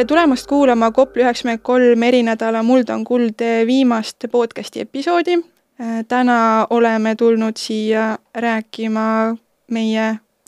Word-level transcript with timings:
tere 0.00 0.08
tulemast 0.08 0.46
kuulama 0.48 0.86
Kopli 0.96 1.20
üheksakümmend 1.20 1.60
kolm 1.60 2.02
erinädala 2.02 2.62
Muld 2.64 2.88
on 2.88 3.02
kuld 3.04 3.42
viimast 3.66 4.24
podcasti 4.32 4.80
episoodi. 4.80 5.34
Täna 6.08 6.66
oleme 6.70 7.12
tulnud 7.16 7.58
siia 7.60 8.18
rääkima 8.34 9.36
meie 9.68 10.06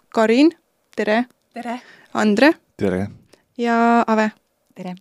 Karin, 0.08 0.52
tere! 0.96 1.24
tere! 1.52 1.80
Andre! 2.14 2.52
tere! 2.80 3.08
ja 3.58 4.04
Ave! 4.06 4.30
tere! 4.74 4.94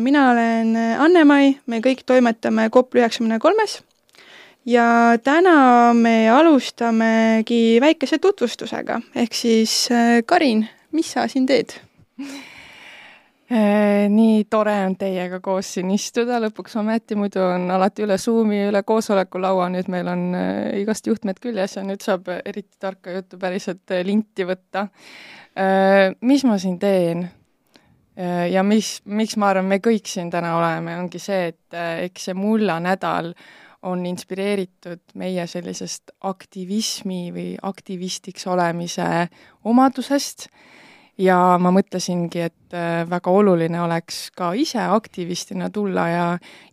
Mina 0.00 0.30
olen 0.30 0.76
Anne-Mai, 0.76 1.54
me 1.66 1.80
kõik 1.80 2.02
toimetame 2.04 2.68
Kopli 2.70 3.00
üheksakümne 3.00 3.38
kolmes 3.40 3.78
ja 4.68 5.16
täna 5.24 5.94
me 5.96 6.28
alustamegi 6.30 7.78
väikese 7.80 8.18
tutvustusega, 8.18 9.00
ehk 9.14 9.40
siis 9.40 9.86
Karin, 10.26 10.66
mis 10.92 11.14
sa 11.16 11.24
siin 11.32 11.48
teed? 11.48 11.78
Äh, 13.46 14.08
nii 14.10 14.40
tore 14.50 14.72
on 14.88 14.96
teiega 14.98 15.38
koos 15.38 15.68
siin 15.76 15.92
istuda 15.94 16.40
lõpuks 16.42 16.72
ometi, 16.80 17.14
muidu 17.14 17.44
on 17.44 17.68
alati 17.70 18.02
üle 18.02 18.16
Zoomi, 18.18 18.64
üle 18.72 18.80
koosolekulaua, 18.82 19.68
nüüd 19.70 19.86
meil 19.92 20.10
on 20.10 20.24
äh, 20.34 20.72
igast 20.80 21.06
juhtmed 21.06 21.38
küljes 21.38 21.76
ja 21.78 21.84
nüüd 21.86 22.02
saab 22.02 22.26
eriti 22.40 22.74
tarka 22.82 23.14
juttu 23.14 23.38
päriselt 23.38 23.94
äh, 23.94 24.02
linti 24.06 24.48
võtta. 24.48 24.88
Mis 26.26 26.42
ma 26.44 26.58
siin 26.60 26.74
teen? 26.76 27.22
ja 28.52 28.60
mis, 28.64 28.98
miks 29.08 29.38
ma 29.40 29.50
arvan, 29.52 29.64
me 29.70 29.78
kõik 29.80 30.08
siin 30.08 30.28
täna 30.32 30.50
oleme, 30.58 30.98
ongi 31.00 31.20
see, 31.20 31.52
et 31.52 31.76
eks 32.04 32.26
see 32.28 32.36
mullanädal 32.36 33.30
on 33.88 34.04
inspireeritud 34.08 35.14
meie 35.20 35.46
sellisest 35.48 36.12
aktivismi 36.28 37.22
või 37.32 37.48
aktivistiks 37.70 38.44
olemise 38.52 39.06
omadusest 39.64 40.48
ja 41.18 41.36
ma 41.60 41.72
mõtlesingi, 41.74 42.44
et 42.48 42.76
äh, 42.76 43.02
väga 43.08 43.32
oluline 43.32 43.80
oleks 43.82 44.30
ka 44.36 44.52
ise 44.58 44.82
aktivistina 44.82 45.70
tulla 45.72 46.06
ja 46.10 46.26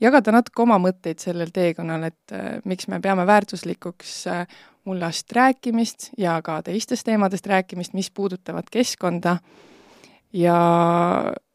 jagada 0.03 0.33
natuke 0.35 0.63
oma 0.65 0.79
mõtteid 0.83 1.23
sellel 1.23 1.53
teekonnal, 1.55 2.09
et 2.09 2.35
äh, 2.35 2.59
miks 2.67 2.89
me 2.91 2.99
peame 3.03 3.25
väärtuslikuks 3.27 4.15
äh, 4.31 4.45
mullast 4.85 5.31
rääkimist 5.31 6.11
ja 6.19 6.39
ka 6.43 6.61
teistest 6.63 7.07
teemadest 7.07 7.47
rääkimist, 7.47 7.93
mis 7.93 8.11
puudutavad 8.11 8.67
keskkonda. 8.71 9.37
ja 10.33 10.57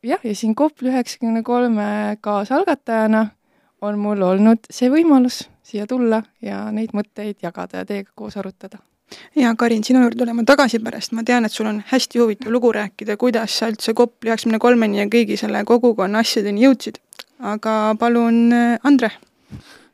jah, 0.02 0.20
ja 0.24 0.34
siin 0.34 0.54
Kopli 0.54 0.88
üheksakümne 0.88 1.42
kolme 1.42 2.16
kaasalgatajana 2.20 3.26
on 3.80 3.98
mul 3.98 4.22
olnud 4.22 4.70
see 4.70 4.90
võimalus 4.90 5.48
siia 5.62 5.86
tulla 5.86 6.22
ja 6.42 6.70
neid 6.72 6.94
mõtteid 6.96 7.42
jagada 7.42 7.82
ja 7.82 7.84
teiega 7.84 8.12
koos 8.14 8.36
arutada 8.36 8.78
ja 9.36 9.54
Karin, 9.56 9.84
sinu 9.84 10.02
juurde 10.04 10.18
tulema 10.18 10.44
tagasi 10.46 10.80
pärast, 10.84 11.12
ma 11.16 11.24
tean, 11.24 11.44
et 11.44 11.52
sul 11.52 11.66
on 11.70 11.82
hästi 11.92 12.20
huvitav 12.22 12.52
lugu 12.52 12.72
rääkida, 12.72 13.16
kuidas 13.16 13.58
sa 13.58 13.70
üldse 13.72 13.94
Kopli 13.94 14.30
üheksakümne 14.30 14.60
kolmeni 14.62 15.00
ja 15.00 15.08
kõigi 15.10 15.38
selle 15.40 15.64
kogukonna 15.64 16.24
asjadeni 16.24 16.66
jõudsid. 16.66 17.00
aga 17.38 17.94
palun, 17.98 18.52
Andre. 18.84 19.12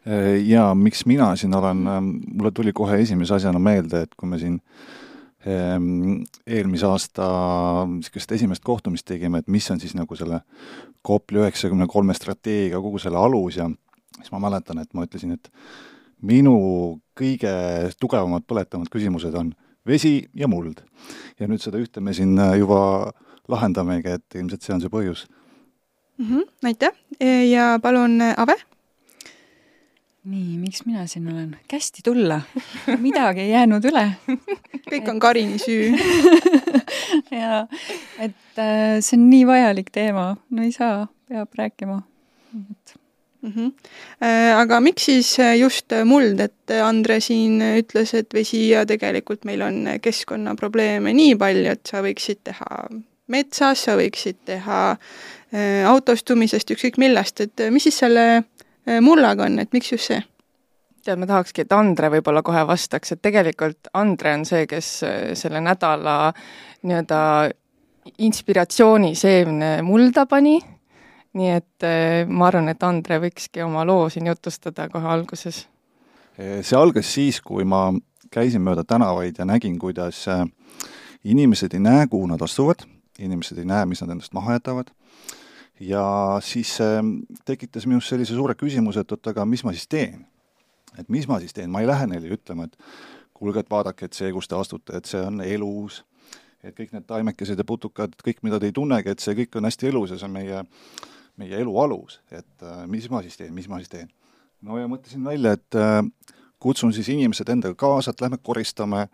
Äh, 0.05 0.37
jaa, 0.45 0.75
miks 0.75 1.07
mina 1.09 1.31
siin 1.37 1.55
olen, 1.55 1.87
ähm, 1.89 2.11
mulle 2.35 2.51
tuli 2.53 2.73
kohe 2.73 2.99
esimese 3.01 3.35
asjana 3.39 3.59
meelde, 3.59 4.03
et 4.05 4.15
kui 4.21 4.29
me 4.29 4.39
siin 4.39 4.59
ähm, 5.49 6.25
eelmise 6.47 6.85
aasta 6.87 7.29
niisugust 7.89 8.35
esimest 8.37 8.65
kohtumist 8.65 9.07
tegime, 9.09 9.41
et 9.41 9.49
mis 9.49 9.71
on 9.73 9.81
siis 9.81 9.95
nagu 9.97 10.17
selle 10.17 10.43
Kopli 11.05 11.41
üheksakümne 11.41 11.85
kolme 11.89 12.15
strateegia, 12.17 12.81
kogu 12.81 13.01
selle 13.01 13.21
alus 13.21 13.59
ja 13.61 13.71
siis 14.19 14.31
ma 14.33 14.43
mäletan, 14.45 14.79
et 14.81 14.93
ma 14.97 15.05
ütlesin, 15.05 15.35
et 15.37 15.51
minu 16.25 16.57
kõige 17.19 17.53
tugevamad 18.01 18.47
põletavad 18.49 18.91
küsimused 18.93 19.35
on 19.39 19.53
vesi 19.87 20.25
ja 20.35 20.49
muld. 20.49 20.83
ja 21.39 21.49
nüüd 21.49 21.63
seda 21.63 21.81
ühte 21.83 22.01
me 22.01 22.15
siin 22.17 22.39
äh, 22.41 22.57
juba 22.59 23.13
lahendamegi, 23.51 24.17
et 24.17 24.39
ilmselt 24.39 24.65
see 24.65 24.75
on 24.75 24.81
see 24.83 24.93
põhjus 24.93 25.27
mm. 26.19 26.29
-hmm, 26.29 26.47
aitäh 26.71 26.95
ja 27.51 27.79
palun, 27.83 28.21
äh, 28.21 28.35
Ave. 28.37 28.57
nii, 30.25 30.57
miks 30.59 30.87
mina 30.87 31.07
siin 31.07 31.29
olen? 31.33 31.57
kästi 31.69 32.03
tulla, 32.05 32.41
midagi 33.07 33.45
ei 33.45 33.51
jäänud 33.51 33.85
üle 33.93 34.07
kõik 34.91 35.09
on 35.11 35.21
Karini 35.21 35.59
süü 35.59 35.93
jaa, 37.43 37.67
et 38.19 38.59
äh, 38.59 39.01
see 39.01 39.19
on 39.19 39.31
nii 39.31 39.47
vajalik 39.47 39.93
teema, 39.93 40.37
no 40.51 40.63
ei 40.63 40.73
saa, 40.73 41.07
peab 41.29 41.53
rääkima, 41.59 42.03
et 42.71 43.04
mm. 43.45 43.53
-hmm. 43.53 44.57
Aga 44.57 44.81
miks 44.81 45.05
siis 45.05 45.39
äh, 45.41 45.55
just 45.59 45.93
muld, 46.05 46.41
et 46.41 46.71
Andre 46.83 47.21
siin 47.21 47.63
ütles, 47.63 48.15
et 48.15 48.35
vesi 48.35 48.69
ja 48.69 48.87
tegelikult 48.87 49.45
meil 49.45 49.63
on 49.63 49.89
keskkonnaprobleeme 50.03 51.13
nii 51.13 51.37
palju, 51.37 51.71
et 51.71 51.87
sa 51.87 52.03
võiksid 52.03 52.45
teha 52.45 52.89
metsas, 53.29 53.85
sa 53.85 53.97
võiksid 53.97 54.45
teha 54.45 54.97
autostumisest, 55.87 56.71
ükskõik 56.71 56.97
millest, 56.99 57.41
et 57.41 57.63
mis 57.71 57.83
siis 57.83 57.99
selle 57.99 58.45
mullaga 59.01 59.45
on, 59.47 59.59
et 59.59 59.73
miks 59.73 59.93
just 59.93 60.11
see? 60.11 60.23
tead, 61.05 61.19
ma 61.21 61.27
tahakski, 61.29 61.63
et 61.65 61.73
Andre 61.73 62.09
võib-olla 62.11 62.43
kohe 62.43 62.67
vastaks, 62.67 63.13
et 63.13 63.23
tegelikult 63.23 63.89
Andre 63.95 64.35
on 64.35 64.45
see, 64.49 64.67
kes 64.67 64.89
selle 65.37 65.61
nädala 65.61 66.33
nii-öelda 66.83 67.21
inspiratsiooniseemne 68.19 69.83
mulda 69.83 70.27
pani 70.27 70.59
nii 71.35 71.51
et 71.51 71.87
eh, 71.87 72.25
ma 72.31 72.49
arvan, 72.49 72.71
et 72.71 72.83
Andre 72.87 73.19
võikski 73.23 73.65
oma 73.65 73.85
loo 73.87 74.09
siin 74.13 74.29
jutustada 74.31 74.89
kohe 74.93 75.09
alguses. 75.11 75.65
Eh, 76.39 76.61
see 76.63 76.79
algas 76.79 77.11
siis, 77.15 77.41
kui 77.43 77.67
ma 77.69 77.89
käisin 78.35 78.63
mööda 78.65 78.85
tänavaid 78.87 79.39
ja 79.39 79.47
nägin, 79.49 79.79
kuidas 79.79 80.25
eh, 80.31 80.45
inimesed 81.25 81.75
ei 81.75 81.83
näe, 81.83 82.07
kuhu 82.11 82.29
nad 82.31 82.43
astuvad, 82.43 82.87
inimesed 83.19 83.59
ei 83.59 83.69
näe, 83.69 83.87
mis 83.91 84.03
nad 84.03 84.15
endast 84.15 84.35
maha 84.35 84.59
jätavad, 84.59 84.93
ja 85.81 86.05
siis 86.43 86.77
tekitas 87.45 87.87
minus 87.91 88.09
sellise 88.09 88.35
suure 88.35 88.55
küsimuse, 88.59 89.03
et 89.03 89.13
oot, 89.13 89.33
aga 89.33 89.47
mis 89.49 89.65
ma 89.67 89.75
siis 89.75 89.91
teen? 89.91 90.25
et 90.99 91.09
mis 91.11 91.27
ma 91.27 91.41
siis 91.43 91.51
teen, 91.51 91.71
ma 91.75 91.81
ei 91.83 91.89
lähe 91.91 92.07
neile 92.07 92.29
ütlema, 92.37 92.69
et 92.69 92.77
kuulge, 93.35 93.65
et 93.65 93.71
vaadake, 93.71 94.07
et 94.07 94.15
see, 94.15 94.29
kus 94.31 94.47
te 94.47 94.55
astute, 94.55 94.95
et 94.95 95.09
see 95.11 95.19
on 95.27 95.41
elus, 95.43 96.05
et 96.63 96.77
kõik 96.77 96.95
need 96.95 97.07
taimekesed 97.09 97.59
ja 97.59 97.67
putukad, 97.67 98.15
kõik, 98.23 98.45
mida 98.47 98.61
te 98.61 98.71
ei 98.71 98.77
tunnegi, 98.77 99.11
et 99.11 99.25
see 99.25 99.35
kõik 99.41 99.59
on 99.59 99.67
hästi 99.67 99.91
elus 99.91 100.15
ja 100.15 100.21
see 100.21 100.29
on 100.29 100.37
meie 100.37 100.63
meie 101.41 101.59
elu 101.61 101.75
alus, 101.81 102.21
et 102.31 102.63
äh, 102.63 102.85
mis 102.91 103.09
ma 103.11 103.23
siis 103.25 103.37
teen, 103.37 103.53
mis 103.55 103.69
ma 103.69 103.81
siis 103.83 103.91
teen. 103.93 104.09
no 104.63 104.79
ja 104.79 104.89
mõtlesin 104.91 105.25
välja, 105.25 105.55
et 105.59 105.79
äh, 105.79 106.01
kutsun 106.63 106.95
siis 106.97 107.09
inimesed 107.13 107.49
endaga 107.53 107.75
kaasa, 107.75 108.15
et 108.15 108.25
lähme 108.25 108.39
koristame 108.43 109.07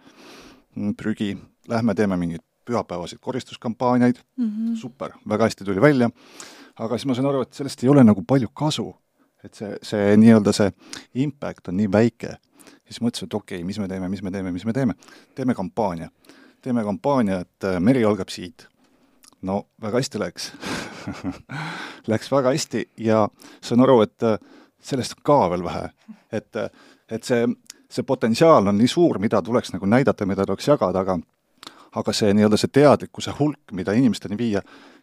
mm, 0.77 0.95
prügi, 0.99 1.35
lähme 1.69 1.95
teeme 1.95 2.19
mingeid 2.21 2.45
pühapäevaseid 2.69 3.19
koristuskampaaniaid 3.21 4.21
mm, 4.37 4.47
-hmm. 4.47 4.77
super, 4.77 5.17
väga 5.29 5.49
hästi 5.49 5.65
tuli 5.65 5.81
välja, 5.81 6.11
aga 6.77 6.99
siis 6.99 7.07
ma 7.07 7.15
sain 7.15 7.27
aru, 7.27 7.43
et 7.43 7.53
sellest 7.53 7.85
ei 7.85 7.89
ole 7.89 8.05
nagu 8.05 8.23
palju 8.23 8.49
kasu. 8.55 8.95
et 9.45 9.55
see, 9.55 9.77
see 9.83 10.17
nii-öelda 10.21 10.53
see 10.53 10.73
impact 11.15 11.69
on 11.69 11.77
nii 11.77 11.89
väike, 11.93 12.35
siis 12.85 13.01
mõtlesin, 13.01 13.25
et 13.25 13.35
okei 13.35 13.57
okay,, 13.59 13.67
mis 13.67 13.79
me 13.79 13.89
teeme, 13.89 14.09
mis 14.09 14.23
me 14.23 14.31
teeme, 14.31 14.53
mis 14.53 14.67
me 14.69 14.73
teeme, 14.73 14.95
teeme 15.35 15.55
kampaania. 15.55 16.11
teeme 16.63 16.85
kampaania, 16.85 17.41
et 17.41 17.65
äh, 17.65 17.81
meri 17.81 18.05
algab 18.05 18.29
siit. 18.29 18.69
No 19.43 19.67
väga 19.83 20.01
hästi 20.01 20.19
läks 20.19 20.53
Läks 22.11 22.31
väga 22.33 22.53
hästi 22.53 22.85
ja 22.97 23.29
saan 23.63 23.81
aru, 23.81 24.01
et 24.05 24.23
äh, 24.23 24.39
sellest 24.83 25.17
on 25.19 25.23
ka 25.25 25.51
veel 25.51 25.65
vähe. 25.65 25.91
et, 26.33 26.57
äh, 26.57 26.71
et 27.11 27.25
see, 27.25 27.47
see 27.91 28.03
potentsiaal 28.07 28.67
on 28.67 28.79
nii 28.79 28.89
suur, 28.89 29.19
mida 29.19 29.43
tuleks 29.43 29.73
nagu 29.73 29.87
näidata, 29.87 30.27
mida 30.27 30.47
tuleks 30.47 30.69
jagada, 30.69 31.01
aga 31.01 31.19
aga 31.97 32.13
see 32.15 32.31
nii-öelda 32.35 32.59
see 32.61 32.71
teadlikkuse 32.71 33.33
hulk, 33.39 33.73
mida 33.75 33.93
inimesteni 33.99 34.37
viia, 34.39 34.61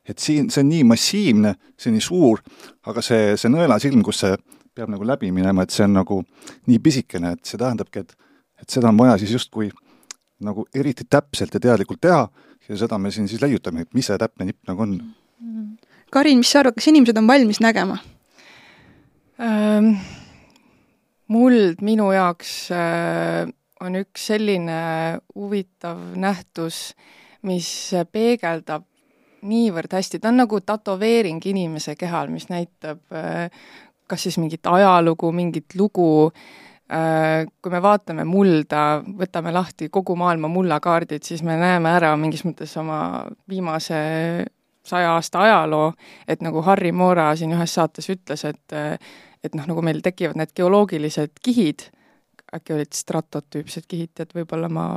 et 0.07 0.19
siin, 0.23 0.47
see 0.49 0.61
on 0.63 0.69
nii 0.69 0.85
massiivne, 0.87 1.51
see 1.75 1.89
on 1.91 1.97
nii 1.97 2.05
suur, 2.05 2.39
aga 2.87 3.03
see, 3.03 3.33
see 3.35 3.51
nõelasilm, 3.51 4.05
kus 4.07 4.21
see 4.23 4.37
peab 4.77 4.93
nagu 4.93 5.03
läbi 5.03 5.31
minema, 5.35 5.65
et 5.65 5.73
see 5.75 5.83
on 5.83 5.97
nagu 5.97 6.21
nii 6.69 6.79
pisikene, 6.79 7.33
et 7.35 7.45
see 7.45 7.59
tähendabki, 7.59 8.05
et 8.05 8.15
et 8.57 8.73
seda 8.73 8.89
on 8.89 8.97
vaja 8.97 9.19
siis 9.21 9.35
justkui 9.35 9.67
nagu 10.41 10.63
eriti 10.73 11.05
täpselt 11.09 11.53
ja 11.53 11.59
teadlikult 11.61 12.01
teha 12.01 12.23
ja 12.69 12.77
seda 12.79 12.99
me 13.01 13.11
siin 13.11 13.27
siis 13.29 13.41
leiutame, 13.41 13.85
et 13.85 13.97
mis 13.97 14.07
see 14.09 14.17
täpne 14.19 14.49
nipp 14.49 14.69
nagu 14.69 14.85
on 14.85 14.97
mm. 14.97 15.67
Karin, 16.11 16.39
mis 16.39 16.51
sa 16.53 16.61
arvad, 16.61 16.77
kas 16.77 16.87
inimesed 16.91 17.17
on 17.19 17.29
valmis 17.29 17.61
nägema 17.63 17.99
ähm,? 19.41 19.95
muld 21.27 21.81
minu 21.83 22.11
jaoks 22.15 22.51
äh, 22.71 23.47
on 23.83 23.97
üks 23.99 24.29
selline 24.29 24.77
huvitav 25.35 25.99
nähtus, 26.15 26.93
mis 27.43 27.67
peegeldab 28.11 28.85
niivõrd 29.47 29.91
hästi, 29.93 30.21
ta 30.23 30.31
on 30.31 30.39
nagu 30.39 30.61
tätoveering 30.63 31.43
inimese 31.51 31.97
kehal, 31.99 32.31
mis 32.31 32.47
näitab 32.49 33.03
äh, 33.11 33.51
kas 34.07 34.23
siis 34.23 34.39
mingit 34.39 34.65
ajalugu, 34.71 35.33
mingit 35.35 35.75
lugu 35.75 36.07
äh,, 36.31 36.66
kui 36.87 37.71
me 37.73 37.81
vaatame 37.83 38.23
mulda, 38.23 39.01
võtame 39.03 39.51
lahti 39.51 39.89
kogu 39.91 40.15
maailma 40.15 40.47
mullakaardid, 40.47 41.25
siis 41.27 41.43
me 41.43 41.57
näeme 41.59 41.91
ära 41.91 42.13
mingis 42.15 42.45
mõttes 42.47 42.71
oma 42.79 43.25
viimase 43.49 43.97
saja 44.87 45.17
aasta 45.17 45.41
ajaloo, 45.43 45.91
et 46.27 46.43
nagu 46.45 46.63
Harry 46.63 46.93
Moora 46.95 47.33
siin 47.35 47.51
ühes 47.57 47.73
saates 47.75 48.07
ütles, 48.13 48.45
et 48.47 48.77
et 49.43 49.53
noh, 49.55 49.67
nagu 49.69 49.83
meil 49.85 49.99
tekivad 50.03 50.39
need 50.39 50.53
geoloogilised 50.55 51.37
kihid, 51.43 51.89
äkki 52.55 52.73
olid 52.73 52.95
stratotüüpsed 52.95 53.85
kihid, 53.87 54.15
et 54.23 54.33
võib-olla 54.35 54.69
ma 54.71 54.87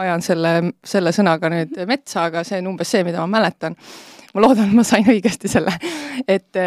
ajan 0.00 0.22
selle, 0.22 0.52
selle 0.84 1.12
sõnaga 1.16 1.50
nüüd 1.52 1.74
metsa, 1.88 2.28
aga 2.28 2.44
see 2.46 2.60
on 2.62 2.74
umbes 2.74 2.92
see, 2.92 3.04
mida 3.04 3.24
ma 3.24 3.38
mäletan. 3.38 3.76
ma 4.34 4.44
loodan, 4.44 4.72
ma 4.76 4.84
sain 4.84 5.06
õigesti 5.08 5.48
selle, 5.48 5.72
et 6.28 6.60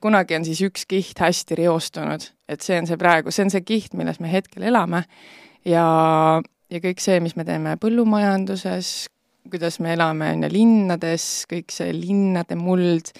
kunagi 0.00 0.36
on 0.38 0.46
siis 0.46 0.62
üks 0.66 0.86
kiht 0.90 1.18
hästi 1.18 1.58
reostunud, 1.62 2.26
et 2.48 2.62
see 2.62 2.78
on 2.78 2.88
see 2.88 2.98
praegu, 3.00 3.32
see 3.34 3.46
on 3.46 3.54
see 3.54 3.64
kiht, 3.66 3.94
milles 3.98 4.20
me 4.22 4.30
hetkel 4.32 4.68
elame. 4.70 5.04
Ja, 5.66 5.84
ja 6.70 6.82
kõik 6.82 7.02
see, 7.02 7.18
mis 7.24 7.36
me 7.36 7.44
teeme 7.48 7.76
põllumajanduses, 7.80 9.08
kuidas 9.50 9.80
me 9.82 9.94
elame, 9.96 10.34
on 10.36 10.46
ju, 10.46 10.52
linnades, 10.54 11.30
kõik 11.50 11.72
see 11.74 11.94
linnade 11.96 12.58
muld, 12.60 13.10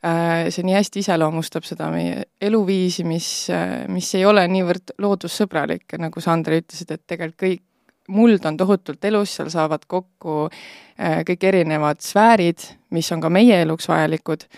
Äh, 0.00 0.46
see 0.48 0.64
nii 0.64 0.78
hästi 0.78 1.02
iseloomustab 1.02 1.66
seda 1.68 1.90
meie 1.92 2.22
eluviisi, 2.40 3.04
mis, 3.04 3.26
äh, 3.52 3.82
mis 3.92 4.06
ei 4.16 4.22
ole 4.24 4.46
niivõrd 4.48 4.94
loodussõbralik, 4.96 5.92
nagu 6.00 6.22
sa, 6.24 6.32
Andre, 6.32 6.62
ütlesid, 6.62 6.94
et 6.94 7.02
tegelikult 7.04 7.42
kõik, 7.42 7.62
muld 8.08 8.46
on 8.48 8.56
tohutult 8.56 9.04
elus, 9.04 9.34
seal 9.36 9.50
saavad 9.52 9.84
kokku 9.84 10.46
äh, 10.48 11.20
kõik 11.28 11.44
erinevad 11.50 12.00
sfäärid, 12.00 12.64
mis 12.96 13.12
on 13.12 13.20
ka 13.20 13.28
meie 13.28 13.60
eluks 13.60 13.90
vajalikud, 13.92 14.48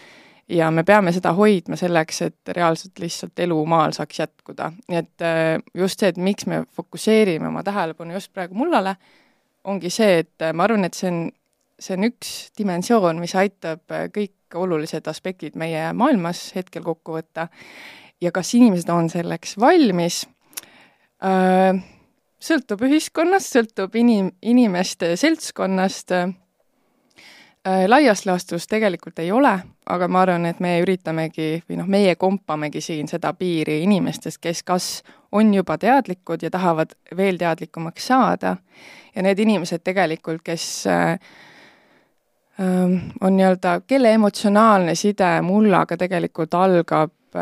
ja 0.53 0.71
me 0.71 0.85
peame 0.85 1.13
seda 1.15 1.33
hoidma 1.37 1.77
selleks, 1.81 2.23
et 2.29 2.53
reaalselt 2.57 3.01
lihtsalt 3.03 3.45
elu 3.45 3.59
maal 3.67 3.95
saaks 3.97 4.21
jätkuda. 4.21 4.73
nii 4.89 4.99
et 5.01 5.27
just 5.75 6.01
see, 6.01 6.13
et 6.13 6.21
miks 6.21 6.47
me 6.47 6.65
fokusseerime 6.77 7.49
oma 7.49 7.63
tähelepanu 7.67 8.17
just 8.17 8.33
praegu 8.33 8.55
mullale, 8.59 8.97
ongi 9.65 9.91
see, 9.91 10.19
et 10.25 10.53
ma 10.53 10.67
arvan, 10.67 10.85
et 10.85 10.99
see 10.99 11.11
on, 11.11 11.25
see 11.81 11.97
on 11.97 12.09
üks 12.11 12.35
dimensioon, 12.59 13.21
mis 13.23 13.35
aitab 13.39 13.97
kõik 14.15 14.59
olulised 14.59 15.09
aspektid 15.09 15.57
meie 15.57 15.89
maailmas 15.97 16.51
hetkel 16.57 16.85
kokku 16.85 17.17
võtta 17.17 17.49
ja 18.23 18.33
kas 18.35 18.53
inimesed 18.59 18.91
on 18.93 19.09
selleks 19.13 19.57
valmis, 19.61 20.23
sõltub 22.43 22.85
ühiskonnast, 22.87 23.57
sõltub 23.57 23.97
inim-, 23.99 24.33
inimeste 24.43 25.15
seltskonnast, 25.21 26.15
laias 27.65 28.27
laastus 28.27 28.67
tegelikult 28.67 29.19
ei 29.23 29.33
ole, 29.33 29.53
aga 29.87 30.09
ma 30.09 30.23
arvan, 30.25 30.47
et 30.51 30.61
me 30.61 30.75
üritamegi 30.83 31.63
või 31.69 31.79
noh, 31.79 31.87
meie 31.87 32.17
kompamegi 32.19 32.81
siin 32.83 33.09
seda 33.09 33.33
piiri 33.39 33.83
inimestest, 33.85 34.41
kes 34.43 34.63
kas 34.67 34.89
on 35.33 35.55
juba 35.55 35.79
teadlikud 35.79 36.43
ja 36.43 36.51
tahavad 36.51 36.97
veel 37.17 37.39
teadlikumaks 37.39 38.07
saada. 38.07 38.57
Ja 39.15 39.23
need 39.23 39.39
inimesed 39.39 39.85
tegelikult, 39.85 40.43
kes 40.43 40.67
äh, 40.91 41.15
on 43.21 43.37
nii-öelda, 43.37 43.81
kelle 43.87 44.13
emotsionaalne 44.13 44.95
side 44.95 45.41
mullaga 45.47 45.97
tegelikult 45.97 46.55
algab 46.55 47.39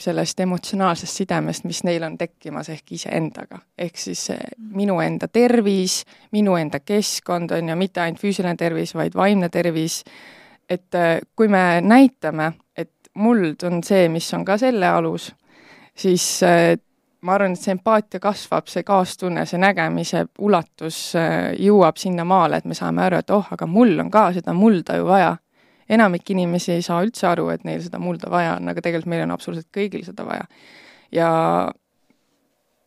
sellest 0.00 0.40
emotsionaalsest 0.40 1.22
sidemest, 1.22 1.64
mis 1.68 1.82
neil 1.84 2.02
on 2.06 2.18
tekkimas 2.18 2.68
ehk 2.72 2.92
iseendaga. 2.96 3.58
ehk 3.78 3.96
siis 3.96 4.28
minu 4.58 5.00
enda 5.00 5.28
tervis, 5.28 6.04
minu 6.32 6.56
enda 6.56 6.80
keskkond 6.80 7.50
on 7.56 7.68
ju, 7.68 7.76
mitte 7.76 8.00
ainult 8.00 8.20
füüsiline 8.22 8.56
tervis, 8.56 8.94
vaid 8.94 9.14
vaimne 9.14 9.48
tervis, 9.48 10.02
et 10.70 10.96
kui 11.36 11.48
me 11.48 11.80
näitame, 11.80 12.52
et 12.76 13.10
muld 13.14 13.62
on 13.66 13.82
see, 13.84 14.08
mis 14.08 14.34
on 14.34 14.44
ka 14.44 14.56
selle 14.58 14.86
alus, 14.86 15.32
siis 15.96 16.40
ma 17.20 17.34
arvan, 17.34 17.52
et 17.52 17.60
see 17.60 17.74
empaatia 17.74 18.20
kasvab, 18.22 18.68
see 18.70 18.84
kaastunne, 18.86 19.44
see 19.46 19.60
nägemise 19.60 20.24
ulatus 20.38 21.00
jõuab 21.58 22.00
sinnamaale, 22.00 22.60
et 22.60 22.68
me 22.70 22.76
saame 22.78 23.04
aru, 23.04 23.20
et 23.20 23.32
oh, 23.34 23.52
aga 23.52 23.68
mul 23.68 23.98
on 24.00 24.10
ka 24.12 24.30
seda 24.36 24.54
mulda 24.56 24.96
ju 25.00 25.08
vaja. 25.08 25.36
Enamik 25.90 26.30
inimesi 26.30 26.72
ei 26.76 26.82
saa 26.86 27.02
üldse 27.04 27.26
aru, 27.30 27.48
et 27.54 27.64
neil 27.66 27.82
seda 27.82 27.98
mulda 27.98 28.30
vaja 28.30 28.56
on, 28.60 28.70
aga 28.72 28.82
tegelikult 28.84 29.10
meil 29.10 29.24
on 29.26 29.34
absoluutselt 29.34 29.70
kõigil 29.74 30.04
seda 30.06 30.26
vaja. 30.28 30.46
ja 31.12 31.30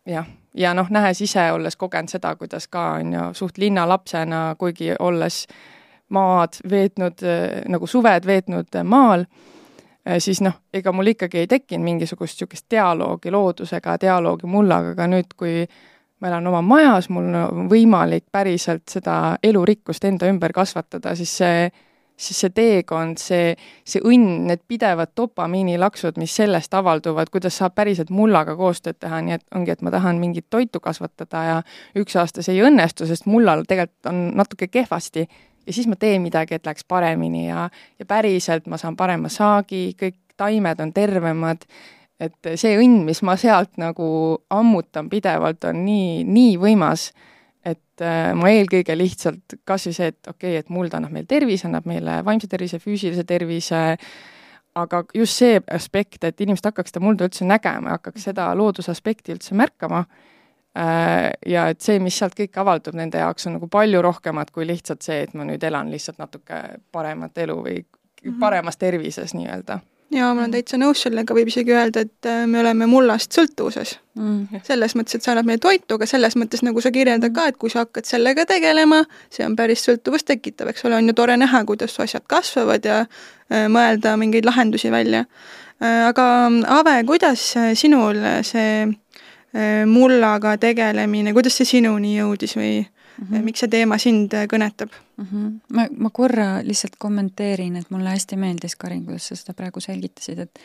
jah, 0.07 0.27
ja 0.55 0.73
noh, 0.73 0.89
nähes 0.89 1.21
ise, 1.21 1.51
olles 1.51 1.75
kogenud 1.75 2.11
seda, 2.11 2.35
kuidas 2.39 2.67
ka 2.67 2.93
on 2.99 3.13
ju 3.13 3.29
suht 3.37 3.57
linnalapsena, 3.57 4.55
kuigi 4.59 4.93
olles 4.99 5.45
maad 6.13 6.59
veetnud, 6.69 7.23
nagu 7.73 7.87
suved 7.89 8.27
veetnud 8.27 8.83
maal, 8.83 9.25
Äh, 10.09 10.19
siis 10.19 10.41
noh, 10.43 10.57
ega 10.73 10.91
mul 10.91 11.13
ikkagi 11.13 11.43
ei 11.43 11.47
tekkinud 11.47 11.85
mingisugust 11.85 12.35
niisugust 12.35 12.65
dialoogi 12.71 13.31
loodusega, 13.31 13.95
dialoogi 14.01 14.49
mullaga, 14.51 14.91
aga 14.97 15.07
nüüd, 15.07 15.31
kui 15.39 15.61
ma 16.19 16.27
elan 16.27 16.47
oma 16.51 16.59
majas, 16.63 17.07
mul 17.09 17.29
on 17.39 17.69
võimalik 17.71 18.25
päriselt 18.31 18.83
seda 18.91 19.37
elurikkust 19.43 20.03
enda 20.03 20.27
ümber 20.27 20.51
kasvatada, 20.55 21.15
siis 21.15 21.31
see, 21.39 21.69
siis 22.17 22.39
see 22.43 22.53
teekond, 22.53 23.17
see, 23.21 23.53
see 23.87 24.01
õnn, 24.05 24.45
need 24.49 24.61
pidevad 24.69 25.13
dopamiinilaksud, 25.17 26.19
mis 26.21 26.35
sellest 26.35 26.73
avalduvad, 26.77 27.31
kuidas 27.33 27.57
saab 27.57 27.75
päriselt 27.75 28.11
mullaga 28.13 28.55
koostööd 28.59 28.99
teha, 29.01 29.21
nii 29.25 29.37
et 29.39 29.45
ongi, 29.55 29.73
et 29.73 29.81
ma 29.81 29.91
tahan 29.93 30.21
mingit 30.21 30.47
toitu 30.53 30.79
kasvatada 30.83 31.43
ja 31.47 31.57
üks 31.99 32.15
aasta 32.19 32.45
see 32.45 32.57
ei 32.57 32.67
õnnestu, 32.67 33.07
sest 33.09 33.25
mullal 33.25 33.65
tegelikult 33.67 34.11
on 34.13 34.21
natuke 34.37 34.69
kehvasti 34.71 35.25
ja 35.67 35.73
siis 35.73 35.87
ma 35.87 35.97
teen 35.99 36.21
midagi, 36.21 36.57
et 36.57 36.65
läheks 36.65 36.85
paremini 36.87 37.47
ja, 37.47 37.67
ja 37.99 38.05
päriselt 38.05 38.67
ma 38.67 38.77
saan 38.77 38.97
parema 38.99 39.31
saagi, 39.31 39.91
kõik 39.99 40.19
taimed 40.37 40.79
on 40.81 40.93
tervemad, 40.93 41.65
et 42.21 42.53
see 42.59 42.77
õnn, 42.79 43.03
mis 43.07 43.21
ma 43.25 43.35
sealt 43.39 43.77
nagu 43.81 44.07
ammutan 44.53 45.09
pidevalt, 45.11 45.63
on 45.69 45.83
nii, 45.85 46.23
nii 46.27 46.57
võimas, 46.61 47.11
et 47.65 48.03
äh, 48.03 48.33
ma 48.35 48.51
eelkõige 48.51 48.97
lihtsalt 48.97 49.57
kas 49.67 49.87
või 49.87 49.97
see, 49.97 50.11
et 50.13 50.27
okei 50.27 50.57
okay,, 50.57 50.63
et 50.63 50.69
muld 50.73 50.93
annab 50.93 51.15
meile 51.15 51.29
tervise, 51.29 51.67
annab 51.69 51.87
meile 51.89 52.19
vaimse 52.25 52.49
tervise, 52.51 52.81
füüsilise 52.83 53.23
tervise, 53.27 53.85
aga 54.75 55.03
just 55.15 55.39
see 55.39 55.61
aspekt, 55.71 56.23
et 56.23 56.41
inimesed 56.41 56.71
hakkaks 56.71 56.93
seda 56.93 57.03
mulda 57.05 57.29
üldse 57.29 57.47
nägema 57.47 57.93
ja 57.93 57.99
hakkaks 57.99 58.29
seda 58.31 58.49
loodusaspekti 58.57 59.35
üldse 59.35 59.55
märkama, 59.55 60.03
Äh, 60.77 61.31
ja 61.45 61.67
et 61.69 61.85
see, 61.85 61.99
mis 62.01 62.15
sealt 62.17 62.33
kõik 62.33 62.57
avaldub 62.57 62.95
nende 62.97 63.19
jaoks, 63.21 63.45
on 63.45 63.59
nagu 63.59 63.67
palju 63.69 63.99
rohkemat 64.01 64.49
kui 64.49 64.65
lihtsalt 64.65 65.05
see, 65.05 65.19
et 65.27 65.35
ma 65.37 65.45
nüüd 65.45 65.61
elan 65.61 65.91
lihtsalt 65.93 66.17
natuke 66.17 66.61
paremat 66.91 67.37
elu 67.43 67.57
või 67.59 67.75
mhm. 67.77 68.39
paremas 68.41 68.81
tervises 68.81 69.35
nii-öelda 69.37 69.77
jaa, 70.17 70.31
ma 70.33 70.43
olen 70.43 70.53
täitsa 70.53 70.79
nõus 70.81 71.03
sellega, 71.05 71.35
võib 71.35 71.49
isegi 71.51 71.73
öelda, 71.75 72.03
et 72.07 72.29
äh, 72.29 72.43
me 72.49 72.61
oleme 72.61 72.87
mullast 72.89 73.35
sõltuvuses. 73.35 73.97
Mm.. 74.13 74.61
selles 74.61 74.93
mõttes, 74.93 75.17
et 75.17 75.25
see 75.25 75.31
annab 75.33 75.47
meile 75.49 75.57
toitu, 75.57 75.95
aga 75.97 76.05
selles 76.05 76.35
mõttes, 76.37 76.61
nagu 76.61 76.81
sa 76.85 76.91
kirjeldad 76.93 77.33
ka, 77.33 77.47
et 77.49 77.55
kui 77.57 77.71
sa 77.73 77.81
hakkad 77.81 78.05
sellega 78.05 78.45
tegelema, 78.45 78.99
see 79.33 79.41
on 79.47 79.55
päris 79.57 79.81
sõltuvust 79.87 80.27
tekitav, 80.29 80.69
eks 80.69 80.85
ole, 80.85 80.99
on 81.01 81.09
ju 81.09 81.15
tore 81.17 81.37
näha, 81.41 81.63
kuidas 81.65 81.95
su 81.95 82.03
asjad 82.05 82.27
kasvavad 82.29 82.85
ja 82.85 82.99
äh, 83.03 83.65
mõelda 83.73 84.13
mingeid 84.21 84.45
lahendusi 84.45 84.93
välja. 84.93 85.25
aga 85.83 86.25
Ave, 86.71 86.93
kuidas 87.09 87.41
sinul 87.75 88.21
see 88.45 88.85
Äh, 89.53 89.85
mullaga 89.85 90.55
tegelemine, 90.57 91.29
kuidas 91.29 91.59
see 91.59 91.67
sinuni 91.69 92.15
jõudis 92.15 92.55
või 92.57 92.79
mm 93.17 93.27
-hmm. 93.27 93.43
miks 93.43 93.63
see 93.63 93.69
teema 93.69 93.97
sind 93.97 94.33
äh, 94.33 94.47
kõnetab 94.51 94.89
mm? 95.17 95.25
-hmm. 95.25 95.51
ma, 95.73 95.87
ma 95.97 96.09
korra 96.09 96.47
lihtsalt 96.63 96.95
kommenteerin, 96.97 97.75
et 97.75 97.91
mulle 97.91 98.09
hästi 98.09 98.35
meeldis, 98.35 98.75
Karin, 98.75 99.05
kuidas 99.05 99.27
sa 99.27 99.35
seda 99.35 99.53
praegu 99.53 99.79
selgitasid, 99.79 100.39
et 100.39 100.59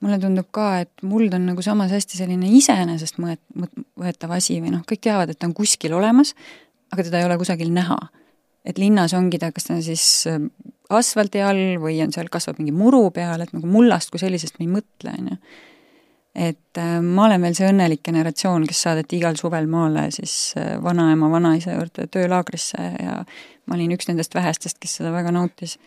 mulle 0.00 0.18
tundub 0.18 0.48
ka, 0.50 0.80
et 0.80 1.02
muld 1.02 1.34
on 1.34 1.46
nagu 1.46 1.62
samas 1.62 1.90
hästi 1.90 2.16
selline 2.16 2.48
iseenesest 2.48 3.18
mõet-, 3.18 3.84
võetav 3.98 4.36
asi 4.36 4.60
või 4.60 4.70
noh, 4.76 4.84
kõik 4.92 5.02
teavad, 5.02 5.30
et 5.30 5.38
ta 5.38 5.46
on 5.46 5.54
kuskil 5.54 5.92
olemas, 5.92 6.34
aga 6.92 7.02
teda 7.02 7.18
ei 7.18 7.24
ole 7.24 7.38
kusagil 7.38 7.72
näha. 7.72 7.98
et 8.64 8.78
linnas 8.78 9.14
ongi 9.14 9.38
ta, 9.38 9.52
kas 9.52 9.64
ta 9.64 9.74
on 9.74 9.82
siis 9.82 10.28
asfaldi 10.90 11.40
all 11.40 11.78
või 11.80 12.02
on 12.04 12.12
seal, 12.12 12.28
kasvab 12.28 12.58
mingi 12.58 12.72
muru 12.76 13.10
peal, 13.10 13.40
et 13.40 13.52
nagu 13.52 13.66
mullast 13.66 14.10
kui 14.10 14.20
sellisest 14.20 14.58
me 14.58 14.66
ei 14.66 14.72
mõtle, 14.74 15.14
on 15.18 15.30
ju 15.30 15.36
et 16.34 16.78
äh, 16.78 16.98
ma 17.02 17.26
olen 17.26 17.42
veel 17.42 17.56
see 17.58 17.70
õnnelik 17.70 18.04
generatsioon, 18.06 18.66
kes 18.68 18.84
saadeti 18.86 19.18
igal 19.18 19.38
suvel 19.38 19.66
maale 19.70 20.06
siis 20.14 20.54
äh, 20.58 20.76
vanaema, 20.82 21.30
vanaisa 21.32 21.74
juurde 21.74 22.06
töölaagrisse 22.12 22.90
ja 23.02 23.16
ma 23.66 23.76
olin 23.76 23.96
üks 23.96 24.08
nendest 24.10 24.34
vähestest, 24.34 24.78
kes 24.82 24.98
seda 25.00 25.12
väga 25.14 25.32
nautis. 25.34 25.78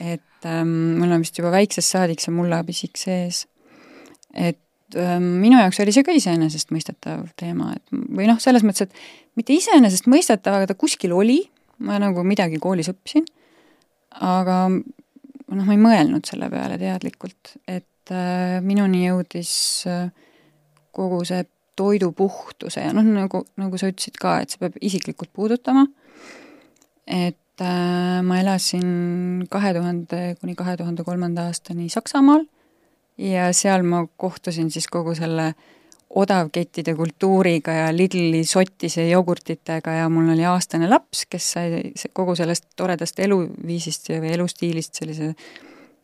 et 0.00 0.46
ähm, 0.46 0.96
mul 1.00 1.12
on 1.12 1.24
vist 1.24 1.38
juba 1.38 1.50
väiksest 1.52 1.96
saadik 1.96 2.20
see 2.22 2.32
mullapisik 2.32 2.96
sees. 3.00 3.46
et 4.34 4.96
ähm, 4.96 5.34
minu 5.42 5.60
jaoks 5.60 5.80
oli 5.84 5.92
see 5.92 6.06
ka 6.06 6.16
iseenesestmõistetav 6.16 7.28
teema, 7.36 7.74
et 7.76 7.92
või 7.92 8.28
noh, 8.30 8.40
selles 8.40 8.64
mõttes, 8.64 8.88
et 8.88 9.36
mitte 9.36 9.52
iseenesestmõistetav, 9.56 10.60
aga 10.60 10.72
ta 10.72 10.78
kuskil 10.78 11.12
oli, 11.12 11.42
ma 11.84 12.00
nagu 12.00 12.24
midagi 12.24 12.60
koolis 12.62 12.88
õppisin, 12.92 13.28
aga 14.24 14.64
noh, 14.72 15.64
ma 15.64 15.76
ei 15.76 15.80
mõelnud 15.80 16.28
selle 16.28 16.48
peale 16.52 16.80
teadlikult, 16.80 17.56
et 17.68 17.88
et 18.08 18.16
äh, 18.16 18.60
minuni 18.64 19.04
jõudis 19.04 19.84
äh, 19.88 20.08
kogu 20.92 21.20
see 21.28 21.44
toidu 21.78 22.10
puhtuse 22.16 22.80
ja 22.80 22.92
noh, 22.96 23.04
nagu, 23.04 23.44
nagu 23.60 23.78
sa 23.78 23.90
ütlesid 23.90 24.16
ka, 24.18 24.40
et 24.42 24.50
see 24.50 24.62
peab 24.62 24.78
isiklikult 24.80 25.30
puudutama, 25.36 25.84
et 27.06 27.62
äh, 27.62 28.20
ma 28.24 28.40
elasin 28.40 29.44
kahe 29.50 29.74
tuhande 29.76 30.22
kuni 30.40 30.56
kahe 30.58 30.76
tuhande 30.80 31.04
kolmanda 31.04 31.48
aastani 31.48 31.90
Saksamaal 31.92 32.46
ja 33.18 33.50
seal 33.52 33.84
ma 33.84 34.06
kohtusin 34.16 34.72
siis 34.72 34.88
kogu 34.88 35.14
selle 35.18 35.52
odavkettide 36.08 36.94
kultuuriga 36.96 37.74
ja 37.74 37.88
Lidli 37.92 38.40
sottise 38.48 39.04
jogurtitega 39.10 39.98
ja 40.00 40.08
mul 40.08 40.32
oli 40.32 40.46
aastane 40.48 40.88
laps, 40.88 41.26
kes 41.28 41.50
sai 41.52 41.92
kogu 42.16 42.32
sellest 42.38 42.70
toredast 42.80 43.20
eluviisist 43.20 44.08
või 44.16 44.32
elustiilist 44.38 44.96
sellise 45.02 45.34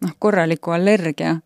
noh, 0.05 0.13
korraliku 0.21 0.77
allergia 0.77 1.39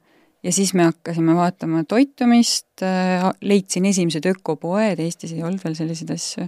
ja 0.42 0.52
siis 0.54 0.74
me 0.74 0.88
hakkasime 0.88 1.34
vaatama 1.36 1.84
toitumist, 1.88 2.82
äh, 2.82 3.28
leidsin 3.40 3.88
esimesed 3.90 4.26
ökopoed, 4.30 5.00
Eestis 5.02 5.34
ei 5.34 5.42
olnud 5.42 5.64
veel 5.64 5.76
selliseid 5.78 6.14
asju, 6.14 6.46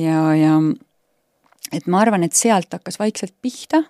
ja, 0.00 0.20
ja 0.38 0.58
et 1.72 1.88
ma 1.90 2.02
arvan, 2.04 2.26
et 2.26 2.36
sealt 2.36 2.72
hakkas 2.76 3.00
vaikselt 3.00 3.34
pihta, 3.42 3.84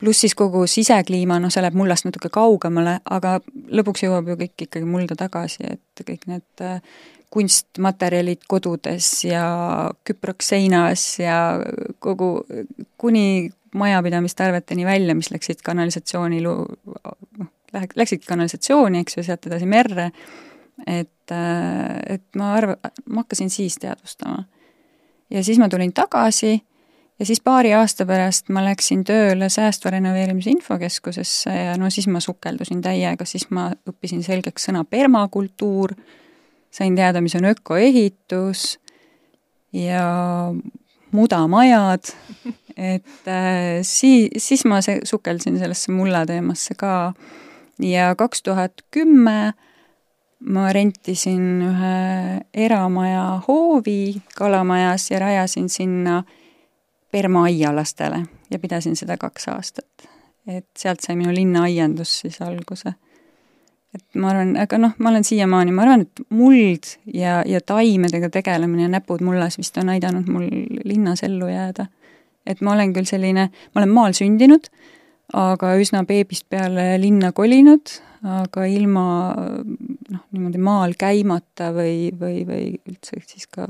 pluss 0.00 0.24
siis 0.24 0.34
kogu 0.34 0.64
sisekliima, 0.70 1.38
noh, 1.42 1.52
see 1.52 1.62
läheb 1.62 1.76
mullast 1.76 2.06
natuke 2.08 2.32
kaugemale, 2.32 2.98
aga 3.04 3.38
lõpuks 3.76 4.06
jõuab 4.06 4.32
ju 4.32 4.38
kõik 4.40 4.66
ikkagi 4.66 4.88
mulda 4.88 5.16
tagasi, 5.18 5.76
et 5.76 6.04
kõik 6.06 6.26
need 6.30 6.64
äh, 6.64 6.80
kunstmaterjalid 7.30 8.42
kodudes 8.50 9.06
ja 9.28 9.44
küproks 10.06 10.50
seinas 10.50 11.04
ja 11.20 11.36
kogu, 12.02 12.40
kuni 12.98 13.52
majapidamistarveteni 13.74 14.84
välja, 14.84 15.14
mis 15.14 15.30
läksid 15.30 15.62
kanalisatsiooni 15.62 16.40
lu-, 16.42 16.66
noh, 17.70 17.80
lähek-, 17.80 17.96
läksidki 17.96 18.26
kanalisatsiooni, 18.28 19.02
eks 19.04 19.18
ju, 19.18 19.26
sealt 19.26 19.46
edasi 19.46 19.68
merre, 19.70 20.10
et, 20.86 21.34
äh, 21.34 22.16
et 22.16 22.26
ma 22.40 22.54
arva-, 22.56 22.92
ma 23.08 23.24
hakkasin 23.24 23.50
siis 23.50 23.78
teadvustama. 23.80 24.44
ja 25.30 25.44
siis 25.44 25.58
ma 25.58 25.68
tulin 25.68 25.92
tagasi 25.94 26.60
ja 27.20 27.26
siis 27.26 27.40
paari 27.40 27.74
aasta 27.74 28.06
pärast 28.06 28.48
ma 28.48 28.64
läksin 28.64 29.04
tööle 29.04 29.48
säästva 29.52 29.92
renoveerimise 29.96 30.50
infokeskusesse 30.50 31.52
ja 31.54 31.76
no 31.78 31.90
siis 31.90 32.08
ma 32.08 32.20
sukeldusin 32.20 32.80
täiega, 32.82 33.24
siis 33.24 33.46
ma 33.50 33.70
õppisin 33.88 34.24
selgeks 34.26 34.68
sõna 34.70 34.84
permakultuur, 34.88 35.94
sain 36.70 36.96
teada, 36.96 37.20
mis 37.20 37.36
on 37.36 37.50
ökoehitus 37.50 38.78
ja 39.76 40.06
mudamajad, 41.12 42.12
et 42.76 43.28
äh, 43.28 43.80
sii-, 43.82 44.30
siis 44.38 44.64
ma 44.64 44.80
see, 44.84 45.02
sukeldusin 45.04 45.58
sellesse 45.60 45.92
mulla 45.92 46.24
teemasse 46.26 46.74
ka 46.78 47.12
ja 47.82 48.14
kaks 48.14 48.42
tuhat 48.42 48.72
kümme 48.90 49.52
ma 50.40 50.72
rentisin 50.72 51.62
ühe 51.62 51.96
eramaja 52.54 53.40
hoovi 53.48 54.22
Kalamajas 54.36 55.10
ja 55.10 55.18
rajasin 55.18 55.68
sinna 55.68 56.22
permaaia 57.12 57.74
lastele 57.76 58.24
ja 58.50 58.58
pidasin 58.58 58.96
seda 58.96 59.16
kaks 59.16 59.48
aastat. 59.48 60.08
et 60.46 60.66
sealt 60.78 61.00
sai 61.00 61.16
minu 61.16 61.34
linnaaiandus 61.34 62.20
siis 62.20 62.40
alguse 62.42 62.94
et 63.94 64.04
ma 64.14 64.30
arvan, 64.30 64.54
aga 64.60 64.78
noh, 64.78 64.92
ma 64.98 65.10
olen 65.10 65.26
siiamaani, 65.26 65.74
ma 65.74 65.84
arvan, 65.84 66.04
et 66.06 66.22
muld 66.34 66.92
ja, 67.14 67.40
ja 67.46 67.60
taimedega 67.60 68.30
tegelemine 68.32 68.88
näpud 68.90 69.22
mullas 69.26 69.58
vist 69.58 69.76
on 69.82 69.90
aidanud 69.94 70.30
mul 70.30 70.46
linnas 70.86 71.24
ellu 71.26 71.50
jääda. 71.50 71.86
et 72.46 72.60
ma 72.64 72.72
olen 72.72 72.94
küll 72.94 73.06
selline, 73.06 73.50
ma 73.50 73.82
olen 73.82 73.92
maal 73.94 74.14
sündinud, 74.16 74.70
aga 75.36 75.74
üsna 75.80 76.04
beebist 76.08 76.46
peale 76.50 76.94
linna 77.00 77.32
kolinud, 77.36 77.92
aga 78.40 78.66
ilma 78.68 79.06
noh, 79.36 80.22
niimoodi 80.34 80.60
maal 80.62 80.94
käimata 80.98 81.70
või, 81.76 82.10
või, 82.20 82.44
või 82.48 82.64
üldse 82.90 83.22
siis 83.26 83.46
ka 83.50 83.68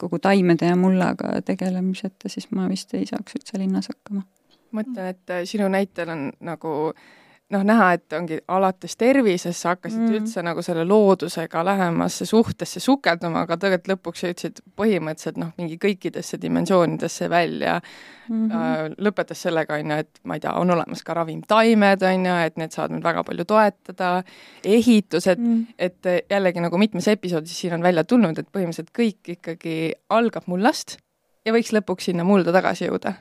kogu 0.00 0.18
taimede 0.22 0.70
ja 0.70 0.76
mullaga 0.80 1.40
tegelemiseta, 1.44 2.30
siis 2.32 2.48
ma 2.56 2.68
vist 2.70 2.94
ei 2.96 3.04
saaks 3.08 3.36
üldse 3.36 3.60
linnas 3.60 3.90
hakkama. 3.92 4.24
mõtlen, 4.72 5.10
et 5.12 5.34
sinu 5.50 5.68
näitel 5.68 6.08
on 6.14 6.30
nagu 6.46 6.72
äh, 6.94 7.19
noh, 7.54 7.64
näha, 7.66 7.90
et 7.96 8.14
ongi 8.14 8.38
alates 8.52 8.94
tervisest 9.00 9.64
sa 9.64 9.74
hakkasid 9.74 10.00
mm. 10.00 10.16
üldse 10.18 10.44
nagu 10.46 10.62
selle 10.64 10.84
loodusega 10.86 11.64
lähemasse 11.66 12.26
suhtesse 12.28 12.82
sukelduma, 12.82 13.44
aga 13.46 13.58
tegelikult 13.60 13.90
lõpuks 13.94 14.24
jõudsid 14.26 14.62
põhimõtteliselt 14.78 15.40
noh, 15.40 15.50
mingi 15.58 15.78
kõikidesse 15.82 16.38
dimensioonidesse 16.42 17.30
välja 17.30 17.76
mm. 17.80 18.46
-hmm. 18.50 18.96
lõpetas 19.02 19.42
sellega, 19.46 19.80
on 19.80 19.94
ju, 19.94 20.00
et 20.04 20.22
ma 20.24 20.38
ei 20.38 20.44
tea, 20.44 20.54
on 20.62 20.70
olemas 20.76 21.02
ka 21.06 21.16
ravimtaimed, 21.18 22.06
on 22.12 22.26
ju, 22.30 22.36
et 22.46 22.60
need 22.60 22.76
saavad 22.76 22.94
meil 22.94 23.04
väga 23.04 23.24
palju 23.26 23.46
toetada, 23.50 24.12
ehitused 24.64 25.42
mm., 25.42 25.66
et 25.78 26.12
jällegi 26.30 26.62
nagu 26.62 26.78
mitmes 26.78 27.08
episoodis 27.10 27.58
siin 27.58 27.74
on 27.78 27.82
välja 27.82 28.04
tulnud, 28.04 28.38
et 28.38 28.50
põhimõtteliselt 28.52 28.94
kõik 28.96 29.34
ikkagi 29.38 29.78
algab 30.10 30.46
mullast 30.50 30.98
ja 31.46 31.54
võiks 31.56 31.74
lõpuks 31.74 32.10
sinna 32.10 32.24
mulda 32.26 32.54
tagasi 32.54 32.86
jõuda 32.86 33.16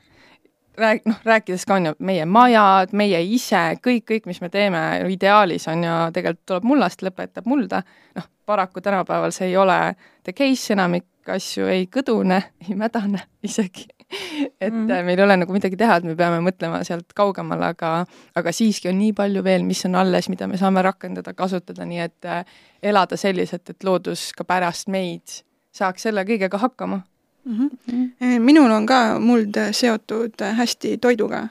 rääg-, 0.80 1.06
noh, 1.10 1.20
rääkides 1.26 1.66
ka 1.68 1.78
on 1.78 1.90
ju 1.90 1.94
meie 2.06 2.26
majad, 2.26 2.94
meie 2.98 3.22
ise, 3.24 3.62
kõik, 3.86 4.06
kõik, 4.10 4.28
mis 4.30 4.42
me 4.42 4.50
teeme 4.54 4.82
ideaalis 5.12 5.68
on 5.72 5.84
ju, 5.86 6.00
tegelikult 6.16 6.46
tuleb 6.54 6.68
mullast, 6.72 7.04
lõpetab 7.06 7.48
mulda, 7.50 7.84
noh, 8.18 8.28
paraku 8.50 8.82
tänapäeval 8.82 9.34
see 9.36 9.52
ei 9.52 9.58
ole 9.58 9.80
the 10.24 10.34
case, 10.34 10.74
enamik 10.74 11.06
asju 11.30 11.70
ei 11.70 11.88
kõdune, 11.92 12.42
ei 12.66 12.76
mädane 12.78 13.26
isegi. 13.46 13.88
Et 14.10 14.74
mm. 14.74 15.04
meil 15.06 15.20
ei 15.20 15.24
ole 15.24 15.36
nagu 15.38 15.54
midagi 15.54 15.78
teha, 15.78 16.00
et 16.00 16.06
me 16.08 16.16
peame 16.18 16.40
mõtlema 16.42 16.80
sealt 16.88 17.14
kaugemale, 17.18 17.68
aga 17.76 17.92
aga 18.40 18.54
siiski 18.56 18.90
on 18.90 18.98
nii 18.98 19.14
palju 19.14 19.44
veel, 19.46 19.62
mis 19.68 19.84
on 19.86 20.00
alles, 20.00 20.32
mida 20.34 20.48
me 20.50 20.58
saame 20.58 20.82
rakendada, 20.82 21.36
kasutada, 21.38 21.86
nii 21.86 22.02
et 22.08 22.26
äh, 22.26 22.58
elada 22.82 23.20
selliselt, 23.22 23.70
et 23.70 23.86
loodus 23.86 24.32
ka 24.34 24.48
pärast 24.50 24.90
meid 24.90 25.44
saaks 25.76 26.08
selle 26.08 26.26
kõigega 26.26 26.58
hakkama 26.58 27.04
mm. 27.50 27.70
-hmm. 27.92 28.40
minul 28.40 28.72
on 28.72 28.86
ka 28.86 29.20
muld 29.20 29.58
seotud 29.72 30.42
hästi 30.62 30.98
toiduga 30.98 31.48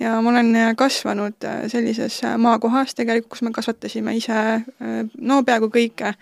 ja 0.00 0.18
ma 0.22 0.30
olen 0.30 0.56
kasvanud 0.76 1.46
sellises 1.70 2.20
maakohas 2.38 2.94
tegelikult, 2.98 3.30
kus 3.36 3.46
me 3.46 3.54
kasvatasime 3.54 4.16
ise 4.18 4.42
no 5.20 5.42
peaaegu 5.46 5.70
kõike. 5.72 6.14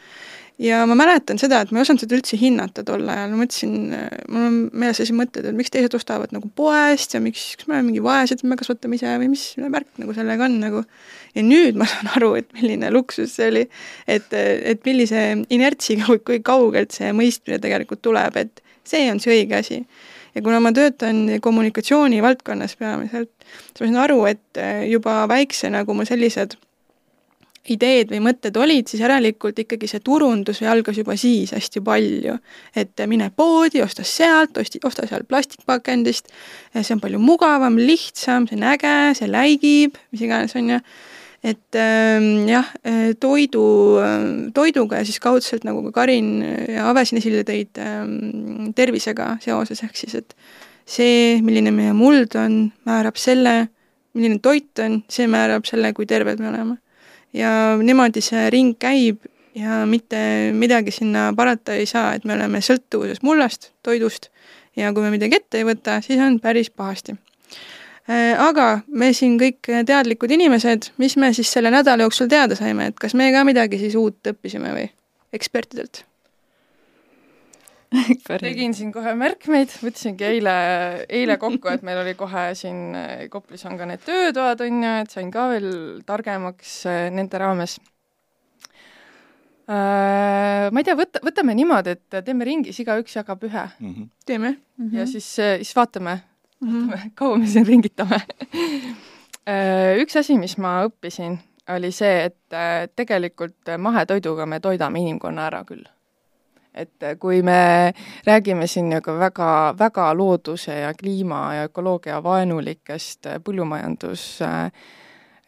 ja 0.63 0.83
ma 0.87 0.95
mäletan 0.95 1.41
seda, 1.41 1.63
et 1.63 1.71
ma 1.73 1.81
ei 1.81 1.87
osanud 1.87 2.03
seda 2.05 2.15
üldse 2.15 2.37
hinnata 2.39 2.85
tol 2.87 3.09
ajal, 3.09 3.33
ma 3.33 3.41
mõtlesin, 3.41 3.73
mul 4.29 4.45
on 4.47 4.59
meeles 4.71 5.01
sellised 5.01 5.17
mõtted, 5.19 5.47
et 5.49 5.57
miks 5.57 5.73
teised 5.73 5.97
ostavad 5.97 6.35
nagu 6.37 6.51
poest 6.55 7.17
ja 7.17 7.23
miks, 7.25 7.47
kas 7.57 7.67
me 7.67 7.79
oleme 7.79 7.89
mingi 7.89 8.03
vaesed, 8.05 8.45
me 8.47 8.59
kasvatame 8.61 9.01
ise 9.01 9.15
või 9.19 9.33
mis 9.33 9.47
värk 9.57 10.03
nagu 10.03 10.15
sellega 10.15 10.47
on 10.47 10.59
nagu. 10.63 10.85
ja 11.35 11.47
nüüd 11.47 11.81
ma 11.81 11.89
saan 11.89 12.13
aru, 12.19 12.35
et 12.43 12.53
milline 12.59 12.93
luksus 12.93 13.33
see 13.39 13.49
oli, 13.49 13.65
et, 14.07 14.29
et 14.37 14.85
millise 14.87 15.25
inertsiga 15.49 16.13
või 16.13 16.23
kui 16.29 16.43
kaugelt 16.45 16.93
see 16.93 17.11
mõistmine 17.17 17.59
tegelikult 17.63 18.05
tuleb, 18.05 18.37
et 18.37 18.63
see 18.85 19.11
on 19.13 19.21
see 19.23 19.37
õige 19.37 19.59
asi. 19.61 19.83
ja 20.35 20.43
kuna 20.43 20.61
ma 20.65 20.73
töötan 20.73 21.25
kommunikatsiooni 21.41 22.23
valdkonnas 22.23 22.77
peamiselt, 22.81 23.33
siis 23.45 23.81
ma 23.81 23.87
saan 23.87 24.03
aru, 24.09 24.25
et 24.31 24.61
äh, 24.61 24.85
juba 24.91 25.23
väiksena, 25.29 25.85
kui 25.85 25.97
mul 25.99 26.09
sellised 26.09 26.57
ideed 27.71 28.11
või 28.11 28.19
mõtted 28.25 28.57
olid, 28.59 28.89
siis 28.91 29.03
järelikult 29.05 29.61
ikkagi 29.63 29.87
see 29.91 30.03
turundus 30.03 30.63
algas 30.67 30.99
juba 30.99 31.15
siis 31.17 31.53
hästi 31.55 31.83
palju. 31.85 32.39
et 32.75 33.03
mine 33.07 33.31
poodi, 33.37 33.83
osta 33.83 34.03
sealt, 34.03 34.57
osti, 34.59 34.81
osta 34.85 35.07
seal 35.07 35.23
plastikpakendist, 35.29 36.29
see 36.75 36.95
on 36.95 37.01
palju 37.01 37.19
mugavam, 37.23 37.79
lihtsam, 37.79 38.49
see 38.49 38.59
on 38.59 38.67
äge, 38.73 39.15
see 39.19 39.31
läigib, 39.31 39.99
mis 40.11 40.27
iganes, 40.27 40.57
on 40.57 40.71
ju 40.75 40.81
et 41.43 41.75
ähm, 41.75 42.47
jah, 42.47 42.69
äh, 42.87 43.15
toidu, 43.19 43.99
äh, 43.99 44.53
toiduga 44.55 45.01
ja 45.01 45.07
siis 45.07 45.19
kaudselt, 45.21 45.65
nagu 45.67 45.83
ka 45.89 45.93
Karin 46.03 46.37
ja 46.71 46.87
Ave 46.91 47.03
siin 47.09 47.19
esile 47.19 47.43
tõid 47.47 47.81
ähm,, 47.83 48.71
tervisega 48.79 49.37
seoses, 49.43 49.83
ehk 49.83 49.99
siis 49.99 50.15
et 50.21 50.37
see, 50.87 51.41
milline 51.43 51.75
meie 51.75 51.97
muld 51.99 52.37
on, 52.39 52.71
määrab 52.87 53.19
selle, 53.19 53.57
milline 54.15 54.39
toit 54.45 54.85
on, 54.85 55.01
see 55.11 55.27
määrab 55.31 55.67
selle, 55.67 55.91
kui 55.97 56.07
terved 56.07 56.39
me 56.43 56.53
oleme. 56.53 56.79
ja 57.35 57.51
niimoodi 57.81 58.23
see 58.23 58.47
ring 58.53 58.77
käib 58.79 59.25
ja 59.59 59.83
mitte 59.89 60.53
midagi 60.55 60.95
sinna 60.95 61.33
parata 61.37 61.75
ei 61.75 61.91
saa, 61.91 62.15
et 62.15 62.25
me 62.25 62.37
oleme 62.39 62.63
sõltuvuses 62.63 63.25
mullast, 63.27 63.73
toidust 63.83 64.31
ja 64.79 64.95
kui 64.95 65.03
me 65.03 65.11
midagi 65.11 65.41
ette 65.43 65.59
ei 65.59 65.67
võta, 65.67 65.99
siis 66.07 66.23
on 66.23 66.39
päris 66.41 66.71
pahasti 66.71 67.19
Äh, 67.19 67.32
aga 68.09 68.69
me 68.89 69.13
siin 69.15 69.37
kõik 69.39 69.69
teadlikud 69.87 70.31
inimesed, 70.35 70.91
mis 70.99 71.17
me 71.17 71.33
siis 71.35 71.53
selle 71.53 71.71
nädala 71.71 72.03
jooksul 72.03 72.31
teada 72.31 72.59
saime, 72.59 72.91
et 72.91 72.99
kas 72.99 73.15
me 73.15 73.31
ka 73.33 73.45
midagi 73.47 73.79
siis 73.79 73.95
uut 73.99 74.33
õppisime 74.33 74.73
või 74.75 74.89
ekspertidelt? 75.33 76.05
tegin 78.41 78.75
siin 78.75 78.93
kohe 78.93 79.15
märkmeid, 79.19 79.73
võtsingi 79.85 80.25
eile, 80.25 80.57
eile 81.13 81.37
kokku, 81.41 81.69
et 81.73 81.85
meil 81.87 82.01
oli 82.03 82.15
kohe 82.19 82.51
siin 82.59 82.97
äh, 82.97 83.11
Koplis 83.33 83.65
on 83.69 83.77
ka 83.79 83.89
need 83.89 84.03
töötoad, 84.07 84.65
on 84.65 84.83
ju, 84.85 84.93
et 85.05 85.13
sain 85.13 85.31
ka 85.33 85.49
veel 85.53 85.71
targemaks 86.09 86.79
äh, 86.89 87.07
nende 87.15 87.41
raames. 87.43 87.79
Ma 89.73 90.81
ei 90.81 90.85
tea, 90.85 90.97
võta, 90.99 91.21
võtame 91.25 91.55
niimoodi, 91.57 91.95
et 91.95 92.17
teeme 92.27 92.45
ringis, 92.45 92.81
igaüks 92.83 93.15
jagab 93.15 93.45
ühe 93.47 93.63
mm. 93.63 93.93
-hmm. 93.93 94.09
teeme 94.27 94.51
mm. 94.51 94.59
-hmm. 94.89 94.97
ja 94.99 95.07
siis, 95.07 95.29
siis 95.39 95.71
vaatame 95.77 96.19
mm, 96.63 96.89
-hmm. 96.89 97.11
kaua 97.15 97.39
me 97.39 97.47
siin 97.47 97.67
ringitame 97.67 98.21
äh, 99.49 99.99
üks 100.03 100.17
asi, 100.17 100.39
mis 100.39 100.57
ma 100.59 100.83
õppisin, 100.87 101.39
oli 101.69 101.93
see, 101.93 102.25
et 102.25 102.55
äh, 102.57 102.89
tegelikult 102.97 103.75
mahetoiduga 103.79 104.47
me 104.47 104.61
toidame 104.61 105.01
inimkonna 105.01 105.47
ära 105.47 105.65
küll. 105.65 105.85
et 106.75 107.03
äh, 107.03 107.19
kui 107.19 107.43
me 107.43 107.93
räägime 108.27 108.67
siin 108.67 108.89
nagu 108.91 109.19
väga, 109.19 109.75
väga 109.79 110.15
looduse 110.17 110.81
ja 110.81 110.95
kliima 110.95 111.55
ja 111.55 111.65
ökoloogia 111.69 112.23
vaenulikest 112.23 113.27
põllumajandus 113.45 114.43
äh, 114.43 114.73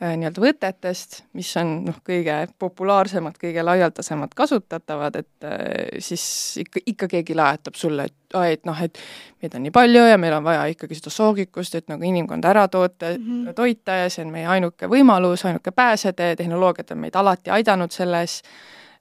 nii-öelda 0.04 0.42
võtetest, 0.42 1.20
mis 1.38 1.48
on 1.60 1.70
noh, 1.86 1.96
kõige 2.04 2.34
populaarsemad, 2.60 3.36
kõige 3.40 3.62
laialdasemad 3.64 4.34
kasutatavad, 4.36 5.16
et 5.22 5.46
äh, 5.48 6.00
siis 6.02 6.24
ikka, 6.60 6.82
ikka 6.92 7.08
keegi 7.16 7.36
lajatab 7.38 7.78
sulle, 7.78 8.08
et 8.10 8.36
aa, 8.36 8.48
et 8.52 8.64
noh, 8.68 8.80
et 8.82 8.98
meid 9.42 9.54
on 9.56 9.62
nii 9.64 9.74
palju 9.74 10.04
ja 10.10 10.18
meil 10.20 10.36
on 10.36 10.44
vaja 10.44 10.64
ikkagi 10.72 10.98
seda 10.98 11.12
soogikust, 11.14 11.78
et 11.78 11.88
nagu 11.92 12.04
inimkond 12.04 12.44
ära 12.44 12.66
toota 12.68 13.12
mm, 13.14 13.26
-hmm. 13.26 13.54
toita 13.54 13.98
ja 14.02 14.08
see 14.10 14.24
on 14.26 14.32
meie 14.34 14.46
ainuke 14.46 14.90
võimalus, 14.90 15.46
ainuke 15.46 15.70
pääsetee, 15.70 16.36
tehnoloogiad 16.36 16.90
on 16.90 17.04
meid 17.06 17.16
alati 17.16 17.50
aidanud 17.50 17.94
selles, 17.94 18.42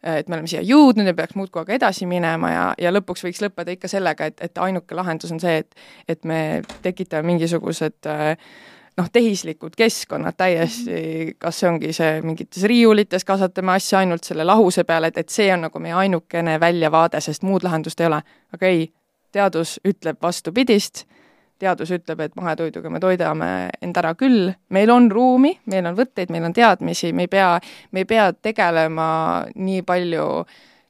et 0.04 0.28
me 0.28 0.36
oleme 0.36 0.48
siia 0.48 0.62
jõudnud 0.62 1.08
ja 1.08 1.14
peaks 1.14 1.36
muudkui 1.36 1.62
aga 1.62 1.74
edasi 1.74 2.06
minema 2.06 2.52
ja, 2.52 2.68
ja 2.78 2.92
lõpuks 2.92 3.24
võiks 3.24 3.42
lõppeda 3.42 3.72
ikka 3.72 3.88
sellega, 3.88 4.26
et, 4.26 4.38
et 4.42 4.58
ainuke 4.58 4.96
lahendus 4.96 5.32
on 5.32 5.40
see, 5.40 5.58
et 5.58 5.76
et 6.08 6.24
me 6.24 6.62
tekitame 6.82 7.28
mingisugused 7.28 8.08
äh, 8.08 8.38
noh, 8.98 9.10
tehislikud 9.12 9.76
keskkonnad 9.78 10.38
täiesti, 10.38 11.36
kas 11.40 11.60
see 11.60 11.70
ongi 11.70 11.94
see 11.96 12.22
mingites 12.26 12.66
riiulites, 12.70 13.26
kasvatame 13.26 13.74
asju 13.76 13.98
ainult 14.00 14.28
selle 14.28 14.46
lahuse 14.48 14.84
peale, 14.88 15.10
et, 15.10 15.18
et 15.24 15.34
see 15.34 15.50
on 15.54 15.66
nagu 15.68 15.82
meie 15.82 15.96
ainukene 16.06 16.60
väljavaade, 16.62 17.22
sest 17.22 17.46
muud 17.48 17.66
lahendust 17.66 18.02
ei 18.02 18.10
ole. 18.10 18.22
aga 18.54 18.70
ei, 18.70 18.88
teadus 19.34 19.80
ütleb 19.88 20.22
vastupidist, 20.22 21.06
teadus 21.60 21.94
ütleb, 21.96 22.20
et 22.26 22.36
mahetoiduga 22.36 22.92
me 22.92 23.00
toidame 23.02 23.48
end 23.82 23.98
ära 23.98 24.14
küll, 24.20 24.52
meil 24.70 24.92
on 24.94 25.10
ruumi, 25.12 25.56
meil 25.72 25.88
on 25.90 25.98
võtteid, 25.98 26.34
meil 26.34 26.46
on 26.50 26.54
teadmisi, 26.54 27.14
me 27.14 27.28
ei 27.28 27.32
pea, 27.32 27.56
me 27.92 28.04
ei 28.04 28.10
pea 28.10 28.30
tegelema 28.34 29.08
nii 29.56 29.82
palju 29.88 30.28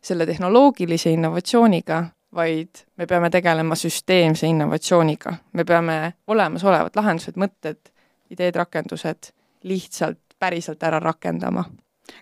selle 0.03 0.27
tehnoloogilise 0.27 1.13
innovatsiooniga, 1.15 2.03
vaid 2.35 2.83
me 2.97 3.07
peame 3.07 3.29
tegelema 3.29 3.75
süsteemse 3.77 4.47
innovatsiooniga. 4.49 5.35
me 5.53 5.63
peame 5.63 5.97
olemasolevad 6.27 6.95
lahendused, 6.97 7.37
mõtted 7.39 7.92
ideed, 8.33 8.55
rakendused 8.59 9.31
lihtsalt 9.63 10.19
päriselt 10.39 10.83
ära 10.83 10.99
rakendama. 10.99 11.63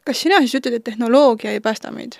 kas 0.06 0.22
sina 0.22 0.40
siis 0.44 0.60
ütled, 0.60 0.78
et 0.78 0.84
tehnoloogia 0.84 1.52
ei 1.56 1.64
päästa 1.64 1.92
meid? 1.92 2.20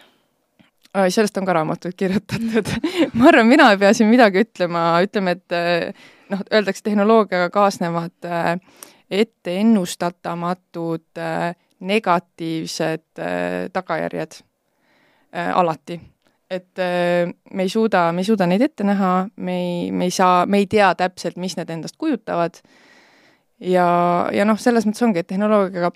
sellest 0.92 1.38
on 1.38 1.46
ka 1.48 1.54
raamatuid 1.56 1.96
kirjutatud 1.98 2.68
ma 3.18 3.30
arvan, 3.30 3.48
mina 3.48 3.72
ei 3.72 3.78
pea 3.80 3.94
siin 3.96 4.10
midagi 4.12 4.44
ütlema, 4.46 5.00
ütleme, 5.06 5.32
et 5.38 5.56
eh, 5.56 5.94
noh, 6.34 6.42
öeldakse, 6.52 6.84
tehnoloogiaga 6.84 7.50
kaasnevad 7.54 8.28
eh, 8.28 8.58
etteennustatamatud 9.22 11.18
eh, 11.18 11.56
negatiivsed 11.82 13.20
tagajärjed 13.74 14.36
alati. 15.34 15.96
et 16.52 16.78
me 17.54 17.64
ei 17.64 17.70
suuda, 17.70 18.12
me 18.12 18.22
ei 18.22 18.28
suuda 18.28 18.46
neid 18.46 18.62
ette 18.62 18.84
näha, 18.86 19.28
me 19.36 19.56
ei, 19.58 19.92
me 19.92 20.06
ei 20.06 20.12
saa, 20.14 20.46
me 20.46 20.60
ei 20.62 20.68
tea 20.70 20.92
täpselt, 21.00 21.40
mis 21.42 21.56
need 21.58 21.70
endast 21.74 21.96
kujutavad 21.98 22.60
ja, 23.62 23.88
ja 24.34 24.46
noh, 24.48 24.60
selles 24.60 24.88
mõttes 24.88 25.06
ongi, 25.06 25.22
et 25.22 25.30
tehnoloogiaga 25.30 25.92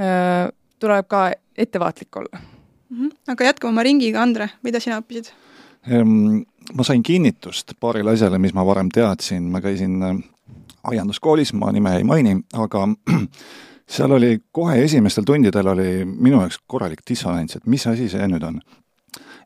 äh, 0.00 0.48
tuleb 0.80 1.08
ka 1.10 1.30
ettevaatlik 1.56 2.16
olla 2.16 2.40
mm. 2.40 2.96
-hmm. 2.96 3.10
aga 3.28 3.44
jätkame 3.44 3.70
oma 3.70 3.82
ringiga, 3.82 4.22
Andre, 4.22 4.48
mida 4.62 4.80
sina 4.80 5.00
õppisid? 5.00 5.32
Ehm, 5.88 6.42
ma 6.74 6.84
sain 6.84 7.02
kinnitust 7.02 7.72
paarile 7.80 8.10
asjale, 8.10 8.38
mis 8.38 8.54
ma 8.54 8.66
varem 8.66 8.88
teadsin, 8.88 9.42
ma 9.50 9.60
käisin 9.60 10.02
äh, 10.02 10.16
aianduskoolis, 10.82 11.52
ma 11.52 11.72
nime 11.72 11.96
ei 11.96 12.04
maini, 12.04 12.36
aga 12.52 12.88
seal 13.94 14.12
oli 14.12 14.38
kohe 14.52 14.82
esimestel 14.84 15.24
tundidel 15.24 15.66
oli 15.66 16.04
minu 16.04 16.40
jaoks 16.40 16.60
korralik 16.66 17.00
dissonants, 17.08 17.56
et 17.56 17.66
mis 17.66 17.86
asi 17.86 18.08
see 18.08 18.28
nüüd 18.28 18.44
on. 18.46 18.60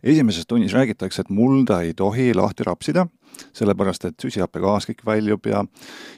Esimeses 0.05 0.47
tunnis 0.47 0.75
räägitakse, 0.77 1.25
et 1.25 1.35
mulda 1.35 1.81
ei 1.83 1.95
tohi 1.97 2.33
lahti 2.37 2.67
rapsida 2.67 3.09
sellepärast 3.55 4.09
et 4.09 4.23
süsihappegaas 4.23 4.87
kõik 4.89 5.03
väljub 5.07 5.47
ja 5.51 5.65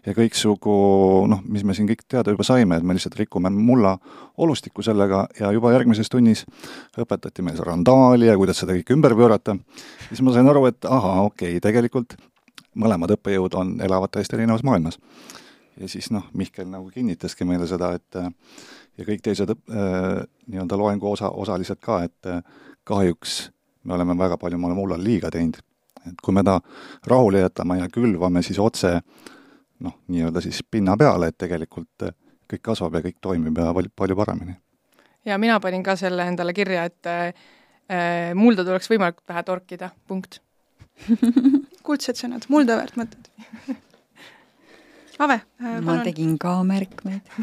ja 0.07 0.15
kõiksugu 0.17 0.77
noh, 1.31 1.43
mis 1.49 1.65
me 1.65 1.75
siin 1.75 1.89
kõik 1.89 2.05
teada 2.09 2.35
juba 2.35 2.47
saime, 2.47 2.77
et 2.77 2.87
me 2.87 2.97
lihtsalt 2.97 3.17
rikume 3.21 3.51
mulla 3.51 3.97
olustikku 4.37 4.85
sellega 4.87 5.27
ja 5.41 5.51
juba 5.55 5.73
järgmises 5.75 6.11
tunnis 6.13 6.45
õpetati 6.99 7.45
meil 7.45 7.57
seda 7.57 7.71
randaali 7.71 8.31
ja 8.31 8.37
kuidas 8.37 8.61
seda 8.63 8.77
kõike 8.77 8.97
ümber 8.97 9.17
pöörata, 9.17 9.57
siis 10.09 10.23
ma 10.23 10.35
sain 10.35 10.49
aru, 10.49 10.67
et 10.71 10.85
ahaa, 10.85 11.23
okei 11.31 11.57
okay,, 11.57 11.65
tegelikult 11.65 12.17
mõlemad 12.77 13.17
õppejõud 13.17 13.57
on, 13.57 13.75
elavad 13.85 14.13
täiesti 14.13 14.37
erinevas 14.37 14.65
maailmas. 14.67 14.99
ja 15.81 15.89
siis 15.89 16.11
noh, 16.11 16.29
Mihkel 16.35 16.69
nagu 16.69 16.91
kinnitaski 16.91 17.45
meile 17.45 17.67
seda, 17.67 17.95
et 17.97 18.21
ja 18.97 19.05
kõik 19.05 19.25
teised 19.25 19.51
äh, 19.51 20.23
nii-öelda 20.47 20.79
loengu 20.79 21.11
osa, 21.11 21.31
osalised 21.31 21.81
ka, 21.81 22.03
et 22.05 22.31
äh, 22.33 22.43
kahjuks 22.85 23.51
me 23.87 23.95
oleme 23.95 24.19
väga 24.19 24.37
palju, 24.41 24.59
me 24.59 24.69
oleme 24.69 24.81
mullal 24.81 25.03
liiga 25.03 25.31
teinud. 25.31 25.59
Et 26.07 26.21
kui 26.23 26.35
me 26.35 26.45
ta 26.47 26.61
rahule 27.07 27.41
jätame 27.43 27.81
ja 27.81 27.89
külvame 27.91 28.43
siis 28.47 28.59
otse 28.63 28.93
noh, 29.83 29.97
nii-öelda 30.13 30.43
siis 30.45 30.63
pinna 30.71 30.97
peale, 30.99 31.31
et 31.31 31.39
tegelikult 31.39 32.07
kõik 32.47 32.63
kasvab 32.71 32.99
ja 32.99 33.05
kõik 33.05 33.19
toimib 33.23 33.59
ja 33.59 33.73
palju 33.75 34.17
paremini. 34.17 34.57
ja 35.25 35.39
mina 35.39 35.59
panin 35.61 35.83
ka 35.83 35.97
selle 35.97 36.27
endale 36.31 36.55
kirja, 36.55 36.85
et 36.85 37.07
äh, 37.11 38.35
mulda 38.35 38.65
tuleks 38.65 38.91
võimalikult 38.91 39.29
vähe 39.29 39.43
torkida, 39.43 39.91
punkt. 40.07 40.41
Kuldsed 41.87 42.19
sõnad, 42.19 42.47
mulda 42.49 42.79
väärt 42.79 42.97
mõtted. 42.97 43.29
Ave 45.19 45.41
äh,, 45.41 45.81
ma 45.85 45.99
tegin 46.05 46.37
ka 46.39 46.59
märkmeid. 46.67 47.35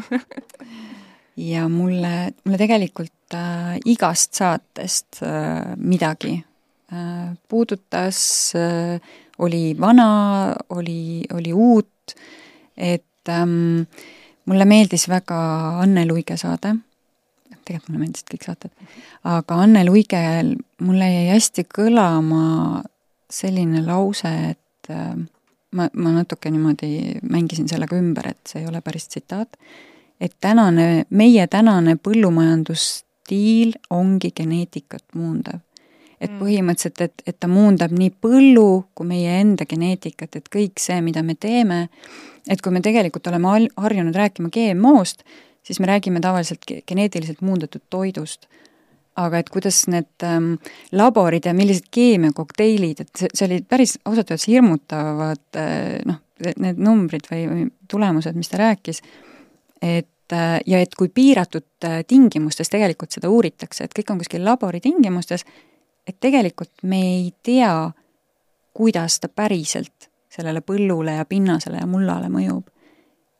Ja 1.36 1.64
mulle, 1.68 2.30
mulle 2.44 2.58
tegelikult 2.60 3.23
äh, 3.34 3.76
igast 3.90 4.34
saatest 4.38 5.22
äh, 5.22 5.74
midagi. 5.76 6.38
Äh, 6.92 7.34
puudutas, 7.48 8.52
äh, 8.54 9.00
oli 9.38 9.76
vana, 9.80 10.54
oli, 10.68 11.24
oli 11.34 11.52
uut, 11.52 12.14
et 12.76 13.28
ähm, 13.28 13.86
mulle 14.44 14.64
meeldis 14.64 15.08
väga 15.08 15.38
Anne 15.82 16.06
Luige 16.06 16.36
saade, 16.36 16.74
tegelikult 17.64 17.88
mulle 17.88 18.04
meeldisid 18.04 18.30
kõik 18.34 18.46
saated, 18.46 18.90
aga 19.30 19.60
Anne 19.64 19.84
Luigel 19.88 20.54
mulle 20.84 21.08
jäi 21.10 21.30
hästi 21.32 21.64
kõlama 21.66 22.82
selline 23.32 23.82
lause, 23.86 24.30
et 24.52 24.92
äh, 24.92 25.16
ma, 25.74 25.88
ma 25.88 26.14
natuke 26.20 26.52
niimoodi 26.52 27.18
mängisin 27.26 27.68
sellega 27.70 27.98
ümber, 27.98 28.30
et 28.34 28.52
see 28.52 28.62
ei 28.62 28.70
ole 28.70 28.84
päris 28.84 29.08
tsitaat, 29.08 29.58
et 30.20 30.36
tänane, 30.40 31.06
meie 31.10 31.46
tänane 31.50 31.96
põllumajandusstiil 33.24 33.74
ongi 33.90 34.32
geneetikat 34.34 35.04
muundav 35.14 35.60
et 36.20 36.30
mm. 36.30 36.38
põhimõtteliselt, 36.38 37.00
et, 37.00 37.22
et 37.26 37.36
ta 37.40 37.48
muundab 37.48 37.92
nii 37.92 38.10
põllu 38.22 38.86
kui 38.94 39.06
meie 39.06 39.40
enda 39.40 39.66
geneetikat, 39.66 40.36
et 40.36 40.48
kõik 40.48 40.78
see, 40.78 41.00
mida 41.02 41.22
me 41.22 41.34
teeme, 41.34 41.88
et 42.48 42.62
kui 42.62 42.72
me 42.72 42.80
tegelikult 42.80 43.26
oleme 43.26 43.68
harjunud 43.76 44.14
rääkima 44.14 44.48
GMO-st, 44.48 45.24
siis 45.62 45.80
me 45.80 45.86
räägime 45.90 46.20
tavaliselt 46.20 46.64
geneetiliselt 46.86 47.42
muundatud 47.42 47.82
toidust. 47.90 48.46
aga 49.16 49.38
et 49.38 49.50
kuidas 49.50 49.84
need 49.86 50.24
ähm, 50.26 50.54
laborid 50.90 51.44
ja 51.46 51.52
millised 51.54 51.84
keemiakokteilid, 51.90 53.00
et 53.00 53.10
see, 53.18 53.28
see 53.34 53.46
oli 53.46 53.60
päris 53.62 53.98
ausalt 54.04 54.30
öeldes 54.30 54.48
hirmutavad 54.48 55.58
äh, 55.60 56.00
noh, 56.06 56.18
need 56.58 56.80
numbrid 56.82 57.28
või, 57.30 57.44
või 57.46 57.68
tulemused, 57.90 58.34
mis 58.34 58.50
ta 58.50 58.58
rääkis, 58.58 59.02
et 59.82 60.08
äh, 60.32 60.60
ja 60.66 60.80
et 60.80 60.94
kui 60.94 61.08
piiratud 61.08 61.84
äh, 61.84 62.00
tingimustes 62.06 62.70
tegelikult 62.72 63.12
seda 63.12 63.28
uuritakse, 63.28 63.84
et 63.84 63.94
kõik 63.96 64.12
on 64.14 64.18
kuskil 64.22 64.44
labori 64.44 64.80
tingimustes 64.80 65.44
et 66.06 66.16
tegelikult 66.20 66.82
me 66.82 67.00
ei 67.00 67.32
tea, 67.42 67.90
kuidas 68.74 69.20
ta 69.20 69.28
päriselt 69.28 70.10
sellele 70.32 70.60
põllule 70.66 71.16
ja 71.18 71.24
pinnasele 71.24 71.80
ja 71.80 71.86
mullale 71.86 72.28
mõjub. 72.28 72.70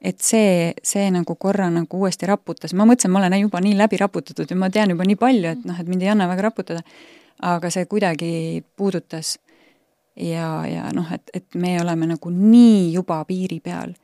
et 0.04 0.20
see, 0.20 0.74
see 0.84 1.06
nagu 1.08 1.34
korra 1.40 1.70
nagu 1.72 1.96
uuesti 1.96 2.26
raputas, 2.28 2.74
ma 2.76 2.84
mõtlesin, 2.84 3.08
ma 3.08 3.22
olen 3.22 3.38
juba 3.40 3.60
nii 3.64 3.72
läbi 3.78 3.96
raputatud 3.96 4.50
ja 4.50 4.56
ma 4.56 4.68
tean 4.70 4.90
juba 4.92 5.04
nii 5.08 5.16
palju, 5.16 5.48
et 5.48 5.62
noh, 5.64 5.78
et 5.80 5.88
mind 5.88 6.02
ei 6.04 6.10
anna 6.12 6.26
väga 6.28 6.42
raputada, 6.44 6.82
aga 7.40 7.70
see 7.72 7.86
kuidagi 7.88 8.64
puudutas. 8.76 9.38
Ja, 10.14 10.66
ja 10.68 10.90
noh, 10.94 11.08
et, 11.10 11.30
et 11.32 11.56
me 11.58 11.72
oleme 11.80 12.06
nagu 12.06 12.30
nii 12.30 12.92
juba 12.92 13.16
piiri 13.24 13.58
peal, 13.64 13.96
et 13.96 14.03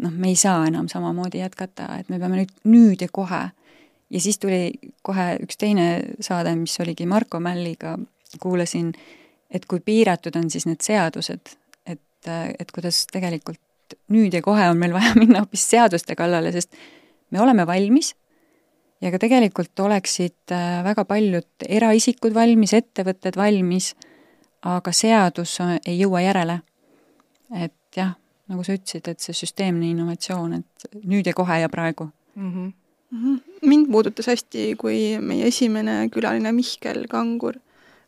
noh, 0.00 0.10
me 0.10 0.30
ei 0.32 0.38
saa 0.38 0.64
enam 0.68 0.88
samamoodi 0.90 1.42
jätkata, 1.42 1.88
et 2.00 2.08
me 2.12 2.18
peame 2.22 2.42
nüüd, 2.42 2.54
nüüd 2.70 3.04
ja 3.04 3.08
kohe. 3.12 3.42
Ja 4.10 4.20
siis 4.20 4.38
tuli 4.38 4.70
kohe 5.02 5.34
üks 5.42 5.58
teine 5.58 5.88
saade, 6.22 6.54
mis 6.58 6.76
oligi 6.80 7.06
Marko 7.06 7.40
Mälliga, 7.42 7.96
kuulasin, 8.42 8.92
et 9.50 9.66
kui 9.70 9.80
piiratud 9.80 10.36
on 10.38 10.50
siis 10.50 10.66
need 10.68 10.82
seadused, 10.84 11.54
et, 11.86 12.28
et 12.28 12.74
kuidas 12.74 13.04
tegelikult 13.12 13.60
nüüd 14.12 14.34
ja 14.34 14.42
kohe 14.42 14.66
on 14.70 14.80
meil 14.80 14.94
vaja 14.94 15.14
minna 15.22 15.44
hoopis 15.44 15.66
seaduste 15.74 16.16
kallale, 16.18 16.52
sest 16.54 16.74
me 17.30 17.42
oleme 17.42 17.66
valmis. 17.66 18.14
Ja 19.02 19.10
ka 19.12 19.18
tegelikult 19.20 19.80
oleksid 19.84 20.52
äh, 20.54 20.78
väga 20.84 21.04
paljud 21.04 21.66
eraisikud 21.68 22.32
valmis, 22.34 22.72
ettevõtted 22.76 23.36
valmis, 23.36 23.92
aga 24.64 24.92
seadus 24.96 25.58
ei 25.84 25.98
jõua 25.98 26.22
järele. 26.24 26.60
et 27.60 27.96
jah, 27.96 28.14
nagu 28.48 28.64
sa 28.64 28.76
ütlesid, 28.76 29.08
et 29.08 29.20
see 29.20 29.36
süsteemne 29.36 29.90
innovatsioon, 29.90 30.60
et 30.60 31.04
nüüd 31.04 31.26
ja 31.26 31.34
kohe 31.34 31.60
ja 31.60 31.68
praegu 31.68 32.10
mm. 32.36 32.50
-hmm 32.50 32.72
Mhm. 33.14 33.34
mind 33.62 33.86
puudutas 33.92 34.26
hästi, 34.26 34.74
kui 34.78 35.18
meie 35.22 35.46
esimene 35.46 36.08
külaline 36.10 36.50
Mihkel 36.52 37.04
Kangur 37.10 37.60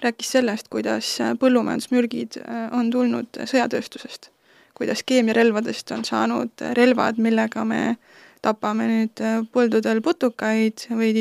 rääkis 0.02 0.32
sellest, 0.34 0.66
kuidas 0.72 1.10
põllumajandusmürgid 1.40 2.40
äh, 2.42 2.64
on 2.74 2.90
tulnud 2.90 3.38
sõjatööstusest. 3.38 4.32
kuidas 4.76 5.00
keemiarelvadest 5.08 5.90
on 5.94 6.02
saanud 6.04 6.62
relvad, 6.76 7.20
millega 7.22 7.62
me 7.64 7.96
tapame 8.44 8.88
nüüd 8.90 9.22
äh, 9.22 9.38
põldudel 9.54 10.02
putukaid 10.02 10.88
või 10.90 11.14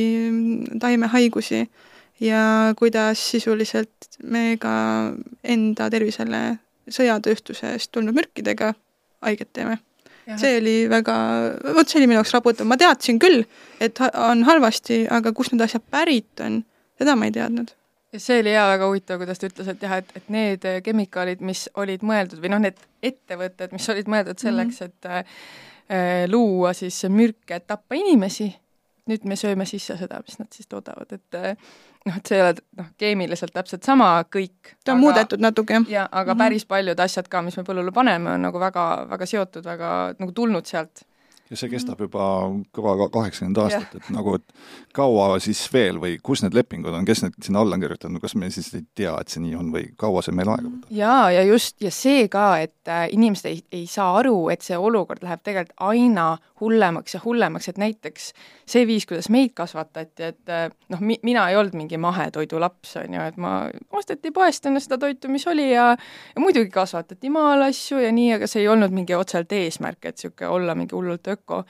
taimehaigusi 0.81 1.61
ja 2.25 2.73
kuidas 2.79 3.21
sisuliselt 3.31 4.17
me 4.23 4.57
ka 4.57 4.73
enda 5.43 5.91
tervisele 5.93 6.41
sõjatööstusest 6.89 7.93
tulnud 7.93 8.17
mürkidega 8.17 8.73
haiget 9.25 9.51
teeme. 9.53 9.77
See 10.25 10.55
oli 10.57 10.75
väga, 10.89 11.15
vot 11.75 11.89
see 11.89 11.99
oli 11.99 12.07
minu 12.09 12.17
jaoks 12.17 12.31
raputav, 12.33 12.65
ma 12.65 12.77
teadsin 12.81 13.19
küll, 13.21 13.43
et 13.83 13.99
on 14.17 14.41
halvasti, 14.47 15.03
aga 15.13 15.33
kust 15.37 15.53
need 15.53 15.61
asjad 15.61 15.83
pärit 15.93 16.41
on, 16.41 16.63
seda 16.97 17.13
ma 17.19 17.27
ei 17.29 17.35
teadnud. 17.35 17.75
Ja 18.15 18.21
see 18.23 18.39
oli 18.41 18.55
jaa 18.55 18.65
väga 18.71 18.87
huvitav, 18.89 19.19
kuidas 19.21 19.41
ta 19.41 19.49
ütles, 19.51 19.69
et 19.69 19.85
jah, 19.85 19.97
et, 20.01 20.11
et 20.17 20.29
need 20.33 20.65
kemikaalid, 20.85 21.43
mis 21.45 21.67
olid 21.77 22.05
mõeldud 22.07 22.41
või 22.41 22.53
noh, 22.55 22.63
need 22.63 22.79
ettevõtted, 23.05 23.75
mis 23.75 23.89
olid 23.93 24.09
mõeldud 24.09 24.41
selleks 24.41 24.81
mm, 24.81 24.93
-hmm. 24.95 25.19
et 25.19 25.91
äh, 25.91 26.23
luua 26.31 26.73
siis 26.73 27.03
mürke, 27.11 27.59
et 27.59 27.67
tappa 27.67 27.97
inimesi, 27.99 28.49
nüüd 29.11 29.27
me 29.29 29.37
sööme 29.37 29.67
sisse 29.69 29.97
seda, 29.99 30.23
mis 30.25 30.39
nad 30.39 30.49
siis 30.55 30.71
toodavad, 30.71 31.11
et 31.13 31.37
noh, 32.05 32.17
et 32.17 32.29
see 32.29 32.37
ei 32.37 32.43
ole 32.43 32.53
noh, 32.77 32.91
keemiliselt 33.01 33.53
täpselt 33.55 33.87
sama 33.87 34.09
kõik. 34.31 34.75
ta 34.83 34.93
on 34.93 34.99
aga, 34.99 35.01
muudetud 35.01 35.43
natuke, 35.43 35.73
jah. 35.79 35.89
jaa, 35.89 36.05
aga 36.11 36.33
mm 36.33 36.35
-hmm. 36.35 36.43
päris 36.43 36.65
paljud 36.65 36.99
asjad 36.99 37.27
ka, 37.27 37.41
mis 37.41 37.57
me 37.57 37.63
põllule 37.63 37.91
paneme, 37.91 38.31
on 38.31 38.41
nagu 38.41 38.59
väga, 38.59 38.85
väga 39.09 39.25
seotud, 39.25 39.65
väga 39.65 39.91
nagu 40.19 40.31
tulnud 40.31 40.65
sealt 40.65 41.05
ja 41.49 41.59
see 41.59 41.69
kestab 41.69 41.99
juba 42.01 42.25
kõva 42.73 43.09
kaheksakümmend 43.13 43.59
aastat, 43.61 43.97
et 43.99 44.09
nagu, 44.13 44.37
et 44.39 44.95
kaua 44.95 45.35
siis 45.43 45.61
veel 45.73 45.99
või 46.01 46.17
kus 46.23 46.41
need 46.41 46.57
lepingud 46.57 46.95
on, 46.95 47.05
kes 47.05 47.21
need 47.25 47.37
sinna 47.45 47.61
alla 47.61 47.77
on 47.77 47.85
kirjutanud, 47.85 48.21
kas 48.23 48.35
me 48.39 48.49
siis 48.53 48.71
ei 48.73 48.85
tea, 48.97 49.13
et 49.21 49.33
see 49.33 49.43
nii 49.43 49.55
on 49.59 49.69
või 49.73 49.89
kaua 49.99 50.23
see 50.25 50.35
meil 50.35 50.49
aega 50.53 50.69
võtab? 50.69 50.89
jaa, 50.97 51.29
ja 51.35 51.43
just, 51.45 51.77
ja 51.85 51.93
see 51.93 52.25
ka, 52.33 52.47
et 52.65 52.91
äh, 52.91 53.05
inimesed 53.13 53.49
ei, 53.51 53.61
ei 53.75 53.85
saa 53.89 54.15
aru, 54.21 54.49
et 54.53 54.65
see 54.65 54.77
olukord 54.77 55.23
läheb 55.25 55.43
tegelikult 55.45 55.77
aina 55.85 56.27
hullemaks 56.61 57.17
ja 57.17 57.21
hullemaks, 57.25 57.69
et 57.69 57.81
näiteks 57.81 58.29
see 58.65 58.85
viis, 58.87 59.05
kuidas 59.05 59.29
meid 59.33 59.53
kasvatati, 59.57 60.31
et 60.31 60.53
äh, 60.53 60.67
noh, 60.89 61.03
mi-, 61.03 61.19
mina 61.25 61.45
ei 61.51 61.59
olnud 61.59 61.77
mingi 61.77 61.99
mahetoidu 62.01 62.61
laps, 62.63 62.95
on 63.03 63.19
ju, 63.19 63.29
et 63.29 63.37
ma, 63.41 63.55
osteti 63.93 64.33
poest 64.33 64.65
enne 64.65 64.81
seda 64.81 64.97
toitu, 65.01 65.29
mis 65.29 65.45
oli 65.51 65.69
ja 65.73 65.91
ja 65.93 66.41
muidugi 66.41 66.69
kasvatati 66.73 67.29
maal 67.29 67.67
asju 67.67 67.99
ja 68.01 68.11
nii, 68.15 68.33
aga 68.39 68.49
see 68.49 68.63
ei 68.63 68.69
olnud 68.71 68.93
mingi 68.95 69.15
otseselt 69.17 69.51
eesmärk, 69.55 70.01
et 70.05 70.15
niisugune 70.15 70.49
olla 70.49 70.75
mingi 70.77 70.95
hullult 70.95 71.27
öko. 71.35 71.63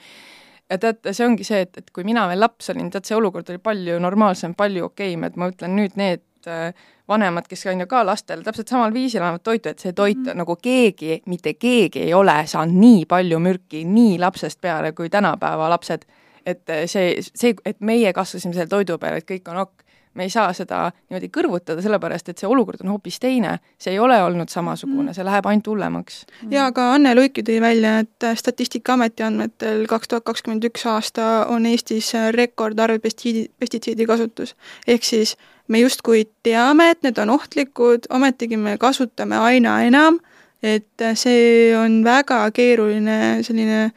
Ja 0.70 0.80
tead, 0.82 1.04
see 1.14 1.26
ongi 1.26 1.46
see, 1.46 1.62
et, 1.62 1.78
et 1.78 1.90
kui 1.94 2.02
mina 2.06 2.24
veel 2.26 2.42
laps 2.42 2.72
olin, 2.72 2.88
tead, 2.90 3.06
see 3.06 3.14
olukord 3.14 3.50
oli 3.52 3.62
palju 3.62 4.00
normaalsem, 4.02 4.56
palju 4.58 4.88
okeim, 4.88 5.26
et 5.28 5.36
ma 5.38 5.46
ütlen 5.52 5.76
nüüd 5.78 5.94
need 6.00 6.24
äh, 6.50 6.72
vanemad, 7.08 7.46
kes 7.48 7.66
on 7.70 7.80
ju 7.80 7.86
ka 7.86 8.02
lastel 8.06 8.42
täpselt 8.42 8.70
samal 8.72 8.94
viisil 8.94 9.22
annavad 9.22 9.44
toitu, 9.46 9.70
et 9.70 9.82
see 9.82 9.94
toit 9.94 10.18
mm 10.18 10.42
nagu 10.42 10.56
keegi, 10.62 11.20
mitte 11.30 11.54
keegi 11.54 12.02
ei 12.02 12.14
ole 12.14 12.34
saanud 12.50 12.76
nii 12.80 13.06
palju 13.08 13.38
mürki 13.40 13.84
nii 13.86 14.18
lapsest 14.18 14.60
peale 14.60 14.92
kui 14.92 15.08
tänapäeva 15.10 15.70
lapsed. 15.70 16.04
et 16.46 16.62
see, 16.86 17.16
see, 17.34 17.54
et 17.64 17.80
meie 17.80 18.12
kasvasime 18.12 18.54
selle 18.54 18.70
toidu 18.70 18.98
peale, 19.02 19.18
et 19.18 19.26
kõik 19.26 19.48
on 19.50 19.56
ok, 19.64 19.85
me 20.16 20.26
ei 20.26 20.32
saa 20.32 20.52
seda 20.56 20.86
niimoodi 20.94 21.28
kõrvutada, 21.32 21.82
sellepärast 21.84 22.30
et 22.30 22.40
see 22.40 22.48
olukord 22.48 22.82
on 22.84 22.92
hoopis 22.94 23.18
teine. 23.22 23.58
see 23.78 23.92
ei 23.94 23.98
ole 24.02 24.16
olnud 24.22 24.50
samasugune, 24.52 25.14
see 25.14 25.24
läheb 25.24 25.46
ainult 25.46 25.66
hullemaks. 25.70 26.24
jaa, 26.50 26.66
aga 26.72 26.90
Anne 26.94 27.14
Luik 27.14 27.38
ju 27.38 27.44
tõi 27.46 27.60
välja, 27.60 27.98
et 28.04 28.28
Statistikaameti 28.40 29.26
andmetel 29.26 29.86
kaks 29.90 30.08
tuhat 30.08 30.24
kakskümmend 30.24 30.64
üks 30.70 30.86
aasta 30.90 31.46
on 31.52 31.66
Eestis 31.66 32.12
rekordarv 32.36 33.00
pestiidi, 33.02 33.46
pestitsiidi 33.58 34.06
kasutus. 34.06 34.56
ehk 34.86 35.04
siis 35.04 35.36
me 35.68 35.80
justkui 35.82 36.26
teame, 36.42 36.90
et 36.90 37.02
need 37.02 37.18
on 37.18 37.30
ohtlikud, 37.30 38.10
ometigi 38.10 38.56
me 38.56 38.76
kasutame 38.78 39.36
aina 39.36 39.80
enam, 39.82 40.20
et 40.62 41.08
see 41.14 41.74
on 41.76 42.02
väga 42.04 42.44
keeruline 42.54 43.42
selline 43.46 43.90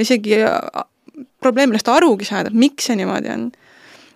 isegi 0.00 0.38
probleem 1.40 1.70
millest 1.70 1.88
arugi 1.88 2.26
saada, 2.28 2.52
et 2.52 2.58
miks 2.58 2.88
see 2.88 2.98
niimoodi 2.98 3.32
on 3.34 3.48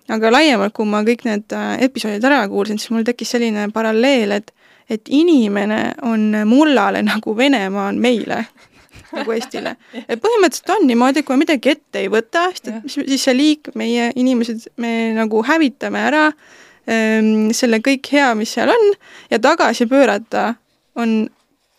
aga 0.09 0.33
laiemalt, 0.33 0.75
kui 0.75 0.89
ma 0.89 1.03
kõik 1.07 1.25
need 1.29 1.55
äh, 1.57 1.77
episoodid 1.87 2.25
ära 2.27 2.43
kuulsin, 2.51 2.81
siis 2.81 2.91
mul 2.95 3.07
tekkis 3.07 3.37
selline 3.37 3.69
paralleel, 3.75 4.39
et 4.41 4.53
et 4.91 5.09
inimene 5.15 5.95
on 6.03 6.33
mullale 6.47 7.03
nagu 7.13 7.37
Venemaa 7.37 7.89
on 7.93 8.01
meile 8.03 8.43
nagu 9.17 9.35
Eestile. 9.35 9.77
et 10.09 10.21
põhimõtteliselt 10.21 10.75
on 10.75 10.87
niimoodi, 10.89 11.23
kui 11.23 11.37
me 11.37 11.45
midagi 11.45 11.75
ette 11.77 12.03
ei 12.03 12.11
võta, 12.13 12.49
siis, 12.57 12.99
siis 12.99 13.25
see 13.29 13.37
liik, 13.37 13.73
meie 13.79 14.11
inimesed, 14.17 14.67
me 14.83 15.13
nagu 15.17 15.45
hävitame 15.47 16.03
ära 16.09 16.25
ähm, 16.91 17.53
selle 17.57 17.81
kõik 17.85 18.11
hea, 18.13 18.33
mis 18.39 18.53
seal 18.57 18.73
on, 18.73 18.91
ja 19.31 19.41
tagasi 19.43 19.87
pöörata 19.91 20.55
on 20.99 21.23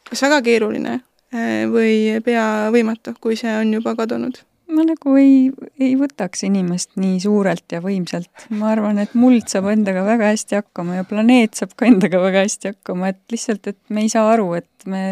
kas 0.10 0.24
väga 0.26 0.42
keeruline 0.46 0.96
äh, 0.96 1.68
või 1.70 2.24
pea 2.26 2.48
võimatu, 2.74 3.18
kui 3.22 3.38
see 3.40 3.54
on 3.60 3.76
juba 3.78 3.98
kadunud 4.00 4.42
ma 4.74 4.86
nagu 4.88 5.16
ei, 5.20 5.38
ei 5.82 5.94
võtaks 6.00 6.46
inimest 6.48 6.98
nii 7.00 7.20
suurelt 7.24 7.76
ja 7.76 7.82
võimsalt. 7.84 8.48
ma 8.58 8.74
arvan, 8.74 9.00
et 9.04 9.16
muld 9.18 9.48
saab 9.52 9.70
endaga 9.74 10.06
väga 10.08 10.34
hästi 10.34 10.60
hakkama 10.62 11.00
ja 11.02 11.08
planeet 11.08 11.60
saab 11.60 11.78
ka 11.78 11.88
endaga 11.90 12.22
väga 12.24 12.46
hästi 12.48 12.74
hakkama, 12.74 13.14
et 13.14 13.22
lihtsalt, 13.34 13.74
et 13.74 13.80
me 13.90 14.06
ei 14.06 14.12
saa 14.14 14.30
aru, 14.34 14.52
et 14.60 14.88
me 14.90 15.04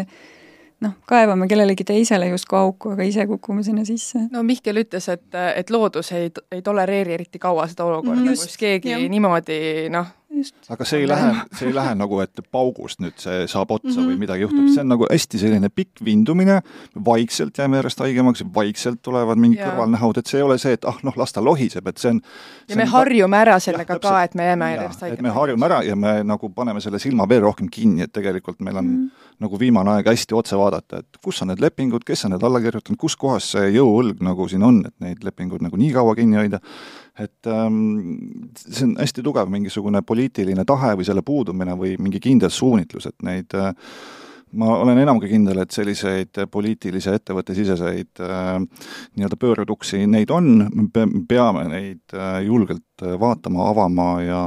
noh, 0.82 0.94
kaevame 1.08 1.46
kellelegi 1.50 1.86
teisele 1.86 2.28
justkui 2.32 2.58
auku, 2.58 2.94
aga 2.96 3.06
ise 3.06 3.26
kukume 3.30 3.62
sinna 3.66 3.84
sisse. 3.88 4.26
no 4.32 4.42
Mihkel 4.46 4.82
ütles, 4.82 5.08
et, 5.12 5.28
et 5.54 5.70
loodus 5.70 6.12
ei, 6.16 6.32
ei 6.52 6.62
tolereeri 6.64 7.16
eriti 7.18 7.40
kaua 7.42 7.68
seda 7.70 7.86
olukorda, 7.88 8.34
kus 8.34 8.58
keegi 8.60 8.94
jah. 8.94 9.06
niimoodi 9.12 9.60
noh, 9.94 10.10
aga 10.72 10.86
see 10.88 11.02
ei 11.02 11.08
lähe, 11.08 11.32
see 11.56 11.68
ei 11.68 11.74
lähe 11.76 11.94
nagu, 11.98 12.18
et 12.24 12.40
paugust 12.54 13.02
nüüd 13.02 13.18
see 13.20 13.44
saab 13.50 13.70
otsa 13.74 13.88
mm 13.88 13.96
-hmm. 13.96 14.08
või 14.10 14.18
midagi 14.22 14.44
juhtub 14.46 14.58
mm, 14.58 14.66
-hmm. 14.66 14.74
see 14.74 14.84
on 14.84 14.92
nagu 14.92 15.06
hästi 15.10 15.38
selline 15.38 15.68
pikk 15.68 16.04
vindumine, 16.04 16.60
vaikselt 17.04 17.58
jääme 17.58 17.76
järjest 17.76 18.00
haigemaks, 18.00 18.44
vaikselt 18.54 19.02
tulevad 19.02 19.38
mingid 19.38 19.60
yeah. 19.60 19.72
kõrvalnähud, 19.72 20.18
et 20.18 20.26
see 20.26 20.38
ei 20.40 20.46
ole 20.46 20.58
see, 20.58 20.72
et 20.72 20.84
ah 20.84 20.98
noh, 21.02 21.16
las 21.16 21.32
ta 21.32 21.44
lohiseb, 21.44 21.86
et 21.86 21.98
see 21.98 22.10
on 22.10 22.22
ja 22.68 22.76
me 22.76 22.84
harjume 22.84 23.36
ära 23.36 23.58
sellega 23.60 23.98
jah, 23.98 24.00
ka, 24.00 24.22
et 24.22 24.34
me 24.34 24.46
jääme 24.46 24.70
järjest 24.72 25.00
haigemaks. 25.00 25.18
et 25.18 25.22
me 25.22 25.34
harjume 25.36 25.66
ära 25.66 25.82
ja 25.82 25.96
me 25.96 26.14
nagu 26.24 26.50
paneme 26.50 26.80
selle 26.80 26.98
silma 26.98 27.28
veel 27.28 27.42
rohkem 27.42 27.68
kinni, 27.70 28.02
et 28.02 28.12
tegelikult 28.12 28.60
meil 28.60 28.76
on 28.76 28.84
mm 28.84 28.96
-hmm. 28.96 29.36
nagu 29.40 29.58
viimane 29.58 29.90
aeg 29.90 30.06
hästi 30.06 30.34
otse 30.34 30.56
vaadata, 30.56 30.98
et 30.98 31.22
kus 31.24 31.42
on 31.42 31.48
need 31.48 31.60
lepingud, 31.60 32.04
kes 32.04 32.24
on 32.24 32.30
need 32.30 32.42
alla 32.42 32.60
kirjutanud, 32.60 32.98
kus 32.98 33.16
kohas 33.16 33.52
see 33.52 33.70
jõuõlg 33.70 34.22
nagu 34.22 34.48
siin 34.48 34.62
on, 34.62 34.84
et 34.86 34.94
neid 35.00 35.24
lepinguid 35.24 35.62
nagu 35.62 35.76
nii 35.76 35.92
kaua 35.92 36.14
kinni 36.14 36.36
hoida 36.36 36.60
et 37.18 37.46
ähm, 37.50 37.76
see 38.56 38.86
on 38.86 38.96
hästi 38.96 39.24
tugev 39.24 39.50
mingisugune 39.52 40.00
poliitiline 40.06 40.64
tahe 40.68 40.94
või 40.96 41.06
selle 41.08 41.24
puudumine 41.26 41.76
või 41.76 41.96
mingi 42.00 42.20
kindel 42.22 42.52
suunitlus, 42.52 43.10
et 43.10 43.26
neid 43.26 43.56
äh, 43.58 43.72
ma 44.56 44.70
olen 44.80 45.00
enam 45.02 45.20
kui 45.20 45.30
kindel, 45.32 45.62
et 45.62 45.74
selliseid 45.74 46.42
poliitilise 46.52 47.16
ettevõtte 47.18 47.56
siseseid 47.56 48.22
äh, 48.24 48.56
nii-öelda 49.16 49.38
pöörduksi, 49.40 50.06
neid 50.10 50.32
on, 50.32 50.66
me 50.72 51.06
peame 51.28 51.66
neid 51.72 52.16
äh, 52.16 52.40
julgelt 52.46 53.06
vaatama, 53.20 53.68
avama 53.72 54.08
ja 54.22 54.42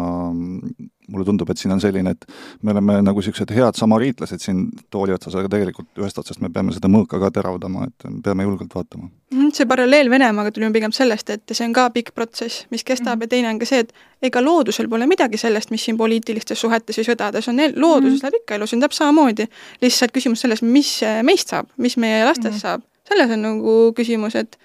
mulle 1.12 1.26
tundub, 1.26 1.50
et 1.50 1.62
siin 1.62 1.74
on 1.76 1.82
selline, 1.82 2.12
et 2.16 2.26
me 2.64 2.74
oleme 2.74 2.98
nagu 3.06 3.22
niisugused 3.22 3.52
head 3.56 3.78
samariitlased 3.78 4.42
siin 4.42 4.66
tooli 4.94 5.14
otsas, 5.16 5.36
aga 5.40 5.52
tegelikult 5.52 6.02
ühest 6.02 6.18
otsast 6.22 6.42
me 6.42 6.50
peame 6.54 6.74
seda 6.76 6.90
mõõka 6.92 7.20
ka 7.22 7.32
teravdama, 7.36 7.88
et 7.90 8.08
peame 8.26 8.48
julgelt 8.48 8.74
vaatama. 8.76 9.10
Mhm, 9.34 9.52
see 9.58 9.68
paralleel 9.70 10.10
Venemaaga 10.10 10.52
tuli 10.56 10.70
pigem 10.74 10.94
sellest, 10.96 11.30
et 11.30 11.56
see 11.56 11.68
on 11.68 11.74
ka 11.76 11.88
pikk 11.96 12.14
protsess, 12.16 12.66
mis 12.72 12.84
kestab 12.84 13.16
mm 13.16 13.20
-hmm. 13.20 13.24
ja 13.24 13.28
teine 13.28 13.50
on 13.50 13.60
ka 13.60 13.66
see, 13.66 13.80
et 13.80 13.94
ega 14.22 14.42
loodusel 14.42 14.90
pole 14.90 15.08
midagi 15.08 15.38
sellest, 15.38 15.72
mis 15.72 15.86
siin 15.86 15.98
poliitilistes 15.98 16.62
suhetes 16.62 16.98
või 16.98 17.08
sõdades 17.10 17.50
on, 17.50 17.56
looduses 17.76 18.12
mm 18.12 18.18
-hmm. 18.18 18.24
läheb 18.24 18.42
ikka 18.42 18.56
elu, 18.56 18.68
see 18.68 18.78
on 18.78 18.82
täpselt 18.82 19.06
samamoodi. 19.06 19.48
lihtsalt 19.82 20.12
küsimus 20.12 20.42
selles, 20.42 20.62
mis 20.62 21.02
meist 21.24 21.48
saab, 21.50 21.68
mis 21.78 21.98
meie 21.98 22.26
lastest 22.26 22.50
mm 22.50 22.58
-hmm. 22.58 22.62
saab, 22.62 22.82
selles 23.08 23.32
on 23.32 23.42
nagu 23.42 23.94
küsimus, 23.96 24.36
et 24.36 24.58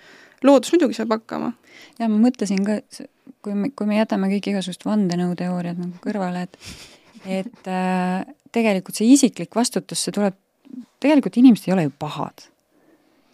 loodus 0.43 0.73
muidugi 0.73 0.95
saab 0.95 1.11
hakkama. 1.11 1.53
ja 1.99 2.09
ma 2.09 2.29
mõtlesin 2.29 2.65
ka, 2.65 2.81
kui 3.43 3.55
me, 3.55 3.71
kui 3.77 3.89
me 3.89 3.99
jätame 3.99 4.31
kõik 4.33 4.51
igasugused 4.53 4.87
vandenõuteooriad 4.89 5.81
nagu 5.81 6.01
kõrvale, 6.05 6.47
et 6.49 6.59
et 7.21 7.69
äh, 7.69 8.25
tegelikult 8.53 8.97
see 8.97 9.11
isiklik 9.13 9.53
vastutus, 9.57 10.01
see 10.01 10.15
tuleb, 10.17 10.37
tegelikult 11.03 11.37
inimesed 11.37 11.69
ei 11.69 11.75
ole 11.75 11.85
ju 11.89 11.93
pahad. 11.99 12.47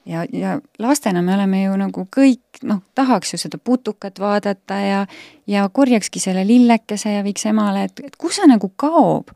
ja, 0.06 0.24
ja 0.32 0.60
lastena 0.78 1.22
me 1.22 1.34
oleme 1.34 1.62
ju 1.62 1.76
nagu 1.78 2.06
kõik, 2.16 2.60
noh, 2.62 2.82
tahaks 2.94 3.34
ju 3.34 3.38
seda 3.42 3.58
putukat 3.58 4.20
vaadata 4.22 4.78
ja 4.82 5.00
ja 5.46 5.68
korjakski 5.68 6.20
selle 6.22 6.46
lillekese 6.46 7.12
ja 7.12 7.24
viiks 7.26 7.46
emale, 7.46 7.84
et, 7.88 8.00
et 8.06 8.16
kus 8.16 8.40
see 8.40 8.46
nagu 8.50 8.70
kaob 8.76 9.30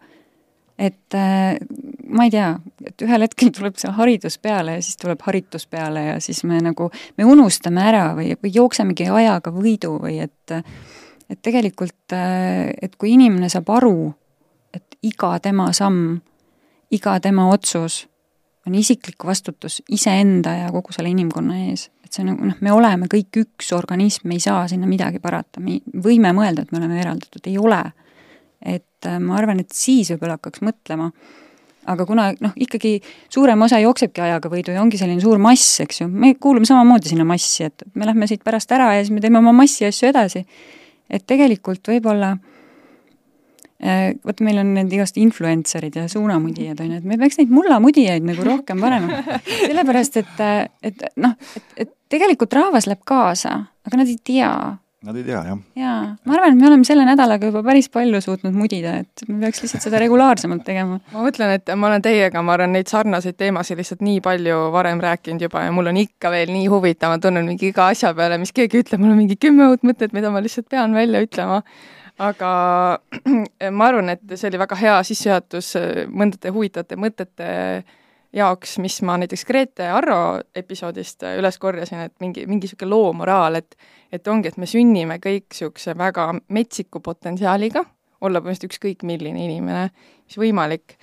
et 0.80 1.14
äh, 1.14 1.58
ma 2.08 2.24
ei 2.24 2.32
tea, 2.32 2.54
et 2.86 3.04
ühel 3.04 3.26
hetkel 3.26 3.52
tuleb 3.54 3.76
see 3.80 3.90
haridus 3.98 4.38
peale 4.40 4.78
ja 4.78 4.84
siis 4.84 4.96
tuleb 5.00 5.20
haritus 5.26 5.66
peale 5.70 6.06
ja 6.06 6.16
siis 6.24 6.42
me 6.48 6.60
nagu, 6.64 6.88
me 7.20 7.26
unustame 7.28 7.84
ära 7.90 8.06
või, 8.16 8.32
või 8.40 8.54
jooksemegi 8.54 9.10
ajaga 9.12 9.52
võidu 9.54 9.98
või 10.00 10.18
et 10.24 10.56
et 11.30 11.38
tegelikult, 11.46 12.10
äh, 12.16 12.72
et 12.82 12.96
kui 12.98 13.12
inimene 13.14 13.48
saab 13.52 13.68
aru, 13.70 14.10
et 14.74 14.96
iga 15.06 15.36
tema 15.42 15.68
samm, 15.76 16.16
iga 16.90 17.20
tema 17.22 17.46
otsus 17.52 18.06
on 18.66 18.74
isiklik 18.74 19.24
vastutus 19.24 19.78
iseenda 19.88 20.56
ja 20.64 20.72
kogu 20.74 20.92
selle 20.92 21.12
inimkonna 21.12 21.60
ees, 21.68 21.86
et 22.04 22.12
see 22.12 22.26
nagu 22.26 22.50
noh, 22.50 22.58
me 22.60 22.72
oleme 22.74 23.06
kõik 23.10 23.42
üks 23.44 23.70
organism, 23.76 24.26
me 24.28 24.40
ei 24.40 24.42
saa 24.42 24.66
sinna 24.68 24.90
midagi 24.90 25.22
parata, 25.22 25.62
me 25.62 25.78
võime 26.02 26.34
mõelda, 26.36 26.64
et 26.64 26.74
me 26.74 26.82
oleme 26.82 26.98
eraldatud, 27.00 27.46
ei 27.46 27.56
ole. 27.58 27.82
Et 28.60 28.84
äh, 29.08 29.20
ma 29.22 29.38
arvan, 29.38 29.62
et 29.62 29.72
siis 29.74 30.10
võib-olla 30.12 30.38
hakkaks 30.38 30.64
mõtlema, 30.66 31.10
aga 31.90 32.06
kuna 32.06 32.28
noh, 32.44 32.52
ikkagi 32.60 32.98
suurem 33.32 33.64
osa 33.66 33.80
jooksebki 33.82 34.22
ajaga 34.24 34.50
võidu 34.52 34.74
ja 34.74 34.82
ongi 34.82 35.00
selline 35.00 35.22
suur 35.22 35.40
mass, 35.42 35.80
eks 35.84 36.02
ju, 36.02 36.08
me 36.10 36.34
kuulume 36.40 36.68
samamoodi 36.68 37.12
sinna 37.12 37.26
massi, 37.28 37.66
et 37.70 37.84
me 37.94 38.08
lähme 38.08 38.28
siit 38.30 38.44
pärast 38.46 38.72
ära 38.76 38.92
ja 38.96 39.04
siis 39.04 39.14
me 39.14 39.22
teeme 39.24 39.40
oma 39.40 39.54
massi 39.56 39.88
asju 39.88 40.10
edasi. 40.10 40.44
et 41.10 41.24
tegelikult 41.26 41.88
võib-olla 41.90 42.34
äh, 43.82 44.12
vot 44.26 44.42
meil 44.44 44.60
on 44.62 44.74
need 44.76 44.92
igast 44.94 45.16
influencer'id 45.18 45.96
ja 45.98 46.06
suunamudijad, 46.08 46.80
on 46.84 46.92
ju, 46.92 47.00
et 47.00 47.08
me 47.08 47.18
peaks 47.18 47.40
neid 47.40 47.50
mullamudijaid 47.54 48.26
nagu 48.28 48.44
rohkem 48.46 48.84
panema. 48.84 49.24
sellepärast, 49.68 50.20
et, 50.20 50.44
äh, 50.44 50.68
et 50.92 51.08
noh, 51.16 51.34
et, 51.56 51.74
et 51.86 51.92
tegelikult 52.12 52.54
rahvas 52.54 52.88
läheb 52.90 53.02
kaasa, 53.08 53.56
aga 53.86 54.02
nad 54.02 54.10
ei 54.10 54.20
tea, 54.24 54.52
Nad 55.00 55.16
ei 55.16 55.22
tea, 55.24 55.38
jah. 55.48 55.60
jaa, 55.80 56.00
ma 56.28 56.34
arvan, 56.36 56.52
et 56.52 56.60
me 56.60 56.66
oleme 56.68 56.84
selle 56.84 57.06
nädalaga 57.08 57.48
juba 57.48 57.62
päris 57.64 57.86
palju 57.88 58.18
suutnud 58.20 58.52
mudida, 58.52 58.98
et 59.00 59.22
me 59.30 59.38
peaks 59.46 59.62
lihtsalt 59.64 59.86
seda 59.86 60.00
regulaarsemalt 60.02 60.60
tegema. 60.66 60.98
ma 61.14 61.22
mõtlen, 61.24 61.54
et 61.56 61.72
ma 61.72 61.88
olen 61.88 62.04
teiega, 62.04 62.42
ma 62.44 62.58
olen 62.58 62.74
neid 62.76 62.90
sarnaseid 62.92 63.38
teemasid 63.40 63.80
lihtsalt 63.80 64.04
nii 64.04 64.18
palju 64.26 64.58
varem 64.74 65.00
rääkinud 65.00 65.46
juba 65.46 65.62
ja 65.64 65.70
mul 65.72 65.88
on 65.88 66.02
ikka 66.02 66.32
veel 66.34 66.52
nii 66.52 66.68
huvitav, 66.68 67.14
ma 67.14 67.22
tunnen 67.24 67.48
mingi 67.48 67.70
iga 67.72 67.86
asja 67.94 68.12
peale, 68.18 68.36
mis 68.42 68.52
keegi 68.52 68.82
ütleb, 68.82 69.00
mul 69.00 69.14
on 69.14 69.22
mingi 69.22 69.38
kümme 69.40 69.70
uut 69.72 69.88
mõtet, 69.88 70.12
mida 70.12 70.28
ma 70.34 70.44
lihtsalt 70.44 70.68
pean 70.68 70.92
välja 70.92 71.24
ütlema. 71.24 71.62
aga 72.20 72.52
ma 73.80 73.88
arvan, 73.88 74.12
et 74.18 74.36
see 74.36 74.50
oli 74.52 74.60
väga 74.60 74.76
hea 74.82 74.98
sissejuhatus 75.08 75.72
mõndade 76.12 76.52
huvitavate 76.52 77.00
mõtete 77.00 77.48
jaoks, 78.36 78.78
mis 78.78 79.00
ma 79.02 79.16
näiteks 79.20 79.44
Grete 79.44 79.88
Arro 79.90 80.40
episoodist 80.54 81.24
üles 81.36 81.58
korjasin, 81.58 82.04
et 82.06 82.14
mingi, 82.22 82.46
mingi 82.46 82.68
niisugune 82.68 82.90
loo 82.90 83.12
moraal, 83.16 83.60
et 83.60 83.76
et 84.12 84.26
ongi, 84.26 84.50
et 84.50 84.56
me 84.58 84.66
sünnime 84.66 85.20
kõik 85.22 85.46
niisuguse 85.52 85.94
väga 85.98 86.32
metsiku 86.50 87.00
potentsiaaliga, 87.00 87.84
olla 88.20 88.40
põhimõtteliselt 88.42 88.72
ükskõik 88.72 89.04
milline 89.06 89.44
inimene, 89.46 89.84
mis 90.26 90.38
võimalik, 90.38 90.96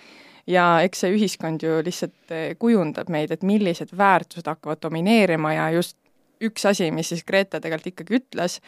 ja 0.47 0.65
eks 0.83 1.03
see 1.03 1.15
ühiskond 1.15 1.63
ju 1.63 1.79
lihtsalt 1.85 2.35
eh, 2.35 2.49
kujundab 2.59 3.09
meid, 3.13 3.31
et 3.31 3.45
millised 3.47 3.93
väärtused 3.97 4.47
hakkavad 4.47 4.81
domineerima 4.83 5.53
ja 5.55 5.69
just 5.75 5.97
üks 6.43 6.67
asi, 6.69 6.91
mis 6.91 7.09
siis 7.13 7.25
Grete 7.27 7.61
tegelikult 7.63 7.93
ikkagi 7.93 8.19
ütles, 8.19 8.59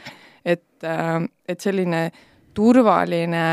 et, 0.45 0.65
äh, 0.83 1.19
et 1.47 1.59
selline 1.61 2.09
turvaline, 2.57 3.45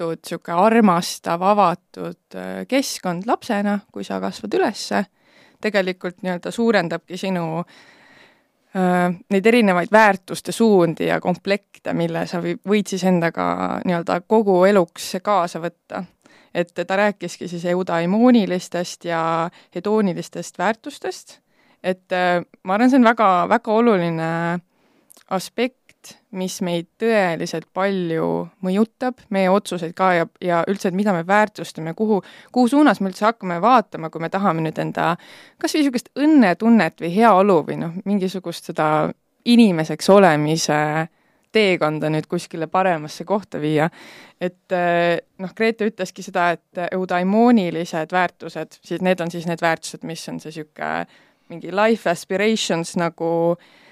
hoitud, 0.00 0.22
niisugune 0.22 0.58
armastav, 0.62 1.42
avatud 1.42 2.38
äh, 2.38 2.64
keskkond 2.68 3.26
lapsena, 3.26 3.78
kui 3.92 4.04
sa 4.04 4.20
kasvad 4.20 4.58
ülesse, 4.58 5.04
tegelikult 5.60 6.22
nii-öelda 6.22 6.50
suurendabki 6.54 7.18
sinu 7.18 7.64
Äh, 8.76 9.14
neid 9.32 9.46
erinevaid 9.46 9.88
väärtuste 9.92 10.52
suundi 10.52 11.06
ja 11.06 11.16
komplekte, 11.24 11.94
mille 11.96 12.26
sa 12.28 12.42
võid 12.44 12.90
siis 12.90 13.00
endaga 13.08 13.46
nii-öelda 13.88 14.18
kogu 14.28 14.58
eluks 14.68 15.14
kaasa 15.24 15.62
võtta. 15.62 16.04
et 16.54 16.74
ta 16.74 16.96
rääkiski 16.96 17.48
siis 17.48 17.64
eudaimoonilistest 17.64 19.04
ja 19.04 19.50
hedoonilistest 19.74 20.58
väärtustest, 20.58 21.38
et 21.82 22.12
äh, 22.12 22.44
ma 22.64 22.74
arvan, 22.74 22.90
see 22.90 23.00
on 23.00 23.08
väga, 23.08 23.48
väga 23.48 23.72
oluline 23.72 24.30
aspekt, 25.30 25.87
mis 26.36 26.58
meid 26.64 26.88
tõeliselt 27.00 27.68
palju 27.74 28.28
mõjutab, 28.64 29.22
meie 29.32 29.48
otsuseid 29.50 29.94
ka 29.96 30.10
ja, 30.12 30.26
ja 30.44 30.60
üldse, 30.68 30.90
et 30.90 30.96
mida 30.96 31.14
me 31.16 31.22
väärtustame, 31.26 31.94
kuhu, 31.96 32.20
kuhu 32.52 32.68
suunas 32.68 33.00
me 33.00 33.08
üldse 33.12 33.24
hakkame 33.24 33.60
vaatama, 33.64 34.10
kui 34.12 34.20
me 34.20 34.28
tahame 34.32 34.64
nüüd 34.64 34.80
enda 34.82 35.14
kas 35.60 35.74
või 35.74 35.84
niisugust 35.84 36.10
õnnetunnet 36.18 37.00
või 37.00 37.14
heaolu 37.16 37.62
või 37.70 37.78
noh, 37.80 37.96
mingisugust 38.04 38.68
seda 38.68 38.88
inimeseks 39.48 40.10
olemise 40.12 41.08
teekonda 41.52 42.10
nüüd 42.12 42.28
kuskile 42.28 42.68
paremasse 42.68 43.24
kohta 43.24 43.60
viia. 43.60 43.88
et 44.40 44.76
noh, 45.38 45.54
Grete 45.56 45.88
ütleski 45.88 46.22
seda, 46.22 46.50
et 46.58 46.92
eudaimoonilised 46.92 48.12
väärtused, 48.12 48.80
siis 48.84 49.00
need 49.00 49.20
on 49.24 49.32
siis 49.32 49.48
need 49.48 49.64
väärtused, 49.64 50.04
mis 50.04 50.28
on 50.28 50.40
see 50.44 50.52
niisugune 50.52 51.06
mingi 51.48 51.72
life 51.72 52.10
aspirations 52.10 52.98
nagu 53.00 53.56
Äh, 53.56 53.87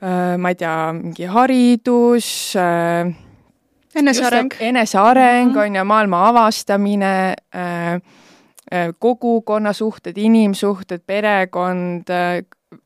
ma 0.00 0.48
ei 0.48 0.56
tea, 0.56 0.92
mingi 0.96 1.26
haridus, 1.28 2.28
äh, 2.56 3.10
eneseareng. 3.94 4.54
eneseareng 4.60 5.50
-hmm. 5.52 5.58
on 5.58 5.76
ju, 5.76 5.84
maailma 5.84 6.28
avastamine, 6.28 7.34
äh, 7.54 8.00
kogukonnasuhted, 8.98 10.16
inimsuhted, 10.16 11.02
perekond, 11.06 12.08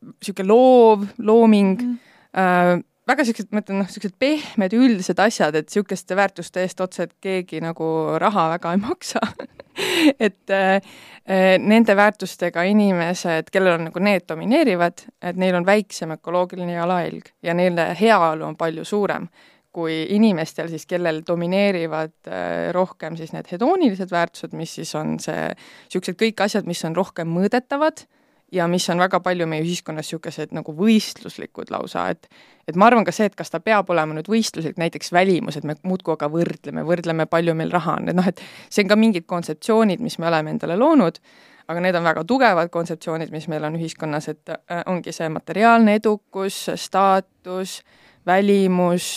niisugune 0.00 0.48
loov, 0.48 1.05
looming 1.18 1.83
mm, 1.83 2.85
väga 3.09 3.22
niisugused, 3.22 3.53
ma 3.53 3.61
ütlen 3.61 3.83
noh, 3.83 3.88
niisugused 3.88 4.16
pehmed 4.18 4.72
üldised 4.72 5.20
asjad, 5.20 5.55
et 5.59 5.68
niisuguste 5.68 6.16
väärtuste 6.16 6.64
eest 6.64 6.81
otseselt 6.81 7.12
keegi 7.20 7.61
nagu 7.61 7.85
raha 8.18 8.48
väga 8.57 8.72
ei 8.72 8.81
maksa 8.81 9.20
et 10.27 10.51
äh, 10.51 10.75
äh, 10.77 11.57
nende 11.59 11.97
väärtustega 11.97 12.63
inimesed, 12.71 13.51
kellel 13.53 13.79
on 13.79 13.89
nagu 13.89 14.05
need 14.05 14.29
domineerivad, 14.29 15.07
et 15.23 15.41
neil 15.41 15.59
on 15.59 15.67
väiksem 15.67 16.15
ökoloogiline 16.19 16.77
jalajälg 16.77 17.33
ja 17.43 17.55
nende 17.55 17.91
heaolu 18.01 18.47
on 18.51 18.57
palju 18.61 18.85
suurem 18.85 19.29
kui 19.75 20.05
inimestel 20.15 20.69
siis, 20.71 20.85
kellel 20.87 21.25
domineerivad 21.27 22.29
äh, 22.31 22.69
rohkem 22.75 23.17
siis 23.19 23.33
need 23.35 23.49
hedoonilised 23.51 24.13
väärtused, 24.15 24.55
mis 24.55 24.77
siis 24.79 24.95
on 24.95 25.17
see, 25.23 25.49
niisugused 25.89 26.19
kõik 26.21 26.45
asjad, 26.47 26.69
mis 26.71 26.85
on 26.87 26.95
rohkem 26.95 27.33
mõõdetavad 27.35 28.05
ja 28.53 28.67
mis 28.69 28.89
on 28.91 28.99
väga 28.99 29.21
palju 29.21 29.47
meie 29.51 29.63
ühiskonnas 29.65 30.09
niisugused 30.09 30.53
nagu 30.55 30.75
võistluslikud 30.77 31.73
lausa, 31.75 32.09
et 32.13 32.29
et 32.69 32.77
ma 32.81 32.87
arvan 32.89 33.05
ka 33.05 33.13
see, 33.13 33.27
et 33.29 33.35
kas 33.37 33.51
ta 33.53 33.61
peab 33.61 33.91
olema 33.93 34.17
nüüd 34.17 34.29
võistluslik, 34.31 34.79
näiteks 34.81 35.13
välimus, 35.13 35.59
et 35.59 35.67
me 35.69 35.77
muudkui 35.83 36.15
aga 36.15 36.31
võrdleme, 36.33 36.85
võrdleme, 36.87 37.27
palju 37.29 37.55
meil 37.55 37.73
raha 37.75 37.99
on, 38.01 38.09
et 38.09 38.17
noh, 38.17 38.29
et 38.29 38.41
see 38.71 38.85
on 38.85 38.93
ka 38.93 38.97
mingid 38.97 39.27
kontseptsioonid, 39.29 40.01
mis 40.01 40.17
me 40.19 40.31
oleme 40.31 40.55
endale 40.55 40.79
loonud, 40.81 41.21
aga 41.69 41.85
need 41.85 41.99
on 41.99 42.09
väga 42.09 42.25
tugevad 42.29 42.73
kontseptsioonid, 42.73 43.33
mis 43.33 43.49
meil 43.53 43.65
on 43.69 43.77
ühiskonnas, 43.77 44.29
et 44.33 44.55
äh, 44.55 44.83
ongi 44.87 45.13
see 45.13 45.29
materiaalne 45.33 45.99
edukus, 46.01 46.67
staatus, 46.81 47.79
välimus 48.27 49.13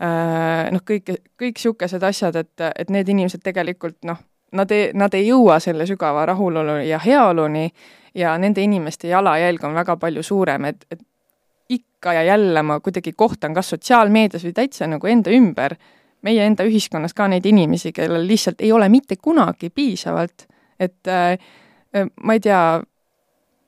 äh,, 0.00 0.68
noh, 0.72 0.84
kõik, 0.88 1.12
kõik 1.40 1.60
niisugused 1.60 2.04
asjad, 2.08 2.40
et, 2.40 2.68
et 2.72 2.92
need 2.92 3.08
inimesed 3.08 3.44
tegelikult 3.44 4.00
noh, 4.08 4.20
nad 4.52 4.72
ei, 4.72 4.90
nad 4.96 5.14
ei 5.16 5.26
jõua 5.28 5.58
selle 5.60 5.86
sügava 5.88 6.26
rahulolu 6.28 6.82
ja 6.86 7.00
heaoluni 7.00 7.70
ja 8.14 8.36
nende 8.38 8.62
inimeste 8.62 9.08
jalajälg 9.08 9.64
on 9.64 9.74
väga 9.74 9.96
palju 9.96 10.22
suurem, 10.22 10.64
et, 10.64 10.86
et 10.90 11.00
ikka 11.72 12.12
ja 12.12 12.22
jälle 12.22 12.62
ma 12.62 12.80
kuidagi 12.80 13.12
kohtan 13.16 13.54
kas 13.54 13.72
sotsiaalmeedias 13.72 14.44
või 14.44 14.54
täitsa 14.56 14.86
nagu 14.90 15.06
enda 15.06 15.32
ümber, 15.32 15.76
meie 16.22 16.46
enda 16.46 16.66
ühiskonnas 16.68 17.14
ka 17.14 17.28
neid 17.30 17.46
inimesi, 17.46 17.92
kellel 17.92 18.26
lihtsalt 18.28 18.60
ei 18.62 18.72
ole 18.72 18.88
mitte 18.92 19.16
kunagi 19.16 19.70
piisavalt, 19.70 20.46
et 20.80 21.08
äh, 21.08 21.38
äh 21.94 22.08
ma 22.22 22.36
ei 22.36 22.40
tea, 22.40 22.80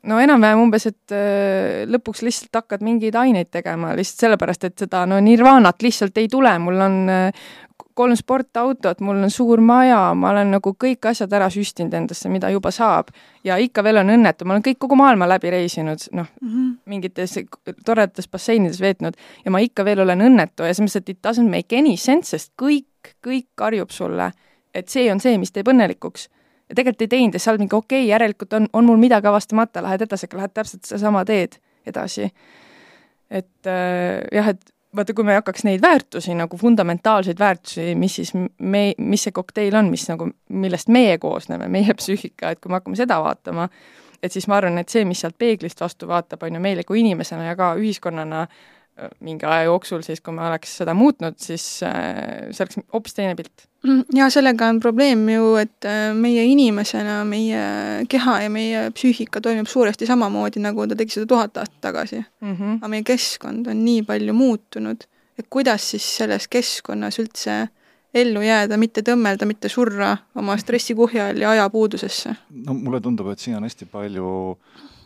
no 0.08 0.18
enam-vähem 0.20 0.60
umbes, 0.66 0.86
et 0.90 1.14
äh, 1.14 1.84
lõpuks 1.88 2.22
lihtsalt 2.26 2.60
hakkad 2.60 2.84
mingeid 2.84 3.16
aineid 3.18 3.50
tegema 3.52 3.94
lihtsalt 3.96 4.26
sellepärast, 4.26 4.68
et 4.68 4.84
seda 4.86 5.04
no 5.08 5.20
nirvaanat 5.20 5.82
lihtsalt 5.82 6.18
ei 6.20 6.28
tule, 6.28 6.52
mul 6.62 6.80
on 6.86 6.98
äh, 7.12 7.46
kolm 7.94 8.16
sportautot, 8.18 9.00
mul 9.00 9.22
on 9.22 9.30
suur 9.30 9.60
maja, 9.62 9.98
ma 10.18 10.32
olen 10.32 10.50
nagu 10.56 10.72
kõik 10.84 11.06
asjad 11.10 11.32
ära 11.36 11.46
süstinud 11.52 11.94
endasse, 11.94 12.28
mida 12.28 12.50
juba 12.50 12.72
saab. 12.74 13.12
ja 13.44 13.56
ikka 13.60 13.84
veel 13.84 14.00
on 14.02 14.10
õnnetu, 14.16 14.44
ma 14.44 14.56
olen 14.56 14.64
kõik, 14.66 14.78
kogu 14.82 14.96
maailma 14.98 15.28
läbi 15.28 15.50
reisinud, 15.50 16.08
noh 16.12 16.26
mm 16.40 16.48
-hmm., 16.48 16.72
mingites 16.90 17.38
toredates 17.84 18.28
basseinides 18.28 18.80
veetnud 18.80 19.14
ja 19.44 19.50
ma 19.50 19.58
ikka 19.58 19.84
veel 19.84 20.00
olen 20.00 20.20
õnnetu 20.20 20.66
ja 20.66 20.74
selles 20.74 20.80
mõttes, 20.80 20.96
et 20.96 21.08
it 21.08 21.18
doesn't 21.26 21.50
make 21.50 21.78
any 21.78 21.96
sense, 21.96 22.30
sest 22.30 22.52
kõik, 22.62 23.14
kõik 23.26 23.46
karjub 23.54 23.90
sulle, 23.90 24.32
et 24.74 24.88
see 24.88 25.12
on 25.12 25.20
see, 25.20 25.38
mis 25.38 25.52
teeb 25.52 25.68
õnnelikuks. 25.68 26.28
ja 26.68 26.74
tegelikult 26.74 27.02
ei 27.02 27.08
teinud 27.08 27.34
ja 27.34 27.40
sa 27.40 27.50
oled 27.50 27.60
mingi 27.60 27.76
okei 27.76 28.02
okay,, 28.02 28.08
järelikult 28.08 28.52
on, 28.52 28.68
on 28.72 28.84
mul 28.84 28.96
midagi 28.96 29.26
avastamata, 29.26 29.82
lähed 29.82 30.02
edasi, 30.02 30.26
lähed 30.32 30.50
täpselt 30.54 30.84
sedasama 30.84 31.24
teed 31.24 31.60
edasi. 31.86 32.30
et 33.30 33.66
äh, 33.66 34.24
jah, 34.32 34.48
et 34.48 34.73
vaata, 34.96 35.14
kui 35.14 35.24
me 35.26 35.34
hakkaks 35.34 35.64
neid 35.66 35.82
väärtusi 35.82 36.34
nagu 36.38 36.56
fundamentaalseid 36.56 37.38
väärtusi, 37.38 37.94
mis 37.98 38.16
siis 38.20 38.32
me, 38.58 38.84
mis 38.98 39.26
see 39.26 39.34
kokteil 39.34 39.74
on, 39.78 39.90
mis 39.90 40.06
nagu, 40.10 40.28
millest 40.48 40.88
meie 40.92 41.18
koosneme, 41.18 41.68
meie 41.68 41.94
psüühika, 42.00 42.54
et 42.54 42.62
kui 42.62 42.72
me 42.72 42.80
hakkame 42.80 42.98
seda 42.98 43.18
vaatama, 43.24 43.68
et 44.22 44.32
siis 44.32 44.48
ma 44.48 44.58
arvan, 44.60 44.78
et 44.80 44.92
see, 44.92 45.04
mis 45.08 45.20
sealt 45.24 45.38
peeglist 45.38 45.80
vastu 45.80 46.08
vaatab, 46.10 46.46
on 46.46 46.58
ju 46.58 46.62
meile 46.62 46.86
kui 46.88 47.02
inimesena 47.02 47.50
ja 47.50 47.56
ka 47.58 47.74
ühiskonnana 47.80 48.46
mingi 49.20 49.46
aja 49.46 49.68
jooksul 49.68 50.02
siis, 50.06 50.20
kui 50.22 50.34
me 50.34 50.44
oleks 50.46 50.76
seda 50.80 50.94
muutnud, 50.94 51.38
siis 51.42 51.64
äh, 51.82 52.50
see 52.50 52.66
oleks 52.66 52.82
hoopis 52.92 53.16
teine 53.16 53.34
pilt 53.38 53.68
Mm, 53.84 54.04
ja 54.16 54.30
sellega 54.32 54.70
on 54.72 54.78
probleem 54.80 55.26
ju, 55.28 55.48
et 55.60 55.84
äh, 55.84 56.14
meie 56.16 56.46
inimesena, 56.48 57.18
meie 57.28 58.04
keha 58.08 58.38
ja 58.46 58.52
meie 58.52 58.86
psüühika 58.96 59.42
toimib 59.44 59.68
suuresti 59.68 60.08
samamoodi, 60.08 60.62
nagu 60.64 60.86
ta 60.88 60.96
tegi 60.96 61.18
seda 61.18 61.28
tuhat 61.28 61.60
aastat 61.60 61.82
tagasi 61.84 62.22
mm. 62.22 62.54
-hmm. 62.54 62.78
aga 62.80 62.88
meie 62.88 63.04
keskkond 63.04 63.68
on 63.68 63.84
nii 63.84 64.02
palju 64.08 64.32
muutunud, 64.32 65.04
et 65.38 65.46
kuidas 65.50 65.90
siis 65.90 66.06
selles 66.16 66.48
keskkonnas 66.48 67.20
üldse 67.20 67.58
ellu 68.14 68.40
jääda, 68.40 68.78
mitte 68.80 69.04
tõmmelda, 69.04 69.44
mitte 69.44 69.68
surra 69.68 70.16
oma 70.34 70.56
stressikuhja 70.56 71.28
all 71.28 71.44
ja 71.44 71.50
ajapuudusesse? 71.50 72.34
no 72.64 72.74
mulle 72.74 73.00
tundub, 73.04 73.28
et 73.28 73.38
siin 73.38 73.56
on 73.56 73.68
hästi 73.68 73.84
palju 73.92 74.58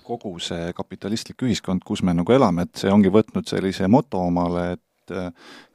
kogu 0.08 0.38
see 0.42 0.72
kapitalistlik 0.76 1.44
ühiskond, 1.44 1.84
kus 1.84 2.02
me 2.02 2.16
nagu 2.16 2.32
elame, 2.32 2.64
et 2.66 2.80
see 2.80 2.92
ongi 2.92 3.12
võtnud 3.12 3.48
sellise 3.48 3.88
moto 3.92 4.24
omale, 4.30 4.72
et 4.78 4.84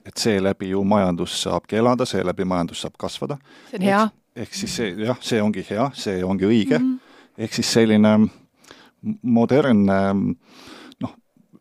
et 0.06 0.18
seeläbi 0.18 0.70
ju 0.70 0.84
majandus 0.84 1.36
saabki 1.44 1.80
elada, 1.80 2.06
seeläbi 2.06 2.46
majandus 2.46 2.84
saab 2.84 2.98
kasvada. 3.00 3.38
see 3.70 3.80
on 3.80 3.86
hea. 3.88 4.02
ehk 4.36 4.54
siis 4.54 4.76
see, 4.76 4.96
jah, 5.08 5.18
see 5.22 5.42
ongi 5.42 5.66
hea, 5.70 5.90
see 5.94 6.24
ongi 6.24 6.46
õige 6.46 6.80
mm, 6.80 6.90
-hmm. 6.92 7.44
ehk 7.46 7.54
siis 7.54 7.74
selline 7.74 8.14
modernne 9.22 10.00
noh, 11.04 11.16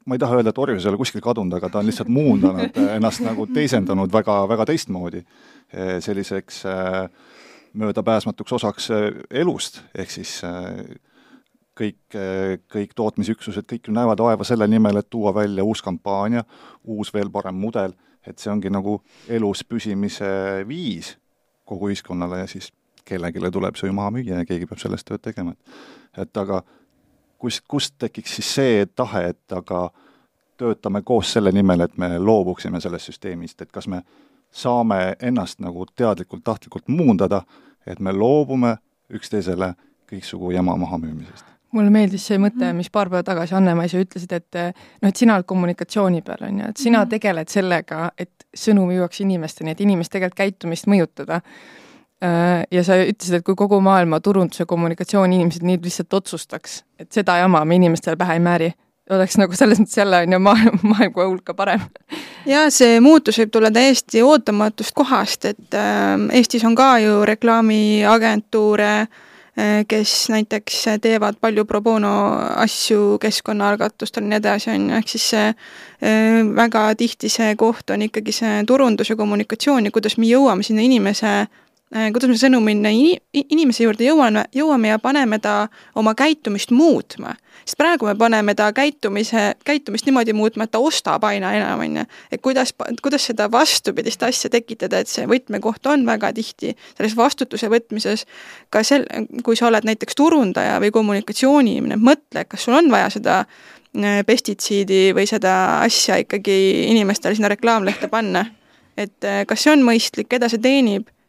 ma 0.06 0.14
ei 0.14 0.18
taha 0.18 0.38
öelda, 0.38 0.50
et 0.50 0.58
orjus 0.58 0.84
ei 0.84 0.90
ole 0.90 1.00
kuskil 1.00 1.20
kadunud, 1.20 1.54
aga 1.58 1.68
ta 1.68 1.78
on 1.78 1.86
lihtsalt 1.86 2.08
muundanud 2.08 2.76
ennast 2.96 3.20
nagu 3.24 3.46
teisendanud 3.46 4.12
väga, 4.12 4.48
väga 4.48 4.66
teistmoodi 4.72 5.22
eh, 5.22 6.00
selliseks 6.00 6.64
eh, 6.66 7.08
möödapääsmatuks 7.72 8.52
osaks 8.52 8.90
eh, 8.90 9.10
elust, 9.30 9.82
ehk 9.94 10.10
siis 10.10 10.40
kõik, 11.82 12.16
kõik 12.72 12.94
tootmisüksused, 12.98 13.66
kõik 13.68 13.88
ju 13.88 13.94
näevad 13.96 14.22
vaeva 14.22 14.46
selle 14.46 14.68
nimel, 14.70 15.00
et 15.00 15.10
tuua 15.10 15.34
välja 15.34 15.64
uus 15.64 15.82
kampaania, 15.82 16.44
uus 16.84 17.12
veel 17.14 17.30
parem 17.32 17.58
mudel, 17.58 17.94
et 18.26 18.38
see 18.38 18.52
ongi 18.52 18.70
nagu 18.70 19.00
elus 19.28 19.64
püsimise 19.66 20.30
viis 20.68 21.16
kogu 21.68 21.90
ühiskonnale 21.90 22.42
ja 22.42 22.46
siis 22.50 22.70
kellelegi 23.04 23.50
tuleb 23.50 23.78
see 23.78 23.90
ju 23.90 23.96
maha 23.96 24.12
müüa 24.14 24.42
ja 24.42 24.46
keegi 24.46 24.68
peab 24.70 24.80
sellest 24.82 25.08
tööd 25.08 25.22
tegema. 25.22 25.54
et 26.16 26.36
aga 26.36 26.62
kus, 27.38 27.60
kust 27.60 27.94
tekiks 27.98 28.36
siis 28.38 28.54
see 28.54 28.86
tahe, 28.86 29.24
et 29.34 29.52
aga 29.52 29.90
töötame 30.56 31.02
koos 31.02 31.32
selle 31.32 31.52
nimel, 31.52 31.80
et 31.80 31.96
me 31.98 32.18
loobuksime 32.18 32.80
sellest 32.80 33.10
süsteemist, 33.10 33.62
et 33.62 33.72
kas 33.72 33.88
me 33.88 34.02
saame 34.50 35.16
ennast 35.20 35.60
nagu 35.64 35.86
teadlikult, 35.96 36.44
tahtlikult 36.44 36.88
muundada, 36.88 37.42
et 37.86 38.00
me 38.00 38.12
loobume 38.12 38.76
üksteisele 39.10 39.72
kõiksugu 40.12 40.52
jama 40.54 40.76
mahamüümisest 40.76 41.51
mulle 41.76 41.92
meeldis 41.92 42.24
see 42.28 42.38
mõte, 42.40 42.64
mhm. 42.66 42.80
mis 42.80 42.90
paar 42.92 43.10
päeva 43.12 43.24
tagasi 43.26 43.56
Anne-Mai, 43.56 43.88
sa 43.90 44.00
ütlesid, 44.02 44.32
et 44.36 44.58
noh, 44.58 45.08
et 45.08 45.18
sina 45.18 45.36
oled 45.38 45.48
kommunikatsiooni 45.48 46.22
peal, 46.26 46.46
on 46.48 46.60
ju, 46.60 46.72
et 46.72 46.76
sina 46.76 46.98
mm 46.98 47.04
-hmm. 47.04 47.14
tegeled 47.16 47.48
sellega, 47.48 48.10
et 48.18 48.46
sõnum 48.56 48.90
jõuaks 48.92 49.22
inimesteni, 49.24 49.72
et 49.72 49.80
inimeste 49.80 50.18
tegelikult 50.18 50.38
käitumist 50.38 50.86
mõjutada. 50.86 51.40
Äh, 52.22 52.66
ja 52.70 52.84
sa 52.84 53.00
ütlesid, 53.02 53.34
et 53.34 53.44
kui 53.44 53.54
kogu 53.54 53.80
maailma 53.80 54.20
turunduse 54.20 54.64
kommunikatsiooni 54.66 55.36
inimesed 55.36 55.62
nii 55.62 55.80
lihtsalt 55.82 56.14
otsustaks, 56.14 56.84
et 56.98 57.12
seda 57.12 57.36
jama 57.36 57.64
me 57.64 57.74
inimestele 57.74 58.16
pähe 58.16 58.32
ei 58.32 58.40
määri, 58.40 58.72
oleks 59.10 59.38
nagu 59.38 59.56
selles 59.56 59.80
mõttes 59.80 59.96
jälle 59.96 60.22
on 60.22 60.32
ju 60.32 60.38
maailm, 60.38 60.78
maailm 60.82 61.12
kohe 61.12 61.26
hulka 61.26 61.54
parem. 61.54 61.80
jaa, 62.46 62.70
see 62.70 63.00
muutus 63.00 63.38
võib 63.38 63.50
tulla 63.50 63.70
täiesti 63.70 64.22
ootamatust 64.22 64.94
kohast, 64.94 65.44
et 65.44 65.74
äh, 65.74 66.28
Eestis 66.38 66.64
on 66.64 66.74
ka 66.74 66.98
ju 66.98 67.24
reklaamiagentuure 67.24 68.94
Äh, 69.00 69.31
kes 69.88 70.12
näiteks 70.32 70.84
teevad 71.04 71.36
palju 71.40 71.64
pro 71.68 71.80
bono 71.84 72.12
asju 72.56 73.18
keskkonnaalgatustel 73.20 74.24
ja 74.24 74.28
nii 74.30 74.38
edasi, 74.40 74.70
on 74.72 74.86
ju, 74.88 75.00
ehk 75.00 75.12
siis 75.12 75.26
see 75.34 75.48
äh, 75.50 76.38
väga 76.56 76.86
tihti 76.96 77.28
see 77.28 77.52
koht 77.60 77.90
on 77.92 78.06
ikkagi 78.08 78.32
see 78.32 78.62
turundus 78.66 79.12
ja 79.12 79.16
kommunikatsioon 79.16 79.90
ja 79.90 79.92
kuidas 79.92 80.16
me 80.16 80.30
jõuame 80.30 80.64
sinna 80.64 80.86
inimese 80.86 81.34
Äh, 81.34 81.61
kuidas 81.92 82.30
me 82.30 82.36
sõnumina 82.40 82.90
inimese 82.92 83.84
juurde 83.84 84.06
jõuame, 84.06 84.46
jõuame 84.56 84.88
ja 84.88 84.98
paneme 85.02 85.38
ta 85.42 85.68
oma 85.98 86.14
käitumist 86.16 86.72
muutma. 86.72 87.34
sest 87.64 87.76
praegu 87.78 88.06
me 88.06 88.14
paneme 88.18 88.54
ta 88.54 88.72
käitumise, 88.72 89.54
käitumist 89.64 90.06
niimoodi 90.06 90.32
muutma, 90.32 90.64
et 90.64 90.70
ta 90.70 90.78
ostab 90.78 91.24
aina 91.24 91.52
enam, 91.54 91.80
on 91.80 91.96
ju. 91.96 92.04
et 92.32 92.40
kuidas, 92.40 92.72
kuidas 93.02 93.26
seda 93.26 93.50
vastupidist 93.52 94.22
asja 94.22 94.50
tekitada, 94.50 94.98
et 94.98 95.08
see 95.08 95.26
võtmekoht 95.28 95.86
on 95.86 96.06
väga 96.06 96.32
tihti 96.32 96.72
selles 96.96 97.16
vastutuse 97.16 97.68
võtmises 97.68 98.24
ka 98.70 98.80
sel-, 98.80 99.06
kui 99.44 99.56
sa 99.56 99.68
oled 99.68 99.84
näiteks 99.84 100.16
turundaja 100.16 100.80
või 100.80 100.90
kommunikatsiooni 100.90 101.76
inimene, 101.76 102.00
mõtle, 102.00 102.46
kas 102.48 102.64
sul 102.64 102.78
on 102.80 102.90
vaja 102.90 103.12
seda 103.12 103.40
äh, 103.44 104.24
pestitsiidi 104.26 105.12
või 105.12 105.28
seda 105.28 105.82
asja 105.84 106.16
ikkagi 106.24 106.88
inimestele 106.88 107.36
sinna 107.36 107.52
reklaamlehte 107.52 108.08
panna. 108.08 108.46
et 108.96 109.24
äh, 109.24 109.44
kas 109.46 109.60
see 109.60 109.76
on 109.76 109.84
mõistlik, 109.84 110.32
keda 110.32 110.48
see 110.48 110.58
teenib 110.60 111.12
Äh, 111.12 111.21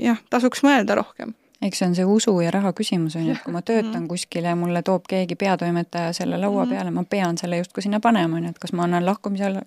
jah, 0.00 0.18
tasuks 0.30 0.64
mõelda 0.66 0.98
rohkem. 0.98 1.34
Eks 1.60 1.82
see 1.82 1.90
on 1.90 1.94
see 1.96 2.06
usu 2.08 2.32
ja 2.40 2.48
raha 2.54 2.70
küsimus, 2.72 3.18
on 3.20 3.26
ju, 3.26 3.34
et 3.36 3.42
kui 3.44 3.52
ma 3.52 3.60
töötan 3.60 4.06
kuskil 4.08 4.46
ja 4.48 4.54
mulle 4.56 4.80
toob 4.82 5.04
keegi 5.08 5.36
peatoimetaja 5.36 6.14
selle 6.16 6.38
laua 6.40 6.64
mhm. 6.64 6.72
peale, 6.72 6.92
ma 6.94 7.04
pean 7.04 7.36
selle 7.36 7.58
justkui 7.60 7.84
sinna 7.84 8.00
panema, 8.00 8.38
on 8.38 8.46
ju, 8.48 8.52
et 8.54 8.62
kas 8.62 8.72
ma 8.72 8.86
annan 8.86 9.04
lahkumise 9.04 9.44
all, 9.44 9.60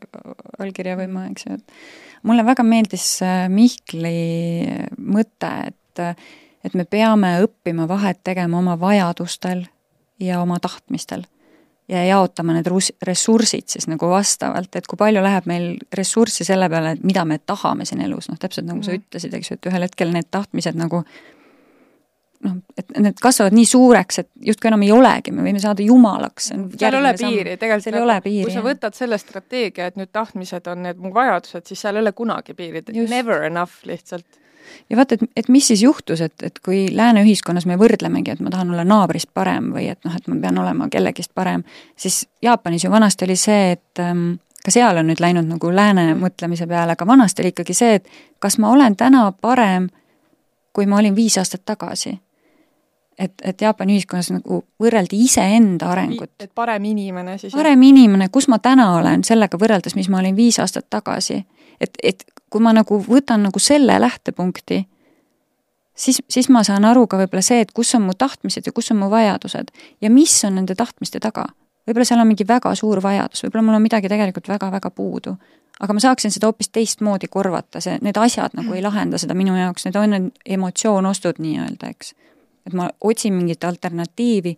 allkirja 0.63 0.97
või 0.97 1.11
ma, 1.13 1.27
eks 1.29 1.45
ju, 1.45 1.59
et 1.59 2.25
mulle 2.25 2.45
väga 2.47 2.65
meeldis 2.65 3.05
äh, 3.25 3.45
Mihkli 3.53 4.17
mõte, 4.97 5.53
et 5.69 5.79
et 6.63 6.73
me 6.79 6.85
peame 6.89 7.35
õppima 7.43 7.85
vahet 7.85 8.23
tegema 8.23 8.57
oma 8.57 8.73
vajadustel 8.79 9.65
ja 10.23 10.39
oma 10.41 10.57
tahtmistel 10.63 11.27
ja 11.91 12.03
jaotama 12.07 12.55
need 12.55 12.67
rus-, 12.71 12.93
ressursid 13.03 13.67
siis 13.67 13.87
nagu 13.91 14.07
vastavalt, 14.09 14.75
et 14.75 14.87
kui 14.87 14.99
palju 14.99 15.23
läheb 15.23 15.47
meil 15.49 15.69
ressurssi 15.95 16.47
selle 16.47 16.69
peale, 16.71 16.95
et 16.95 17.05
mida 17.05 17.25
me 17.27 17.39
tahame 17.43 17.87
siin 17.87 18.03
elus, 18.05 18.29
noh 18.31 18.39
täpselt 18.39 18.67
nagu 18.69 18.83
sa 18.85 18.95
ütlesid, 18.95 19.35
eks 19.35 19.51
ju, 19.51 19.59
et 19.59 19.71
ühel 19.71 19.87
hetkel 19.87 20.13
need 20.15 20.29
tahtmised 20.31 20.79
nagu 20.79 21.03
noh, 22.43 22.59
et 22.79 22.93
need 22.99 23.19
kasvavad 23.23 23.55
nii 23.55 23.67
suureks, 23.67 24.21
et 24.23 24.29
justkui 24.51 24.71
enam 24.71 24.85
ei 24.85 24.93
olegi, 24.95 25.33
me 25.35 25.45
võime 25.45 25.61
saada 25.63 25.83
jumalaks. 25.85 26.51
seal 26.53 26.87
ei 26.87 27.01
ole 27.01 27.15
piiri, 27.19 27.57
tegelikult 27.59 27.87
seal 27.87 27.99
ei 27.99 28.05
ole 28.05 28.19
piiri. 28.25 28.45
kui 28.47 28.55
sa 28.55 28.63
võtad 28.65 28.97
selle 28.97 29.19
strateegia, 29.21 29.89
et 29.91 29.99
nüüd 29.99 30.11
tahtmised 30.15 30.71
on 30.71 30.87
need 30.87 31.03
mu 31.03 31.13
vajadused, 31.15 31.67
siis 31.67 31.83
seal 31.83 31.99
ei 31.99 32.05
ole 32.05 32.15
kunagi 32.15 32.55
piiri, 32.57 32.83
never 33.11 33.43
enough 33.49 33.83
lihtsalt 33.87 34.42
ja 34.89 34.97
vaata, 34.97 35.15
et, 35.15 35.25
et 35.35 35.49
mis 35.49 35.67
siis 35.67 35.83
juhtus, 35.83 36.21
et, 36.21 36.35
et 36.43 36.59
kui 36.65 36.85
lääne 36.95 37.23
ühiskonnas 37.25 37.67
me 37.69 37.77
võrdlemegi, 37.79 38.35
et 38.35 38.43
ma 38.43 38.53
tahan 38.53 38.73
olla 38.73 38.85
naabrist 38.87 39.31
parem 39.33 39.71
või 39.75 39.87
et 39.91 39.99
noh, 40.05 40.15
et 40.15 40.27
ma 40.27 40.39
pean 40.41 40.57
olema 40.63 40.89
kellegist 40.91 41.33
parem, 41.35 41.63
siis 41.95 42.23
Jaapanis 42.41 42.83
ju 42.85 42.91
vanasti 42.91 43.27
oli 43.27 43.37
see, 43.39 43.71
et 43.77 44.03
ähm, 44.03 44.35
ka 44.65 44.71
seal 44.71 44.97
on 44.99 45.09
nüüd 45.11 45.23
läinud 45.23 45.49
nagu 45.49 45.71
lääne 45.71 46.13
mõtlemise 46.19 46.67
peale, 46.67 46.97
aga 46.97 47.07
vanasti 47.07 47.43
oli 47.43 47.53
ikkagi 47.53 47.77
see, 47.77 47.99
et 47.99 48.07
kas 48.39 48.59
ma 48.59 48.71
olen 48.71 48.95
täna 48.99 49.29
parem, 49.31 49.89
kui 50.73 50.85
ma 50.89 51.01
olin 51.01 51.15
viis 51.15 51.37
aastat 51.37 51.65
tagasi 51.65 52.17
et, 53.17 53.33
et 53.43 53.61
Jaapani 53.61 53.97
ühiskonnas 53.97 54.31
nagu 54.33 54.63
võrreldi 54.81 55.19
iseenda 55.25 55.91
arengut. 55.93 56.31
et 56.39 56.51
parem 56.55 56.85
inimene 56.89 57.37
siis. 57.37 57.53
parem 57.53 57.81
inimene, 57.85 58.29
kus 58.33 58.47
ma 58.51 58.59
täna 58.63 58.93
olen, 58.97 59.23
sellega 59.23 59.59
võrreldes, 59.59 59.95
mis 59.95 60.09
ma 60.09 60.21
olin 60.23 60.35
viis 60.35 60.59
aastat 60.59 60.89
tagasi. 60.89 61.43
et, 61.79 61.97
et 62.03 62.25
kui 62.53 62.61
ma 62.61 62.73
nagu 62.75 62.99
võtan 63.01 63.47
nagu 63.47 63.59
selle 63.59 63.95
lähtepunkti, 64.01 64.83
siis, 65.97 66.21
siis 66.29 66.49
ma 66.53 66.61
saan 66.65 66.85
aru 66.85 67.07
ka 67.09 67.17
võib-olla 67.23 67.41
see, 67.45 67.63
et 67.65 67.73
kus 67.73 67.95
on 67.97 68.05
mu 68.05 68.13
tahtmised 68.17 68.67
ja 68.67 68.73
kus 68.75 68.91
on 68.93 68.99
mu 69.01 69.09
vajadused 69.09 69.71
ja 70.01 70.11
mis 70.13 70.35
on 70.45 70.59
nende 70.59 70.75
tahtmiste 70.77 71.21
taga. 71.23 71.47
võib-olla 71.87 72.05
seal 72.07 72.21
on 72.21 72.29
mingi 72.29 72.45
väga 72.47 72.75
suur 72.77 73.01
vajadus, 73.03 73.43
võib-olla 73.45 73.65
mul 73.65 73.79
on 73.79 73.85
midagi 73.87 74.11
tegelikult 74.11 74.49
väga-väga 74.51 74.91
puudu. 74.93 75.35
aga 75.79 75.93
ma 75.93 75.99
saaksin 75.99 76.31
seda 76.31 76.47
hoopis 76.51 76.69
teistmoodi 76.69 77.27
korvata, 77.27 77.81
see, 77.81 77.97
need 78.01 78.17
asjad 78.17 78.53
nagu 78.53 78.73
ei 78.73 78.81
lahenda 78.81 79.17
seda 79.17 79.33
minu 79.33 79.55
jaoks, 79.57 79.85
need 79.85 79.97
on 79.97 80.13
need 80.13 80.29
emotsioonostud 80.45 81.41
nii-öelda, 81.41 81.89
eks. 81.89 82.13
et 82.67 82.73
ma 82.73 82.89
otsin 83.01 83.33
mingit 83.33 83.63
alternatiivi, 83.63 84.57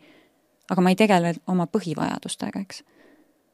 aga 0.70 0.82
ma 0.82 0.92
ei 0.92 1.00
tegele 1.00 1.34
oma 1.48 1.68
põhivajadustega, 1.72 2.60
eks 2.60 2.84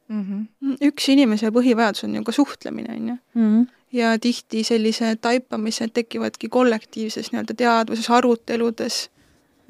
mm. 0.10 0.26
-hmm. 0.26 0.82
üks 0.90 1.10
inimese 1.14 1.54
põhivajadus 1.54 2.10
on 2.10 2.16
ju 2.16 2.24
ka 2.24 2.32
suhtlemine, 2.32 2.98
on 2.98 3.14
ju. 3.14 3.18
Ja 3.92 4.20
tihti 4.20 4.64
sellised 4.64 5.20
taipamised 5.22 5.92
tekivadki 5.94 6.50
kollektiivses 6.50 7.32
nii-öelda 7.32 7.56
teadvuses, 7.60 8.08
aruteludes, 8.10 9.00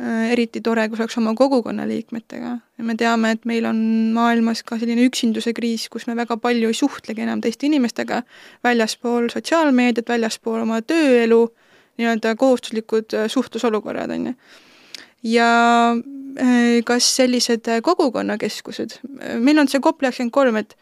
äh, 0.01 0.27
eriti 0.35 0.61
tore, 0.61 0.85
kui 0.89 0.99
see 0.99 1.05
oleks 1.07 1.17
oma 1.17 1.33
kogukonna 1.37 1.87
liikmetega. 1.89 2.51
ja 2.77 2.83
me 2.85 2.95
teame, 2.95 3.31
et 3.31 3.45
meil 3.49 3.65
on 3.65 3.79
maailmas 4.13 4.61
ka 4.63 4.77
selline 4.77 5.07
üksinduse 5.09 5.55
kriis, 5.57 5.87
kus 5.89 6.05
me 6.07 6.15
väga 6.15 6.37
palju 6.37 6.69
ei 6.69 6.77
suhtlegi 6.77 7.25
enam 7.25 7.41
teiste 7.41 7.65
inimestega, 7.65 8.21
väljaspool 8.63 9.31
sotsiaalmeediat, 9.33 10.09
väljaspool 10.09 10.61
oma 10.67 10.81
tööelu, 10.85 11.41
nii-öelda 11.97 12.35
kohustuslikud 12.37 13.17
äh, 13.17 13.25
suhtlusolukorrad, 13.27 14.13
on 14.13 14.29
ju. 14.29 14.35
ja 15.33 15.49
äh, 15.97 16.77
kas 16.85 17.09
sellised 17.15 17.73
kogukonnakeskused, 17.81 18.99
meil 19.39 19.65
on 19.65 19.67
see 19.67 19.81
COP 19.81 20.05
üheksakümmend 20.05 20.37
kolm, 20.37 20.61
et 20.61 20.77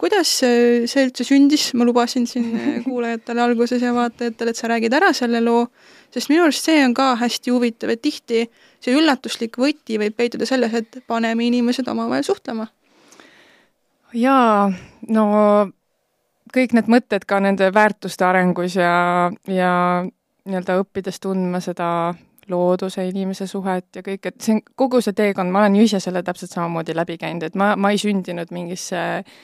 kuidas 0.00 0.30
see 0.40 1.04
üldse 1.04 1.24
sündis, 1.28 1.68
ma 1.76 1.84
lubasin 1.84 2.26
siin 2.26 2.54
äh, 2.56 2.68
kuulajatele 2.86 3.42
alguses 3.44 3.82
ja 3.84 3.92
vaatajatele, 3.94 4.52
et 4.52 4.60
sa 4.60 4.68
räägid 4.70 4.94
ära 4.96 5.12
selle 5.16 5.42
loo, 5.44 5.66
sest 6.14 6.32
minu 6.32 6.46
arust 6.46 6.64
see 6.64 6.80
on 6.84 6.94
ka 6.96 7.10
hästi 7.20 7.52
huvitav, 7.52 7.92
et 7.92 8.02
tihti 8.02 8.46
see 8.80 8.94
üllatuslik 8.96 9.58
võti 9.60 9.98
võib 10.00 10.16
peituda 10.16 10.48
selles, 10.48 10.72
et 10.72 11.02
paneme 11.06 11.44
inimesed 11.50 11.88
omavahel 11.88 12.24
suhtlema. 12.24 12.68
jaa, 14.16 14.70
no 15.08 15.26
kõik 16.54 16.72
need 16.72 16.88
mõtted 16.88 17.28
ka 17.28 17.42
nende 17.44 17.68
väärtuste 17.74 18.24
arengus 18.24 18.78
ja, 18.80 19.28
ja 19.44 19.74
nii-öelda 20.48 20.78
õppides 20.80 21.20
tundma 21.20 21.60
seda 21.60 22.14
looduse, 22.48 23.04
inimese 23.04 23.44
suhet 23.46 24.00
ja 24.00 24.00
kõik, 24.00 24.24
et 24.24 24.40
see 24.40 24.56
on 24.56 24.64
kogu 24.80 25.02
see 25.04 25.12
teekond, 25.12 25.52
ma 25.52 25.60
olen 25.66 25.76
ju 25.76 25.84
ise 25.84 26.00
selle 26.00 26.24
täpselt 26.24 26.56
samamoodi 26.56 26.96
läbi 26.96 27.18
käinud, 27.20 27.44
et 27.44 27.54
ma, 27.60 27.74
ma 27.76 27.92
ei 27.92 28.00
sündinud 28.00 28.48
mingisse 28.56 28.96
äh, 28.96 29.38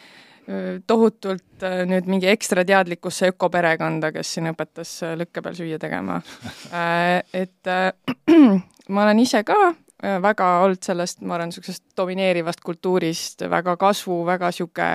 tohutult 0.86 1.62
äh, 1.64 1.82
nüüd 1.88 2.08
mingi 2.10 2.28
ekstra 2.28 2.64
teadlikkusse 2.68 3.30
ökoperekonda, 3.32 4.10
kes 4.12 4.34
siin 4.36 4.50
õpetas 4.50 4.90
äh, 5.06 5.14
lõkke 5.20 5.42
peal 5.44 5.56
süüa 5.58 5.80
tegema. 5.82 6.20
Äh, 6.74 7.22
et 7.32 7.68
ma 8.92 9.04
olen 9.04 9.20
ise 9.22 9.44
ka 9.46 9.56
väga 10.20 10.46
olnud 10.64 10.82
sellest, 10.84 11.20
ma 11.22 11.36
arvan, 11.36 11.52
niisugusest 11.52 11.84
domineerivast 11.96 12.60
kultuurist 12.64 13.44
väga 13.48 13.76
kasvu, 13.80 14.18
väga 14.26 14.50
niisugune 14.50 14.88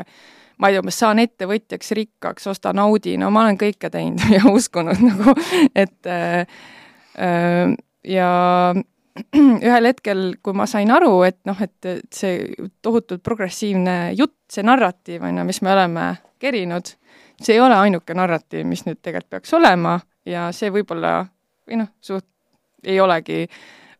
ma 0.59 0.67
ei 0.67 0.75
tea, 0.75 0.83
umbes 0.83 0.99
saan 0.99 1.21
ettevõtjaks, 1.23 1.93
rikkaks, 1.95 2.49
osta, 2.51 2.73
naudi, 2.75 3.15
no 3.17 3.29
ma 3.31 3.45
olen 3.45 3.57
kõike 3.61 3.89
teinud 3.93 4.25
ja 4.35 4.43
uskunud 4.51 4.99
nagu, 5.05 5.33
et 5.71 6.09
äh, 6.09 6.59
ja 8.05 8.29
ühel 9.67 9.89
hetkel, 9.89 10.23
kui 10.43 10.55
ma 10.57 10.67
sain 10.69 10.91
aru, 10.91 11.11
et 11.27 11.39
noh, 11.49 11.59
et 11.61 11.89
see 12.13 12.69
tohutult 12.85 13.23
progressiivne 13.25 14.13
jutt, 14.17 14.37
see 14.51 14.65
narratiiv, 14.65 15.23
on 15.27 15.41
ju, 15.41 15.47
mis 15.49 15.61
me 15.65 15.73
oleme 15.73 16.05
kerinud, 16.39 16.93
see 17.39 17.55
ei 17.57 17.63
ole 17.63 17.77
ainuke 17.77 18.15
narratiiv, 18.17 18.65
mis 18.67 18.85
nüüd 18.87 19.01
tegelikult 19.01 19.37
peaks 19.37 19.53
olema 19.57 19.97
ja 20.27 20.49
see 20.55 20.71
võib-olla 20.73 21.21
või 21.67 21.83
noh, 21.83 21.91
suht 22.01 22.27
ei 22.83 22.99
olegi 23.01 23.43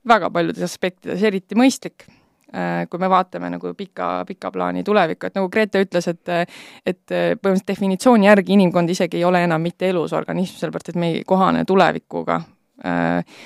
väga 0.07 0.30
paljudes 0.32 0.63
aspektides 0.65 1.24
eriti 1.28 1.57
mõistlik. 1.59 2.07
Äh, 2.49 2.88
kui 2.89 2.97
me 2.97 3.05
vaatame 3.11 3.51
nagu 3.53 3.76
pika, 3.78 4.24
pika 4.26 4.49
plaani 4.49 4.82
tulevikku, 4.84 5.28
et 5.28 5.36
nagu 5.38 5.51
Grete 5.53 5.84
ütles, 5.84 6.07
et 6.09 6.32
et 6.34 7.03
põhimõtteliselt 7.05 7.67
definitsiooni 7.67 8.26
järgi 8.26 8.55
inimkond 8.55 8.89
isegi 8.89 9.20
ei 9.20 9.26
ole 9.28 9.43
enam 9.45 9.61
mitte 9.61 9.91
elus 9.91 10.15
organism, 10.17 10.57
sellepärast 10.57 10.89
et 10.89 10.97
me 10.97 11.11
ei 11.11 11.24
kohane 11.30 11.61
tulevikuga. 11.70 12.39
Äh, 12.86 13.38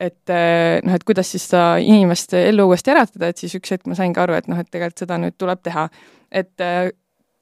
et 0.00 0.30
noh, 0.84 0.94
et 0.94 1.04
kuidas 1.04 1.32
siis 1.32 1.48
seda 1.48 1.76
inimest 1.82 2.36
ellu 2.38 2.68
uuesti 2.68 2.92
äratada, 2.94 3.32
et 3.32 3.40
siis 3.40 3.56
üks 3.58 3.72
hetk 3.74 3.88
ma 3.90 3.96
saingi 3.98 4.20
aru, 4.22 4.36
et 4.38 4.46
noh, 4.46 4.60
et 4.60 4.68
tegelikult 4.70 5.02
seda 5.04 5.18
nüüd 5.18 5.34
tuleb 5.38 5.62
teha. 5.66 5.88
et 6.30 6.66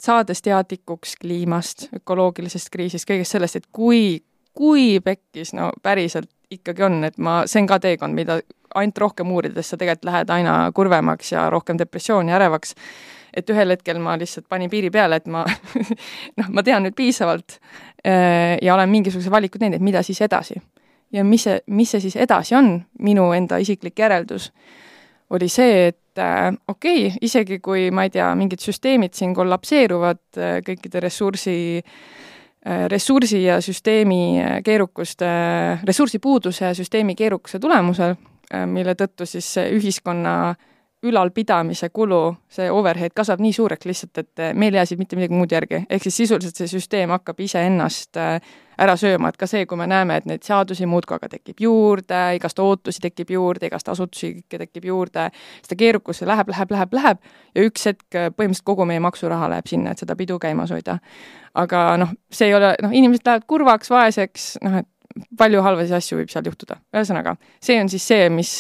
saades 0.01 0.43
teadlikuks 0.43 1.17
kliimast, 1.21 1.89
ökoloogilisest 1.97 2.71
kriisist, 2.73 3.09
kõigest 3.09 3.37
sellest, 3.37 3.57
et 3.57 3.69
kui, 3.73 4.23
kui 4.55 5.01
pekkis, 5.05 5.55
no 5.57 5.71
päriselt 5.83 6.31
ikkagi 6.51 6.85
on, 6.87 7.01
et 7.09 7.19
ma, 7.19 7.41
see 7.51 7.63
on 7.63 7.69
ka 7.71 7.81
teekond, 7.83 8.15
mida 8.15 8.39
ainult 8.77 8.99
rohkem 8.99 9.31
uurides 9.33 9.73
sa 9.73 9.79
tegelikult 9.81 10.11
lähed 10.11 10.31
aina 10.31 10.57
kurvemaks 10.75 11.33
ja 11.33 11.49
rohkem 11.51 11.79
depressiooni 11.81 12.35
ärevaks. 12.37 12.75
et 13.37 13.51
ühel 13.53 13.69
hetkel 13.69 13.99
ma 14.01 14.15
lihtsalt 14.17 14.47
panin 14.49 14.71
piiri 14.73 14.91
peale, 14.91 15.17
et 15.17 15.27
ma 15.27 15.45
noh, 16.39 16.49
ma 16.49 16.63
tean 16.65 16.87
nüüd 16.87 16.95
piisavalt 16.97 17.59
äh, 18.07 18.57
ja 18.63 18.75
olen 18.75 18.89
mingisuguse 18.89 19.31
valiku 19.31 19.59
teinud, 19.59 19.77
et 19.77 19.85
mida 19.85 20.03
siis 20.03 20.21
edasi. 20.25 20.61
Ja 21.13 21.25
mis 21.25 21.47
see, 21.47 21.61
mis 21.67 21.91
see 21.95 22.03
siis 22.05 22.17
edasi 22.17 22.57
on, 22.59 22.81
minu 23.03 23.31
enda 23.37 23.59
isiklik 23.63 23.99
järeldus, 23.99 24.51
oli 25.31 25.49
see, 25.49 25.89
et 25.89 26.23
äh, 26.23 26.53
okei 26.69 27.07
okay,, 27.07 27.19
isegi 27.23 27.59
kui 27.59 27.91
ma 27.91 28.07
ei 28.07 28.15
tea, 28.15 28.29
mingid 28.39 28.63
süsteemid 28.63 29.15
siin 29.15 29.35
kollapseeruvad 29.35 30.39
äh, 30.39 30.57
kõikide 30.67 31.03
ressursi 31.03 31.59
äh, 31.81 32.87
ressursi 32.93 33.43
ja 33.45 33.61
süsteemi 33.61 34.23
äh, 34.43 34.57
keerukuste, 34.65 35.27
ressursipuuduse 35.87 36.65
ja 36.65 36.75
süsteemi 36.75 37.15
keerukuse 37.19 37.59
tulemusel, 37.63 38.17
Äh, 38.55 38.67
mille 38.71 38.95
tõttu 38.95 39.27
siis 39.27 39.49
ühiskonna 39.59 40.55
ülalpidamise 41.03 41.89
kulu, 41.93 42.37
see 42.49 42.71
overhead 42.73 43.13
kasvab 43.17 43.41
nii 43.45 43.53
suureks 43.53 43.87
lihtsalt, 43.89 44.19
et 44.23 44.41
äh, 44.41 44.55
meil 44.55 44.75
ei 44.75 44.81
jää 44.81 44.91
siit 44.91 45.01
mitte 45.01 45.17
midagi 45.19 45.37
muud 45.37 45.53
järgi. 45.53 45.83
ehk 45.91 46.03
siis 46.03 46.17
sisuliselt 46.17 46.57
see 46.57 46.71
süsteem 46.71 47.13
hakkab 47.13 47.41
iseennast 47.45 48.17
äh, 48.17 48.41
ära 48.81 48.97
sööma, 48.97 49.29
et 49.29 49.37
ka 49.37 49.49
see, 49.49 49.67
kui 49.69 49.77
me 49.77 49.87
näeme, 49.89 50.17
et 50.17 50.27
neid 50.29 50.45
seadusi 50.45 50.87
muudkui 50.89 51.17
aga 51.17 51.29
tekib 51.33 51.61
juurde, 51.61 52.21
igast 52.37 52.59
ootusi 52.59 53.01
tekib 53.05 53.31
juurde, 53.37 53.69
igast 53.69 53.89
asutusi 53.93 54.33
kõike 54.39 54.61
tekib 54.65 54.89
juurde, 54.89 55.29
seda 55.67 55.79
keerukusse 55.85 56.29
läheb, 56.29 56.49
läheb, 56.53 56.73
läheb, 56.73 56.99
läheb 57.01 57.23
ja 57.55 57.69
üks 57.69 57.89
hetk 57.91 58.09
põhimõtteliselt 58.17 58.69
kogu 58.69 58.89
meie 58.89 59.01
maksuraha 59.05 59.51
läheb 59.53 59.69
sinna, 59.69 59.93
et 59.93 60.05
seda 60.05 60.17
pidu 60.17 60.39
käimas 60.41 60.73
hoida. 60.73 60.99
aga 61.55 61.87
noh, 62.01 62.13
see 62.31 62.51
ei 62.51 62.55
ole, 62.55 62.75
noh, 62.83 62.93
inimesed 62.93 63.25
lähevad 63.25 63.49
kurvaks, 63.49 63.91
vaeseks, 63.91 64.57
noh 64.65 64.81
et 64.83 64.89
palju 65.39 65.63
halvasi 65.65 65.95
asju 65.97 66.19
võib 66.21 66.31
seal 66.33 66.47
juhtuda. 66.49 66.79
ühesõnaga, 66.95 67.37
see 67.63 67.79
on 67.81 67.91
siis 67.93 68.07
see, 68.07 68.29
mis, 68.33 68.53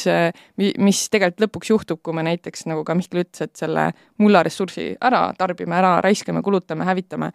mis 0.57 1.02
tegelikult 1.12 1.44
lõpuks 1.46 1.72
juhtub, 1.72 2.00
kui 2.02 2.16
me 2.16 2.24
näiteks, 2.26 2.66
nagu 2.70 2.84
ka 2.86 2.96
Mihkel 2.98 3.24
ütles, 3.24 3.44
et 3.44 3.57
selle 3.59 3.88
mullaressursi 4.22 4.88
ära 5.04 5.28
tarbime, 5.38 5.76
ära 5.78 5.96
raiskame, 6.04 6.42
kulutame, 6.46 6.86
hävitame, 6.88 7.32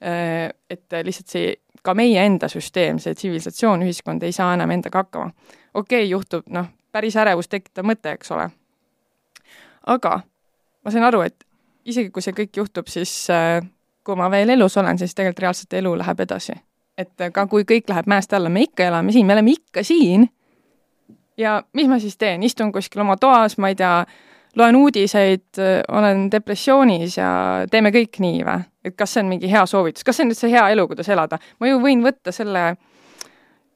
et 0.00 0.98
lihtsalt 1.04 1.34
see, 1.34 1.54
ka 1.82 1.94
meie 1.98 2.24
enda 2.26 2.48
süsteem, 2.50 3.00
see 3.02 3.14
tsivilisatsioon, 3.18 3.84
ühiskond 3.86 4.22
ei 4.22 4.34
saa 4.34 4.52
enam 4.56 4.70
endaga 4.70 5.04
hakkama. 5.04 5.32
okei 5.74 6.02
okay,, 6.04 6.10
juhtub 6.10 6.48
noh, 6.52 6.68
päris 6.92 7.16
ärevust 7.16 7.50
tekitav 7.50 7.86
mõte, 7.88 8.16
eks 8.16 8.30
ole. 8.34 8.50
aga 9.86 10.20
ma 10.84 10.90
sain 10.90 11.04
aru, 11.04 11.22
et 11.26 11.44
isegi 11.84 12.10
kui 12.10 12.22
see 12.22 12.34
kõik 12.36 12.62
juhtub, 12.62 12.88
siis 12.88 13.26
kui 14.02 14.18
ma 14.18 14.30
veel 14.30 14.56
elus 14.56 14.76
olen, 14.76 14.98
siis 14.98 15.14
tegelikult 15.14 15.46
reaalselt 15.46 15.80
elu 15.80 15.96
läheb 16.02 16.20
edasi 16.26 16.58
et 16.98 17.24
ka 17.32 17.46
kui 17.50 17.64
kõik 17.68 17.88
läheb 17.90 18.08
mäest 18.10 18.32
alla, 18.36 18.50
me 18.52 18.66
ikka 18.66 18.86
elame 18.90 19.12
siin, 19.12 19.26
me 19.26 19.36
oleme 19.36 19.54
ikka 19.56 19.84
siin. 19.86 20.28
ja 21.36 21.62
mis 21.72 21.88
ma 21.88 21.98
siis 21.98 22.16
teen, 22.16 22.42
istun 22.42 22.72
kuskil 22.72 23.00
oma 23.00 23.16
toas, 23.16 23.56
ma 23.58 23.72
ei 23.72 23.76
tea, 23.78 24.04
loen 24.56 24.76
uudiseid, 24.76 25.60
olen 25.88 26.26
depressioonis 26.32 27.16
ja 27.16 27.30
teeme 27.70 27.90
kõik 27.94 28.20
nii 28.20 28.44
või? 28.44 28.68
et 28.84 28.96
kas 28.98 29.14
see 29.14 29.22
on 29.22 29.30
mingi 29.30 29.50
hea 29.50 29.62
soovitus, 29.66 30.04
kas 30.04 30.18
see 30.18 30.26
on 30.26 30.32
nüüd 30.32 30.38
see 30.38 30.52
hea 30.52 30.64
elu, 30.74 30.86
kuidas 30.90 31.08
elada? 31.08 31.38
ma 31.60 31.70
ju 31.70 31.80
võin 31.80 32.04
võtta 32.04 32.34
selle, 32.34 32.74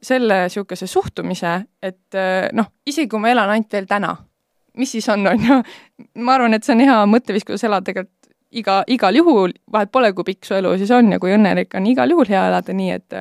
selle 0.03 0.43
niisuguse 0.45 0.87
suhtumise, 0.87 1.59
et 1.81 2.21
noh, 2.53 2.71
isegi 2.85 3.09
kui 3.09 3.23
ma 3.23 3.33
elan 3.33 3.55
ainult 3.55 3.73
veel 3.73 3.89
täna, 3.89 4.13
mis 4.77 4.91
siis 4.93 5.07
on, 5.09 5.25
on 5.27 5.47
ju, 5.49 5.57
ma 6.21 6.37
arvan, 6.37 6.53
et 6.53 6.67
see 6.67 6.75
on 6.75 6.85
hea 6.85 6.99
mõtteviis, 7.09 7.47
kuidas 7.47 7.65
elada 7.65 7.89
tegelikult 7.89 8.16
iga, 8.51 8.81
igal 8.87 9.17
juhul, 9.19 9.53
vahet 9.71 9.91
pole, 9.91 10.11
kui 10.15 10.27
pikk 10.27 10.47
su 10.47 10.55
elu 10.57 10.73
siis 10.79 10.91
on 10.95 11.11
ja 11.11 11.19
kui 11.19 11.33
õnnelik 11.35 11.75
on 11.77 11.87
igal 11.89 12.11
juhul 12.13 12.29
hea 12.31 12.47
elada 12.49 12.75
nii, 12.75 12.95
et 12.95 13.17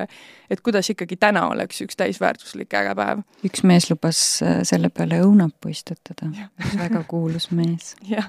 et 0.51 0.63
kuidas 0.63 0.87
ikkagi 0.93 1.19
täna 1.19 1.49
oleks 1.51 1.81
üks 1.83 1.99
täisväärtuslik 1.99 2.75
äge 2.79 2.95
päev. 2.99 3.23
üks 3.47 3.65
mees 3.67 3.91
lubas 3.91 4.23
äh, 4.47 4.61
selle 4.69 4.91
peale 4.95 5.21
õunapuu 5.25 5.73
istutada, 5.73 6.31
väga 6.79 7.03
kuulus 7.09 7.51
mees. 7.51 7.95
jah, 8.15 8.29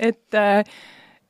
et 0.00 0.34
äh, 0.34 0.64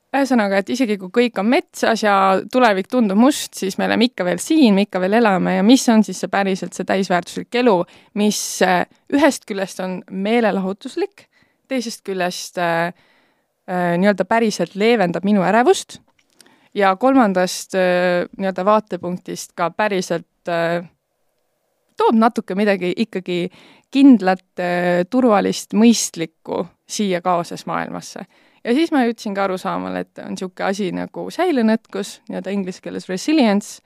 ühesõnaga, 0.09 0.63
et 0.63 0.71
isegi 0.73 0.97
kui 0.97 1.11
kõik 1.13 1.37
on 1.41 1.51
metsas 1.51 2.01
ja 2.03 2.15
tulevik 2.51 2.89
tundub 2.89 3.19
must, 3.21 3.53
siis 3.59 3.77
me 3.77 3.85
oleme 3.85 4.09
ikka 4.09 4.25
veel 4.25 4.41
siin, 4.41 4.73
me 4.73 4.87
ikka 4.87 5.01
veel 5.03 5.19
elame 5.21 5.59
ja 5.59 5.65
mis 5.65 5.85
on 5.93 6.01
siis 6.07 6.23
see 6.23 6.31
päriselt 6.33 6.73
see 6.73 6.87
täisväärtuslik 6.89 7.61
elu, 7.61 7.83
mis 8.17 8.41
äh, 8.65 8.81
ühest 9.13 9.45
küljest 9.45 9.83
on 9.85 9.99
meelelahutuslik, 10.09 11.27
teisest 11.69 12.01
küljest 12.07 12.57
äh, 12.57 12.89
Äh, 12.89 13.08
nii-öelda 13.69 14.25
päriselt 14.25 14.73
leevendab 14.79 15.25
minu 15.27 15.43
ärevust 15.45 15.99
ja 16.73 16.95
kolmandast 16.95 17.75
äh, 17.77 18.25
nii-öelda 18.37 18.65
vaatepunktist 18.65 19.53
ka 19.57 19.69
päriselt 19.71 20.49
äh, 20.49 20.85
toob 21.97 22.17
natuke 22.17 22.55
midagi 22.55 22.93
ikkagi 22.97 23.49
kindlat, 23.91 24.45
turvalist, 25.09 25.73
mõistlikku 25.73 26.61
siia 26.87 27.23
kaoses 27.25 27.65
maailmasse. 27.65 28.21
ja 28.63 28.73
siis 28.77 28.91
ma 28.93 29.01
jõudsin 29.07 29.33
ka 29.33 29.47
arusaamale, 29.47 30.03
et 30.05 30.21
on 30.21 30.35
niisugune 30.35 30.67
asi 30.67 30.91
nagu 30.93 31.25
säilenõtkus, 31.33 32.19
nii-öelda 32.29 32.53
inglise 32.53 32.83
keeles 32.85 33.09
resilience, 33.09 33.81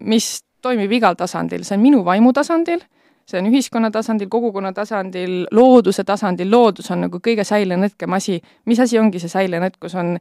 mis 0.00 0.28
toimib 0.62 0.94
igal 0.94 1.18
tasandil, 1.18 1.66
see 1.66 1.74
on 1.74 1.82
minu 1.82 2.04
vaimutasandil 2.06 2.86
see 3.28 3.40
on 3.40 3.48
ühiskonna 3.50 3.90
tasandil, 3.92 4.28
kogukonna 4.32 4.72
tasandil, 4.72 5.42
looduse 5.52 6.04
tasandil, 6.04 6.50
loodus 6.50 6.90
on 6.94 7.04
nagu 7.06 7.20
kõige 7.24 7.44
säilenõtkem 7.44 8.12
asi. 8.16 8.40
mis 8.64 8.80
asi 8.80 8.98
ongi 8.98 9.20
see 9.20 9.32
säilenõtkus, 9.32 9.94
on 9.94 10.16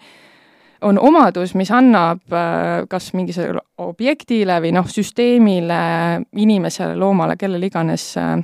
on 0.81 0.99
omadus, 1.01 1.55
mis 1.57 1.71
annab 1.73 2.33
äh, 2.33 2.83
kas 2.89 3.09
mingisugusele 3.17 3.63
objektile 3.81 4.59
või 4.61 4.69
noh, 4.75 4.85
süsteemile, 4.85 5.79
inimesele, 6.37 6.93
loomale, 6.95 7.33
kellele 7.37 7.65
iganes 7.65 8.11
äh, 8.21 8.35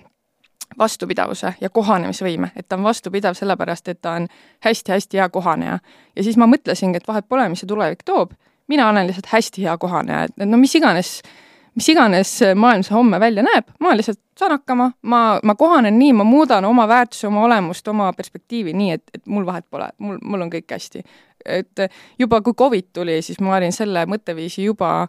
vastupidavuse 0.80 1.53
ja 1.61 1.70
kohanemisvõime, 1.70 2.49
et 2.57 2.66
ta 2.68 2.80
on 2.80 2.88
vastupidav 2.88 3.38
sellepärast, 3.38 3.93
et 3.93 4.01
ta 4.01 4.16
on 4.18 4.26
hästi-hästi 4.66 5.22
hea 5.22 5.30
kohaneja. 5.30 5.78
ja 6.16 6.24
siis 6.24 6.38
ma 6.38 6.49
mõtlesingi, 6.49 6.97
et 6.97 7.07
vahet 7.07 7.30
pole, 7.30 7.45
mis 7.49 7.61
see 7.61 7.70
tulevik 7.70 8.01
toob, 8.05 8.34
mina 8.68 8.89
olen 8.89 9.07
lihtsalt 9.07 9.30
hästi 9.30 9.68
hea 9.68 9.78
kohaneja, 9.78 10.24
et 10.24 10.49
no 10.49 10.57
mis 10.57 10.74
iganes 10.76 11.20
äh, 11.22 11.38
mis 11.76 11.89
iganes 11.89 12.39
maailm 12.55 12.84
see 12.86 12.95
homme 12.95 13.19
välja 13.19 13.43
näeb, 13.45 13.67
ma 13.80 13.95
lihtsalt 13.97 14.19
saan 14.39 14.51
hakkama, 14.51 14.91
ma, 15.01 15.39
ma 15.43 15.55
kohanen 15.55 15.99
nii, 15.99 16.13
ma 16.13 16.24
muudan 16.24 16.65
oma 16.65 16.88
väärtusi, 16.88 17.28
oma 17.28 17.43
olemust, 17.43 17.88
oma 17.88 18.13
perspektiivi 18.13 18.74
nii, 18.74 18.91
et, 18.91 19.03
et 19.13 19.26
mul 19.26 19.45
vahet 19.45 19.65
pole, 19.69 19.89
mul, 19.97 20.17
mul 20.24 20.45
on 20.45 20.51
kõik 20.53 20.71
hästi. 20.71 21.03
et 21.45 21.80
juba 22.19 22.41
kui 22.41 22.53
Covid 22.53 22.86
tuli, 22.93 23.21
siis 23.21 23.39
ma 23.43 23.57
olin 23.57 23.71
selle 23.76 24.05
mõtteviisi 24.07 24.63
juba 24.63 25.07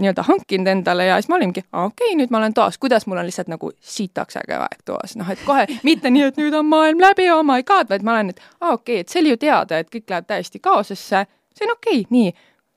nii-öelda 0.00 0.22
hankinud 0.26 0.66
endale 0.66 1.06
ja 1.06 1.16
siis 1.20 1.28
ma 1.28 1.36
olingi, 1.36 1.62
okei 1.72 1.86
okay,, 1.86 2.18
nüüd 2.18 2.30
ma 2.32 2.38
olen 2.38 2.54
toas, 2.54 2.78
kuidas 2.78 3.06
mul 3.06 3.20
on 3.20 3.28
lihtsalt 3.28 3.48
nagu 3.52 3.70
sitaks 3.80 4.36
äge 4.40 4.56
aeg 4.56 4.84
toas, 4.84 5.16
noh 5.16 5.30
et 5.30 5.40
kohe 5.46 5.66
mitte 5.84 6.10
nii, 6.10 6.28
et 6.30 6.40
nüüd 6.40 6.56
on 6.56 6.68
maailm 6.68 7.00
läbi, 7.00 7.30
oh 7.32 7.42
my 7.46 7.64
god, 7.66 7.88
vaid 7.90 8.04
ma 8.06 8.18
olen, 8.18 8.34
et 8.34 8.44
aa 8.60 8.74
okei 8.76 9.00
okay,, 9.00 9.00
et 9.00 9.08
see 9.08 9.22
oli 9.22 9.34
ju 9.34 9.40
teada, 9.40 9.80
et 9.80 9.90
kõik 9.92 10.08
läheb 10.10 10.28
täiesti 10.28 10.60
kaosesse, 10.62 11.24
see 11.56 11.68
on 11.68 11.74
okei 11.76 12.04
okay,, 12.04 12.06
nii, 12.16 12.32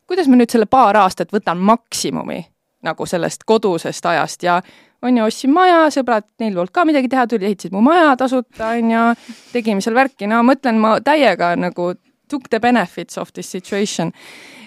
kuidas 0.07 0.31
ma 0.31 0.39
nüüd 0.39 0.51
selle 0.51 0.67
paar 0.67 0.99
aastat 0.99 1.31
võtan 1.36 1.59
maksimumi 1.63 2.41
nagu 2.84 3.05
sellest 3.09 3.45
kodusest 3.47 4.05
ajast 4.05 4.43
ja 4.43 4.61
on 5.03 5.17
ju, 5.17 5.25
ostsin 5.27 5.51
maja, 5.53 5.86
sõbrad, 5.91 6.25
neil 6.39 6.55
polnud 6.55 6.71
ka 6.73 6.86
midagi 6.88 7.11
teha, 7.11 7.25
tulid, 7.27 7.45
ehitasid 7.49 7.75
mu 7.75 7.84
maja 7.84 8.15
tasuta, 8.19 8.71
on 8.77 8.91
ju, 8.93 9.03
tegime 9.51 9.84
seal 9.84 9.97
värki, 9.97 10.29
no 10.31 10.41
mõtlen, 10.47 10.79
ma 10.79 10.95
täiega 11.03 11.53
nagu 11.59 11.91
took 12.31 12.47
the 12.49 12.59
benefits 12.63 13.17
of 13.17 13.34
this 13.34 13.51
situation. 13.51 14.13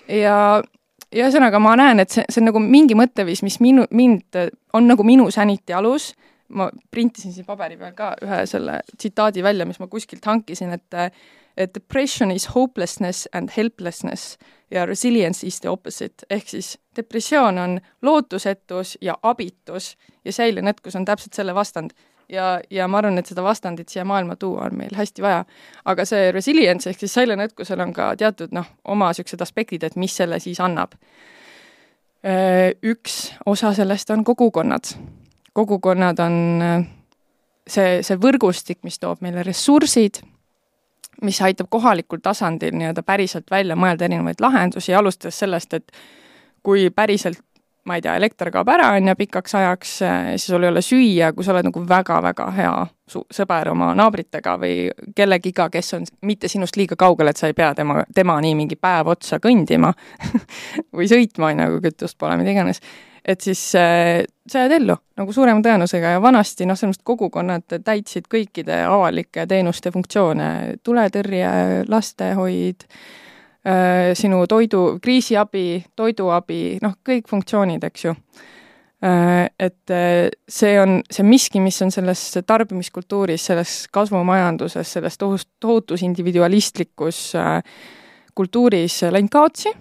ja, 0.09 0.63
ja 1.13 1.25
ühesõnaga 1.25 1.61
ma 1.63 1.77
näen, 1.81 2.05
et 2.05 2.13
see, 2.13 2.27
see 2.29 2.43
on 2.43 2.51
nagu 2.51 2.63
mingi 2.63 2.99
mõtteviis, 2.99 3.43
mis 3.47 3.59
minu, 3.65 3.87
mind, 3.97 4.39
on 4.77 4.89
nagu 4.91 5.07
minu 5.07 5.31
sanity 5.35 5.75
alus, 5.77 6.13
ma 6.53 6.69
printisin 6.95 7.33
siin 7.35 7.47
paberi 7.47 7.79
peal 7.81 7.95
ka 7.97 8.13
ühe 8.23 8.45
selle 8.47 8.81
tsitaadi 8.95 9.43
välja, 9.43 9.67
mis 9.67 9.81
ma 9.83 9.91
kuskilt 9.91 10.25
hankisin, 10.25 10.77
et 10.77 11.03
et 11.57 11.73
depression 11.73 12.31
is 12.31 12.51
hopelessness 12.53 13.25
and 13.33 13.49
helplessness 13.57 14.37
ja 14.71 14.85
resilience 14.87 15.47
is 15.47 15.61
the 15.61 15.71
opposite, 15.71 16.27
ehk 16.31 16.51
siis 16.53 16.75
depressioon 16.97 17.59
on 17.59 17.81
lootusetus 18.03 18.99
ja 19.01 19.17
abitus 19.23 19.97
ja 20.25 20.33
säilenõtkus 20.33 20.97
on 20.97 21.05
täpselt 21.05 21.35
selle 21.35 21.55
vastand. 21.55 21.91
ja, 22.29 22.61
ja 22.71 22.89
ma 22.89 22.99
arvan, 22.99 23.19
et 23.19 23.27
seda 23.27 23.43
vastandit 23.43 23.89
siia 23.89 24.05
maailma 24.05 24.37
tuua 24.37 24.65
on 24.67 24.75
meil 24.75 24.95
hästi 24.97 25.23
vaja. 25.23 25.45
aga 25.85 26.05
see 26.05 26.33
resilience 26.33 26.91
ehk 26.91 27.01
siis 27.01 27.15
säilenõtkusel 27.15 27.81
on 27.81 27.93
ka 27.93 28.17
teatud 28.17 28.53
noh, 28.53 28.67
oma 28.85 29.11
niisugused 29.11 29.43
aspektid, 29.43 29.83
et 29.85 29.97
mis 29.97 30.17
selle 30.17 30.41
siis 30.41 30.61
annab. 30.61 30.97
Üks 32.83 33.35
osa 33.47 33.73
sellest 33.73 34.11
on 34.11 34.25
kogukonnad. 34.25 34.97
kogukonnad 35.53 36.19
on 36.19 36.65
see, 37.69 38.03
see 38.03 38.17
võrgustik, 38.17 38.79
mis 38.83 38.99
toob 38.99 39.23
meile 39.23 39.43
ressursid 39.47 40.25
mis 41.23 41.41
aitab 41.43 41.67
kohalikul 41.71 42.21
tasandil 42.23 42.75
nii-öelda 42.77 43.03
päriselt 43.03 43.51
välja 43.51 43.77
mõelda 43.77 44.05
erinevaid 44.05 44.41
lahendusi, 44.41 44.95
alustades 44.95 45.39
sellest, 45.39 45.75
et 45.75 45.93
kui 46.67 46.89
päriselt 46.91 47.43
ma 47.87 47.95
ei 47.95 48.03
tea, 48.03 48.17
elekter 48.19 48.51
kaob 48.51 48.69
ära, 48.75 48.91
on 48.99 49.09
ju, 49.09 49.15
pikaks 49.19 49.55
ajaks, 49.55 49.91
siis 50.03 50.47
sul 50.51 50.65
ei 50.67 50.73
ole 50.73 50.83
süüa, 50.83 51.31
kui 51.35 51.47
sa 51.47 51.55
oled 51.55 51.69
nagu 51.69 51.83
väga-väga 51.87 52.47
hea 52.57 52.73
sõber 53.07 53.71
oma 53.71 53.93
naabritega 53.95 54.57
või 54.59 54.89
kellegiga, 55.17 55.69
kes 55.71 55.95
on 55.95 56.07
mitte 56.27 56.51
sinust 56.51 56.79
liiga 56.79 56.99
kaugel, 56.99 57.31
et 57.31 57.39
sa 57.39 57.51
ei 57.51 57.55
pea 57.55 57.73
tema, 57.79 58.03
temani 58.15 58.57
mingi 58.59 58.79
päev 58.81 59.13
otsa 59.15 59.39
kõndima 59.43 59.93
või 60.97 61.07
sõitma, 61.11 61.53
on 61.53 61.63
ju, 61.63 61.77
kui 61.77 61.85
kütust 61.91 62.19
pole, 62.19 62.39
mida 62.41 62.55
iganes 62.57 62.83
et 63.27 63.43
siis 63.43 63.61
äh, 63.79 64.23
sa 64.47 64.65
jääd 64.65 64.77
ellu 64.81 64.95
nagu 65.19 65.33
suurema 65.35 65.63
tõenäosusega 65.63 66.17
ja 66.17 66.23
vanasti 66.23 66.67
noh, 66.67 66.79
selles 66.79 66.95
mõttes 66.97 67.07
kogukonnad 67.07 67.79
täitsid 67.87 68.27
kõikide 68.31 68.83
avalike 68.87 69.47
teenuste 69.51 69.95
funktsioone, 69.95 70.51
tuletõrje, 70.87 71.47
lastehoid 71.91 72.87
äh,, 72.87 73.26
sinu 74.15 74.45
toidu, 74.47 74.99
kriisiabi, 75.03 75.85
toiduabi, 75.99 76.79
noh, 76.85 77.01
kõik 77.03 77.27
funktsioonid, 77.27 77.83
eks 77.89 78.05
ju 78.05 78.13
äh,. 78.13 79.49
et 79.59 79.91
äh, 79.91 80.29
see 80.49 80.77
on, 80.79 81.01
see 81.11 81.27
miski, 81.27 81.61
mis 81.61 81.81
on 81.83 81.91
selles 81.91 82.23
tarbimiskultuuris, 82.47 83.49
selles 83.51 83.75
kasvumajanduses, 83.93 84.93
selles 84.99 85.19
tohus, 85.19 85.49
tohutus 85.61 86.07
individualistlikus 86.07 87.35
äh, 87.35 87.59
kultuuris 88.35 89.03
läinud 89.11 89.33
kaotsi 89.33 89.75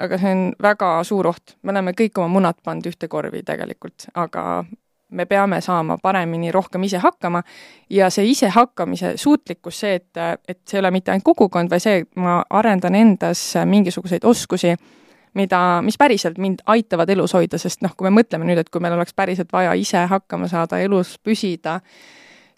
aga 0.00 0.18
see 0.20 0.34
on 0.34 0.44
väga 0.62 0.92
suur 1.06 1.30
oht, 1.30 1.56
me 1.62 1.74
oleme 1.74 1.94
kõik 1.96 2.20
oma 2.20 2.30
munad 2.32 2.60
pannud 2.64 2.88
ühte 2.90 3.08
korvi 3.10 3.42
tegelikult, 3.46 4.08
aga 4.14 4.64
me 5.10 5.26
peame 5.26 5.60
saama 5.60 5.98
paremini 6.02 6.52
rohkem 6.52 6.82
ise 6.86 6.98
hakkama. 6.98 7.42
Ja 7.90 8.10
see 8.10 8.28
isehakkamise 8.30 9.16
suutlikkus, 9.16 9.80
see, 9.80 9.94
et, 10.00 10.22
et 10.48 10.60
see 10.64 10.78
ei 10.78 10.84
ole 10.84 10.90
mitte 10.94 11.12
ainult 11.12 11.26
kogukond, 11.26 11.70
vaid 11.70 11.84
see, 11.84 12.02
et 12.04 12.20
ma 12.20 12.40
arendan 12.50 12.94
endas 12.94 13.42
mingisuguseid 13.66 14.24
oskusi, 14.24 14.74
mida, 15.34 15.60
mis 15.86 15.98
päriselt 15.98 16.38
mind 16.38 16.64
aitavad 16.66 17.10
elus 17.10 17.34
hoida, 17.34 17.58
sest 17.58 17.84
noh, 17.86 17.94
kui 17.96 18.08
me 18.08 18.14
mõtleme 18.20 18.46
nüüd, 18.48 18.62
et 18.62 18.70
kui 18.70 18.82
meil 18.82 18.96
oleks 18.96 19.14
päriselt 19.14 19.52
vaja 19.52 19.74
ise 19.78 20.06
hakkama 20.10 20.48
saada, 20.50 20.80
elus 20.82 21.16
püsida, 21.22 21.80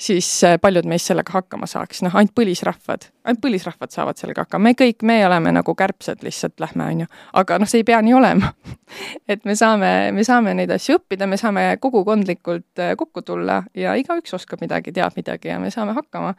siis 0.02 0.28
äh, 0.44 0.56
paljud 0.60 0.86
meist 0.88 1.06
sellega 1.10 1.34
hakkama 1.36 1.66
saaks, 1.70 2.02
noh, 2.02 2.14
ainult 2.18 2.34
põlisrahvad, 2.38 3.06
ainult 3.28 3.42
põlisrahvad 3.44 3.92
saavad 3.94 4.18
sellega 4.18 4.44
hakkama, 4.44 4.70
me 4.70 4.74
kõik, 4.78 5.04
me 5.06 5.20
oleme 5.26 5.52
nagu 5.54 5.74
kärbsed 5.78 6.24
lihtsalt 6.26 6.62
lähme, 6.62 6.88
on 6.88 7.04
ju. 7.04 7.10
aga 7.42 7.58
noh, 7.62 7.70
see 7.70 7.82
ei 7.82 7.86
pea 7.88 8.00
nii 8.04 8.16
olema 8.18 8.52
et 9.32 9.44
me 9.48 9.56
saame, 9.58 9.92
me 10.14 10.26
saame 10.26 10.56
neid 10.58 10.72
asju 10.74 10.98
õppida, 10.98 11.28
me 11.30 11.38
saame 11.40 11.68
kogukondlikult 11.82 12.82
äh, 12.82 12.94
kokku 12.98 13.24
tulla 13.26 13.62
ja 13.78 13.94
igaüks 13.98 14.34
oskab 14.38 14.64
midagi, 14.64 14.94
teab 14.96 15.16
midagi 15.18 15.52
ja 15.52 15.60
me 15.62 15.70
saame 15.74 15.94
hakkama. 15.98 16.34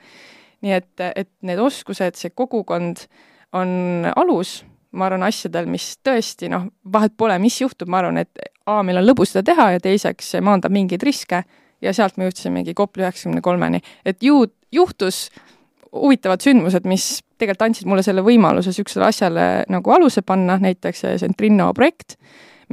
nii 0.64 0.76
et, 0.76 1.07
et 1.16 1.32
need 1.43 1.59
oskused, 1.59 2.20
see 2.20 2.36
kogukond 2.36 3.07
on 3.53 4.07
alus, 4.16 4.61
ma 4.93 5.07
arvan, 5.07 5.26
asjadel, 5.28 5.68
mis 5.70 5.93
tõesti 6.05 6.49
noh, 6.51 6.68
vahet 6.91 7.16
pole, 7.18 7.36
mis 7.41 7.61
juhtub, 7.61 7.89
ma 7.91 8.03
arvan, 8.03 8.24
et 8.24 8.49
A, 8.64 8.78
meil 8.80 8.95
on 8.95 9.03
lõbus 9.03 9.34
seda 9.34 9.43
teha 9.49 9.74
ja 9.74 9.80
teiseks 9.84 10.30
see 10.32 10.39
maandab 10.39 10.72
mingeid 10.72 11.03
riske 11.03 11.41
ja 11.84 11.93
sealt 11.93 12.17
me 12.17 12.29
jõudsimegi 12.29 12.73
Kopli 12.77 13.03
üheksakümne 13.03 13.41
kolmeni. 13.41 13.81
et 14.05 14.23
ju 14.23 14.45
juhtus 14.71 15.29
huvitavad 15.93 16.41
sündmused, 16.41 16.88
mis 16.89 17.21
tegelikult 17.38 17.67
andsid 17.67 17.89
mulle 17.89 18.03
selle 18.05 18.23
võimaluse 18.25 18.71
niisugusele 18.71 19.05
asjale 19.05 19.45
nagu 19.69 19.93
aluse 19.93 20.23
panna, 20.25 20.57
näiteks 20.61 21.05
see 21.05 21.19
Centrino 21.21 21.69
projekt, 21.73 22.17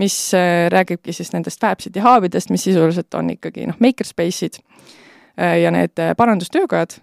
mis 0.01 0.17
äh, 0.35 0.71
räägibki 0.73 1.13
siis 1.13 1.33
nendest 1.35 1.61
Fabsiti 1.61 2.01
haavidest, 2.01 2.51
mis 2.51 2.65
sisuliselt 2.65 3.15
on 3.15 3.35
ikkagi 3.35 3.67
noh, 3.69 3.79
makerspace'id 3.83 4.61
äh, 4.63 5.61
ja 5.61 5.71
need 5.75 6.01
parandustöökojad. 6.17 7.01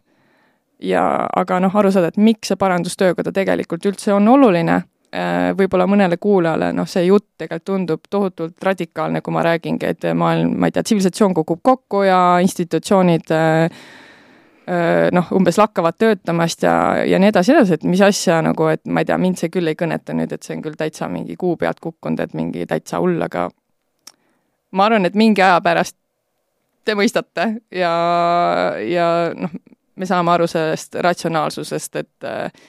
ja 0.80 1.04
aga 1.36 1.60
noh, 1.60 1.76
aru 1.76 1.92
saada, 1.92 2.12
et 2.14 2.18
miks 2.18 2.52
see 2.52 2.58
parandustöökoda 2.58 3.32
tegelikult 3.34 3.86
üldse 3.86 4.14
on 4.14 4.28
oluline 4.28 4.82
võib-olla 5.58 5.86
mõnele 5.88 6.18
kuulajale 6.20 6.72
noh, 6.76 6.88
see 6.90 7.06
jutt 7.08 7.30
tegelikult 7.40 7.66
tundub 7.66 8.10
tohutult 8.10 8.64
radikaalne, 8.64 9.22
kui 9.22 9.34
ma 9.34 9.44
räägingi, 9.46 9.88
et 9.88 10.08
maailm, 10.16 10.58
ma 10.60 10.68
ei 10.68 10.76
tea, 10.76 10.84
tsivilisatsioon 10.84 11.34
kukub 11.38 11.62
kokku 11.64 12.02
ja 12.04 12.18
institutsioonid 12.44 13.32
äh, 13.32 13.78
äh, 14.68 15.08
noh, 15.16 15.32
umbes 15.32 15.58
lakkavad 15.58 15.96
töötamast 16.00 16.64
ja, 16.68 16.76
ja 17.08 17.20
nii 17.20 17.32
edasi, 17.32 17.56
edasi, 17.56 17.78
et 17.78 17.88
mis 17.88 18.04
asja 18.04 18.42
nagu, 18.46 18.68
et 18.74 18.84
ma 18.86 19.04
ei 19.04 19.08
tea, 19.08 19.18
mind 19.22 19.40
see 19.40 19.54
küll 19.54 19.72
ei 19.72 19.80
kõneta 19.80 20.16
nüüd, 20.18 20.34
et 20.36 20.44
see 20.44 20.58
on 20.58 20.66
küll 20.66 20.78
täitsa 20.80 21.08
mingi 21.12 21.40
kuu 21.40 21.56
pealt 21.58 21.80
kukkunud, 21.84 22.20
et 22.20 22.36
mingi 22.38 22.68
täitsa 22.68 23.00
hull, 23.04 23.22
aga 23.24 23.48
ma 24.76 24.90
arvan, 24.90 25.08
et 25.08 25.16
mingi 25.16 25.44
aja 25.44 25.62
pärast 25.64 25.96
te 26.88 26.96
mõistate 26.96 27.50
ja, 27.72 27.94
ja 28.84 29.08
noh, 29.36 29.56
me 29.98 30.08
saame 30.08 30.36
aru 30.36 30.48
sellest 30.52 31.00
ratsionaalsusest, 31.04 31.96
et 32.04 32.28
äh, 32.28 32.68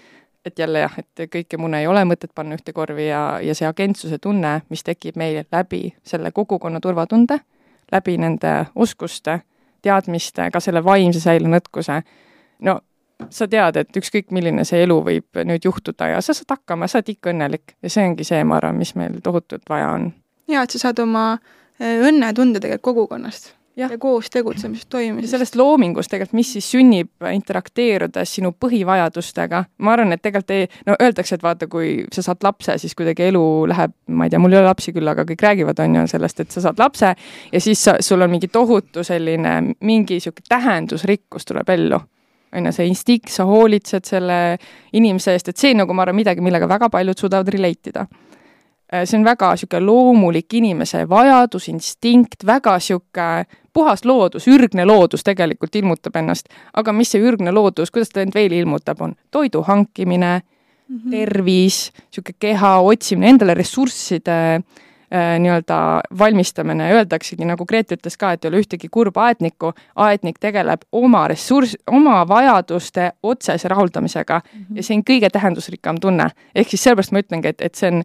et 0.48 0.58
jälle 0.58 0.82
jah, 0.82 0.94
et 0.98 1.28
kõiki 1.32 1.58
mune 1.60 1.80
ei 1.82 1.86
ole 1.86 2.04
mõtet 2.08 2.32
panna 2.34 2.56
ühte 2.58 2.72
korvi 2.76 3.08
ja, 3.08 3.22
ja 3.44 3.54
see 3.54 3.68
agentsuse 3.68 4.18
tunne, 4.22 4.60
mis 4.72 4.84
tekib 4.84 5.18
meil 5.20 5.42
läbi 5.52 5.92
selle 6.06 6.32
kogukonna 6.34 6.80
turvatunde, 6.80 7.40
läbi 7.92 8.16
nende 8.18 8.54
oskuste, 8.74 9.40
teadmiste, 9.82 10.50
ka 10.52 10.60
selle 10.60 10.82
vaimse 10.84 11.20
säilenõtkuse, 11.22 12.00
no 12.66 12.78
sa 13.30 13.48
tead, 13.50 13.76
et 13.80 14.00
ükskõik 14.00 14.32
milline 14.34 14.64
see 14.68 14.82
elu 14.86 14.98
võib 15.04 15.42
nüüd 15.48 15.64
juhtuda 15.66 16.12
ja 16.14 16.22
sa 16.22 16.34
saad 16.36 16.56
hakkama, 16.56 16.88
sa 16.88 17.00
oled 17.00 17.12
ikka 17.14 17.32
õnnelik. 17.32 17.74
Ja 17.82 17.90
see 17.90 18.06
ongi 18.06 18.26
see, 18.26 18.42
ma 18.46 18.58
arvan, 18.60 18.78
mis 18.78 18.94
meil 18.98 19.18
tohutult 19.24 19.66
vaja 19.70 19.90
on. 19.96 20.10
jaa, 20.48 20.62
et 20.64 20.74
sa 20.74 20.86
saad 20.86 21.02
oma 21.02 21.30
äh, 21.34 21.98
õnnetunde 22.08 22.62
tegelikult 22.62 22.94
kogukonnast 22.94 23.57
ja, 23.78 23.88
ja 23.90 23.98
koos 23.98 24.30
tegutsemisest, 24.30 24.88
toimimisest. 24.90 25.30
sellest 25.30 25.56
loomingust 25.56 26.10
tegelikult, 26.10 26.36
mis 26.38 26.50
siis 26.56 26.70
sünnib 26.72 27.28
interakteerudes 27.32 28.34
sinu 28.38 28.52
põhivajadustega, 28.64 29.62
ma 29.84 29.94
arvan, 29.94 30.12
et 30.16 30.22
tegelikult 30.24 30.54
ei, 30.54 30.66
no 30.88 30.96
öeldakse, 31.00 31.38
et 31.38 31.46
vaata, 31.46 31.68
kui 31.70 31.92
sa 32.14 32.24
saad 32.26 32.44
lapse, 32.46 32.78
siis 32.82 32.96
kuidagi 32.98 33.28
elu 33.28 33.44
läheb, 33.70 33.94
ma 34.10 34.26
ei 34.26 34.34
tea, 34.34 34.42
mul 34.42 34.56
ei 34.56 34.60
ole 34.60 34.70
lapsi 34.70 34.94
küll, 34.96 35.10
aga 35.10 35.24
kõik 35.28 35.46
räägivad, 35.46 35.82
on 35.84 35.98
ju, 36.00 36.04
sellest, 36.14 36.44
et 36.44 36.54
sa 36.54 36.64
saad 36.68 36.82
lapse 36.82 37.14
ja 37.52 37.62
siis 37.62 37.82
sa, 37.88 37.98
sul 38.04 38.22
on 38.24 38.32
mingi 38.32 38.50
tohutu 38.52 39.04
selline, 39.06 39.58
mingi 39.80 40.18
niisugune 40.18 40.48
tähendusrikkus 40.48 41.46
tuleb 41.48 41.74
ellu 41.74 42.00
on 42.56 42.64
ju, 42.64 42.72
see 42.72 42.86
instinkt, 42.88 43.28
sa 43.32 43.44
hoolitsed 43.48 44.08
selle 44.08 44.38
inimese 44.96 45.34
eest, 45.36 45.52
et 45.52 45.60
see 45.60 45.74
nagu 45.76 45.94
ma 45.94 46.06
arvan, 46.06 46.16
midagi, 46.16 46.44
millega 46.44 46.68
väga 46.70 46.88
paljud 46.92 47.20
suudavad 47.20 47.52
relate 47.52 47.92
ida 47.92 48.06
see 49.04 49.18
on 49.18 49.24
väga 49.24 49.50
niisugune 49.52 49.84
loomulik 49.84 50.54
inimese 50.54 51.04
vajadus, 51.08 51.68
instinkt, 51.68 52.46
väga 52.46 52.76
niisugune 52.78 53.44
puhas 53.72 54.04
loodus, 54.04 54.48
ürgne 54.48 54.84
loodus 54.88 55.24
tegelikult 55.24 55.76
ilmutab 55.76 56.16
ennast. 56.16 56.48
aga 56.74 56.92
mis 56.92 57.12
see 57.12 57.22
ürgne 57.22 57.52
loodus, 57.54 57.92
kuidas 57.94 58.10
ta 58.10 58.24
end 58.24 58.34
veel 58.34 58.52
ilmutab, 58.52 59.00
on 59.00 59.14
toidu 59.30 59.62
hankimine 59.62 60.40
mm, 60.40 60.96
-hmm. 60.96 61.10
tervis, 61.10 61.92
niisugune 61.98 62.36
keha 62.40 62.78
otsimine, 62.80 63.30
endale 63.30 63.54
ressursside 63.54 64.38
äh, 64.54 65.36
nii-öelda 65.38 66.00
valmistamine, 66.18 66.92
öeldaksegi, 66.92 67.44
nagu 67.44 67.66
Grete 67.66 67.96
ütles 67.96 68.16
ka, 68.18 68.32
et 68.32 68.44
ei 68.44 68.48
ole 68.48 68.62
ühtegi 68.64 68.88
kurba 68.90 69.28
aednikku, 69.28 69.72
aednik 69.96 70.40
tegeleb 70.40 70.88
oma 70.92 71.28
ressurss, 71.28 71.76
oma 71.86 72.24
vajaduste 72.28 73.12
otsese 73.22 73.68
rahuldamisega 73.68 74.40
mm 74.44 74.60
-hmm. 74.60 74.76
ja 74.76 74.82
see 74.82 74.96
on 74.96 75.04
kõige 75.10 75.30
tähendusrikkam 75.30 76.00
tunne. 76.00 76.30
ehk 76.54 76.68
siis 76.68 76.82
sellepärast 76.82 77.12
ma 77.12 77.18
ütlengi, 77.18 77.48
et, 77.48 77.60
et 77.60 77.74
see 77.74 77.88
on 77.92 78.02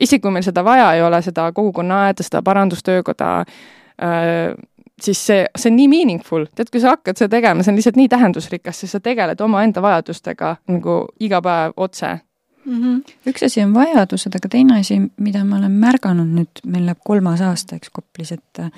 isegi 0.00 0.22
kui 0.22 0.32
meil 0.34 0.44
seda 0.46 0.64
vaja 0.64 0.92
ei 0.94 1.02
ole, 1.02 1.22
seda 1.22 1.50
kogukonnaaeda, 1.52 2.22
seda 2.26 2.42
parandustöökoda 2.42 3.30
äh,, 3.40 4.56
siis 5.02 5.26
see, 5.26 5.46
see 5.56 5.70
on 5.70 5.76
nii 5.76 5.88
meaningful, 5.92 6.46
tead, 6.54 6.70
kui 6.72 6.80
sa 6.80 6.94
hakkad 6.94 7.18
seda 7.20 7.36
tegema, 7.36 7.64
see 7.64 7.72
on 7.72 7.80
lihtsalt 7.80 7.98
nii 8.00 8.08
tähendusrikas, 8.12 8.80
sest 8.80 8.96
sa 8.96 9.02
tegeled 9.04 9.40
omaenda 9.44 9.82
vajadustega 9.84 10.56
nagu 10.72 10.98
iga 11.20 11.42
päev 11.44 11.76
otse 11.76 12.18
mm. 12.66 12.82
-hmm. 12.82 13.16
üks 13.30 13.44
asi 13.46 13.62
on 13.64 13.74
vajadused, 13.74 14.36
aga 14.36 14.48
teine 14.48 14.80
asi, 14.80 15.00
mida 15.16 15.44
ma 15.44 15.56
olen 15.56 15.72
märganud 15.72 16.30
nüüd, 16.38 16.62
meil 16.66 16.86
läheb 16.86 17.02
kolmas 17.04 17.40
aasta, 17.40 17.76
eks, 17.76 17.90
Koplis, 17.92 18.32
et 18.32 18.60
äh, 18.60 18.70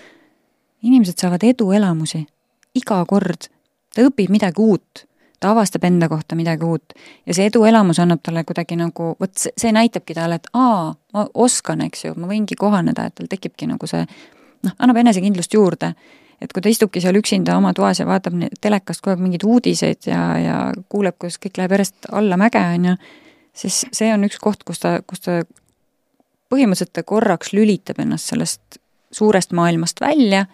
inimesed 0.82 1.18
saavad 1.18 1.42
eduelamusi 1.42 2.26
iga 2.74 3.04
kord, 3.08 3.50
ta 3.94 4.02
õpib 4.06 4.30
midagi 4.30 4.62
uut 4.62 5.07
ta 5.40 5.52
avastab 5.54 5.84
enda 5.84 6.08
kohta 6.08 6.36
midagi 6.36 6.66
uut 6.66 6.94
ja 7.26 7.34
see 7.34 7.46
eduelamus 7.50 8.00
annab 8.02 8.22
talle 8.22 8.44
kuidagi 8.44 8.78
nagu, 8.78 9.12
vot 9.20 9.34
see, 9.38 9.52
see 9.56 9.72
näitabki 9.74 10.16
talle, 10.16 10.40
et 10.40 10.48
aa, 10.52 10.94
ma 11.14 11.26
oskan, 11.34 11.84
eks 11.86 12.04
ju, 12.08 12.14
ma 12.18 12.30
võingi 12.30 12.58
kohaneda, 12.58 13.08
et 13.08 13.18
tal 13.18 13.30
tekibki 13.30 13.68
nagu 13.70 13.90
see 13.90 14.02
noh, 14.04 14.74
annab 14.78 14.98
enesekindlust 15.04 15.54
juurde. 15.54 15.94
et 16.38 16.52
kui 16.54 16.62
ta 16.62 16.70
istubki 16.70 17.00
seal 17.02 17.16
üksinda 17.18 17.56
oma 17.58 17.72
toas 17.74 17.98
ja 17.98 18.06
vaatab 18.06 18.36
telekast 18.62 19.02
kogu 19.02 19.16
aeg 19.16 19.22
mingeid 19.22 19.44
uudiseid 19.46 20.06
ja, 20.06 20.20
ja 20.38 20.58
kuuleb, 20.88 21.16
kuidas 21.18 21.38
kõik 21.42 21.58
läheb 21.58 21.74
järjest 21.74 22.10
allamäge, 22.14 22.62
on 22.74 22.84
ju, 22.92 22.98
siis 23.58 23.80
see 23.92 24.12
on 24.14 24.26
üks 24.26 24.38
koht, 24.42 24.62
kus 24.66 24.78
ta, 24.84 25.00
kus 25.02 25.24
ta 25.24 25.40
põhimõtteliselt 26.48 26.94
ta 26.94 27.02
korraks 27.02 27.52
lülitab 27.52 27.98
ennast 28.02 28.30
sellest 28.30 28.78
suurest 29.10 29.52
maailmast 29.56 30.00
välja 30.00 30.46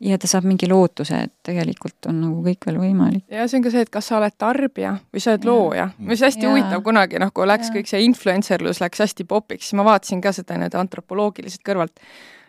ja 0.00 0.18
ta 0.18 0.30
saab 0.30 0.46
mingi 0.46 0.68
lootuse, 0.70 1.18
et 1.26 1.32
tegelikult 1.46 2.08
on 2.10 2.20
nagu 2.22 2.42
kõik 2.44 2.66
veel 2.68 2.78
võimalik. 2.82 3.24
ja 3.30 3.48
see 3.50 3.58
on 3.58 3.66
ka 3.66 3.72
see, 3.74 3.84
et 3.86 3.92
kas 3.92 4.10
sa 4.10 4.18
oled 4.20 4.34
tarbija 4.38 4.94
või 5.12 5.22
sa 5.22 5.34
oled 5.34 5.44
ja. 5.44 5.50
looja, 5.50 5.86
mis 5.98 6.22
hästi 6.22 6.46
ja. 6.46 6.52
huvitav 6.52 6.82
kunagi, 6.86 7.20
noh, 7.22 7.32
kui 7.34 7.46
läks 7.48 7.70
ja. 7.70 7.76
kõik 7.76 7.90
see 7.90 8.02
influencerlus 8.06 8.82
läks 8.84 9.04
hästi 9.04 9.26
popiks, 9.28 9.68
siis 9.68 9.78
ma 9.78 9.86
vaatasin 9.88 10.22
ka 10.24 10.32
seda 10.36 10.58
nii-öelda 10.58 10.82
antropoloogiliselt 10.84 11.64
kõrvalt. 11.66 12.02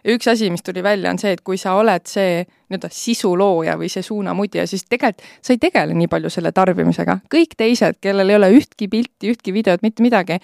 ja 0.04 0.16
üks 0.16 0.30
asi, 0.30 0.52
mis 0.54 0.66
tuli 0.66 0.84
välja, 0.86 1.10
on 1.10 1.22
see, 1.22 1.34
et 1.34 1.41
kui 1.45 1.58
sa 1.58 1.74
oled 1.80 2.06
see 2.10 2.43
nii-öelda 2.45 2.91
sisulooja 2.93 3.78
või 3.82 3.89
see 3.89 4.06
suunamudija, 4.06 4.68
siis 4.70 4.86
tegelikult 4.86 5.26
sa 5.41 5.56
ei 5.56 5.62
tegele 5.62 5.97
nii 5.97 6.12
palju 6.12 6.30
selle 6.34 6.54
tarbimisega. 6.54 7.20
kõik 7.34 7.58
teised, 7.58 7.97
kellel 8.02 8.30
ei 8.30 8.38
ole 8.38 8.54
ühtki 8.60 8.91
pilti, 8.91 9.34
ühtki 9.34 9.56
videot, 9.56 9.82
mitte 9.82 10.06
midagi, 10.06 10.38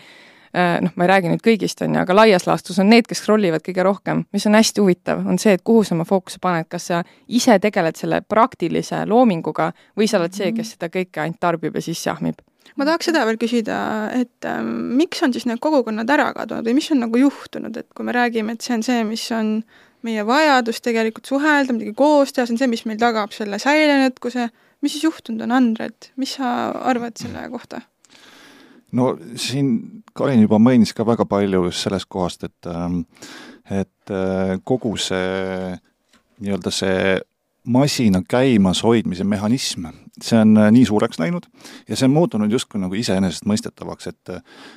noh, 0.56 0.93
ma 0.95 1.06
ei 1.06 1.10
räägi 1.12 1.32
nüüd 1.32 1.43
kõigist, 1.43 1.82
on 1.84 1.95
ju, 1.97 2.01
aga 2.01 2.16
laias 2.16 2.47
laastus 2.47 2.80
on 2.80 2.89
need, 2.91 3.08
kes 3.10 3.20
scroll 3.24 3.43
ivad 3.47 3.64
kõige 3.66 3.84
rohkem, 3.84 4.24
mis 4.36 4.45
on 4.47 4.56
hästi 4.56 4.84
huvitav, 4.84 5.24
on 5.28 5.39
see, 5.41 5.56
et 5.58 5.64
kuhu 5.68 5.84
sa 5.84 5.95
oma 5.97 6.08
fookuse 6.08 6.39
paned, 6.43 6.70
kas 6.72 6.89
sa 6.91 7.03
ise 7.28 7.58
tegeled 7.62 7.99
selle 7.99 8.22
praktilise 8.24 9.03
loominguga 9.10 9.72
või 9.99 10.08
sa 10.12 10.22
oled 10.22 10.36
see, 10.36 10.53
kes 10.56 10.76
seda 10.76 10.91
kõike 10.93 11.24
ainult 11.24 11.41
tarbib 11.43 11.76
ja 11.76 11.84
siis 11.84 12.03
jahmib? 12.08 12.39
Ma 12.76 12.88
tahaks 12.88 13.08
seda 13.12 13.22
veel 13.28 13.38
küsida, 13.39 13.78
et 14.18 14.47
äh, 14.47 14.62
miks 14.99 15.22
on 15.24 15.34
siis 15.36 15.45
need 15.47 15.62
kogukonnad 15.64 16.10
ära 16.12 16.32
kadunud 16.36 16.66
või 16.68 16.76
mis 16.80 16.89
on 16.91 17.03
nagu 17.06 17.20
juhtunud, 17.20 17.78
et 17.78 17.88
kui 17.95 18.08
me 18.08 18.16
räägime, 18.16 18.56
et 18.56 18.66
see 18.66 18.76
on 18.76 18.84
see, 18.84 19.03
mis 19.08 19.24
on 19.36 19.58
meie 20.06 20.26
vajadus 20.28 20.82
tegelikult 20.86 21.30
suhelda, 21.30 21.74
midagi 21.76 21.95
koos 21.97 22.34
teha, 22.34 22.47
see 22.47 22.58
on 22.58 22.62
see, 22.62 22.72
mis 22.72 22.86
meil 22.89 22.99
tagab 23.01 23.34
selle 23.36 23.60
säilenõtkuse, 23.62 24.49
mis 24.84 24.95
siis 24.95 25.08
juhtunud 25.08 25.45
on, 25.45 25.56
Andre, 25.56 25.89
et 25.93 26.12
mis 26.20 26.36
sa 26.38 26.72
arvad 26.86 27.18
selle 27.22 27.47
kohta? 27.53 27.86
No 28.95 29.13
siin 29.35 30.03
Karin 30.15 30.45
juba 30.45 30.59
mainis 30.59 30.93
ka 30.95 31.05
väga 31.07 31.25
palju 31.27 31.65
just 31.67 31.83
sellest 31.83 32.07
kohast, 32.09 32.43
et 32.47 32.69
ähm, 32.71 33.03
et 33.71 34.11
äh, 34.13 34.57
kogu 34.63 34.95
see 35.01 35.75
nii-öelda 36.39 36.71
see 36.71 37.19
masina 37.65 38.21
käimas 38.29 38.83
hoidmise 38.85 39.25
mehhanism, 39.25 39.87
see 40.21 40.39
on 40.39 40.57
äh, 40.61 40.71
nii 40.71 40.85
suureks 40.85 41.19
läinud 41.19 41.47
ja 41.89 41.95
see 41.97 42.07
on 42.07 42.15
muutunud 42.15 42.51
justkui 42.51 42.79
nagu 42.81 42.95
iseenesestmõistetavaks, 42.95 44.11
et 44.13 44.35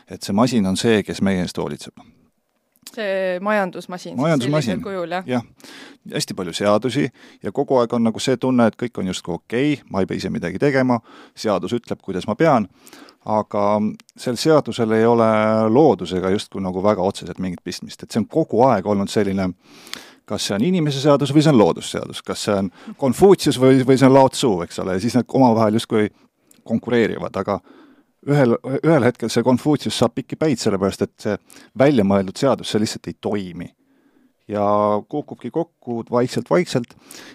et 0.08 0.22
see 0.22 0.34
masin 0.34 0.66
on 0.66 0.76
see, 0.80 1.02
kes 1.06 1.22
meie 1.22 1.44
eest 1.44 1.60
hoolitseb. 1.60 2.00
See 2.94 3.38
majandusmasin, 3.44 4.16
majandusmasin, 4.18 4.82
jah 5.10 5.26
ja,? 5.26 5.42
hästi 6.12 6.34
palju 6.34 6.54
seadusi 6.56 7.04
ja 7.42 7.52
kogu 7.52 7.76
aeg 7.80 7.92
on 7.92 8.06
nagu 8.08 8.20
see 8.22 8.38
tunne, 8.40 8.68
et 8.68 8.78
kõik 8.80 9.02
on 9.02 9.10
justkui 9.10 9.34
okei 9.34 9.72
okay,, 9.74 9.84
ma 9.92 10.00
ei 10.00 10.08
pea 10.08 10.20
ise 10.20 10.30
midagi 10.32 10.60
tegema, 10.62 11.00
seadus 11.36 11.74
ütleb, 11.76 12.00
kuidas 12.04 12.26
ma 12.28 12.36
pean, 12.38 12.68
aga 13.28 13.64
sel 14.16 14.38
seadusel 14.40 14.92
ei 14.96 15.06
ole 15.06 15.28
loodusega 15.68 16.30
justkui 16.32 16.62
nagu 16.64 16.82
väga 16.84 17.04
otseselt 17.04 17.40
mingit 17.44 17.64
pistmist, 17.64 18.02
et 18.02 18.10
see 18.12 18.22
on 18.22 18.28
kogu 18.30 18.62
aeg 18.68 18.86
olnud 18.86 19.12
selline 19.12 19.50
kas 20.28 20.44
see 20.44 20.56
on 20.58 20.64
inimese 20.64 21.00
seadus 21.00 21.32
või 21.32 21.42
see 21.44 21.52
on 21.54 21.58
loodusseadus, 21.58 22.22
kas 22.24 22.42
see 22.44 22.54
on 22.54 22.70
Konfutsius 23.00 23.56
või, 23.60 23.80
või 23.88 23.96
see 23.96 24.08
on 24.08 24.14
Lao 24.14 24.28
Tzu, 24.28 24.50
eks 24.66 24.80
ole, 24.84 24.96
ja 24.96 25.02
siis 25.02 25.16
need 25.16 25.28
omavahel 25.40 25.78
justkui 25.78 26.10
konkureerivad, 26.68 27.36
aga 27.40 27.58
ühel, 28.28 28.54
ühel 28.82 29.06
hetkel 29.06 29.30
see 29.32 29.44
Konfutsius 29.46 29.98
saab 29.98 30.14
pikki 30.18 30.38
päid, 30.40 30.60
sellepärast 30.60 31.04
et 31.06 31.14
see 31.22 31.36
väljamõeldud 31.78 32.38
seadus, 32.38 32.72
see 32.72 32.82
lihtsalt 32.82 33.10
ei 33.10 33.18
toimi. 33.20 33.74
ja 34.48 34.64
kukubki 35.12 35.50
kokku 35.52 36.04
vaikselt-vaikselt 36.10 36.94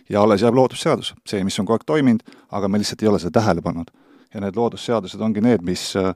ja 0.10 0.22
alles 0.22 0.42
jääb 0.42 0.56
loodusseadus, 0.58 1.12
see, 1.30 1.44
mis 1.46 1.60
on 1.62 1.68
kogu 1.68 1.78
aeg 1.78 1.84
toiminud, 1.86 2.24
aga 2.50 2.68
me 2.68 2.80
lihtsalt 2.82 3.04
ei 3.04 3.10
ole 3.12 3.20
seda 3.22 3.40
tähele 3.40 3.62
pannud. 3.62 3.92
ja 4.34 4.42
need 4.42 4.56
loodusseadused 4.58 5.22
ongi 5.22 5.42
need, 5.42 5.62
mis 5.62 5.96
äh, 5.96 6.16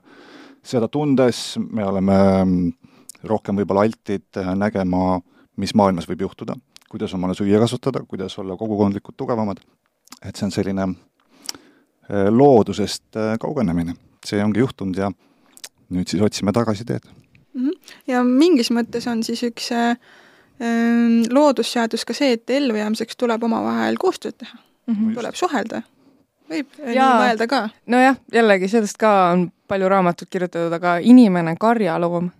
seda 0.62 0.88
tundes 0.88 1.58
me 1.58 1.84
oleme 1.86 2.18
mm, 2.44 2.72
rohkem 3.30 3.60
võib-olla 3.60 3.86
altid 3.86 4.40
äh, 4.42 4.54
nägema 4.58 5.20
mis 5.56 5.74
maailmas 5.74 6.08
võib 6.08 6.26
juhtuda, 6.26 6.56
kuidas 6.90 7.14
omale 7.14 7.34
süüa 7.34 7.60
kasvatada, 7.62 8.02
kuidas 8.06 8.38
olla 8.38 8.56
kogukondlikult 8.56 9.16
tugevamad, 9.16 9.62
et 10.22 10.36
see 10.36 10.46
on 10.46 10.54
selline 10.54 10.90
äh, 10.90 12.26
loodusest 12.30 13.22
kaugenemine. 13.40 13.94
See 14.28 14.44
ongi 14.44 14.62
juhtunud 14.62 14.98
ja 14.98 15.10
nüüd 15.88 16.08
siis 16.08 16.22
otsime 16.22 16.52
tagasiteed. 16.52 17.04
-hmm. 17.54 17.92
ja 18.06 18.22
mingis 18.24 18.70
mõttes 18.70 19.08
on 19.10 19.22
siis 19.26 19.42
üks 19.48 19.70
äh, 19.72 19.98
ähm, 20.62 21.22
loodusseadus 21.30 22.04
ka 22.04 22.16
see, 22.16 22.32
et 22.38 22.50
ellujäämiseks 22.50 23.16
tuleb 23.16 23.42
omavahel 23.42 23.96
koostööd 24.00 24.38
teha 24.38 24.58
mm, 24.86 24.94
-hmm. 24.94 25.14
tuleb 25.14 25.34
suhelda. 25.34 25.82
võib 26.50 26.66
ja, 26.78 26.92
nii 26.92 27.22
mõelda 27.22 27.46
ka. 27.46 27.68
nojah, 27.86 28.16
jällegi 28.32 28.68
sellest 28.68 28.98
ka 28.98 29.30
on 29.32 29.50
palju 29.68 29.88
raamatut 29.88 30.28
kirjutatud, 30.30 30.72
aga 30.72 30.98
inimene 31.02 31.56
karjaloom 31.60 32.30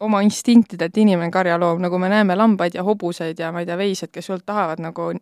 oma 0.00 0.20
instinktidelt 0.20 0.96
inimene 0.96 1.30
karjaloom, 1.30 1.80
nagu 1.82 1.98
me 1.98 2.08
näeme 2.08 2.36
lambaid 2.36 2.74
ja 2.74 2.82
hobuseid 2.82 3.38
ja 3.38 3.52
ma 3.52 3.60
ei 3.60 3.66
tea, 3.66 3.76
veised, 3.76 4.08
kes 4.12 4.26
sult 4.26 4.46
tahavad 4.46 4.80
nagu 4.80 5.12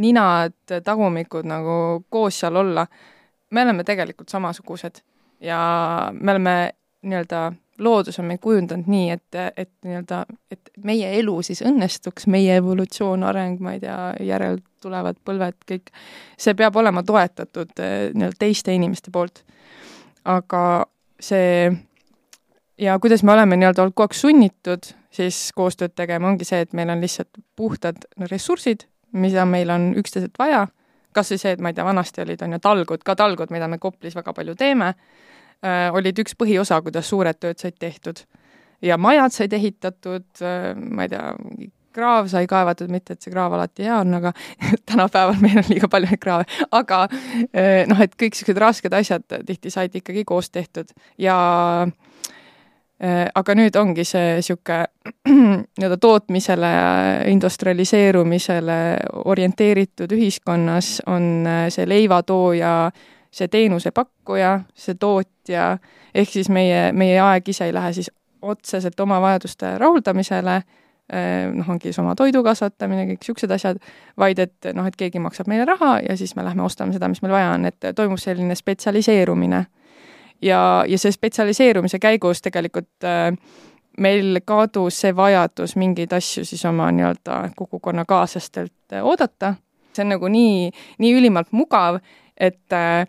ninad, 0.00 0.56
tagumikud 0.84 1.44
nagu 1.48 2.04
koos 2.08 2.40
seal 2.40 2.56
olla, 2.56 2.86
me 3.50 3.62
oleme 3.62 3.84
tegelikult 3.84 4.28
samasugused 4.32 5.02
ja 5.40 5.60
me 6.12 6.32
oleme 6.32 6.56
nii-öelda, 7.06 7.52
loodus 7.78 8.18
on 8.18 8.28
meid 8.30 8.40
kujundanud 8.42 8.88
nii, 8.90 9.10
et, 9.10 9.38
et 9.56 9.70
nii-öelda, 9.84 10.22
et 10.50 10.70
meie 10.84 11.10
elu 11.18 11.34
siis 11.46 11.60
õnnestuks, 11.66 12.26
meie 12.32 12.56
evolutsioon, 12.58 13.22
areng, 13.28 13.60
ma 13.62 13.76
ei 13.76 13.82
tea, 13.82 13.98
järeltulevad 14.26 15.20
põlved, 15.24 15.58
kõik, 15.68 15.92
see 16.40 16.56
peab 16.58 16.76
olema 16.80 17.04
toetatud 17.06 17.74
nii-öelda 17.78 18.38
teiste 18.38 18.74
inimeste 18.74 19.12
poolt. 19.14 19.44
aga 20.24 20.86
see 21.22 21.70
ja 22.78 22.98
kuidas 22.98 23.22
me 23.22 23.32
oleme 23.32 23.56
nii-öelda 23.56 23.82
olnud 23.82 23.94
kogu 23.94 24.08
aeg 24.08 24.16
sunnitud 24.16 24.90
siis 25.16 25.50
koostööd 25.56 25.94
tegema, 25.96 26.28
ongi 26.28 26.44
see, 26.44 26.64
et 26.64 26.72
meil 26.76 26.90
on 26.92 27.00
lihtsalt 27.00 27.40
puhtad 27.56 28.04
ressursid, 28.30 28.84
mida 29.12 29.46
meil 29.48 29.70
on 29.72 29.92
üksteiselt 29.96 30.36
vaja, 30.38 30.66
kas 31.16 31.32
või 31.32 31.42
see, 31.42 31.54
et 31.56 31.62
ma 31.62 31.72
ei 31.72 31.76
tea, 31.76 31.86
vanasti 31.86 32.24
olid, 32.24 32.42
on 32.44 32.56
ju, 32.56 32.62
talgud, 32.64 33.04
ka 33.06 33.16
talgud, 33.18 33.52
mida 33.54 33.68
me 33.70 33.80
Koplis 33.82 34.16
väga 34.18 34.34
palju 34.36 34.56
teeme. 34.58 34.92
Äh,, 35.64 35.88
olid 35.96 36.18
üks 36.20 36.36
põhiosa, 36.38 36.82
kuidas 36.84 37.08
suured 37.08 37.40
tööd 37.40 37.62
said 37.62 37.78
tehtud. 37.80 38.26
ja 38.84 38.98
majad 39.00 39.32
said 39.32 39.52
ehitatud 39.56 40.44
äh,, 40.44 40.74
ma 40.76 41.06
ei 41.06 41.12
tea, 41.12 41.30
kraav 41.96 42.28
sai 42.28 42.44
kaevatud, 42.46 42.90
mitte 42.92 43.16
et 43.16 43.24
see 43.24 43.32
kraav 43.32 43.54
alati 43.56 43.86
hea 43.86 44.00
on, 44.02 44.18
aga 44.18 44.34
tänapäeval 44.90 45.40
meil 45.40 45.62
on 45.62 45.70
liiga 45.70 45.88
palju 45.88 46.10
neid 46.12 46.20
kraave, 46.20 46.44
aga 46.76 47.06
äh, 47.08 47.86
noh, 47.88 48.02
et 48.04 48.12
kõik 48.20 48.36
niisugused 48.36 48.60
rasked 48.60 48.98
asjad 49.00 49.24
tihti 49.48 49.72
said 49.72 49.96
ikkagi 49.96 50.26
koos 50.28 50.52
tehtud. 50.52 50.92
Ja 51.16 51.38
äh, 51.86 52.15
aga 53.00 53.54
nüüd 53.58 53.76
ongi 53.76 54.04
see 54.08 54.36
niisugune 54.38 54.86
nii-öelda 55.78 55.98
tootmisele, 56.00 56.70
industrialiseerumisele 57.28 58.78
orienteeritud 59.24 60.12
ühiskonnas 60.16 61.02
on 61.06 61.46
äh, 61.46 61.66
see 61.72 61.84
leivatooja, 61.88 62.90
see 63.30 63.48
teenusepakkuja, 63.52 64.60
see 64.74 64.96
tootja, 65.00 65.76
ehk 66.14 66.32
siis 66.32 66.48
meie, 66.48 66.88
meie 66.96 67.20
aeg 67.20 67.52
ise 67.52 67.68
ei 67.68 67.76
lähe 67.76 67.92
siis 67.92 68.10
otseselt 68.42 69.00
oma 69.00 69.20
vajaduste 69.20 69.76
rahuldamisele, 69.82 70.56
äh, 71.12 71.30
noh, 71.52 71.68
ongi 71.68 71.90
siis 71.90 72.00
oma 72.00 72.16
toidu 72.16 72.40
kasvatamine, 72.46 73.04
kõik 73.12 73.20
niisugused 73.20 73.56
asjad, 73.58 73.82
vaid 74.16 74.40
et 74.40 74.72
noh, 74.72 74.88
et 74.88 74.96
keegi 74.96 75.20
maksab 75.20 75.52
meile 75.52 75.68
raha 75.68 75.98
ja 76.08 76.16
siis 76.16 76.32
me 76.36 76.48
lähme 76.48 76.64
ostame 76.64 76.96
seda, 76.96 77.12
mis 77.12 77.20
meil 77.20 77.36
vaja 77.36 77.52
on, 77.58 77.68
et 77.68 77.92
toimub 77.92 78.22
selline 78.22 78.56
spetsialiseerumine 78.56 79.66
ja, 80.42 80.84
ja 80.88 80.98
see 80.98 81.12
spetsialiseerumise 81.12 81.98
käigus 82.02 82.42
tegelikult 82.44 83.04
äh, 83.04 83.32
meil 84.00 84.40
kadus 84.44 85.00
see 85.00 85.14
vajadus 85.16 85.76
mingeid 85.76 86.12
asju 86.16 86.44
siis 86.44 86.64
oma 86.68 86.90
nii-öelda 86.92 87.38
kogukonnakaaslastelt 87.56 88.92
äh, 88.92 89.04
oodata. 89.04 89.54
see 89.96 90.04
on 90.04 90.12
nagu 90.12 90.28
nii, 90.28 90.70
nii 90.98 91.14
ülimalt 91.16 91.52
mugav, 91.56 91.96
et 92.36 92.72
äh, 92.72 93.06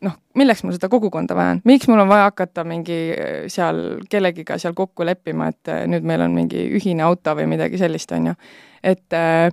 noh, 0.00 0.16
milleks 0.34 0.62
mul 0.64 0.72
seda 0.72 0.88
kogukonda 0.88 1.36
vaja 1.36 1.56
on, 1.56 1.62
miks 1.68 1.88
mul 1.90 2.00
on 2.00 2.08
vaja 2.08 2.30
hakata 2.30 2.64
mingi 2.64 3.00
äh, 3.12 3.42
seal 3.52 4.00
kellegiga 4.10 4.58
seal 4.58 4.76
kokku 4.76 5.04
leppima, 5.06 5.50
et 5.52 5.72
äh, 5.72 5.84
nüüd 5.90 6.06
meil 6.08 6.24
on 6.24 6.36
mingi 6.36 6.64
ühine 6.78 7.04
auto 7.04 7.36
või 7.36 7.50
midagi 7.50 7.80
sellist, 7.80 8.12
on 8.16 8.32
ju. 8.32 8.36
et 8.82 9.16
äh, 9.16 9.52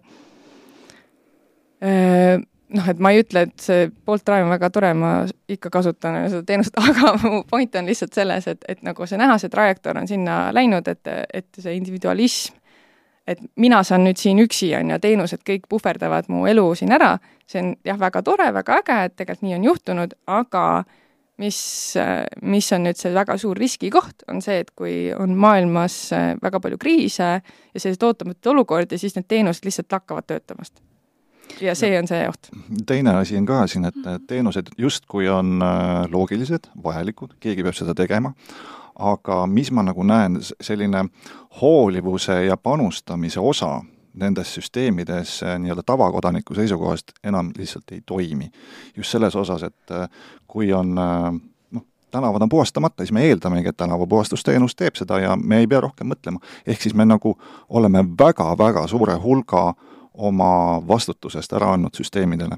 äh, 1.83 2.37
noh, 2.75 2.89
et 2.91 2.99
ma 2.99 3.11
ei 3.13 3.21
ütle, 3.23 3.45
et 3.47 3.63
see 3.63 3.87
Bolt 4.05 4.25
Drive 4.27 4.45
on 4.45 4.51
väga 4.51 4.69
tore, 4.73 4.91
ma 4.97 5.11
ikka 5.51 5.71
kasutan 5.73 6.19
seda 6.27 6.43
teenust, 6.47 6.77
aga 6.83 7.15
mu 7.23 7.41
point 7.49 7.75
on 7.79 7.89
lihtsalt 7.89 8.15
selles, 8.17 8.47
et, 8.51 8.63
et 8.67 8.83
nagu 8.85 9.07
see 9.07 9.19
näha, 9.19 9.37
see 9.41 9.53
trajektoor 9.53 10.01
on 10.01 10.09
sinna 10.09 10.39
läinud, 10.55 10.87
et, 10.91 11.11
et 11.41 11.61
see 11.61 11.77
individualism, 11.77 12.57
et 13.27 13.41
mina 13.59 13.81
saan 13.83 14.05
nüüd 14.07 14.19
siin 14.19 14.39
üksi, 14.43 14.71
on 14.77 14.93
ju, 14.93 14.99
teenused 15.03 15.43
kõik 15.47 15.67
puhverdavad 15.71 16.29
mu 16.31 16.45
elu 16.47 16.69
siin 16.79 16.95
ära, 16.95 17.15
see 17.47 17.63
on 17.63 17.73
jah, 17.87 17.99
väga 17.99 18.23
tore, 18.23 18.47
väga 18.55 18.79
äge, 18.83 19.01
et 19.09 19.17
tegelikult 19.19 19.47
nii 19.47 19.57
on 19.57 19.67
juhtunud, 19.67 20.15
aga 20.31 20.63
mis, 21.43 21.59
mis 22.41 22.71
on 22.73 22.87
nüüd 22.87 22.99
see 22.99 23.13
väga 23.15 23.35
suur 23.39 23.59
riskikoht, 23.59 24.25
on 24.31 24.41
see, 24.43 24.61
et 24.63 24.71
kui 24.75 24.95
on 25.15 25.35
maailmas 25.39 25.99
väga 26.41 26.63
palju 26.63 26.79
kriise 26.81 27.31
ja 27.37 27.39
selliseid 27.75 28.07
ootamatuid 28.09 28.53
olukordi, 28.55 28.99
siis 28.99 29.15
need 29.19 29.27
teenused 29.27 29.67
lihtsalt 29.67 29.99
lakkavad 29.99 30.31
töötamast 30.31 30.79
ja 31.61 31.75
see 31.75 31.99
on 31.99 32.07
see 32.07 32.27
oht. 32.29 32.49
teine 32.85 33.15
asi 33.15 33.37
on 33.37 33.45
ka 33.45 33.65
siin, 33.67 33.85
et 33.85 33.97
need 34.05 34.25
teenused 34.29 34.71
justkui 34.77 35.29
on 35.29 35.61
äh, 35.63 36.05
loogilised, 36.11 36.69
vajalikud, 36.83 37.37
keegi 37.39 37.65
peab 37.65 37.77
seda 37.77 37.95
tegema, 37.97 38.33
aga 38.95 39.43
mis 39.51 39.71
ma 39.71 39.85
nagu 39.85 40.03
näen, 40.03 40.39
selline 40.61 41.05
hoolivuse 41.61 42.43
ja 42.45 42.57
panustamise 42.57 43.39
osa 43.39 43.81
nendes 44.17 44.53
süsteemides 44.57 45.41
äh, 45.43 45.57
nii-öelda 45.61 45.85
tavakodaniku 45.85 46.55
seisukohast 46.57 47.13
enam 47.23 47.51
lihtsalt 47.57 47.91
ei 47.91 48.01
toimi. 48.05 48.51
just 48.97 49.11
selles 49.11 49.35
osas, 49.35 49.63
et 49.63 49.91
äh, 49.91 50.09
kui 50.47 50.73
on 50.73 50.95
noh, 50.95 51.83
tänavad 52.11 52.41
on 52.41 52.49
puhastamata, 52.49 53.03
siis 53.03 53.11
me 53.11 53.25
eeldamegi, 53.29 53.69
et 53.69 53.77
tänavapuhastusteenus 53.77 54.75
teeb 54.75 54.95
seda 54.95 55.19
ja 55.19 55.35
me 55.35 55.61
ei 55.61 55.67
pea 55.67 55.81
rohkem 55.81 56.09
mõtlema. 56.13 56.39
ehk 56.65 56.81
siis 56.81 56.95
me 56.95 57.05
nagu 57.05 57.37
oleme 57.69 58.05
väga-väga 58.19 58.87
suure 58.87 59.15
hulga 59.21 59.73
oma 60.17 60.81
vastutusest 60.87 61.53
ära 61.53 61.73
andnud 61.73 61.95
süsteemidele. 61.95 62.57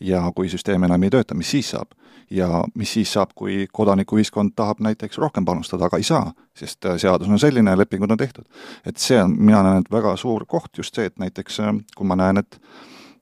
ja 0.00 0.32
kui 0.34 0.48
süsteem 0.48 0.84
enam 0.84 1.02
ei 1.02 1.10
tööta, 1.10 1.34
mis 1.34 1.50
siis 1.50 1.70
saab? 1.70 1.94
ja 2.30 2.64
mis 2.74 2.92
siis 2.92 3.12
saab, 3.12 3.30
kui 3.34 3.66
kodanikuühiskond 3.72 4.56
tahab 4.56 4.80
näiteks 4.80 5.18
rohkem 5.18 5.44
panustada, 5.44 5.86
aga 5.86 5.96
ei 5.96 6.02
saa, 6.02 6.32
sest 6.54 6.84
äh, 6.86 6.98
seadus 6.98 7.28
on 7.28 7.38
selline, 7.38 7.76
lepingud 7.78 8.10
on 8.10 8.18
tehtud. 8.18 8.44
et 8.86 8.96
see 8.96 9.22
on, 9.22 9.36
mina 9.38 9.62
näen, 9.62 9.84
et 9.84 9.92
väga 9.92 10.16
suur 10.16 10.46
koht 10.46 10.78
just 10.78 10.94
see, 10.94 11.06
et 11.06 11.18
näiteks 11.18 11.60
äh, 11.60 11.72
kui 11.96 12.06
ma 12.06 12.16
näen, 12.16 12.42
et 12.42 12.60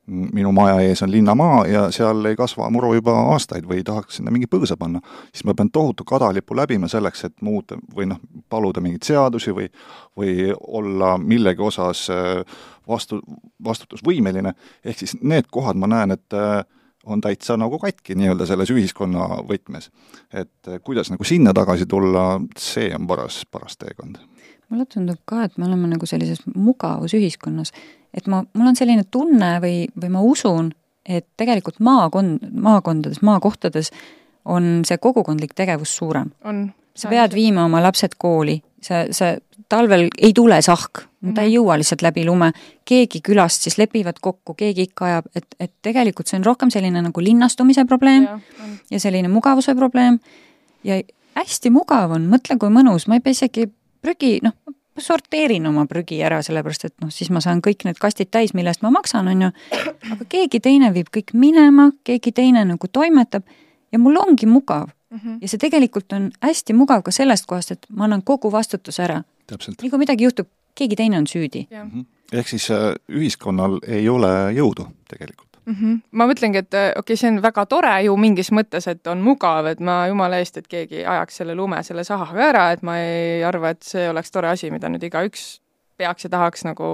minu 0.06 0.52
maja 0.52 0.80
ees 0.84 1.02
on 1.02 1.10
linnamaa 1.10 1.66
ja 1.66 1.84
seal 1.92 2.24
ei 2.28 2.36
kasva 2.36 2.68
muru 2.70 2.90
juba 2.94 3.14
aastaid 3.32 3.64
või 3.68 3.80
tahaks 3.84 4.18
sinna 4.18 4.32
mingi 4.34 4.48
põõsa 4.52 4.76
panna, 4.76 5.00
siis 5.32 5.46
ma 5.48 5.54
pean 5.56 5.70
tohutu 5.72 6.04
kadalipu 6.04 6.56
läbima 6.56 6.88
selleks, 6.92 7.24
et 7.24 7.34
muuta 7.40 7.78
või 7.96 8.10
noh, 8.10 8.20
paluda 8.52 8.82
mingeid 8.84 9.06
seadusi 9.06 9.54
või 9.56 9.70
või 10.16 10.52
olla 10.68 11.16
millegi 11.18 11.64
osas 11.64 12.06
äh, 12.12 12.44
vastu, 12.88 13.20
vastutusvõimeline, 13.64 14.54
ehk 14.84 14.98
siis 14.98 15.16
need 15.22 15.50
kohad 15.50 15.78
ma 15.80 15.90
näen, 15.90 16.14
et 16.16 16.36
äh, 16.36 16.62
on 17.04 17.20
täitsa 17.20 17.56
nagu 17.60 17.78
katki 17.78 18.16
nii-öelda 18.16 18.46
selles 18.48 18.70
ühiskonna 18.72 19.42
võtmes. 19.48 19.90
et 20.32 20.68
äh, 20.68 20.80
kuidas 20.84 21.10
nagu 21.10 21.24
sinna 21.24 21.52
tagasi 21.52 21.86
tulla, 21.86 22.40
see 22.58 22.94
on 22.94 23.06
paras, 23.06 23.42
paras 23.50 23.76
teekond. 23.76 24.16
mulle 24.68 24.86
tundub 24.86 25.20
ka, 25.24 25.44
et 25.44 25.58
me 25.58 25.66
oleme 25.66 25.88
nagu 25.88 26.06
sellises 26.06 26.40
mugavusühiskonnas 26.54 27.72
et 28.14 28.30
ma, 28.30 28.42
mul 28.54 28.70
on 28.70 28.78
selline 28.78 29.06
tunne 29.10 29.56
või, 29.62 29.84
või 30.00 30.12
ma 30.14 30.22
usun, 30.24 30.70
et 31.04 31.26
tegelikult 31.40 31.80
maakond, 31.84 32.46
maakondades, 32.52 33.20
maakohtades 33.26 33.90
on 34.48 34.84
see 34.86 35.00
kogukondlik 35.00 35.54
tegevus 35.56 35.96
suurem. 35.96 36.30
on. 36.44 36.68
sa 36.94 37.10
pead 37.10 37.34
viima 37.34 37.64
oma 37.66 37.82
lapsed 37.82 38.14
kooli, 38.18 38.60
sa, 38.80 39.04
sa 39.10 39.34
talvel 39.68 40.08
ei 40.18 40.32
tule 40.32 40.60
sahk, 40.62 41.04
ta 41.24 41.30
mm 41.30 41.36
-hmm. 41.36 41.48
ei 41.48 41.54
jõua 41.54 41.78
lihtsalt 41.78 42.02
läbi 42.02 42.24
lume, 42.26 42.52
keegi 42.84 43.20
külast 43.20 43.62
siis 43.62 43.78
lepivad 43.78 44.20
kokku, 44.20 44.54
keegi 44.54 44.82
ikka 44.82 45.04
ajab, 45.04 45.26
et, 45.36 45.46
et 45.60 45.72
tegelikult 45.82 46.26
see 46.26 46.38
on 46.38 46.44
rohkem 46.44 46.70
selline 46.70 47.02
nagu 47.02 47.20
linnastumise 47.20 47.84
probleem 47.84 48.22
ja, 48.22 48.38
ja 48.90 49.00
selline 49.00 49.28
mugavuse 49.28 49.74
probleem 49.74 50.18
ja 50.84 51.02
hästi 51.34 51.70
mugav 51.70 52.10
on, 52.10 52.28
mõtle, 52.30 52.58
kui 52.58 52.68
mõnus, 52.68 53.08
ma 53.08 53.18
ei 53.18 53.20
pea 53.20 53.32
isegi 53.36 53.68
prügi, 54.02 54.38
noh, 54.42 54.52
sorteerin 54.98 55.66
oma 55.66 55.86
prügi 55.90 56.20
ära, 56.22 56.40
sellepärast 56.42 56.84
et 56.84 56.94
noh, 57.02 57.10
siis 57.10 57.30
ma 57.34 57.40
saan 57.42 57.62
kõik 57.64 57.86
need 57.86 57.98
kastid 57.98 58.30
täis, 58.30 58.54
mille 58.54 58.70
eest 58.70 58.84
ma 58.84 58.92
maksan, 58.94 59.28
on 59.28 59.46
ju, 59.46 59.50
aga 60.14 60.26
keegi 60.28 60.60
teine 60.62 60.92
viib 60.94 61.10
kõik 61.14 61.34
minema, 61.34 61.90
keegi 62.06 62.32
teine 62.32 62.64
nagu 62.68 62.88
toimetab 62.88 63.46
ja 63.92 63.98
mul 63.98 64.20
ongi 64.22 64.46
mugav 64.46 64.88
mm. 65.10 65.18
-hmm. 65.18 65.38
ja 65.42 65.48
see 65.48 65.58
tegelikult 65.58 66.12
on 66.12 66.30
hästi 66.42 66.72
mugav 66.72 67.02
ka 67.02 67.10
sellest 67.10 67.46
kohast, 67.46 67.70
et 67.70 67.86
ma 67.90 68.04
annan 68.04 68.22
kogu 68.22 68.52
vastutuse 68.52 69.02
ära. 69.02 69.22
nii 69.82 69.90
kui 69.90 69.98
midagi 69.98 70.24
juhtub, 70.24 70.48
keegi 70.74 70.96
teine 70.96 71.18
on 71.18 71.26
süüdi. 71.26 71.66
-hmm. 71.70 72.04
ehk 72.32 72.48
siis 72.48 72.70
äh, 72.70 72.94
ühiskonnal 73.08 73.80
ei 73.86 74.08
ole 74.08 74.32
jõudu 74.52 74.86
tegelikult 75.08 75.54
mm. 75.66 75.74
-hmm. 75.74 76.00
ma 76.10 76.26
mõtlengi, 76.26 76.62
et 76.62 76.74
okei 76.74 76.92
okay,, 76.98 77.16
see 77.16 77.30
on 77.30 77.42
väga 77.42 77.66
tore 77.66 77.94
ju 78.04 78.16
mingis 78.16 78.52
mõttes, 78.52 78.88
et 78.90 79.06
on 79.06 79.20
mugav, 79.24 79.66
et 79.66 79.80
ma 79.80 80.04
jumala 80.10 80.38
eest, 80.42 80.56
et 80.56 80.68
keegi 80.68 81.04
ajaks 81.04 81.42
selle 81.42 81.54
lume 81.54 81.82
selle 81.82 82.04
sahaga 82.04 82.48
ära, 82.48 82.70
et 82.72 82.82
ma 82.82 82.98
ei 83.00 83.44
arva, 83.44 83.74
et 83.74 83.82
see 83.82 84.08
oleks 84.10 84.30
tore 84.30 84.48
asi, 84.48 84.70
mida 84.70 84.88
nüüd 84.88 85.04
igaüks 85.10 85.60
peaks 85.96 86.26
ja 86.26 86.30
tahaks 86.30 86.64
nagu 86.66 86.86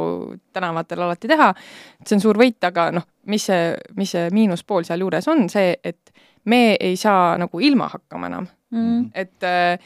tänavatel 0.53 1.01
alati 1.01 1.29
teha, 1.29 1.55
et 2.01 2.07
see 2.07 2.19
on 2.19 2.25
suur 2.27 2.39
võit, 2.41 2.61
aga 2.67 2.91
noh, 2.93 3.07
mis 3.33 3.47
see, 3.49 3.75
mis 3.97 4.13
see 4.13 4.29
miinuspool 4.35 4.85
sealjuures 4.85 5.29
on, 5.33 5.49
see, 5.49 5.75
et 5.85 6.13
me 6.45 6.77
ei 6.81 6.97
saa 6.97 7.37
nagu 7.41 7.61
ilma 7.61 7.89
hakkama 7.89 8.27
enam 8.27 8.47
mm. 8.71 8.79
-hmm. 8.79 9.11
et 9.15 9.43
äh, 9.45 9.79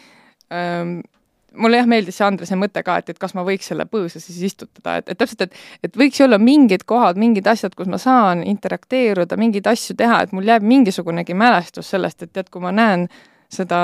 mulle 1.57 1.81
jah 1.81 1.89
meeldis 1.91 2.19
see 2.19 2.27
Andrese 2.27 2.57
mõte 2.59 2.83
ka, 2.87 2.97
et, 3.01 3.13
et 3.15 3.21
kas 3.21 3.35
ma 3.37 3.45
võiks 3.47 3.69
selle 3.71 3.87
põõsa 3.91 4.21
siis 4.23 4.41
istutada, 4.51 4.99
et, 5.01 5.13
et 5.13 5.19
täpselt, 5.19 5.47
et 5.47 5.89
et 5.89 6.01
võiks 6.01 6.21
ju 6.21 6.27
olla 6.27 6.39
mingid 6.43 6.87
kohad, 6.89 7.21
mingid 7.21 7.47
asjad, 7.51 7.75
kus 7.79 7.91
ma 7.91 8.01
saan 8.01 8.45
interakteeruda, 8.49 9.39
mingeid 9.41 9.69
asju 9.71 9.97
teha, 9.99 10.23
et 10.25 10.35
mul 10.35 10.49
jääb 10.49 10.67
mingisugunegi 10.67 11.37
mälestus 11.39 11.93
sellest, 11.95 12.23
et 12.23 12.33
tead, 12.35 12.51
kui 12.51 12.65
ma 12.65 12.73
näen 12.75 13.09
seda 13.55 13.79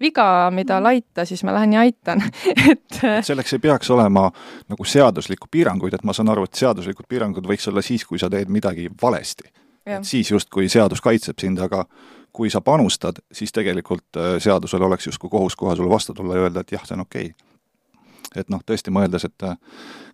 viga, 0.00 0.50
mida 0.54 0.78
mm. 0.78 0.84
laita, 0.84 1.26
siis 1.28 1.44
ma 1.46 1.54
lähen 1.54 1.76
ja 1.76 1.84
aitan 1.86 2.22
et 2.72 3.02
selleks 3.26 3.56
ei 3.56 3.62
peaks 3.62 3.90
olema 3.94 4.28
nagu 4.70 4.86
seaduslikku 4.88 5.50
piiranguid, 5.50 5.94
et 5.94 6.06
ma 6.06 6.14
saan 6.16 6.32
aru, 6.32 6.46
et 6.48 6.58
seaduslikud 6.58 7.08
piirangud 7.08 7.46
võiks 7.48 7.68
olla 7.70 7.84
siis, 7.84 8.06
kui 8.08 8.20
sa 8.22 8.30
teed 8.32 8.50
midagi 8.52 8.88
valesti. 9.02 9.50
et 9.86 10.04
siis 10.06 10.30
justkui 10.30 10.68
seadus 10.68 11.00
kaitseb 11.02 11.38
sind, 11.42 11.60
aga 11.62 11.84
kui 12.32 12.50
sa 12.50 12.60
panustad, 12.60 13.20
siis 13.32 13.52
tegelikult 13.52 14.16
äh, 14.16 14.36
seadusel 14.38 14.82
oleks 14.82 15.06
justkui 15.06 15.30
kohus 15.30 15.56
kohe 15.56 15.76
sulle 15.76 15.90
vastu 15.90 16.14
tulla 16.14 16.36
ja 16.36 16.46
öelda, 16.46 16.60
et 16.60 16.72
jah, 16.72 16.84
see 16.86 16.96
on 16.96 17.04
okei 17.06 17.26
okay. 17.32 18.40
et 18.40 18.48
noh, 18.50 18.62
tõesti 18.66 18.94
mõeldes, 18.94 19.26
et 19.28 19.48
äh, 19.48 19.56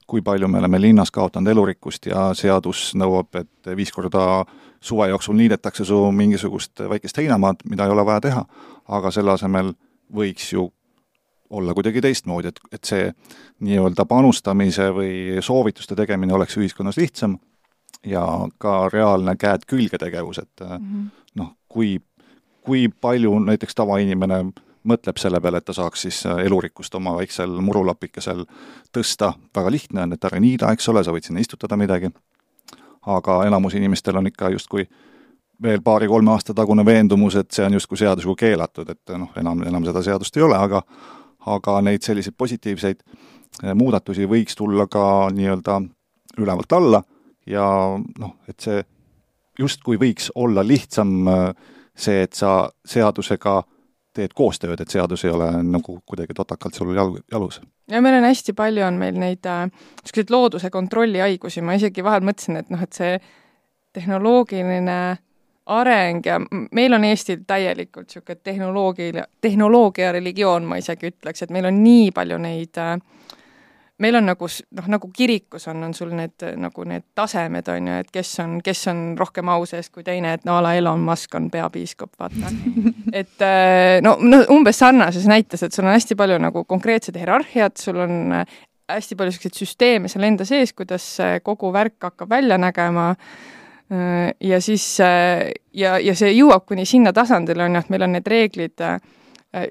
kui 0.08 0.22
palju 0.22 0.48
me 0.48 0.58
oleme 0.58 0.80
linnas 0.80 1.10
kaotanud 1.10 1.50
elurikkust 1.52 2.06
ja 2.06 2.30
seadus 2.34 2.94
nõuab, 2.96 3.28
et 3.36 3.76
viis 3.76 3.92
korda 3.92 4.44
suve 4.80 5.08
jooksul 5.08 5.36
niidetakse 5.36 5.84
su 5.84 6.00
mingisugust 6.12 6.80
väikest 6.88 7.20
heinamaad, 7.20 7.62
mida 7.68 7.84
ei 7.84 7.92
ole 7.92 8.04
vaja 8.08 8.24
teha, 8.24 8.44
aga 8.88 9.12
selle 9.12 9.34
asemel 9.34 9.74
võiks 10.14 10.52
ju 10.52 10.70
olla 11.50 11.74
kuidagi 11.74 12.00
teistmoodi, 12.04 12.48
et, 12.48 12.60
et 12.72 12.84
see 12.84 13.12
nii-öelda 13.64 14.04
panustamise 14.08 14.90
või 14.96 15.12
soovituste 15.44 15.96
tegemine 15.96 16.34
oleks 16.36 16.56
ühiskonnas 16.56 16.98
lihtsam 17.00 17.38
ja 18.06 18.24
ka 18.58 18.88
reaalne 18.92 19.36
käed 19.36 19.64
külge 19.68 19.98
tegevus, 19.98 20.38
et 20.38 20.60
mm 20.60 20.76
-hmm. 20.76 21.06
noh, 21.40 21.54
kui 21.68 21.98
kui 22.64 22.88
palju 22.88 23.38
näiteks 23.44 23.74
tavainimene 23.74 24.42
mõtleb 24.88 25.18
selle 25.20 25.40
peale, 25.40 25.60
et 25.60 25.66
ta 25.68 25.74
saaks 25.76 26.06
siis 26.06 26.20
äh, 26.26 26.44
elurikkust 26.46 26.94
oma 26.94 27.16
väiksel 27.18 27.58
murulapikesel 27.64 28.44
tõsta, 28.94 29.32
väga 29.56 29.72
lihtne 29.74 30.06
on, 30.06 30.14
et 30.16 30.24
ära 30.24 30.40
niida, 30.40 30.72
eks 30.72 30.88
ole, 30.92 31.04
sa 31.04 31.14
võid 31.14 31.28
sinna 31.28 31.42
istutada 31.42 31.76
midagi, 31.76 32.10
aga 33.06 33.42
enamus 33.46 33.76
inimestel 33.78 34.16
on 34.20 34.30
ikka 34.30 34.52
justkui 34.54 34.86
veel 35.62 35.82
paari-kolme 35.82 36.30
aasta 36.30 36.54
tagune 36.54 36.84
veendumus, 36.86 37.36
et 37.36 37.50
see 37.50 37.66
on 37.66 37.74
justkui 37.74 37.98
seadusega 37.98 38.34
keelatud, 38.38 38.90
et 38.94 39.14
noh, 39.18 39.32
enam, 39.40 39.64
enam 39.66 39.86
seda 39.88 40.04
seadust 40.06 40.36
ei 40.36 40.46
ole, 40.46 40.58
aga 40.58 40.82
aga 41.48 41.78
neid 41.86 42.04
selliseid 42.04 42.36
positiivseid 42.38 43.02
äh, 43.02 43.74
muudatusi 43.78 44.26
võiks 44.28 44.56
tulla 44.58 44.88
ka 44.90 45.28
nii-öelda 45.34 45.80
ülevalt 46.38 46.72
alla 46.76 47.02
ja 47.48 47.64
noh, 47.96 48.34
et 48.48 48.60
see 48.60 48.82
justkui 49.58 49.98
võiks 49.98 50.30
olla 50.34 50.64
lihtsam 50.66 51.28
äh, 51.28 51.50
see, 51.98 52.22
et 52.22 52.32
sa 52.36 52.70
seadusega 52.86 53.62
teed 54.18 54.34
koostööd, 54.34 54.80
et 54.80 54.90
seadus 54.90 55.24
ei 55.26 55.32
ole 55.34 55.50
nagu 55.62 55.98
kuidagi 56.06 56.34
totakalt 56.34 56.74
sul 56.74 56.94
jalg, 56.96 57.20
jalus. 57.30 57.60
ja 57.90 58.00
meil 58.02 58.18
on 58.18 58.26
hästi 58.26 58.54
palju, 58.56 58.84
on 58.86 58.98
meil 59.00 59.18
neid 59.20 59.46
niisuguseid 59.46 60.26
äh, 60.26 60.34
looduse 60.34 60.70
kontrolli 60.74 61.22
haigusi, 61.22 61.62
ma 61.62 61.76
isegi 61.78 62.04
vahel 62.04 62.26
mõtlesin, 62.26 62.58
et 62.62 62.70
noh, 62.74 62.82
et 62.82 62.96
see 62.96 63.18
tehnoloogiline 63.94 64.98
areng 65.68 66.26
ja 66.26 66.38
meil 66.72 66.96
on 66.96 67.04
Eestil 67.04 67.44
täielikult 67.46 68.08
niisugune 68.08 68.40
tehnoloogia, 68.44 69.26
tehnoloogia 69.40 70.12
religioon, 70.16 70.64
ma 70.64 70.78
isegi 70.80 71.12
ütleks, 71.12 71.44
et 71.44 71.52
meil 71.54 71.68
on 71.68 71.82
nii 71.84 72.10
palju 72.16 72.38
neid 72.42 72.80
äh, 72.80 72.96
meil 73.98 74.18
on 74.18 74.28
nagu 74.30 74.46
noh, 74.48 74.86
nagu 74.90 75.10
kirikus 75.14 75.68
on, 75.70 75.82
on 75.88 75.94
sul 75.94 76.12
need 76.16 76.44
nagu 76.60 76.84
need 76.88 77.04
tasemed, 77.18 77.68
on 77.72 77.90
ju, 77.90 77.96
et 78.04 78.12
kes 78.14 78.32
on, 78.44 78.58
kes 78.64 78.86
on 78.92 79.02
rohkem 79.18 79.50
au 79.52 79.66
sees 79.68 79.90
kui 79.90 80.06
teine, 80.06 80.36
et 80.38 80.46
no 80.48 80.58
a 80.58 80.62
la 80.64 80.74
Elon 80.78 81.02
Musk 81.02 81.34
on 81.38 81.50
peapiiskop, 81.50 82.14
vaata. 82.20 82.52
et 83.20 83.44
äh, 83.44 83.98
no, 84.04 84.16
no 84.22 84.42
umbes 84.54 84.80
sarnases 84.80 85.26
näites, 85.30 85.62
et 85.66 85.74
sul 85.74 85.86
on 85.86 85.94
hästi 85.96 86.18
palju 86.18 86.38
nagu 86.42 86.64
konkreetsed 86.68 87.18
hierarhiad, 87.18 87.76
sul 87.80 88.00
on 88.06 88.40
äh, 88.40 88.56
hästi 88.92 89.18
palju 89.18 89.34
niisuguseid 89.34 89.60
süsteeme 89.62 90.10
seal 90.10 90.26
enda 90.30 90.46
sees, 90.48 90.72
kuidas 90.76 91.10
kogu 91.44 91.72
värk 91.74 91.98
hakkab 92.08 92.30
välja 92.30 92.58
nägema 92.60 93.10
äh, 93.12 94.30
ja 94.40 94.62
siis 94.64 94.86
ja, 94.98 95.98
ja 95.98 96.14
see 96.16 96.34
jõuab 96.36 96.68
kuni 96.70 96.86
sinna 96.86 97.12
tasandile, 97.12 97.66
on 97.66 97.78
ju, 97.78 97.86
et 97.86 97.94
meil 97.94 98.08
on 98.08 98.18
need 98.18 98.30
reeglid 98.30 98.88
Äh, 98.88 99.00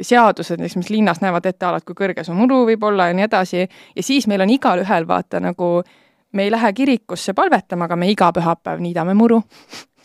seadused, 0.01 0.57
näiteks 0.57 0.77
mis 0.77 0.89
linnas 0.89 1.21
näevad 1.21 1.45
ette 1.45 1.65
alati, 1.65 1.85
kui 1.85 1.97
kõrge 2.05 2.23
su 2.25 2.33
muru 2.33 2.63
võib 2.65 2.83
olla 2.87 3.11
ja 3.11 3.17
nii 3.17 3.27
edasi, 3.27 3.67
ja 3.95 4.03
siis 4.03 4.27
meil 4.27 4.41
on 4.41 4.49
igalühel 4.49 5.05
vaata 5.07 5.41
nagu, 5.43 5.83
me 6.33 6.47
ei 6.47 6.51
lähe 6.51 6.73
kirikusse 6.73 7.33
palvetama, 7.33 7.85
aga 7.85 7.95
me 7.95 8.09
iga 8.09 8.31
pühapäev 8.33 8.81
niidame 8.81 9.13
muru. 9.13 9.43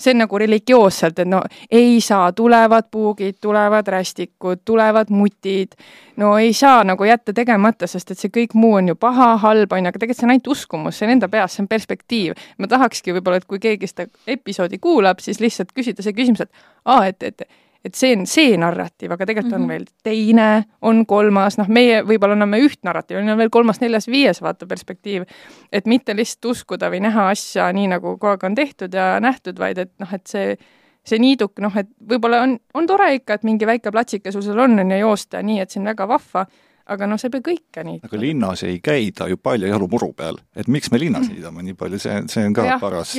see 0.03 0.11
on 0.11 0.18
nagu 0.18 0.39
religioosselt, 0.39 1.18
et 1.23 1.29
no 1.31 1.39
ei 1.70 2.01
saa, 2.03 2.33
tulevad 2.33 2.89
puugid, 2.91 3.37
tulevad 3.41 3.87
rästikud, 3.87 4.64
tulevad 4.64 5.12
mutid, 5.14 5.77
no 6.16 6.33
ei 6.39 6.53
saa 6.53 6.81
nagu 6.85 7.05
jätta 7.05 7.33
tegemata, 7.33 7.87
sest 7.87 8.11
et 8.11 8.18
see 8.18 8.33
kõik 8.35 8.57
muu 8.59 8.73
on 8.81 8.89
ju 8.91 8.97
paha, 8.99 9.37
halb, 9.45 9.73
on 9.73 9.79
ju, 9.79 9.93
aga 9.93 10.03
tegelikult 10.03 10.18
see 10.18 10.27
on 10.27 10.35
ainult 10.35 10.51
uskumus, 10.57 10.99
see 10.99 11.07
on 11.07 11.12
enda 11.14 11.29
peas, 11.31 11.55
see 11.55 11.62
on 11.62 11.68
perspektiiv. 11.70 12.35
ma 12.59 12.66
tahakski 12.66 13.14
võib-olla, 13.14 13.39
et 13.39 13.47
kui 13.47 13.62
keegi 13.62 13.87
seda 13.87 14.09
episoodi 14.27 14.83
kuulab, 14.83 15.23
siis 15.23 15.39
lihtsalt 15.41 15.70
küsida 15.70 16.03
see 16.03 16.18
küsimus, 16.18 16.43
et 16.43 16.51
aa, 16.85 17.07
et, 17.07 17.23
et 17.23 17.47
et 17.85 17.95
see 17.99 18.12
on 18.16 18.26
see 18.30 18.57
narratiiv, 18.61 19.12
aga 19.12 19.26
tegelikult 19.26 19.53
mm 19.53 19.59
-hmm. 19.59 19.62
on 19.62 19.66
mhm. 19.66 19.70
veel 19.70 19.85
teine, 20.03 20.64
on 20.83 21.07
kolmas, 21.07 21.59
noh, 21.59 21.68
meie 21.68 22.03
võib-olla 22.03 22.37
anname 22.39 22.61
üht 22.62 22.78
narratiivi, 22.83 23.22
on 23.22 23.39
veel 23.39 23.51
kolmas, 23.51 23.80
neljas, 23.80 24.09
viies 24.09 24.43
vaata 24.43 24.66
perspektiiv. 24.66 25.24
et 25.72 25.87
mitte 25.87 26.16
lihtsalt 26.16 26.45
uskuda 26.45 26.91
või 26.91 27.01
näha 27.01 27.28
asja 27.28 27.72
nii, 27.72 27.89
nagu 27.89 28.16
kogu 28.16 28.26
aeg 28.26 28.45
on 28.45 28.55
tehtud 28.55 28.95
ja 28.95 29.20
nähtud, 29.20 29.59
vaid 29.59 29.78
et 29.78 29.93
noh, 29.99 30.14
et 30.14 30.26
see 30.26 30.57
see 31.05 31.18
niiduk, 31.18 31.59
noh, 31.59 31.76
et 31.76 31.89
võib-olla 32.09 32.43
on, 32.47 32.59
on 32.74 32.87
tore 32.87 33.14
ikka, 33.14 33.35
et 33.35 33.43
mingi 33.43 33.66
väike 33.66 33.91
platsike 33.91 34.33
sul 34.33 34.43
seal 34.43 34.61
on, 34.62 34.78
on 34.78 34.91
ju, 34.91 34.99
joosta 35.03 35.43
nii, 35.43 35.59
et 35.61 35.70
see 35.70 35.80
on 35.80 35.91
väga 35.91 36.07
vahva, 36.09 36.47
aga 36.91 37.07
noh, 37.07 37.20
sa 37.20 37.28
ei 37.28 37.35
pea 37.37 37.45
kõike 37.47 37.85
niitma. 37.87 38.09
aga 38.09 38.20
linnas 38.20 38.62
ei 38.66 38.78
käida 38.85 39.28
ju 39.30 39.39
palju 39.39 39.70
jalu 39.70 39.89
muru 39.91 40.11
peal, 40.16 40.39
et 40.57 40.68
miks 40.72 40.91
me 40.93 41.01
linnas 41.01 41.28
niidame 41.30 41.64
nii 41.66 41.76
palju, 41.78 42.01
see, 42.03 42.18
see 42.33 42.45
on 42.49 42.57
ka 42.57 42.66
ja, 42.66 42.78
paras. 42.83 43.14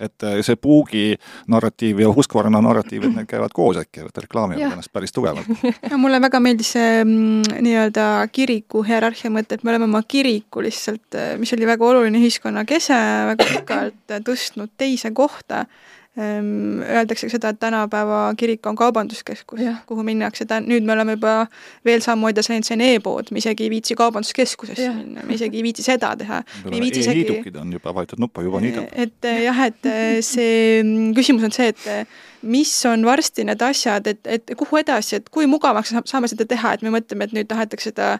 et 0.00 0.26
äh, 0.26 0.38
see 0.46 0.58
Puugi 0.60 1.04
narratiiv 1.50 2.02
ja 2.04 2.12
Husqvarna 2.14 2.62
narratiiv, 2.64 3.08
et 3.08 3.16
need 3.16 3.30
käivad 3.30 3.54
koos 3.56 3.80
äkki, 3.82 4.06
et 4.06 4.22
reklaamivad 4.26 4.76
ennast 4.76 4.92
päris 4.92 5.14
tugevalt. 5.16 5.48
ja 5.90 6.00
mulle 6.00 6.20
väga 6.22 6.40
meeldis 6.42 6.74
see 6.76 7.04
mm, 7.04 7.62
nii-öelda 7.66 8.08
kiriku 8.32 8.84
hierarhia 8.86 9.32
mõte, 9.34 9.58
et 9.58 9.64
me 9.66 9.74
oleme 9.74 9.88
oma 9.90 10.02
kiriku 10.06 10.64
lihtsalt, 10.64 11.18
mis 11.40 11.54
oli 11.56 11.68
väga 11.68 11.86
oluline 11.86 12.20
ühiskonna 12.20 12.66
kese, 12.68 12.98
väga 13.34 13.48
pikalt 13.54 14.20
tõstnud 14.26 14.76
teise 14.78 15.10
kohta 15.16 15.64
öeldakse 16.18 17.28
seda, 17.30 17.52
et 17.52 17.58
tänapäeva 17.62 18.34
kirik 18.36 18.66
on 18.66 18.76
kaubanduskeskus, 18.76 19.60
kuhu 19.86 20.02
minnakse, 20.02 20.44
ta, 20.44 20.58
nüüd 20.60 20.82
me 20.82 20.96
oleme 20.96 21.14
juba 21.14 21.34
veel 21.86 22.02
sammu 22.02 22.32
edasi 22.32 22.50
läinud, 22.50 22.66
see 22.66 22.74
on 22.74 22.82
e-pood, 22.82 23.30
me 23.30 23.38
isegi 23.38 23.68
ei 23.68 23.70
viitsi 23.70 23.94
kaubanduskeskusesse 23.98 24.88
ja. 24.88 24.96
minna, 24.96 25.22
me 25.26 25.38
isegi 25.38 25.60
ei 25.60 25.62
viitsi 25.68 25.86
seda 25.86 26.10
teha. 26.18 26.42
e-liidukid 26.66 27.60
on 27.62 27.70
juba 27.78 27.94
vajutud 27.94 28.22
nuppu, 28.22 28.42
juba 28.42 28.62
niidab. 28.64 28.90
et 28.90 29.30
eh, 29.30 29.44
jah, 29.46 29.62
et 29.70 29.90
eh, 29.92 30.18
see 30.26 30.82
mm, 30.82 31.14
küsimus 31.18 31.46
on 31.46 31.54
see, 31.54 31.70
et 31.70 31.86
eh, 31.94 32.20
mis 32.42 32.74
on 32.90 33.06
varsti 33.06 33.46
need 33.46 33.62
asjad, 33.62 34.10
et, 34.10 34.20
et 34.26 34.54
kuhu 34.58 34.82
edasi, 34.82 35.20
et 35.20 35.30
kui 35.30 35.46
mugavaks 35.50 35.94
saame 36.10 36.30
seda 36.32 36.48
teha, 36.50 36.74
et 36.74 36.82
me 36.82 36.90
mõtleme, 36.98 37.30
et 37.30 37.38
nüüd 37.38 37.54
tahetakse 37.54 37.94
seda 37.94 38.16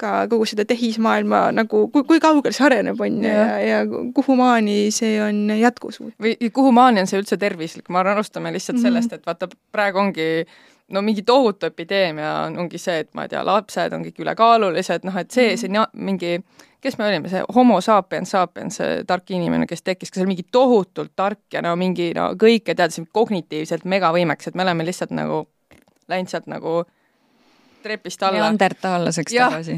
ka 0.00 0.26
kogu 0.30 0.46
seda 0.48 0.64
tehismaailma 0.68 1.44
nagu, 1.54 1.86
kui, 1.92 2.04
kui 2.08 2.20
kaugele 2.22 2.54
see 2.56 2.66
areneb, 2.66 3.00
on 3.00 3.20
ju, 3.22 3.28
ja, 3.30 3.46
ja, 3.60 3.78
ja 3.82 4.02
kuhumaani 4.14 4.90
see 4.94 5.16
on 5.22 5.44
jätkusuutlik. 5.58 6.18
või 6.22 6.52
kuhumaani 6.52 7.04
on 7.04 7.10
see 7.10 7.20
üldse 7.20 7.38
tervislik, 7.40 7.88
ma 7.88 8.02
arvan, 8.02 8.18
alustame 8.18 8.52
lihtsalt 8.52 8.78
mm 8.78 8.84
-hmm. 8.84 8.88
sellest, 8.88 9.12
et 9.12 9.26
vaata, 9.26 9.48
praegu 9.72 9.98
ongi 9.98 10.28
no 10.92 11.02
mingi 11.02 11.22
tohutu 11.22 11.66
epideemia 11.66 12.32
ongi 12.58 12.78
see, 12.78 12.98
et 13.04 13.14
ma 13.14 13.26
ei 13.26 13.32
tea, 13.32 13.44
lapsed 13.46 13.92
on 13.92 14.04
kõik 14.06 14.20
ülekaalulised, 14.24 15.06
noh 15.08 15.16
et 15.16 15.30
see, 15.30 15.54
mhm. 15.54 15.60
see 15.60 15.80
on 15.80 16.04
mingi, 16.10 16.32
kes 16.80 16.98
me 16.98 17.06
olime, 17.08 17.30
see 17.32 17.42
homo 17.54 17.80
sapiens 17.80 18.34
sapiens, 18.34 18.76
see 18.80 19.04
tark 19.08 19.30
inimene, 19.30 19.66
kes 19.70 19.82
tekkis, 19.82 20.10
kes 20.10 20.22
oli 20.22 20.34
mingi 20.34 20.46
tohutult 20.52 21.14
tark 21.16 21.40
ja 21.52 21.62
no 21.62 21.76
mingi 21.76 22.12
no 22.16 22.32
kõike 22.38 22.74
teadis, 22.74 23.00
kognitiivselt 23.12 23.84
megavõimekas, 23.84 24.50
et 24.50 24.58
me 24.58 24.66
oleme 24.66 24.86
lihtsalt 24.88 25.14
nagu 25.16 25.46
läinud 26.08 26.32
sealt 26.32 26.50
nagu 26.50 26.82
trepist 27.82 28.22
alla. 28.22 28.40
neandertaallaseks 28.40 29.34
tagasi. 29.34 29.76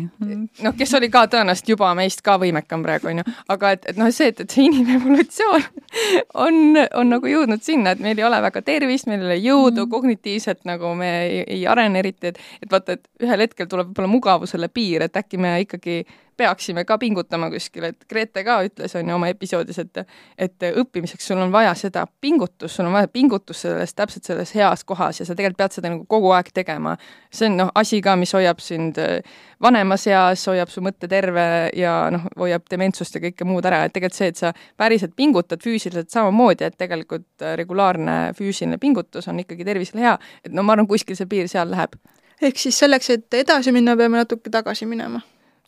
noh, 0.62 0.76
kes 0.78 0.94
oli 0.98 1.11
ka 1.12 1.24
tõenäoliselt 1.32 1.72
juba 1.74 1.90
meist 1.98 2.22
ka 2.24 2.36
võimekam 2.40 2.84
praegu, 2.86 3.11
on 3.12 3.22
ju, 3.22 3.26
aga 3.55 3.74
et, 3.76 3.88
et 3.92 4.00
noh, 4.00 4.11
see, 4.14 4.30
et, 4.32 4.44
et 4.44 4.57
see 4.57 4.68
inimevolutsioon 4.68 5.68
on, 6.46 6.61
on 7.00 7.14
nagu 7.16 7.30
jõudnud 7.30 7.64
sinna, 7.64 7.94
et 7.94 8.02
meil 8.05 8.20
ei 8.20 8.26
ole 8.26 8.40
väga 8.48 8.64
tervist, 8.66 9.09
meil 9.11 9.24
ei 9.24 9.30
ole 9.30 9.38
jõudu 9.40 9.86
mm. 9.86 9.92
kognitiivselt 9.94 10.64
nagu 10.68 10.94
me 10.98 11.12
ei, 11.24 11.40
ei 11.59 11.64
arene 11.70 12.02
eriti, 12.05 12.32
et, 12.34 12.42
et 12.62 12.70
vaata, 12.70 12.98
et 12.98 13.26
ühel 13.26 13.46
hetkel 13.46 13.70
tuleb 13.70 13.90
võib-olla 13.90 14.12
mugavusele 14.12 14.70
piir, 14.72 15.07
et 15.09 15.22
äkki 15.24 15.40
me 15.40 15.57
ikkagi 15.64 16.02
peaksime 16.37 16.85
ka 16.85 16.99
pingutama 16.99 17.51
kuskil, 17.51 17.85
et 17.91 18.05
Grete 18.11 18.45
ka 18.45 18.59
ütles, 18.66 18.95
on 18.99 19.09
ju, 19.09 19.14
oma 19.14 19.28
episoodis, 19.32 19.78
et 19.82 20.03
et 20.39 20.66
õppimiseks 20.66 21.26
sul 21.28 21.39
on 21.39 21.53
vaja 21.53 21.74
seda 21.78 22.05
pingutust, 22.20 22.74
sul 22.74 22.89
on 22.89 22.97
vaja 22.97 23.09
pingutust 23.09 23.66
selles, 23.66 23.95
täpselt 23.95 24.24
selles 24.26 24.55
heas 24.55 24.85
kohas 24.85 25.20
ja 25.20 25.26
sa 25.26 25.35
tegelikult 25.35 25.61
pead 25.61 25.76
seda 25.76 25.91
nagu 25.93 26.07
kogu 26.11 26.32
aeg 26.35 26.51
tegema. 26.55 26.97
see 27.30 27.49
on 27.49 27.57
noh, 27.59 27.70
asi 27.74 28.01
ka, 28.03 28.16
mis 28.16 28.32
hoiab 28.35 28.61
sind 28.62 28.99
äh, 28.99 29.20
vanemas 29.62 30.07
eas, 30.07 30.47
hoiab 30.47 30.70
su 30.70 30.82
mõtte 30.85 31.09
terve 31.11 31.70
ja 31.76 31.95
noh, 32.14 32.26
hoiab 32.39 32.66
dementsust 32.70 33.14
ja 33.14 33.22
kõike 33.24 33.47
muud 33.49 33.66
ära, 33.66 33.85
et 33.85 33.95
tegelikult 33.95 34.18
see, 34.18 34.32
et 34.32 34.41
sa 34.41 34.53
päriselt 34.76 35.14
pingutad 35.16 35.62
füüsiliselt 35.62 36.11
samamoodi, 36.14 36.64
et 36.64 36.78
tegelikult 36.78 37.43
äh, 37.43 37.57
regulaarne 37.61 38.32
füüsiline 38.39 38.78
pingutus 38.78 39.28
on 39.28 39.41
ikkagi 39.43 39.64
tervisele 39.64 40.07
hea, 40.07 40.18
et 40.45 40.53
no 40.53 40.62
ma 40.62 40.74
arvan, 40.74 40.91
kuskil 40.91 41.18
see 41.18 41.30
piir 41.30 41.49
seal 41.49 41.70
läheb. 41.70 41.95
ehk 42.43 42.59
siis 42.59 42.78
selleks, 42.78 43.11
et 43.11 43.35
edasi 43.35 43.72
minna, 43.72 43.97
peame 43.97 44.18
natuke 44.18 44.51
tagasi 44.51 44.87
minema 44.87 45.22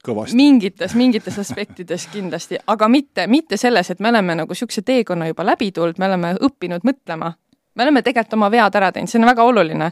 kõvasti. 0.07 0.37
mingites, 0.39 0.95
mingites 0.95 1.39
aspektides 1.43 2.09
kindlasti, 2.13 2.61
aga 2.67 2.89
mitte, 2.89 3.27
mitte 3.27 3.59
selles, 3.61 3.91
et 3.91 4.01
me 4.01 4.13
oleme 4.13 4.39
nagu 4.43 4.55
niisuguse 4.55 4.83
teekonna 4.87 5.31
juba 5.31 5.47
läbi 5.47 5.73
tulnud, 5.73 5.99
me 5.99 6.07
oleme 6.11 6.35
õppinud 6.49 6.87
mõtlema. 6.87 7.33
me 7.75 7.83
oleme 7.85 8.03
tegelikult 8.03 8.39
oma 8.39 8.51
vead 8.51 8.79
ära 8.79 8.93
teinud, 8.93 9.11
see 9.11 9.21
on 9.21 9.29
väga 9.29 9.45
oluline. 9.45 9.91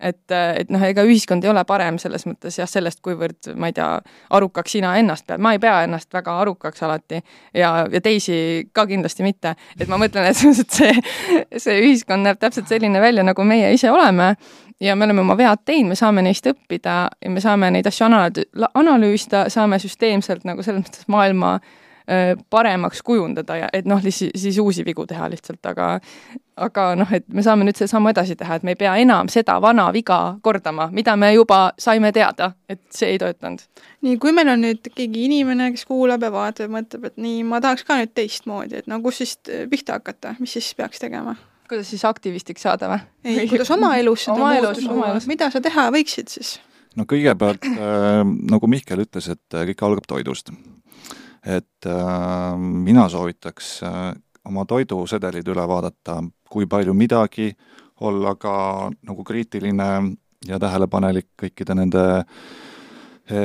Et, 0.00 0.32
et 0.32 0.70
noh, 0.72 0.82
ega 0.84 1.04
ühiskond 1.06 1.44
ei 1.44 1.50
ole 1.50 1.62
parem 1.68 1.98
selles 2.00 2.26
mõttes 2.28 2.58
jah, 2.58 2.68
sellest, 2.68 3.00
kuivõrd 3.04 3.52
ma 3.56 3.70
ei 3.70 3.76
tea, 3.76 3.88
arukaks 4.36 4.76
sina 4.76 4.92
ennast 5.00 5.26
pead, 5.28 5.42
ma 5.42 5.54
ei 5.56 5.62
pea 5.62 5.78
ennast 5.86 6.12
väga 6.12 6.36
arukaks 6.42 6.84
alati 6.86 7.22
ja, 7.54 7.70
ja 7.92 8.02
teisi 8.04 8.68
ka 8.76 8.86
kindlasti 8.86 9.24
mitte. 9.26 9.54
et 9.80 9.88
ma 9.88 9.98
mõtlen, 10.00 10.28
et 10.28 10.36
see, 10.78 10.92
see 11.56 11.80
ühiskond 11.84 12.26
näeb 12.26 12.40
täpselt 12.42 12.68
selline 12.68 13.00
välja, 13.00 13.24
nagu 13.26 13.44
meie 13.44 13.72
ise 13.74 13.90
oleme 13.90 14.34
ja 14.80 14.96
me 14.96 15.04
oleme 15.08 15.24
oma 15.24 15.36
vead 15.38 15.64
teinud, 15.64 15.94
me 15.94 15.98
saame 15.98 16.24
neist 16.26 16.46
õppida 16.50 16.98
ja 17.22 17.32
me 17.32 17.40
saame 17.40 17.70
neid 17.72 17.88
asju 17.88 18.06
analüüs-, 18.10 18.70
analüüsida, 18.74 19.46
saame 19.52 19.80
süsteemselt 19.80 20.44
nagu 20.48 20.64
selles 20.66 20.84
mõttes 20.84 21.08
maailma 21.12 21.56
paremaks 22.50 23.02
kujundada 23.02 23.56
ja 23.56 23.68
et 23.72 23.86
noh, 23.88 24.02
siis, 24.02 24.28
siis 24.38 24.58
uusi 24.62 24.84
vigu 24.86 25.06
teha 25.06 25.26
lihtsalt, 25.30 25.64
aga 25.66 25.88
aga 26.56 26.84
noh, 26.96 27.10
et 27.12 27.26
me 27.28 27.42
saame 27.44 27.66
nüüd 27.66 27.76
selle 27.76 27.90
sammu 27.90 28.10
edasi 28.12 28.36
teha, 28.38 28.56
et 28.56 28.64
me 28.64 28.72
ei 28.72 28.78
pea 28.80 28.94
enam 29.02 29.28
seda 29.32 29.58
vana 29.62 29.88
viga 29.92 30.18
kordama, 30.44 30.88
mida 30.94 31.16
me 31.20 31.32
juba 31.34 31.58
saime 31.82 32.12
teada, 32.16 32.52
et 32.68 32.80
see 32.94 33.10
ei 33.14 33.18
töötanud. 33.20 33.64
nii, 34.06 34.16
kui 34.22 34.32
meil 34.36 34.52
on 34.54 34.62
nüüd 34.64 34.88
keegi 34.94 35.26
inimene, 35.26 35.72
kes 35.74 35.84
kuulab 35.88 36.24
ja 36.24 36.32
vaatab 36.32 36.68
ja 36.68 36.74
mõtleb, 36.78 37.10
et 37.10 37.20
nii, 37.20 37.42
ma 37.48 37.60
tahaks 37.64 37.84
ka 37.88 37.98
nüüd 38.00 38.14
teistmoodi, 38.16 38.80
et 38.80 38.88
no 38.90 39.00
kus 39.04 39.20
siis 39.22 39.36
pihta 39.70 40.00
hakata, 40.00 40.36
mis 40.40 40.56
siis 40.56 40.72
peaks 40.78 41.02
tegema? 41.02 41.36
kuidas 41.68 41.90
siis 41.90 42.04
aktivistiks 42.06 42.62
saada 42.62 42.88
või? 42.92 43.02
ei, 43.26 43.48
kuidas 43.50 43.70
oma 43.74 43.96
elus 43.98 44.28
seda 44.28 44.38
oma 44.38 44.54
elus, 44.54 44.84
oma 44.86 45.10
elus. 45.10 45.26
mida 45.26 45.50
sa 45.50 45.60
teha 45.60 45.88
võiksid 45.94 46.30
siis? 46.30 46.56
no 46.96 47.06
kõigepealt 47.08 47.66
äh, 47.72 48.22
nagu 48.52 48.70
Mihkel 48.70 49.04
ütles, 49.04 49.28
et 49.32 49.56
äh, 49.56 49.66
kõik 49.72 49.86
algab 49.88 50.08
toidust. 50.08 50.52
Et 51.46 51.86
äh, 51.86 52.58
mina 52.58 53.08
soovitaks 53.08 53.72
äh, 53.86 54.12
oma 54.44 54.64
toidusedelid 54.66 55.48
üle 55.48 55.66
vaadata, 55.68 56.20
kui 56.50 56.66
palju 56.66 56.94
midagi, 56.94 57.52
olla 58.00 58.34
ka 58.36 58.90
nagu 58.90 59.24
kriitiline 59.24 59.90
ja 60.46 60.58
tähelepanelik 60.60 61.30
kõikide 61.40 61.74
nende 61.78 62.02
äh, 62.18 62.26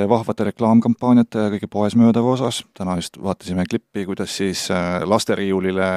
vahvate 0.09 0.43
reklaamkampaaniate 0.43 1.39
ja 1.39 1.51
kõige 1.55 1.67
poesmöödava 1.71 2.35
osas, 2.35 2.61
täna 2.77 2.95
just 2.99 3.17
vaatasime 3.21 3.63
klippi, 3.69 4.05
kuidas 4.05 4.35
siis 4.37 4.67
eh, 4.69 5.01
lasteriiulile, 5.09 5.87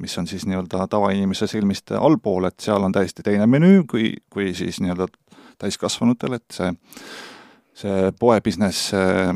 mis 0.00 0.16
on 0.18 0.26
siis 0.26 0.46
nii-öelda 0.48 0.86
tavainimese 0.90 1.46
silmist 1.50 1.92
allpool, 1.92 2.48
et 2.48 2.64
seal 2.64 2.82
on 2.82 2.92
täiesti 2.92 3.22
teine 3.22 3.46
menüü 3.46 3.84
kui, 3.90 4.14
kui 4.32 4.54
siis 4.56 4.80
nii-öelda 4.80 5.10
täiskasvanutel, 5.60 6.38
et 6.38 6.56
see, 6.56 6.70
see 7.84 8.12
poebusiness, 8.20 8.94
eh, 8.96 9.34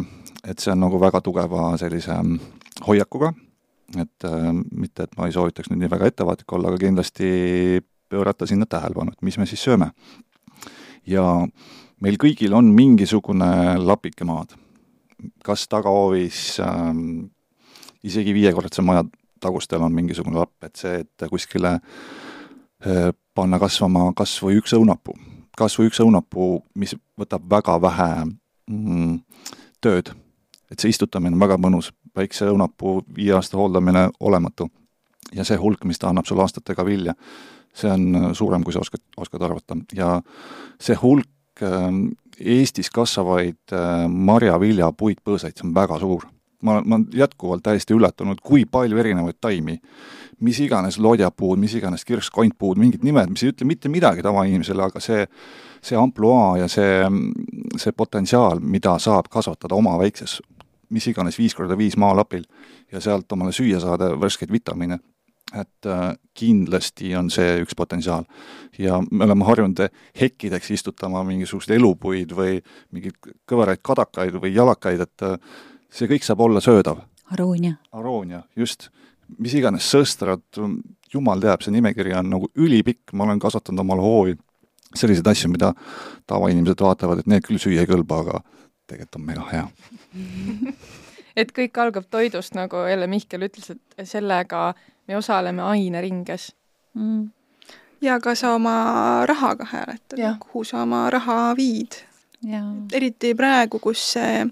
et 0.48 0.58
see 0.62 0.72
on 0.72 0.80
nagu 0.80 1.00
väga 1.00 1.20
tugeva 1.24 1.70
sellise 1.80 2.14
mm, 2.14 2.38
hoiakuga, 2.86 3.32
et 3.98 4.26
mitte, 4.72 5.04
et 5.04 5.16
ma 5.18 5.28
ei 5.28 5.34
soovitaks 5.36 5.70
nüüd 5.70 5.84
nii 5.84 5.92
väga 5.92 6.10
ettevaatlik 6.10 6.52
olla, 6.56 6.72
aga 6.72 6.80
kindlasti 6.82 7.28
pöörata 8.08 8.46
sinna 8.46 8.66
tähelepanu, 8.66 9.12
et 9.12 9.22
mis 9.22 9.38
me 9.38 9.46
siis 9.46 9.62
sööme. 9.64 9.92
ja 11.06 11.24
meil 12.04 12.18
kõigil 12.20 12.54
on 12.54 12.70
mingisugune 12.74 13.78
lapike 13.78 14.24
maad. 14.24 14.54
kas 15.44 15.66
tagahoovis 15.68 16.60
ähm, 16.62 17.30
isegi 18.06 18.34
viiekordse 18.34 18.82
maja 18.82 19.02
tagustel 19.40 19.82
on 19.82 19.94
mingisugune 19.94 20.38
lapp, 20.38 20.54
et 20.64 20.76
see, 20.76 21.00
et 21.02 21.28
kuskile 21.30 21.78
äh, 21.78 23.10
panna 23.34 23.58
kasvama 23.58 24.12
kas 24.16 24.36
või 24.42 24.60
üks 24.60 24.74
õunapuu, 24.78 25.16
kas 25.58 25.78
või 25.78 25.90
üks 25.90 26.00
õunapuu, 26.04 26.62
mis 26.78 26.94
võtab 27.18 27.46
väga 27.50 27.78
vähe 27.82 28.10
mm, 28.70 29.18
tööd. 29.80 30.14
Et 30.70 30.78
see 30.78 30.92
istutamine 30.92 31.36
on 31.36 31.40
väga 31.40 31.56
mõnus, 31.60 31.92
väikse 32.16 32.50
õunapuu 32.50 33.02
viie 33.16 33.32
aasta 33.36 33.56
hooldamine 33.56 34.08
olematu. 34.20 34.68
ja 35.34 35.44
see 35.44 35.56
hulk, 35.56 35.84
mis 35.84 35.98
ta 35.98 36.08
annab 36.08 36.26
sulle 36.26 36.42
aastatega 36.42 36.84
vilja, 36.84 37.14
see 37.74 37.90
on 37.90 38.34
suurem, 38.34 38.62
kui 38.64 38.72
sa 38.72 38.80
oskad, 38.80 39.02
oskad 39.16 39.42
arvata 39.42 39.76
ja 39.94 40.22
see 40.80 40.96
hulk 40.96 41.28
Ähm, 41.62 42.06
Eestis 42.38 42.86
kasvavaid 42.94 43.72
äh, 43.74 44.04
marja-vilja 44.06 44.92
puitpõõsaid, 44.94 45.56
see 45.58 45.64
on 45.66 45.72
väga 45.74 45.96
suur. 45.98 46.28
ma, 46.62 46.76
ma 46.84 46.96
olen 46.96 47.06
jätkuvalt 47.14 47.64
täiesti 47.66 47.94
üllatunud, 47.94 48.38
kui 48.42 48.64
palju 48.66 48.98
erinevaid 48.98 49.36
taimi, 49.40 49.76
mis 50.42 50.60
iganes 50.62 50.98
lodjapuud, 51.02 51.58
mis 51.58 51.74
iganes 51.78 52.04
kirskkontpuud, 52.06 52.78
mingid 52.78 53.02
nimed, 53.06 53.30
mis 53.30 53.42
ei 53.42 53.50
ütle 53.50 53.66
mitte 53.66 53.90
midagi 53.90 54.22
tavainimesele, 54.22 54.86
aga 54.86 55.02
see, 55.02 55.26
see 55.82 55.98
ampluaa 55.98 56.56
ja 56.58 56.68
see, 56.70 57.02
see 57.78 57.94
potentsiaal, 57.94 58.62
mida 58.62 58.94
saab 59.02 59.30
kasvatada 59.30 59.74
oma 59.74 59.96
väikses, 59.98 60.38
mis 60.90 61.06
iganes 61.10 61.38
viis 61.38 61.54
korda 61.54 61.76
viis 61.78 61.96
maalapil 61.96 62.44
ja 62.92 63.00
sealt 63.00 63.32
omale 63.32 63.52
süüa 63.52 63.80
saada 63.80 64.12
värskeid 64.20 64.52
vitamiine 64.52 64.98
et 65.56 65.86
äh, 65.86 66.12
kindlasti 66.36 67.14
on 67.16 67.30
see 67.32 67.62
üks 67.62 67.76
potentsiaal. 67.76 68.26
ja 68.78 69.00
me 69.10 69.24
oleme 69.24 69.46
harjunud 69.48 69.86
hekkideks 70.20 70.70
istutama 70.76 71.22
mingisuguseid 71.24 71.78
elupuid 71.78 72.34
või 72.36 72.58
mingeid 72.92 73.16
kõveraid 73.48 73.80
kadakaid 73.82 74.36
või 74.36 74.52
jalakaid, 74.54 75.00
et 75.00 75.24
äh, 75.24 75.38
see 75.90 76.08
kõik 76.10 76.26
saab 76.26 76.40
olla 76.44 76.60
söödav. 76.60 77.00
aroonia. 77.32 77.78
aroonia, 77.92 78.42
just. 78.56 78.90
mis 79.38 79.54
iganes 79.54 79.88
sõstrad, 79.88 80.44
jumal 81.12 81.40
teab, 81.40 81.62
see 81.62 81.72
nimekiri 81.72 82.14
on 82.16 82.30
nagu 82.30 82.48
ülipikk, 82.56 83.12
ma 83.12 83.24
olen 83.24 83.40
kasvatanud 83.40 83.80
omale 83.80 84.04
hoovi 84.04 84.36
selliseid 84.96 85.26
asju, 85.28 85.50
mida 85.52 85.74
tavainimesed 86.28 86.80
vaatavad, 86.80 87.20
et 87.20 87.28
need 87.28 87.44
küll 87.44 87.60
süüa 87.60 87.84
ei 87.84 87.88
kõlba, 87.88 88.22
aga 88.24 88.40
tegelikult 88.88 89.20
on 89.20 89.26
mega 89.28 89.46
hea. 89.52 89.66
Et 91.38 91.50
kõik 91.54 91.78
algab 91.78 92.08
toidust, 92.10 92.56
nagu 92.58 92.82
jälle 92.90 93.06
Mihkel 93.06 93.44
ütles, 93.46 93.70
et 93.70 94.08
sellega 94.08 94.72
me 95.06 95.16
osaleme 95.16 95.62
aineringes 95.62 96.48
mm. 96.98 97.28
ja 98.02 98.16
ka 98.20 98.34
sa 98.34 98.56
oma 98.56 98.74
rahaga 99.28 99.68
hääletad, 99.70 100.18
kuhu 100.42 100.64
sa 100.66 100.82
oma 100.82 101.04
raha 101.14 101.54
viid. 101.56 102.00
eriti 102.92 103.34
praegu, 103.38 103.78
kus 103.78 104.02
see 104.16 104.48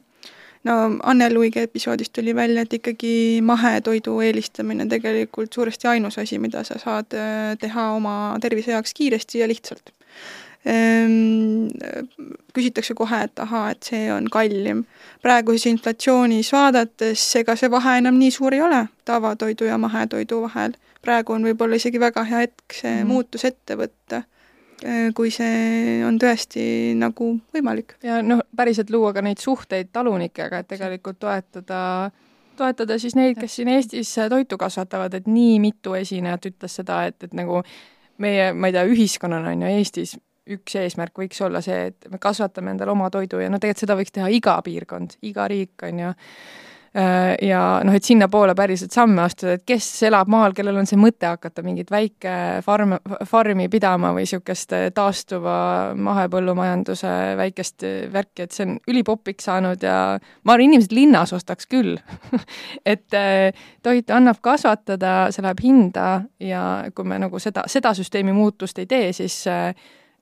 no 0.67 0.77
Anne 1.03 1.31
Luige 1.35 1.63
episoodist 1.67 2.13
tuli 2.13 2.35
välja, 2.35 2.63
et 2.63 2.79
ikkagi 2.79 3.43
mahetoidu 3.43 4.21
eelistamine 4.21 4.87
tegelikult 4.91 5.53
suuresti 5.53 5.89
ainus 5.89 6.19
asi, 6.19 6.39
mida 6.39 6.65
sa 6.65 6.79
saad 6.83 7.15
äh, 7.15 7.55
teha 7.61 7.91
oma 7.99 8.17
tervise 8.43 8.75
heaks 8.75 8.95
kiiresti 8.95 9.43
ja 9.43 9.49
lihtsalt 9.49 9.95
küsitakse 12.57 12.95
kohe, 12.99 13.21
et 13.29 13.39
ahaa, 13.39 13.71
et 13.71 13.83
see 13.87 14.09
on 14.13 14.27
kallim. 14.33 14.85
praeguses 15.23 15.67
inflatsioonis 15.71 16.53
vaadates, 16.53 17.23
ega 17.39 17.55
see 17.57 17.71
vahe 17.71 17.99
enam 18.01 18.19
nii 18.19 18.31
suur 18.35 18.55
ei 18.55 18.63
ole 18.63 18.87
tavatoidu 19.05 19.65
ja 19.65 19.79
mahetoidu 19.79 20.41
vahel. 20.43 20.73
praegu 21.03 21.33
on 21.33 21.47
võib-olla 21.47 21.79
isegi 21.79 22.01
väga 22.01 22.25
hea 22.25 22.47
hetk 22.47 22.81
see 22.81 22.97
mm. 23.03 23.07
muutus 23.07 23.45
ette 23.45 23.79
võtta 23.79 24.25
Äh, 24.85 25.09
kui 25.17 25.31
see 25.33 26.03
on 26.05 26.19
tõesti 26.21 26.93
nagu 27.01 27.31
võimalik. 27.55 27.95
ja 28.05 28.19
noh, 28.21 28.43
päriselt 28.57 28.91
luua 28.93 29.15
ka 29.17 29.23
neid 29.25 29.41
suhteid 29.41 29.89
talunikega, 29.89 30.59
et 30.61 30.69
tegelikult 30.69 31.17
toetada, 31.19 32.11
toetada 32.61 32.99
siis 33.01 33.17
neid, 33.17 33.39
kes 33.41 33.57
siin 33.57 33.71
Eestis 33.73 34.13
toitu 34.29 34.59
kasvatavad, 34.61 35.15
et 35.17 35.31
nii 35.33 35.57
mitu 35.65 35.95
esinejat 35.97 36.51
ütles 36.51 36.77
seda, 36.77 37.07
et, 37.09 37.17
et 37.25 37.33
nagu 37.33 37.63
meie, 38.21 38.51
ma 38.53 38.69
ei 38.69 38.77
tea, 38.77 38.85
ühiskonnana 38.85 39.55
on 39.57 39.65
ju 39.65 39.73
Eestis 39.79 40.13
üks 40.55 40.77
eesmärk 40.79 41.19
võiks 41.19 41.41
olla 41.43 41.63
see, 41.65 41.89
et 41.91 42.07
me 42.11 42.21
kasvatame 42.23 42.75
endale 42.75 42.95
oma 42.95 43.11
toidu 43.11 43.41
ja 43.43 43.51
no 43.51 43.59
tegelikult 43.63 43.85
seda 43.85 43.99
võiks 43.99 44.15
teha 44.15 44.31
iga 44.33 44.61
piirkond, 44.63 45.19
iga 45.27 45.49
riik, 45.51 45.75
on 45.89 46.05
ju. 46.05 46.15
Äh, 46.97 47.35
ja 47.45 47.61
noh, 47.85 47.93
et 47.93 48.07
sinnapoole 48.07 48.55
päriselt 48.57 48.95
samme 48.95 49.21
astuda, 49.27 49.59
et 49.59 49.65
kes 49.69 49.85
elab 50.09 50.31
maal, 50.33 50.55
kellel 50.57 50.79
on 50.81 50.87
see 50.89 50.97
mõte 50.97 51.29
hakata 51.29 51.61
mingit 51.67 51.91
väike 51.93 52.63
farm, 52.65 52.95
farmi 53.29 53.67
pidama 53.69 54.15
või 54.17 54.25
niisugust 54.25 54.73
äh, 54.73 54.87
taastuva 54.97 55.57
mahepõllumajanduse 55.93 57.11
väikest 57.37 57.85
äh, 57.85 57.99
värki, 58.15 58.47
et 58.47 58.57
see 58.57 58.65
on 58.65 58.79
ülipopiks 58.89 59.45
saanud 59.51 59.85
ja 59.85 59.99
ma 60.17 60.55
arvan, 60.55 60.71
inimesed 60.71 60.97
linnas 60.97 61.35
ostaks 61.37 61.69
küll. 61.69 61.99
Et 62.95 63.13
toitu 63.83 64.15
annab 64.15 64.39
kasvatada, 64.41 65.29
see 65.35 65.45
läheb 65.45 65.61
hinda 65.65 66.09
ja 66.41 66.63
kui 66.95 67.05
me 67.09 67.19
nagu 67.21 67.41
seda, 67.43 67.67
seda 67.69 67.93
süsteemi 67.99 68.33
muutust 68.33 68.79
ei 68.81 68.89
tee, 68.89 69.13
siis 69.17 69.43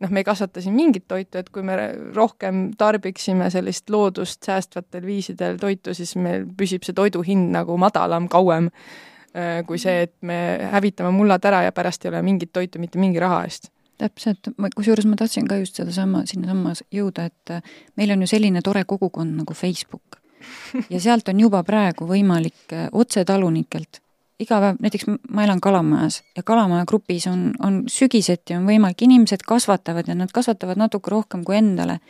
noh, 0.04 0.12
me 0.12 0.22
ei 0.22 0.26
kasvata 0.26 0.62
siin 0.62 0.76
mingit 0.76 1.06
toitu, 1.08 1.40
et 1.40 1.50
kui 1.52 1.64
me 1.66 1.76
rohkem 2.14 2.68
tarbiksime 2.78 3.48
sellist 3.52 3.90
loodust 3.90 4.44
säästvatel 4.46 5.06
viisidel 5.06 5.58
toitu, 5.60 5.94
siis 5.96 6.14
meil 6.20 6.46
püsib 6.58 6.84
see 6.86 6.96
toidu 6.96 7.24
hind 7.26 7.52
nagu 7.54 7.76
madalam 7.80 8.28
kauem 8.32 8.70
äh, 8.70 9.62
kui 9.66 9.80
see, 9.82 10.04
et 10.08 10.14
me 10.22 10.38
hävitame 10.74 11.14
mullad 11.14 11.44
ära 11.48 11.64
ja 11.66 11.72
pärast 11.74 12.04
ei 12.04 12.12
ole 12.12 12.22
mingit 12.26 12.52
toitu 12.52 12.82
mitte 12.82 13.00
mingi 13.02 13.22
raha 13.22 13.44
eest. 13.48 13.70
Täpselt, 13.98 14.50
kusjuures 14.74 15.06
ma 15.06 15.16
tahtsin 15.16 15.46
ka 15.46 15.56
just 15.60 15.78
sedasama, 15.78 16.24
sinnasamma 16.26 16.74
jõuda, 16.92 17.28
et 17.30 17.54
äh, 17.54 17.74
meil 17.96 18.14
on 18.14 18.24
ju 18.26 18.30
selline 18.34 18.62
tore 18.64 18.84
kogukond 18.84 19.40
nagu 19.40 19.56
Facebook. 19.56 20.20
Ja 20.92 20.98
sealt 21.00 21.28
on 21.32 21.38
juba 21.40 21.62
praegu 21.64 22.04
võimalik 22.04 22.74
äh, 22.76 22.88
otse 22.92 23.24
talunikelt 23.24 24.03
iga 24.40 24.60
päev, 24.60 24.78
näiteks 24.82 25.06
ma 25.30 25.44
elan 25.44 25.60
Kalamajas 25.62 26.22
ja 26.36 26.42
Kalamaja 26.42 26.84
grupis 26.88 27.26
on, 27.30 27.52
on 27.62 27.82
sügiseti 27.90 28.56
on 28.56 28.66
võimalik, 28.66 29.04
inimesed 29.06 29.44
kasvatavad 29.46 30.08
ja 30.10 30.16
nad 30.18 30.32
kasvatavad 30.34 30.80
natuke 30.80 31.10
rohkem 31.10 31.44
kui 31.44 31.56
endale. 31.56 32.00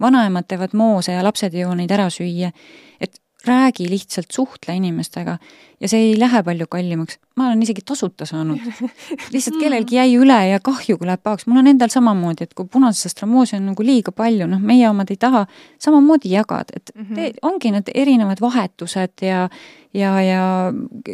vanaemad 0.00 0.48
teevad 0.48 0.72
moose 0.74 1.12
ja 1.12 1.22
lapsed 1.22 1.54
ei 1.54 1.62
jõua 1.62 1.76
neid 1.78 1.90
ära 1.90 2.08
süüa. 2.10 2.52
et 3.00 3.21
räägi 3.46 3.88
lihtsalt, 3.90 4.30
suhtle 4.30 4.74
inimestega 4.76 5.38
ja 5.80 5.88
see 5.90 6.08
ei 6.08 6.14
lähe 6.18 6.42
palju 6.42 6.66
kallimaks. 6.70 7.18
ma 7.36 7.46
olen 7.46 7.62
isegi 7.62 7.82
tasuta 7.84 8.26
saanud. 8.26 8.60
lihtsalt 9.34 9.58
kellelgi 9.60 9.96
jäi 9.96 10.16
üle 10.20 10.38
ja 10.48 10.60
kahju, 10.60 10.98
kui 10.98 11.08
läheb 11.08 11.22
pahaks. 11.22 11.46
mul 11.46 11.62
on 11.62 11.70
endal 11.72 11.90
samamoodi, 11.92 12.46
et 12.46 12.54
kui 12.54 12.68
punasest 12.70 13.10
astramoosi 13.12 13.56
on 13.56 13.66
nagu 13.72 13.86
liiga 13.86 14.12
palju, 14.12 14.46
noh, 14.50 14.62
meie 14.62 14.88
omad 14.90 15.10
ei 15.10 15.18
taha, 15.20 15.46
samamoodi 15.82 16.34
jagad, 16.34 16.70
et 16.76 16.92
mm 16.94 17.04
-hmm. 17.04 17.14
te, 17.14 17.32
ongi 17.42 17.70
need 17.70 17.90
erinevad 17.94 18.40
vahetused 18.40 19.26
ja 19.26 19.48
ja, 19.94 20.22
ja 20.22 20.72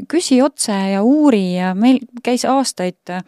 küsi 0.09 0.43
otse 0.43 0.73
ja 0.73 1.03
uuri 1.03 1.55
ja 1.55 1.75
meil 1.75 1.99
käis 2.23 2.45
aastaid 2.45 3.11
äh, 3.11 3.25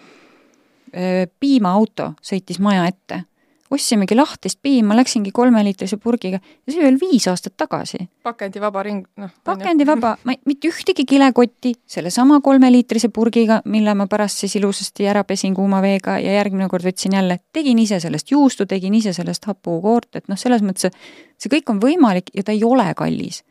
piimaauto 1.40 2.12
sõitis 2.22 2.60
maja 2.60 2.86
ette 2.86 3.24
ostsimegi 3.70 4.16
lahtist 4.16 4.58
piima, 4.62 4.96
läksingi 4.98 5.30
kolmeliitrise 5.34 5.96
purgiga 5.96 6.40
ja 6.40 6.72
see 6.72 6.80
oli 6.80 6.86
veel 6.88 6.98
viis 7.00 7.26
aastat 7.30 7.54
tagasi. 7.56 7.98
pakendivaba 8.22 8.82
ring, 8.82 9.04
noh. 9.16 9.30
pakendivaba, 9.44 10.16
ma 10.24 10.34
ei, 10.34 10.40
mitte 10.50 10.70
ühtegi 10.72 11.04
kilekotti, 11.08 11.74
sellesama 11.86 12.40
kolmeliitrise 12.44 13.12
purgiga, 13.14 13.60
mille 13.64 13.94
ma 13.94 14.08
pärast 14.10 14.42
siis 14.42 14.56
ilusasti 14.58 15.06
ära 15.10 15.22
pesin 15.24 15.54
kuuma 15.54 15.82
veega 15.84 16.18
ja 16.18 16.34
järgmine 16.40 16.68
kord 16.72 16.88
võtsin 16.88 17.14
jälle, 17.18 17.38
tegin 17.52 17.78
ise 17.78 18.00
sellest 18.02 18.34
juustu, 18.34 18.66
tegin 18.66 18.94
ise 18.98 19.14
sellest 19.16 19.46
hapukoort, 19.50 20.10
et 20.16 20.28
noh, 20.28 20.40
selles 20.40 20.66
mõttes 20.66 20.90
see 21.38 21.52
kõik 21.52 21.70
on 21.70 21.80
võimalik 21.82 22.34
ja 22.34 22.42
ta 22.42 22.56
ei 22.56 22.64
ole 22.64 22.90
kallis. 22.98 23.44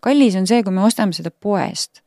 kallis 0.00 0.36
on 0.36 0.46
see, 0.46 0.62
kui 0.62 0.72
me 0.72 0.84
ostame 0.88 1.12
seda 1.12 1.30
poest 1.30 2.02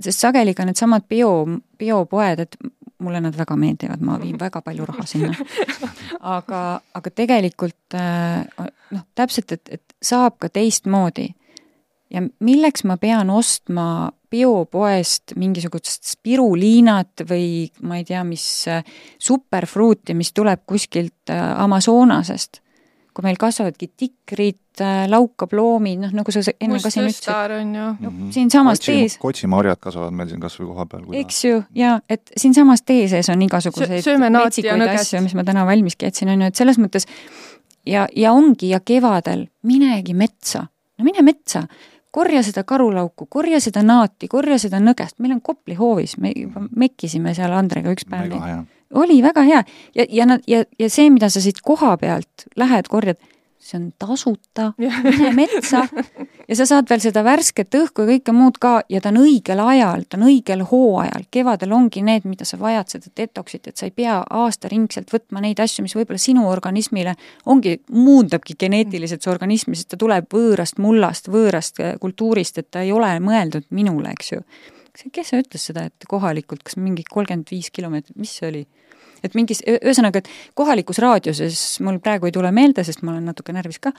sest 0.00 0.22
sageli 0.22 0.54
ka 0.56 0.64
needsamad 0.64 1.04
bio, 1.08 1.44
biopoed, 1.78 2.40
et 2.46 2.56
mulle 3.04 3.20
nad 3.24 3.36
väga 3.36 3.56
meeldivad, 3.60 4.02
ma 4.04 4.18
viin 4.20 4.38
väga 4.40 4.62
palju 4.64 4.88
raha 4.88 5.06
sinna. 5.08 5.32
aga, 6.34 6.64
aga 6.94 7.14
tegelikult 7.22 7.96
äh, 7.98 8.68
noh, 8.94 9.06
täpselt, 9.14 9.56
et, 9.56 9.78
et 9.78 9.96
saab 10.02 10.38
ka 10.42 10.50
teistmoodi. 10.52 11.30
ja 12.14 12.22
milleks 12.46 12.84
ma 12.84 12.96
pean 13.00 13.30
ostma 13.30 14.10
biopoest 14.30 15.36
mingisugust 15.36 16.04
spiruliinat 16.08 17.24
või 17.28 17.70
ma 17.86 18.00
ei 18.00 18.04
tea, 18.08 18.24
mis 18.26 18.44
äh, 18.68 18.84
superfruuti, 19.18 20.14
mis 20.14 20.32
tuleb 20.32 20.64
kuskilt 20.66 21.32
äh, 21.32 21.46
Amazonasest 21.62 22.63
kui 23.14 23.24
meil 23.26 23.38
kasvavadki 23.38 23.88
tikrid, 23.94 24.60
äh, 24.82 25.04
laukaploomid, 25.10 26.00
noh 26.02 26.14
nagu 26.18 26.34
sa 26.34 26.42
enne 26.58 26.80
ka 26.82 26.90
siin 26.90 27.06
ütlesid. 27.06 27.54
on 27.60 27.72
ju 27.78 27.86
no,. 28.02 28.12
siinsamas 28.34 28.82
tees. 28.82 29.16
kotsimarjad 29.22 29.80
kasvavad 29.80 30.16
meil 30.18 30.28
siin 30.32 30.42
kas 30.42 30.58
või 30.58 30.72
kohapeal. 30.72 31.06
eks 31.22 31.40
ju, 31.44 31.62
ja 31.78 31.96
et 32.10 32.34
siinsamas 32.36 32.82
tee 32.82 33.06
sees 33.12 33.30
on 33.30 33.46
igasuguseid 33.46 34.02
metsikuid 34.34 34.86
asju, 34.96 35.22
mis 35.24 35.38
ma 35.38 35.46
täna 35.46 35.66
valmiski 35.68 36.10
jätsin, 36.10 36.34
on 36.34 36.42
ju, 36.42 36.52
et 36.52 36.58
selles 36.58 36.80
mõttes 36.82 37.06
ja, 37.86 38.08
ja 38.16 38.34
ongi 38.34 38.72
ja 38.74 38.82
kevadel 38.82 39.46
minegi 39.62 40.16
metsa, 40.18 40.66
no 40.98 41.06
mine 41.06 41.22
metsa 41.22 41.68
korja 42.14 42.42
seda 42.46 42.62
karulauku, 42.66 43.26
korja 43.30 43.58
seda 43.62 43.82
naati, 43.82 44.28
korja 44.30 44.58
seda 44.62 44.78
nõgest, 44.82 45.18
meil 45.22 45.34
on 45.34 45.42
Kopli 45.44 45.74
hoovis, 45.78 46.16
me 46.22 46.30
juba 46.34 46.62
mekkisime 46.70 47.34
seal 47.34 47.54
Andrega 47.54 47.94
üks 47.94 48.06
päev 48.10 48.34
oli 48.94 49.22
väga 49.22 49.42
hea. 49.42 49.62
Ja, 49.94 50.06
ja 50.08 50.26
nad 50.26 50.42
ja, 50.46 50.64
ja 50.78 50.90
see, 50.90 51.10
mida 51.10 51.30
sa 51.30 51.40
siit 51.40 51.62
koha 51.62 51.96
pealt 52.00 52.48
lähed, 52.56 52.88
korjad, 52.88 53.20
see 53.64 53.78
on 53.78 53.92
tasuta, 53.98 54.72
mine 55.04 55.32
metsa. 55.32 55.86
Ja 56.48 56.56
sa 56.58 56.66
saad 56.68 56.88
veel 56.90 57.00
seda 57.00 57.22
värsket 57.24 57.74
õhku 57.78 58.04
ja 58.04 58.10
kõike 58.12 58.34
muud 58.36 58.58
ka. 58.60 58.74
Ja 58.92 59.00
ta 59.00 59.08
on 59.12 59.22
õigel 59.22 59.62
ajal, 59.64 60.04
ta 60.08 60.18
on 60.18 60.26
õigel 60.28 60.66
hooajal, 60.68 61.24
kevadel 61.32 61.72
ongi 61.72 62.04
need, 62.04 62.26
mida 62.28 62.44
sa 62.48 62.58
vajad, 62.60 62.92
seda 62.92 63.12
detoxit, 63.16 63.70
et 63.70 63.80
sa 63.80 63.88
ei 63.88 63.94
pea 63.96 64.18
aastaringselt 64.42 65.12
võtma 65.14 65.40
neid 65.44 65.62
asju, 65.64 65.86
mis 65.86 65.96
võib-olla 65.96 66.20
sinu 66.20 66.44
organismile 66.50 67.16
ongi, 67.48 67.78
muundabki 67.96 68.58
geneetiliselt 68.60 69.24
su 69.24 69.32
organismi, 69.32 69.78
sest 69.78 69.94
ta 69.94 70.00
tuleb 70.00 70.28
võõrast 70.34 70.80
mullast, 70.84 71.32
võõrast 71.32 71.80
kultuurist, 72.00 72.60
et 72.60 72.70
ta 72.70 72.84
ei 72.84 72.92
ole 72.92 73.16
mõeldud 73.24 73.70
minule, 73.72 74.12
eks 74.12 74.34
ju. 74.36 74.44
Kes 74.94 75.32
see 75.32 75.42
ütles 75.42 75.68
seda, 75.70 75.88
et 75.90 76.08
kohalikult, 76.08 76.62
kas 76.66 76.78
mingi 76.80 77.04
kolmkümmend 77.10 77.50
viis 77.50 77.70
kilomeetrit, 77.74 78.16
mis 78.20 78.38
see 78.38 78.50
oli? 78.50 78.64
et 79.24 79.32
mingis, 79.38 79.62
ühesõnaga, 79.64 80.20
et 80.20 80.28
kohalikus 80.58 80.98
raadiuses, 81.00 81.60
mul 81.84 81.96
praegu 82.04 82.28
ei 82.28 82.34
tule 82.34 82.50
meelde, 82.52 82.84
sest 82.84 83.00
ma 83.04 83.14
olen 83.14 83.30
natuke 83.30 83.54
närvis 83.56 83.80
ka, 83.80 83.94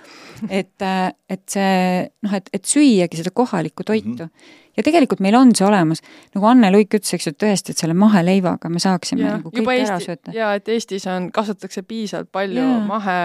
et, 0.49 0.75
äh, 0.85 1.07
et 1.31 1.41
see 1.49 2.03
noh, 2.25 2.35
et, 2.37 2.51
et 2.53 2.69
süüagi 2.69 3.21
seda 3.21 3.33
kohalikku 3.33 3.83
toitu 3.87 4.11
mm. 4.11 4.29
-hmm. 4.29 4.53
ja 4.77 4.85
tegelikult 4.85 5.23
meil 5.25 5.37
on 5.39 5.55
see 5.57 5.65
olemas, 5.65 6.03
nagu 6.35 6.45
Anne 6.51 6.71
Luik 6.71 6.93
ütles, 6.93 7.13
eks 7.17 7.31
ju, 7.31 7.33
tõesti, 7.33 7.73
et 7.73 7.81
selle 7.81 7.97
maheleivaga 7.97 8.69
me 8.69 8.79
saaksime 8.83 9.25
ja, 9.25 9.37
nagu 9.39 9.49
kõik 9.49 9.73
ära 9.73 9.99
sööta. 10.03 10.35
jaa, 10.35 10.53
et 10.59 10.69
Eestis 10.69 11.07
on, 11.09 11.31
kasvatatakse 11.31 11.81
piisavalt 11.81 12.29
palju 12.31 12.61
ja. 12.61 12.79
mahe 12.85 13.19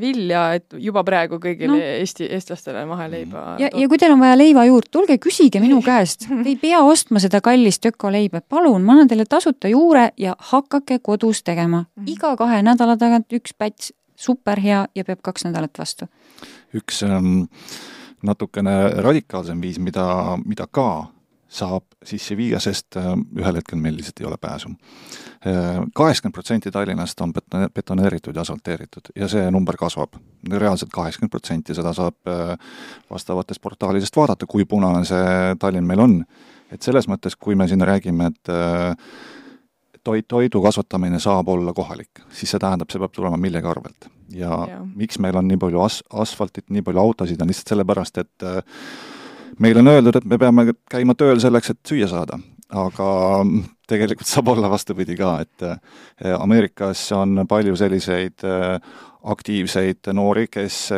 vilja, 0.00 0.42
et 0.58 0.76
juba 0.84 1.02
praegu 1.06 1.38
kõigile 1.42 1.72
no. 1.72 1.78
Eesti, 2.02 2.28
eestlastele 2.36 2.84
maheleiba 2.88 3.44
ja, 3.62 3.70
ja 3.72 3.88
kui 3.88 4.00
teil 4.00 4.12
on 4.14 4.22
vaja 4.22 4.36
leiva 4.38 4.64
juurde, 4.68 4.90
tulge 4.92 5.18
küsige 5.22 5.62
minu 5.64 5.80
käest, 5.84 6.26
te 6.44 6.48
ei 6.50 6.58
pea 6.60 6.82
ostma 6.84 7.22
seda 7.22 7.40
kallist 7.44 7.86
ökoleiba, 7.88 8.42
palun, 8.44 8.84
ma 8.84 8.96
annan 8.96 9.10
teile 9.10 9.26
tasuta 9.28 9.70
juure 9.72 10.10
ja 10.20 10.36
hakake 10.52 10.98
kodus 11.02 11.42
tegema. 11.42 11.84
-hmm. 11.84 12.10
iga 12.12 12.36
kahe 12.36 12.62
nädala 12.62 12.96
tagant 12.96 13.32
üks 13.32 13.54
päts, 13.58 13.92
super 14.16 14.60
hea 14.60 14.86
ja 14.94 15.04
peab 15.04 15.22
kaks 15.22 15.44
nädalat 15.44 15.78
vastu. 15.78 16.06
üks 16.74 17.02
ähm, 17.02 17.46
natukene 18.22 18.90
radikaalsem 19.02 19.60
viis, 19.60 19.78
mida, 19.78 20.38
mida 20.44 20.66
ka 20.70 21.06
saab 21.48 21.84
sisse 22.04 22.36
viia, 22.36 22.60
sest 22.60 22.98
äh, 23.00 23.12
ühel 23.38 23.56
hetkel 23.60 23.80
meil 23.80 23.96
lihtsalt 23.96 24.20
ei 24.20 24.26
ole 24.28 24.36
pääsu. 24.40 24.72
Äh, 25.46 25.80
kaheksakümmend 25.96 26.34
protsenti 26.34 26.70
Tallinnast 26.70 27.20
on 27.24 27.32
beton-, 27.32 27.70
betoneeritud 27.74 28.36
ja 28.36 28.44
asfalteeritud 28.44 29.12
ja 29.16 29.28
see 29.28 29.50
number 29.50 29.76
kasvab. 29.76 30.18
reaalselt 30.52 30.92
kaheksakümmend 30.92 31.30
protsenti, 31.30 31.74
seda 31.74 31.92
saab 31.92 32.14
vastavatest 33.10 33.60
portaalidest 33.62 34.16
vaadata, 34.16 34.46
kui 34.46 34.64
punane 34.64 35.04
see 35.04 35.56
Tallinn 35.58 35.86
meil 35.86 36.00
on. 36.04 36.24
et 36.72 36.82
selles 36.82 37.08
mõttes, 37.08 37.32
kui 37.40 37.54
me 37.56 37.64
siin 37.68 37.80
räägime, 37.80 38.26
et 38.28 38.50
toit, 40.04 40.28
toidu 40.28 40.62
kasvatamine 40.62 41.20
saab 41.20 41.48
olla 41.48 41.72
kohalik, 41.72 42.22
siis 42.32 42.52
see 42.52 42.60
tähendab, 42.62 42.90
see 42.92 43.00
peab 43.02 43.14
tulema 43.14 43.36
millegi 43.40 43.68
arvelt. 43.68 44.08
ja, 44.32 44.52
ja 44.70 44.80
miks 44.84 45.18
meil 45.18 45.36
on 45.40 45.48
nii 45.48 45.60
palju 45.60 45.80
as-, 45.84 46.02
asfaltit, 46.12 46.68
nii 46.70 46.84
palju 46.84 47.00
autosid, 47.00 47.40
on 47.40 47.48
lihtsalt 47.48 47.74
sellepärast, 47.74 48.20
et 48.24 48.46
äh, 48.46 48.82
meile 49.58 49.82
on 49.82 49.92
öeldud, 49.94 50.16
et 50.20 50.28
me 50.28 50.38
peame 50.38 50.68
käima 50.90 51.16
tööl 51.18 51.40
selleks, 51.42 51.74
et 51.74 51.92
süüa 51.92 52.08
saada. 52.10 52.38
aga 52.68 53.04
tegelikult 53.88 54.28
saab 54.28 54.50
olla 54.52 54.68
vastupidi 54.68 55.16
ka, 55.16 55.38
et 55.40 55.62
äh, 55.64 55.78
Ameerikas 56.36 57.06
on 57.16 57.46
palju 57.48 57.76
selliseid 57.80 58.44
äh, 58.44 58.76
aktiivseid 59.22 60.10
noori, 60.12 60.46
kes 60.50 60.88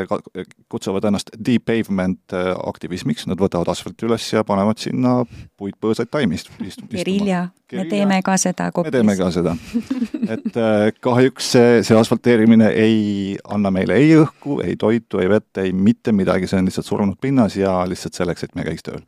kutsuvad 0.68 1.04
ennast 1.08 1.32
deep 1.46 1.64
pavement 1.70 2.34
aktivismiks, 2.66 3.26
nad 3.30 3.40
võtavad 3.40 3.70
asfalti 3.72 4.06
üles 4.08 4.26
ja 4.32 4.44
panevad 4.44 4.80
sinna 4.82 5.20
puitpõõsaid 5.60 6.10
taimist. 6.12 6.50
gerilja, 6.90 7.48
me 7.72 7.84
teeme 7.88 8.20
ka 8.22 8.36
seda 8.40 8.70
Koplis. 8.72 8.92
me 8.92 8.98
teeme 8.98 9.16
ka 9.16 9.30
seda. 9.34 9.54
et 10.34 10.56
äh, 10.56 10.90
kahjuks 11.00 11.50
see, 11.54 11.80
see 11.86 11.96
asfalteerimine 11.98 12.68
ei 12.76 13.38
anna 13.48 13.72
meile 13.74 13.96
ei 14.00 14.12
õhku, 14.20 14.60
ei 14.64 14.76
toitu, 14.80 15.22
ei 15.22 15.30
vett, 15.30 15.62
ei 15.62 15.72
mitte 15.72 16.12
midagi, 16.16 16.48
see 16.50 16.60
on 16.60 16.68
lihtsalt 16.68 16.88
surnud 16.88 17.18
pinnas 17.20 17.56
ja 17.58 17.80
lihtsalt 17.88 18.18
selleks, 18.18 18.44
et 18.46 18.54
me 18.58 18.66
käiks 18.66 18.86
tööl. 18.86 19.00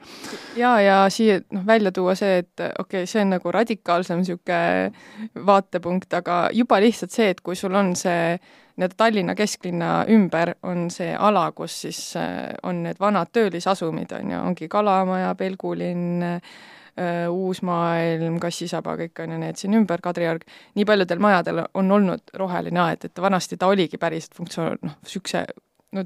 ja, 0.56 0.74
ja 0.82 0.98
siia 1.12 1.40
noh, 1.52 1.66
välja 1.66 1.92
tuua 1.92 2.16
see, 2.18 2.42
et 2.44 2.54
okei 2.56 3.02
okay,, 3.02 3.10
see 3.10 3.22
on 3.24 3.36
nagu 3.36 3.54
radikaalsem 3.54 4.22
niisugune 4.22 5.44
vaatepunkt, 5.46 6.12
aga 6.18 6.42
juba 6.56 6.80
lihtsalt 6.82 7.14
see, 7.14 7.32
et 7.34 7.40
kui 7.44 7.58
sul 7.58 7.74
on 7.78 7.94
see 7.98 8.36
nii-öelda 8.76 8.96
Tallinna 8.96 9.34
kesklinna 9.34 9.94
ümber 10.08 10.54
on 10.62 10.90
see 10.90 11.14
ala, 11.16 11.50
kus 11.52 11.80
siis 11.86 12.02
äh, 12.16 12.52
on 12.62 12.82
need 12.86 13.00
vanad 13.00 13.32
töölisasumid, 13.32 14.12
on 14.18 14.30
ju, 14.30 14.44
ongi 14.52 14.68
Kalamaja, 14.68 15.34
Pelgulinn, 15.34 16.40
Äh, 16.98 17.24
Uusmaailm, 17.32 18.34
Kassisaba, 18.36 18.92
kõik 19.00 19.22
on 19.24 19.30
ju 19.32 19.36
need 19.40 19.56
siin 19.56 19.72
ümber, 19.78 20.02
Kadriorg, 20.04 20.42
nii 20.76 20.84
paljudel 20.84 21.22
majadel 21.24 21.62
on 21.80 21.92
olnud 21.96 22.34
roheline 22.36 22.82
aed, 22.82 23.06
et 23.08 23.22
vanasti 23.24 23.56
ta 23.56 23.70
oligi 23.72 23.96
päriselt 23.96 24.36
funktsioon, 24.36 24.76
noh, 24.84 24.98
niisuguse 25.00 25.40
no 25.96 26.04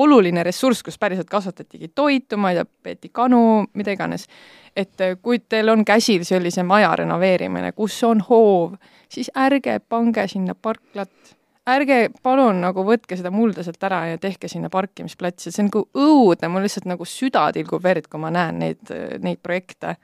oluline 0.00 0.40
ressurss, 0.48 0.80
kus 0.86 0.96
päriselt 0.96 1.28
kasvatatigi 1.28 1.90
toitu, 1.92 2.38
ma 2.40 2.54
ei 2.54 2.62
tea, 2.62 2.64
peeti 2.88 3.10
kanu, 3.12 3.42
mida 3.76 3.92
iganes. 3.92 4.24
et 4.72 5.04
äh, 5.04 5.18
kui 5.20 5.42
teil 5.44 5.68
on 5.68 5.84
käsil 5.84 6.24
sellise 6.24 6.64
maja 6.64 6.96
renoveerimine, 6.96 7.74
kus 7.76 8.00
on 8.08 8.24
hoov, 8.24 8.80
siis 9.12 9.28
ärge 9.36 9.82
pange 9.84 10.24
sinna 10.32 10.54
parklat, 10.54 11.36
ärge 11.70 12.08
palun 12.22 12.62
nagu 12.64 12.84
võtke 12.86 13.16
seda 13.18 13.30
mulda 13.34 13.62
sealt 13.62 13.82
ära 13.86 14.02
ja 14.12 14.20
tehke 14.22 14.50
sinna 14.50 14.70
parkimisplatsi, 14.72 15.52
see 15.52 15.62
on 15.62 15.68
nagu 15.70 15.84
õudne, 15.94 16.50
mul 16.50 16.66
lihtsalt 16.66 16.88
nagu 16.90 17.06
süda 17.06 17.48
tilgub 17.54 17.84
verd, 17.84 18.08
kui 18.10 18.22
ma 18.22 18.32
näen 18.34 18.58
neid, 18.62 18.94
neid 19.22 19.42
projekte. 19.42 19.96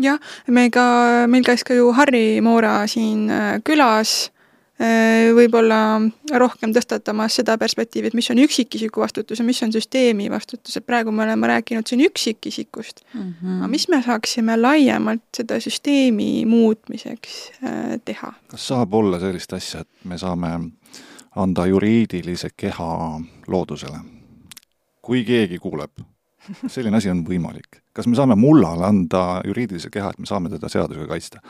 Jah, 0.00 0.20
me 0.48 0.68
ka, 0.72 0.84
meil 1.28 1.44
käis 1.44 1.64
ka 1.68 1.76
ju 1.76 1.90
Harri 1.96 2.40
Moora 2.44 2.86
siin 2.88 3.26
äh, 3.28 3.58
külas 3.64 4.31
võib-olla 5.36 5.78
rohkem 6.38 6.72
tõstatamas 6.74 7.36
seda 7.38 7.56
perspektiivi, 7.60 8.10
et 8.10 8.16
mis 8.18 8.30
on 8.32 8.40
üksikisiku 8.42 9.02
vastutus 9.02 9.38
ja 9.38 9.46
mis 9.46 9.60
on 9.62 9.72
süsteemi 9.74 10.30
vastutus, 10.32 10.76
et 10.76 10.86
praegu 10.86 11.12
me 11.12 11.24
oleme 11.26 11.50
rääkinud 11.50 11.86
siin 11.86 12.04
üksikisikust 12.06 13.04
mm. 13.14 13.20
-hmm. 13.20 13.58
aga 13.58 13.68
mis 13.68 13.88
me 13.88 14.02
saaksime 14.02 14.56
laiemalt 14.56 15.22
seda 15.36 15.60
süsteemi 15.60 16.46
muutmiseks 16.46 17.52
äh, 17.64 18.00
teha? 18.04 18.32
kas 18.48 18.68
saab 18.68 18.94
olla 18.94 19.20
sellist 19.20 19.52
asja, 19.52 19.80
et 19.80 19.88
me 20.04 20.18
saame 20.18 20.58
anda 21.36 21.66
juriidilise 21.66 22.50
keha 22.56 23.20
loodusele? 23.46 23.98
kui 25.02 25.24
keegi 25.24 25.58
kuuleb, 25.58 25.90
selline 26.66 26.96
asi 26.96 27.10
on 27.10 27.24
võimalik 27.26 27.82
kas 27.92 28.08
me 28.08 28.16
saame 28.16 28.36
mullale 28.38 28.86
anda 28.86 29.22
juriidilise 29.46 29.90
keha, 29.92 30.12
et 30.12 30.20
me 30.22 30.28
saame 30.28 30.52
teda 30.52 30.70
seadusega 30.72 31.06
kaitsta? 31.10 31.42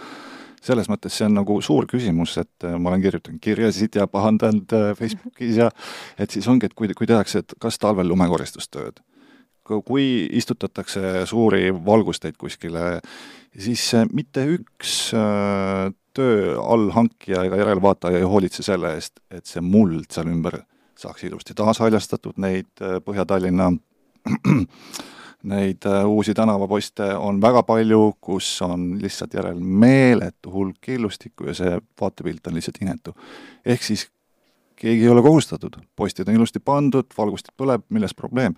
Selles 0.62 0.88
mõttes 0.90 1.16
see 1.16 1.26
on 1.26 1.36
nagu 1.40 1.58
suur 1.64 1.86
küsimus, 1.90 2.36
et 2.40 2.66
äh, 2.66 2.76
ma 2.78 2.92
olen 2.92 3.02
kirjutanud 3.02 3.42
kirjasid 3.42 3.98
ja 3.98 4.06
pahandanud 4.10 4.74
äh, 4.76 4.90
Facebookis 4.98 5.58
ja 5.58 5.70
et 6.22 6.30
siis 6.30 6.48
ongi, 6.48 6.68
et 6.68 6.76
kui, 6.78 6.90
kui 6.98 7.08
tehakse, 7.10 7.42
et 7.42 7.56
kas 7.62 7.80
talvel 7.82 8.08
lumekoristustööd, 8.12 9.02
kui 9.86 10.06
istutatakse 10.38 11.24
suuri 11.30 11.70
valgusteid 11.72 12.38
kuskile, 12.38 13.00
siis 13.58 13.84
äh, 13.98 14.06
mitte 14.14 14.46
üks 14.56 14.96
töö 16.12 16.58
allhankija 16.60 17.46
ega 17.48 17.62
järelevaataja 17.62 18.20
ei 18.20 18.28
hoolitse 18.28 18.64
selle 18.66 18.94
eest, 18.98 19.22
et 19.32 19.48
see 19.48 19.62
muld 19.64 20.10
seal 20.12 20.28
ümber 20.28 20.60
saaks 21.02 21.24
ilusti 21.26 21.56
taashaljastatud, 21.58 22.36
neid 22.42 22.68
Põhja-Tallinna 23.06 23.70
neid 25.43 25.86
äh, 25.86 26.05
uusi 26.07 26.34
tänavaposte 26.34 27.14
on 27.14 27.40
väga 27.40 27.62
palju, 27.62 28.14
kus 28.20 28.62
on 28.62 29.03
lihtsalt 29.03 29.34
järel 29.34 29.61
meeletu 29.61 30.53
hulk 30.53 30.88
illustikku 30.88 31.47
ja 31.51 31.55
see 31.55 31.78
vaatepilt 32.01 32.47
on 32.47 32.55
lihtsalt 32.55 32.82
inetu. 32.82 33.14
ehk 33.64 33.82
siis 33.82 34.09
keegi 34.76 35.03
ei 35.03 35.09
ole 35.09 35.22
kohustatud, 35.22 35.76
postid 35.97 36.28
on 36.28 36.34
ilusti 36.34 36.61
pandud, 36.61 37.07
valgustik 37.18 37.55
põleb, 37.57 37.86
milles 37.88 38.14
probleem? 38.14 38.55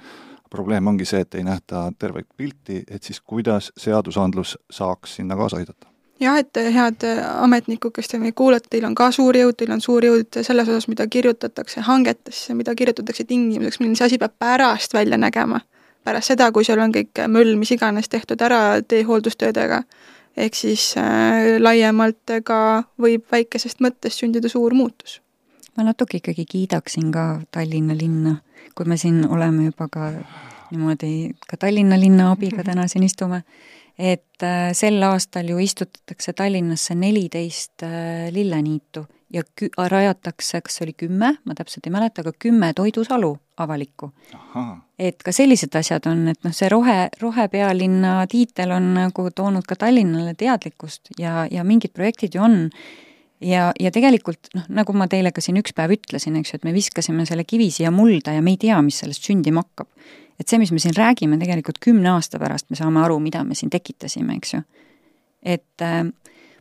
probleem 0.50 0.86
ongi 0.86 1.04
see, 1.04 1.20
et 1.24 1.34
ei 1.34 1.42
nähta 1.42 1.88
tervet 1.98 2.28
pilti, 2.36 2.84
et 2.90 3.02
siis 3.02 3.20
kuidas 3.20 3.72
seadusandlus 3.76 4.58
saaks 4.70 5.16
sinna 5.16 5.36
kaasa 5.36 5.56
aidata 5.56 5.88
jah, 6.20 6.38
et 6.38 6.56
head 6.74 7.04
ametnikud, 7.40 7.90
kes 7.94 8.08
te 8.08 8.18
meid 8.22 8.36
kuulate, 8.38 8.68
teil 8.70 8.86
on 8.86 8.94
ka 8.94 9.10
suur 9.12 9.34
jõud, 9.36 9.56
teil 9.58 9.72
on 9.74 9.80
suur 9.82 10.04
jõud 10.04 10.42
selles 10.42 10.68
osas, 10.68 10.86
mida 10.88 11.06
kirjutatakse 11.10 11.82
hangetesse, 11.88 12.54
mida 12.54 12.74
kirjutatakse 12.74 13.24
tingimuseks, 13.24 13.80
milline 13.80 13.98
see 13.98 14.06
asi 14.06 14.18
peab 14.22 14.36
pärast 14.38 14.94
välja 14.94 15.18
nägema 15.18 15.60
pärast 16.04 16.32
seda, 16.32 16.50
kui 16.52 16.64
seal 16.66 16.82
on 16.84 16.92
kõik 16.94 17.24
möll, 17.32 17.54
mis 17.60 17.72
iganes 17.74 18.10
tehtud 18.12 18.40
ära 18.44 18.80
teehooldustöödega, 18.88 19.82
ehk 20.36 20.56
siis 20.58 20.92
äh, 21.00 21.56
laiemalt 21.62 22.34
ka 22.46 22.58
võib 23.00 23.26
väikesest 23.32 23.82
mõttest 23.84 24.22
sündida 24.22 24.50
suur 24.52 24.74
muutus. 24.74 25.20
ma 25.76 25.82
natuke 25.82 26.20
ikkagi 26.20 26.44
kiidaksin 26.46 27.10
ka 27.12 27.40
Tallinna 27.50 27.96
linna, 27.98 28.36
kui 28.74 28.86
me 28.86 28.96
siin 28.96 29.24
oleme 29.26 29.64
juba 29.64 29.88
ka 29.90 30.10
niimoodi 30.70 31.34
ka 31.48 31.56
Tallinna 31.56 31.98
linna 31.98 32.30
abiga 32.32 32.62
täna 32.62 32.86
siin 32.88 33.04
istume, 33.04 33.42
et 33.98 34.42
äh, 34.42 34.70
sel 34.72 35.02
aastal 35.02 35.50
ju 35.50 35.58
istutatakse 35.58 36.32
Tallinnasse 36.32 36.94
neliteist 36.94 37.82
äh, 37.82 38.30
lilleniitu 38.34 39.06
ja 39.34 39.42
kü-, 39.60 39.70
rajatakse, 39.90 40.60
kas 40.64 40.78
see 40.78 40.86
oli 40.86 40.94
kümme, 41.04 41.34
ma 41.44 41.56
täpselt 41.58 41.86
ei 41.88 41.94
mäleta, 41.94 42.22
aga 42.22 42.32
kümme 42.38 42.72
toidusalu 42.76 43.34
avalikku. 43.60 44.10
et 44.98 45.22
ka 45.22 45.32
sellised 45.34 45.74
asjad 45.78 46.06
on, 46.10 46.26
et 46.30 46.40
noh, 46.46 46.54
see 46.54 46.68
rohe, 46.70 47.08
rohepealinna 47.20 48.16
tiitel 48.30 48.74
on 48.74 48.92
nagu 48.96 49.28
toonud 49.34 49.66
ka 49.68 49.76
Tallinnale 49.78 50.34
teadlikkust 50.38 51.14
ja, 51.18 51.46
ja 51.50 51.64
mingid 51.66 51.94
projektid 51.94 52.34
ju 52.34 52.42
on, 52.42 52.58
ja, 53.44 53.70
ja 53.80 53.92
tegelikult 53.94 54.50
noh, 54.54 54.66
nagu 54.80 54.96
ma 54.96 55.08
teile 55.10 55.32
ka 55.34 55.44
siin 55.44 55.58
üks 55.62 55.74
päev 55.76 55.96
ütlesin, 55.98 56.38
eks 56.40 56.54
ju, 56.54 56.60
et 56.60 56.68
me 56.68 56.74
viskasime 56.76 57.26
selle 57.28 57.46
kivi 57.48 57.70
siia 57.74 57.92
mulda 57.94 58.34
ja 58.36 58.42
me 58.42 58.54
ei 58.54 58.60
tea, 58.66 58.80
mis 58.86 59.00
sellest 59.02 59.26
sündima 59.26 59.64
hakkab. 59.66 59.90
et 60.40 60.50
see, 60.50 60.58
mis 60.58 60.72
me 60.74 60.82
siin 60.82 60.94
räägime, 60.96 61.38
tegelikult 61.38 61.78
kümne 61.82 62.14
aasta 62.16 62.40
pärast 62.42 62.70
me 62.70 62.78
saame 62.78 63.02
aru, 63.04 63.20
mida 63.22 63.44
me 63.46 63.54
siin 63.54 63.70
tekitasime, 63.70 64.38
eks 64.38 64.54
ju. 64.54 64.62
et 65.42 65.82
äh, 65.82 66.04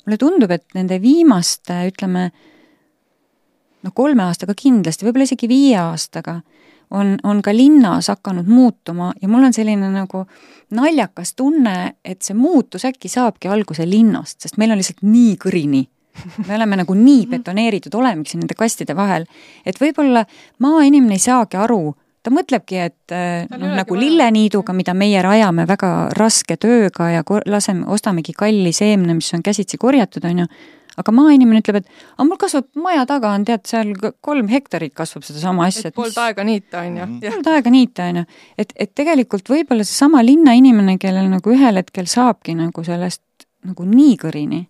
mulle 0.05 0.17
tundub, 0.19 0.51
et 0.51 0.65
nende 0.77 0.99
viimaste, 1.01 1.85
ütleme, 1.89 2.29
noh, 3.83 3.93
kolme 3.95 4.25
aastaga 4.27 4.55
kindlasti, 4.57 5.05
võib-olla 5.07 5.27
isegi 5.27 5.49
viie 5.51 5.77
aastaga, 5.79 6.39
on, 6.93 7.15
on 7.23 7.41
ka 7.41 7.53
linnas 7.55 8.09
hakanud 8.11 8.47
muutuma 8.47 9.13
ja 9.21 9.29
mul 9.31 9.47
on 9.47 9.55
selline 9.55 9.89
nagu 9.93 10.25
naljakas 10.73 11.33
tunne, 11.37 11.95
et 12.05 12.21
see 12.21 12.37
muutus 12.37 12.85
äkki 12.85 13.09
saabki 13.11 13.49
alguse 13.51 13.87
linnast, 13.89 14.41
sest 14.43 14.59
meil 14.61 14.73
on 14.73 14.81
lihtsalt 14.81 15.03
nii 15.05 15.35
kõrini. 15.41 15.83
me 16.47 16.55
oleme 16.55 16.77
nagu 16.77 16.93
nii 16.93 17.25
betoneeritud, 17.31 17.95
olemegi 17.97 18.33
siin 18.33 18.43
nende 18.43 18.53
kastide 18.57 18.93
vahel, 18.95 19.25
et 19.65 19.79
võib-olla 19.81 20.25
maainimene 20.61 21.17
ei 21.17 21.23
saagi 21.23 21.57
aru, 21.57 21.95
ta 22.23 22.31
mõtlebki, 22.31 22.77
et 22.79 23.15
noh, 23.49 23.73
nagu 23.79 23.97
lilleniiduga, 23.97 24.75
mida 24.77 24.93
meie 24.97 25.21
rajame 25.25 25.65
väga 25.67 25.89
raske 26.17 26.57
tööga 26.61 27.09
ja 27.11 27.23
laseme, 27.49 27.87
ostamegi 27.91 28.35
kalli 28.37 28.71
seemne, 28.75 29.17
mis 29.17 29.33
on 29.33 29.43
käsitsi 29.43 29.81
korjatud, 29.81 30.25
on 30.29 30.45
ju, 30.45 30.47
aga 31.01 31.13
maainimene 31.15 31.61
ütleb, 31.63 31.79
et 31.81 31.87
aga 32.15 32.25
mul 32.27 32.39
kasvab 32.41 32.67
maja 32.79 33.05
taga 33.09 33.33
on 33.37 33.45
tead 33.47 33.63
seal 33.69 33.93
kolm 34.25 34.49
hektarit 34.51 34.93
kasvab 34.97 35.25
sedasama 35.25 35.67
asja. 35.69 35.89
et 35.89 35.97
poolt 35.97 36.17
aega 36.21 36.45
niita, 36.47 36.83
on 36.85 36.99
ju. 36.99 37.07
poolt 37.25 37.49
aega 37.53 37.73
niita, 37.73 38.09
on 38.11 38.21
ju. 38.21 38.25
et, 38.61 38.75
et 38.85 38.93
tegelikult 38.95 39.49
võib-olla 39.49 39.85
seesama 39.87 40.23
linnainimene, 40.25 40.97
kellel 41.01 41.31
nagu 41.31 41.55
ühel 41.55 41.81
hetkel 41.81 42.09
saabki 42.09 42.57
nagu 42.59 42.85
sellest 42.85 43.23
nagu 43.63 43.87
nii 43.87 44.17
kõrini 44.21 44.61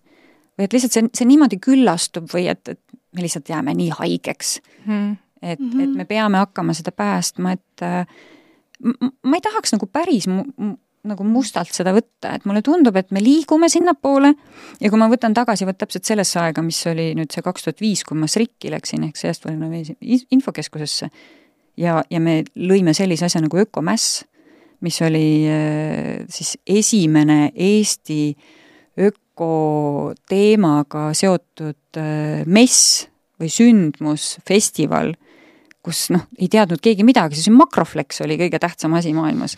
või 0.54 0.68
et 0.68 0.76
lihtsalt 0.76 0.96
see, 0.96 1.10
see 1.18 1.28
niimoodi 1.28 1.58
küllastub 1.62 2.30
või 2.32 2.46
et, 2.52 2.62
et 2.72 2.80
me 3.14 3.24
lihtsalt 3.24 3.50
jääme 3.50 3.74
nii 3.76 3.90
haigeks 3.98 4.60
hmm.. 4.86 5.16
et 5.42 5.60
mm, 5.60 5.70
-hmm. 5.70 5.84
et 5.84 5.98
me 6.02 6.08
peame 6.08 6.40
hakkama 6.40 6.74
seda 6.76 6.92
päästma, 6.94 7.52
et 7.58 7.84
äh, 7.84 8.06
ma 9.24 9.36
ei 9.36 9.44
tahaks 9.44 9.74
nagu 9.76 9.86
päris 9.90 10.28
mu 10.30 10.44
nagu 11.08 11.24
mustalt 11.28 11.72
seda 11.74 11.92
võtta, 11.94 12.34
et 12.36 12.46
mulle 12.48 12.62
tundub, 12.64 12.96
et 12.96 13.10
me 13.12 13.20
liigume 13.22 13.68
sinnapoole 13.72 14.32
ja 14.80 14.90
kui 14.90 15.00
ma 15.00 15.08
võtan 15.12 15.36
tagasi 15.36 15.66
vot 15.68 15.78
täpselt 15.78 16.08
sellesse 16.08 16.40
aega, 16.40 16.64
mis 16.64 16.80
oli 16.90 17.10
nüüd 17.18 17.34
see 17.34 17.44
kaks 17.44 17.66
tuhat 17.66 17.82
viis, 17.84 18.04
kui 18.08 18.18
ma 18.18 18.28
SRIK-i 18.30 18.72
läksin 18.72 19.04
ehk 19.08 19.20
Säästva 19.20 19.52
Innoveerimise 19.52 20.26
Infokeskusesse 20.34 21.10
ja, 21.80 21.98
ja 22.10 22.22
me 22.22 22.40
lõime 22.56 22.94
sellise 22.96 23.28
asja 23.28 23.42
nagu 23.44 23.60
Ökomäss, 23.60 24.22
mis 24.84 25.00
oli 25.04 25.26
äh, 25.48 26.24
siis 26.32 26.56
esimene 26.66 27.50
Eesti 27.54 28.22
ökoteemaga 29.00 31.10
seotud 31.16 32.00
äh, 32.00 32.44
mess 32.46 33.04
või 33.40 33.50
sündmus, 33.50 34.36
festival 34.46 35.14
kus 35.84 36.06
noh, 36.14 36.24
ei 36.40 36.48
teadnud 36.52 36.80
keegi 36.84 37.04
midagi, 37.06 37.36
siis 37.38 37.52
makroflex 37.52 38.22
oli 38.24 38.38
kõige 38.40 38.60
tähtsam 38.62 38.94
asi 38.96 39.12
maailmas. 39.16 39.56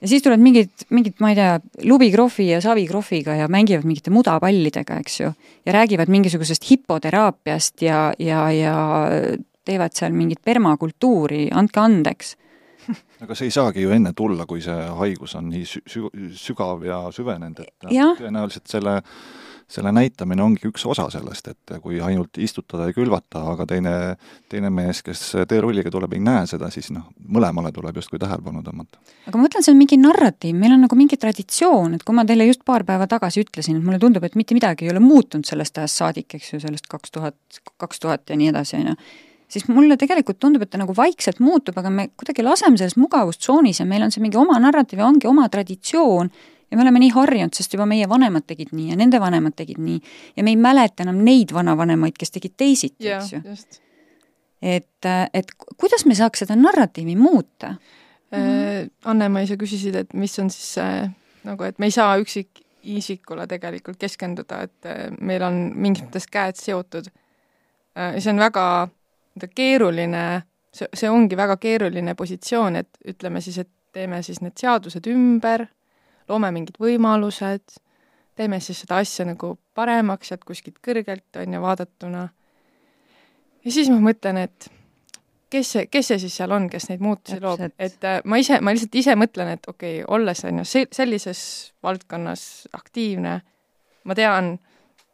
ja 0.00 0.08
siis 0.10 0.24
tulevad 0.24 0.42
mingid, 0.44 0.86
mingid, 0.94 1.18
ma 1.20 1.32
ei 1.32 1.38
tea, 1.38 1.58
Lubi 1.88 2.10
Krohvi 2.14 2.48
ja 2.52 2.62
Savi 2.64 2.86
Krohviga 2.88 3.36
ja 3.36 3.48
mängivad 3.52 3.84
mingite 3.88 4.12
mudapallidega, 4.14 5.00
eks 5.04 5.18
ju, 5.20 5.32
ja 5.66 5.76
räägivad 5.76 6.12
mingisugusest 6.12 6.70
hipoteraapiast 6.70 7.84
ja, 7.84 8.06
ja, 8.18 8.46
ja 8.54 8.78
teevad 9.64 9.96
seal 9.96 10.16
mingit 10.16 10.40
permakultuuri, 10.44 11.48
andke 11.52 11.84
andeks 11.84 12.34
aga 13.24 13.36
see 13.36 13.48
ei 13.48 13.54
saagi 13.54 13.84
ju 13.84 13.92
enne 13.94 14.12
tulla, 14.16 14.44
kui 14.48 14.60
see 14.64 14.76
haigus 14.98 15.34
on 15.38 15.48
nii 15.52 15.64
sü-, 15.68 16.10
sügav 16.36 16.84
ja 16.84 17.00
süvenenud, 17.14 17.62
et 17.64 17.88
tõenäoliselt 18.20 18.68
selle 18.70 18.98
selle 19.70 19.92
näitamine 19.94 20.42
ongi 20.44 20.68
üks 20.68 20.84
osa 20.88 21.06
sellest, 21.12 21.48
et 21.52 21.74
kui 21.82 22.00
ainult 22.04 22.38
istutada 22.42 22.88
ja 22.88 22.94
külvata, 22.96 23.42
aga 23.54 23.66
teine, 23.68 23.94
teine 24.50 24.70
mees, 24.74 25.02
kes 25.04 25.22
teerulliga 25.50 25.92
tuleb, 25.92 26.16
ei 26.16 26.22
näe 26.24 26.44
seda, 26.50 26.70
siis 26.74 26.90
noh, 26.94 27.08
mõlemale 27.36 27.72
tuleb 27.74 27.98
justkui 28.00 28.20
tähelepanu 28.22 28.62
tõmmata. 28.66 29.00
aga 29.26 29.38
ma 29.38 29.46
mõtlen, 29.46 29.64
see 29.66 29.74
on 29.74 29.80
mingi 29.80 29.98
narratiiv, 30.00 30.56
meil 30.60 30.76
on 30.76 30.84
nagu 30.86 30.98
mingi 30.98 31.18
traditsioon, 31.20 31.98
et 31.98 32.06
kui 32.06 32.16
ma 32.16 32.26
teile 32.28 32.48
just 32.48 32.64
paar 32.64 32.86
päeva 32.88 33.08
tagasi 33.10 33.44
ütlesin, 33.46 33.80
et 33.80 33.86
mulle 33.86 34.00
tundub, 34.02 34.24
et 34.24 34.38
mitte 34.38 34.56
midagi 34.56 34.88
ei 34.88 34.94
ole 34.94 35.02
muutunud 35.04 35.48
sellest 35.48 35.80
ajast 35.80 36.02
saadik, 36.02 36.34
eks 36.38 36.54
ju, 36.54 36.64
sellest 36.64 36.90
kaks 36.90 37.14
tuhat, 37.14 37.62
kaks 37.80 38.04
tuhat 38.04 38.28
ja 38.30 38.38
nii 38.40 38.52
edasi, 38.52 38.80
on 38.80 38.92
ju, 38.92 38.98
siis 39.54 39.68
mulle 39.68 39.96
tegelikult 40.00 40.40
tundub, 40.42 40.64
et 40.64 40.72
ta 40.72 40.80
nagu 40.80 40.94
vaikselt 40.96 41.40
muutub, 41.44 41.76
aga 41.80 41.92
me 41.92 42.08
kuidagi 42.18 42.44
laseme 42.44 42.80
selles 42.80 42.98
mugavustsoonis 43.00 43.80
ja 43.80 43.88
meil 43.88 44.06
on 44.06 44.14
see 44.14 44.22
mingi 44.24 44.40
oma 44.40 44.58
narratiiv 44.62 45.02
ja 45.02 45.08
ongi 45.08 45.30
oma 45.30 45.48
traditsioon 45.52 46.30
ja 46.70 46.76
me 46.76 46.82
oleme 46.82 47.00
nii 47.02 47.12
harjunud, 47.14 47.54
sest 47.56 47.74
juba 47.76 47.86
meie 47.88 48.08
vanemad 48.10 48.46
tegid 48.48 48.72
nii 48.74 48.90
ja 48.92 48.98
nende 48.98 49.20
vanemad 49.22 49.56
tegid 49.56 49.80
nii 49.82 50.00
ja 50.36 50.44
me 50.44 50.54
ei 50.54 50.60
mäleta 50.60 51.04
enam 51.04 51.20
neid 51.26 51.54
vanavanemaid, 51.54 52.16
kes 52.18 52.34
tegid 52.34 52.56
teisiti, 52.60 53.10
eks 53.10 53.32
ju. 53.32 53.42
et, 54.62 55.10
et 55.34 55.52
kuidas 55.76 56.06
me 56.08 56.16
saaks 56.18 56.44
seda 56.44 56.56
narratiivi 56.58 57.16
muuta 57.20 57.74
äh,? 58.34 58.88
Anne-Mai, 59.04 59.46
sa 59.46 59.58
küsisid, 59.60 59.96
et 60.00 60.16
mis 60.18 60.34
on 60.42 60.50
siis 60.52 60.74
see 60.78 61.04
nagu, 61.44 61.68
et 61.68 61.78
me 61.78 61.90
ei 61.90 61.94
saa 61.94 62.16
üksikisikule 62.20 63.46
tegelikult 63.50 64.00
keskenduda, 64.00 64.64
et 64.66 64.90
äh, 64.90 65.06
meil 65.20 65.44
on 65.46 65.60
mingis 65.76 66.06
mõttes 66.06 66.28
käed 66.30 66.58
seotud 66.60 67.12
äh,. 67.12 68.18
see 68.18 68.32
on 68.32 68.42
väga 68.42 68.66
keeruline, 69.54 70.24
see, 70.74 70.88
see 70.94 71.10
ongi 71.10 71.36
väga 71.36 71.56
keeruline 71.60 72.14
positsioon, 72.18 72.82
et 72.82 73.08
ütleme 73.14 73.42
siis, 73.44 73.62
et 73.62 73.70
teeme 73.94 74.22
siis 74.26 74.40
need 74.42 74.58
seadused 74.58 75.06
ümber 75.10 75.68
loome 76.28 76.50
mingid 76.54 76.78
võimalused, 76.80 77.76
teeme 78.36 78.60
siis 78.60 78.80
seda 78.84 79.00
asja 79.02 79.26
nagu 79.28 79.54
paremaks 79.74 80.30
sealt 80.30 80.44
kuskilt 80.46 80.80
kõrgelt, 80.84 81.28
on 81.40 81.56
ju, 81.56 81.60
vaadatuna. 81.62 82.28
ja 83.64 83.72
siis 83.72 83.90
ma 83.92 84.00
mõtlen, 84.02 84.40
et 84.44 84.68
kes 85.54 85.72
see, 85.76 85.86
kes 85.90 86.10
see 86.10 86.22
siis 86.24 86.36
seal 86.40 86.54
on, 86.54 86.68
kes 86.70 86.88
neid 86.90 87.04
muutusi 87.04 87.40
loob, 87.42 87.62
et 87.78 88.06
äh, 88.08 88.20
ma 88.24 88.38
ise, 88.40 88.58
ma 88.60 88.74
lihtsalt 88.74 88.98
ise 88.98 89.16
mõtlen, 89.18 89.54
et 89.54 89.68
okei 89.70 90.00
okay,, 90.02 90.08
olles 90.16 90.44
on 90.48 90.62
ju 90.62 90.86
sellises 90.92 91.44
valdkonnas 91.84 92.44
aktiivne, 92.74 93.38
ma 94.04 94.18
tean 94.18 94.56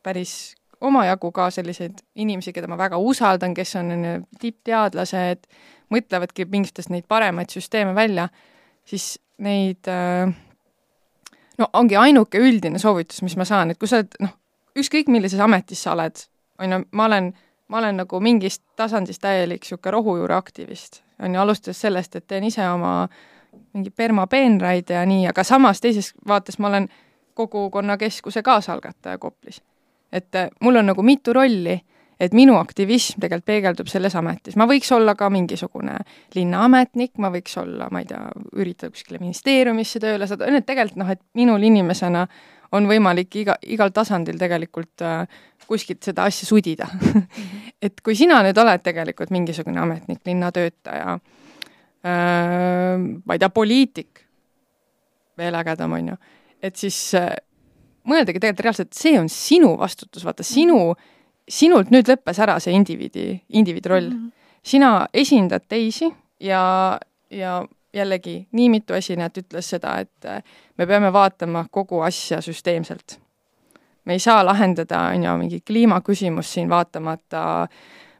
päris 0.02 0.54
omajagu 0.80 1.28
ka 1.36 1.50
selliseid 1.52 2.00
inimesi, 2.16 2.54
keda 2.56 2.70
ma 2.70 2.78
väga 2.80 2.98
usaldan, 3.04 3.52
kes 3.56 3.74
on, 3.76 3.92
tippteadlased, 4.40 5.44
mõtlevadki 5.92 6.46
mingitest 6.48 6.92
neid 6.92 7.04
paremaid 7.10 7.52
süsteeme 7.52 7.92
välja, 7.96 8.30
siis 8.88 9.18
neid 9.44 9.90
äh, 9.90 10.32
no 11.60 11.68
ongi 11.76 11.96
ainuke 11.96 12.40
üldine 12.40 12.80
soovitus, 12.82 13.22
mis 13.22 13.36
ma 13.36 13.46
saan, 13.48 13.72
et 13.72 13.78
kui 13.78 13.88
sa 13.90 14.00
oled 14.00 14.16
noh, 14.24 14.32
ükskõik 14.80 15.10
millises 15.12 15.40
ametis 15.44 15.82
sa 15.84 15.94
oled, 15.94 16.24
on 16.60 16.74
ju, 16.74 16.80
ma 16.96 17.06
olen, 17.10 17.32
ma 17.68 17.82
olen 17.82 18.00
nagu 18.02 18.20
mingist 18.24 18.62
tasandist 18.80 19.22
täielik 19.22 19.64
niisugune 19.66 19.94
rohujuure 19.96 20.36
aktivist, 20.36 21.02
on 21.22 21.34
ju, 21.34 21.42
alustades 21.42 21.80
sellest, 21.84 22.16
et 22.16 22.26
teen 22.26 22.48
ise 22.48 22.64
oma 22.68 22.94
mingi 23.74 23.90
permapeenraid 23.90 24.90
ja 24.90 25.04
nii, 25.06 25.26
aga 25.30 25.44
samas 25.46 25.82
teises 25.82 26.12
vaates 26.26 26.58
ma 26.58 26.70
olen 26.70 26.88
kogukonnakeskuse 27.34 28.42
kaasalgataja 28.42 29.18
Koplis. 29.18 29.62
et 30.12 30.34
äh, 30.34 30.50
mul 30.60 30.76
on 30.76 30.86
nagu 30.86 31.02
mitu 31.02 31.32
rolli 31.32 31.80
et 32.20 32.36
minu 32.36 32.56
aktivism 32.60 33.20
tegelikult 33.22 33.48
peegeldub 33.48 33.88
selles 33.90 34.14
ametis, 34.18 34.56
ma 34.60 34.66
võiks 34.68 34.90
olla 34.92 35.14
ka 35.18 35.30
mingisugune 35.32 35.97
linnaametnik, 36.36 37.14
ma 37.22 37.30
võiks 37.32 37.56
olla, 37.60 37.88
ma 37.92 38.02
ei 38.02 38.09
tea, 38.10 38.20
üritada 38.60 38.92
kuskile 38.92 39.20
ministeeriumisse 39.22 40.02
tööle 40.02 40.28
saada, 40.28 40.48
on 40.48 40.59
ju, 40.59 40.60
et 40.60 40.68
tegelikult 40.68 41.01
noh, 41.01 41.12
et 41.14 41.22
minul 41.38 41.64
inimesena 41.70 42.26
on 42.76 42.86
võimalik 42.86 43.34
iga, 43.40 43.56
igal 43.66 43.90
tasandil 43.94 44.38
tegelikult 44.38 45.02
äh, 45.02 45.40
kuskilt 45.66 46.05
seda 46.06 46.28
asja 46.30 46.47
sudida. 46.47 46.86
Et 47.82 48.02
kui 48.05 48.12
sina 48.18 48.42
nüüd 48.44 48.59
oled 48.60 48.82
tegelikult 48.84 49.30
mingisugune 49.32 49.80
ametnik, 49.80 50.18
linnatöötaja 50.28 51.14
äh,, 51.16 52.98
ma 53.01 53.36
ei 53.36 53.40
tea, 53.40 53.48
poliitik, 53.55 54.20
veel 55.40 55.56
ägedam, 55.56 55.94
on 55.97 56.10
ju, 56.12 56.18
et 56.60 56.76
siis 56.76 56.98
äh, 57.16 57.30
mõeldagi 58.05 58.42
tegelikult 58.42 58.66
reaalselt, 58.66 58.92
see 58.92 59.14
on 59.16 59.30
sinu 59.32 59.72
vastutus, 59.80 60.26
vaata 60.28 60.44
sinu 60.44 60.76
mm 60.76 60.92
-hmm 60.92 61.16
sinult 61.51 61.90
nüüd 61.90 62.09
lõppes 62.09 62.39
ära 62.43 62.59
see 62.62 62.74
indiviidi, 62.74 63.40
indiviidi 63.48 63.89
roll 63.89 64.09
mm. 64.10 64.16
-hmm. 64.16 64.56
sina 64.62 65.06
esindad 65.14 65.66
teisi 65.68 66.10
ja, 66.40 66.98
ja 67.31 67.64
jällegi 67.94 68.48
nii 68.52 68.68
mitu 68.70 68.94
esinejat 68.94 69.39
ütles 69.43 69.70
seda, 69.74 69.98
et 69.98 70.24
äh, 70.24 70.43
me 70.78 70.86
peame 70.86 71.12
vaatama 71.12 71.66
kogu 71.70 72.01
asja 72.01 72.40
süsteemselt. 72.40 73.18
me 74.05 74.12
ei 74.12 74.18
saa 74.18 74.47
lahendada, 74.47 75.01
on 75.14 75.24
ju, 75.24 75.36
mingi 75.36 75.60
kliimaküsimust 75.60 76.51
siin 76.51 76.68
vaatamata 76.68 77.68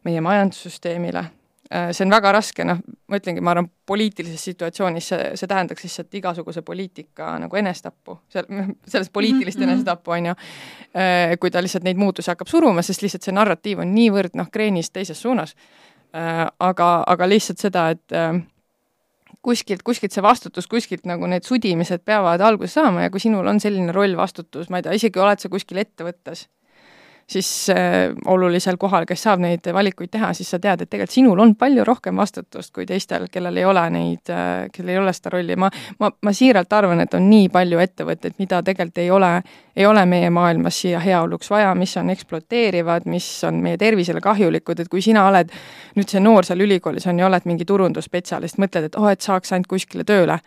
meie 0.05 0.21
majandussüsteemile 0.21 1.25
see 1.71 2.03
on 2.03 2.11
väga 2.11 2.33
raske, 2.35 2.65
noh, 2.67 2.81
ma 3.07 3.19
ütlengi, 3.21 3.43
ma 3.47 3.53
arvan, 3.55 3.69
poliitilises 3.87 4.43
situatsioonis 4.49 5.11
see, 5.13 5.27
see 5.39 5.51
tähendaks 5.51 5.85
lihtsalt 5.87 6.17
igasuguse 6.19 6.65
poliitika 6.67 7.29
nagu 7.39 7.61
enesetappu, 7.61 8.17
seal, 8.33 8.49
sellest 8.91 9.13
poliitilist 9.15 9.59
mm 9.59 9.65
-hmm. 9.65 9.73
enesetappu, 9.73 10.11
on 10.11 10.27
ju, 10.27 10.35
äh, 10.99 11.37
kui 11.41 11.51
ta 11.51 11.63
lihtsalt 11.63 11.87
neid 11.87 11.97
muutusi 11.97 12.31
hakkab 12.31 12.51
suruma, 12.51 12.83
sest 12.83 13.03
lihtsalt 13.03 13.23
see 13.23 13.35
narratiiv 13.35 13.85
on 13.87 13.95
niivõrd 13.95 14.35
noh, 14.35 14.51
kreenist 14.51 14.93
teises 14.93 15.23
suunas. 15.23 15.55
Äh, 16.15 16.47
aga, 16.59 17.05
aga 17.07 17.29
lihtsalt 17.29 17.59
seda, 17.59 17.91
et 17.91 18.19
kuskilt, 19.43 19.83
kuskilt 19.83 20.13
see 20.13 20.23
vastutus, 20.23 20.67
kuskilt 20.67 21.07
nagu 21.09 21.27
need 21.27 21.47
sudimised 21.47 22.03
peavad 22.05 22.41
alguse 22.41 22.73
saama 22.73 23.07
ja 23.07 23.11
kui 23.11 23.21
sinul 23.21 23.47
on 23.47 23.61
selline 23.61 23.93
roll, 23.93 24.17
vastutus, 24.17 24.69
ma 24.71 24.81
ei 24.81 24.83
tea, 24.83 24.97
isegi 24.99 25.23
oled 25.23 25.39
sa 25.39 25.49
kuskil 25.49 25.81
ettevõttes 25.85 26.49
siis 27.31 27.71
äh, 27.71 28.11
olulisel 28.27 28.77
kohal, 28.77 29.05
kes 29.07 29.23
saab 29.23 29.43
neid 29.43 29.67
valikuid 29.73 30.11
teha, 30.11 30.33
siis 30.35 30.51
sa 30.51 30.59
tead, 30.59 30.83
et 30.83 30.91
tegelikult 30.91 31.15
sinul 31.15 31.43
on 31.43 31.55
palju 31.59 31.85
rohkem 31.87 32.19
vastutust 32.19 32.73
kui 32.75 32.87
teistel, 32.89 33.29
kellel 33.31 33.61
ei 33.61 33.67
ole 33.69 33.85
neid 33.95 34.33
äh,, 34.35 34.67
kellel 34.75 34.95
ei 34.97 34.99
ole 34.99 35.15
seda 35.15 35.35
rolli, 35.37 35.57
ma, 35.57 35.71
ma, 36.03 36.11
ma 36.11 36.35
siiralt 36.35 36.73
arvan, 36.75 37.05
et 37.05 37.15
on 37.15 37.29
nii 37.31 37.49
palju 37.55 37.83
ettevõtteid, 37.87 38.37
mida 38.43 38.63
tegelikult 38.67 38.99
ei 38.99 39.11
ole, 39.15 39.33
ei 39.77 39.87
ole 39.87 40.05
meie 40.11 40.31
maailmas 40.35 40.83
siia 40.83 41.01
heaoluks 41.05 41.51
vaja, 41.55 41.71
mis 41.79 41.95
on 42.01 42.11
ekspluateerivad, 42.17 43.07
mis 43.11 43.29
on 43.47 43.63
meie 43.63 43.79
tervisele 43.79 44.23
kahjulikud, 44.25 44.83
et 44.83 44.91
kui 44.91 45.03
sina 45.05 45.29
oled 45.31 45.53
nüüd 45.97 46.11
see 46.11 46.23
noor 46.23 46.49
seal 46.49 46.67
ülikoolis 46.67 47.07
on 47.11 47.23
ju, 47.23 47.29
oled 47.31 47.47
mingi 47.47 47.69
turundusspetsialist, 47.69 48.59
mõtled, 48.59 48.91
et 48.91 48.99
oh, 48.99 49.11
et 49.11 49.23
saaks 49.23 49.55
ainult 49.55 49.71
kuskile 49.71 50.07
tööle 50.09 50.41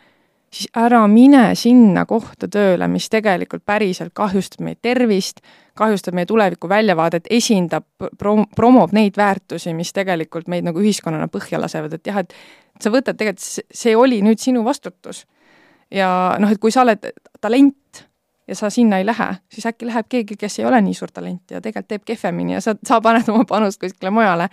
siis 0.53 0.69
ära 0.77 1.01
mine 1.09 1.55
sinna 1.57 2.05
kohta 2.05 2.47
tööle, 2.51 2.85
mis 2.91 3.07
tegelikult 3.09 3.63
päriselt 3.65 4.13
kahjustab 4.13 4.61
meie 4.67 4.77
tervist, 4.81 5.41
kahjustab 5.77 6.15
meie 6.17 6.25
tuleviku 6.29 6.69
väljavaadet, 6.69 7.27
esindab, 7.33 7.85
prom-, 8.19 8.47
promob 8.55 8.93
neid 8.93 9.17
väärtusi, 9.17 9.73
mis 9.73 9.93
tegelikult 9.93 10.47
meid 10.51 10.67
nagu 10.67 10.81
ühiskonnana 10.81 11.29
põhja 11.33 11.61
lasevad, 11.61 11.97
et 11.97 12.07
jah, 12.07 12.21
et 12.21 12.35
sa 12.81 12.91
võtad 12.93 13.17
tegelikult, 13.17 13.65
see 13.73 13.95
oli 13.97 14.21
nüüd 14.25 14.41
sinu 14.41 14.63
vastutus. 14.65 15.25
ja 15.91 16.09
noh, 16.39 16.51
et 16.51 16.61
kui 16.61 16.71
sa 16.73 16.81
oled 16.81 17.11
talent 17.41 18.05
ja 18.47 18.55
sa 18.55 18.69
sinna 18.69 18.97
ei 18.97 19.05
lähe, 19.05 19.29
siis 19.49 19.65
äkki 19.65 19.87
läheb 19.87 20.07
keegi, 20.09 20.37
kes 20.39 20.59
ei 20.59 20.65
ole 20.65 20.81
nii 20.81 20.93
suur 20.97 21.11
talent 21.11 21.51
ja 21.51 21.61
tegelikult 21.61 21.87
teeb 21.87 22.05
kehvemini 22.05 22.57
ja 22.57 22.61
sa, 22.61 22.75
sa 22.85 23.01
paned 23.01 23.29
oma 23.29 23.45
panust 23.49 23.81
kuskile 23.81 24.11
mujale. 24.11 24.49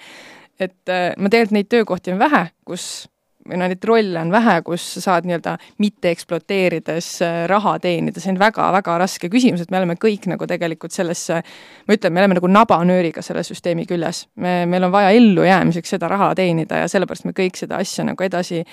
et 0.61 0.89
äh, 0.89 1.13
ma 1.17 1.29
tegelikult 1.29 1.57
neid 1.57 1.69
töökohti 1.69 2.13
on 2.13 2.19
vähe, 2.19 2.47
kus 2.65 3.09
või 3.51 3.59
no 3.61 3.69
neid 3.71 3.85
rolle 3.87 4.23
on 4.23 4.31
vähe, 4.33 4.57
kus 4.67 4.85
sa 4.95 5.03
saad 5.05 5.27
nii-öelda 5.29 5.57
mitte 5.83 6.13
ekspluateerides 6.15 7.11
äh, 7.27 7.43
raha 7.51 7.77
teenida, 7.83 8.23
see 8.23 8.33
on 8.35 8.41
väga-väga 8.41 8.97
raske 9.03 9.31
küsimus, 9.33 9.65
et 9.65 9.75
me 9.75 9.81
oleme 9.83 9.99
kõik 10.01 10.29
nagu 10.31 10.47
tegelikult 10.49 10.95
sellesse, 10.95 11.43
ma 11.87 11.99
ütlen, 11.99 12.15
me 12.15 12.23
oleme 12.23 12.39
nagu 12.39 12.51
nabanööriga 12.51 13.25
selle 13.27 13.45
süsteemi 13.47 13.87
küljes. 13.91 14.27
me, 14.41 14.65
meil 14.71 14.87
on 14.87 14.95
vaja 14.95 15.13
ellujäämiseks 15.19 15.97
seda 15.97 16.09
raha 16.11 16.33
teenida 16.39 16.85
ja 16.85 16.89
sellepärast 16.91 17.27
me 17.29 17.37
kõik 17.37 17.59
seda 17.59 17.81
asja 17.83 18.07
nagu 18.07 18.25
edasi 18.25 18.65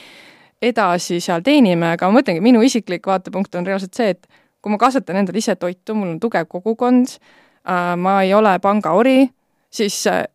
edasi 0.62 1.20
seal 1.22 1.44
teenime, 1.45 1.94
aga 1.94 2.10
ma 2.10 2.20
mõtlengi, 2.20 2.41
minu 2.41 2.64
isiklik 2.66 3.06
vaatepunkt 3.06 3.56
on 3.60 3.68
reaalselt 3.68 3.98
see, 3.98 4.16
et 4.16 4.26
kui 4.62 4.74
ma 4.74 4.80
kasvatan 4.82 5.22
endale 5.22 5.41
ise 5.41 5.56
toitu, 5.60 5.95
mul 5.98 6.16
on 6.16 6.22
tugev 6.22 6.48
kogukond 6.49 7.14
äh,, 7.14 7.94
ma 7.99 8.22
ei 8.26 8.34
ole 8.34 8.56
pangaori, 8.64 9.28
siis 9.70 9.99
äh, 10.10 10.26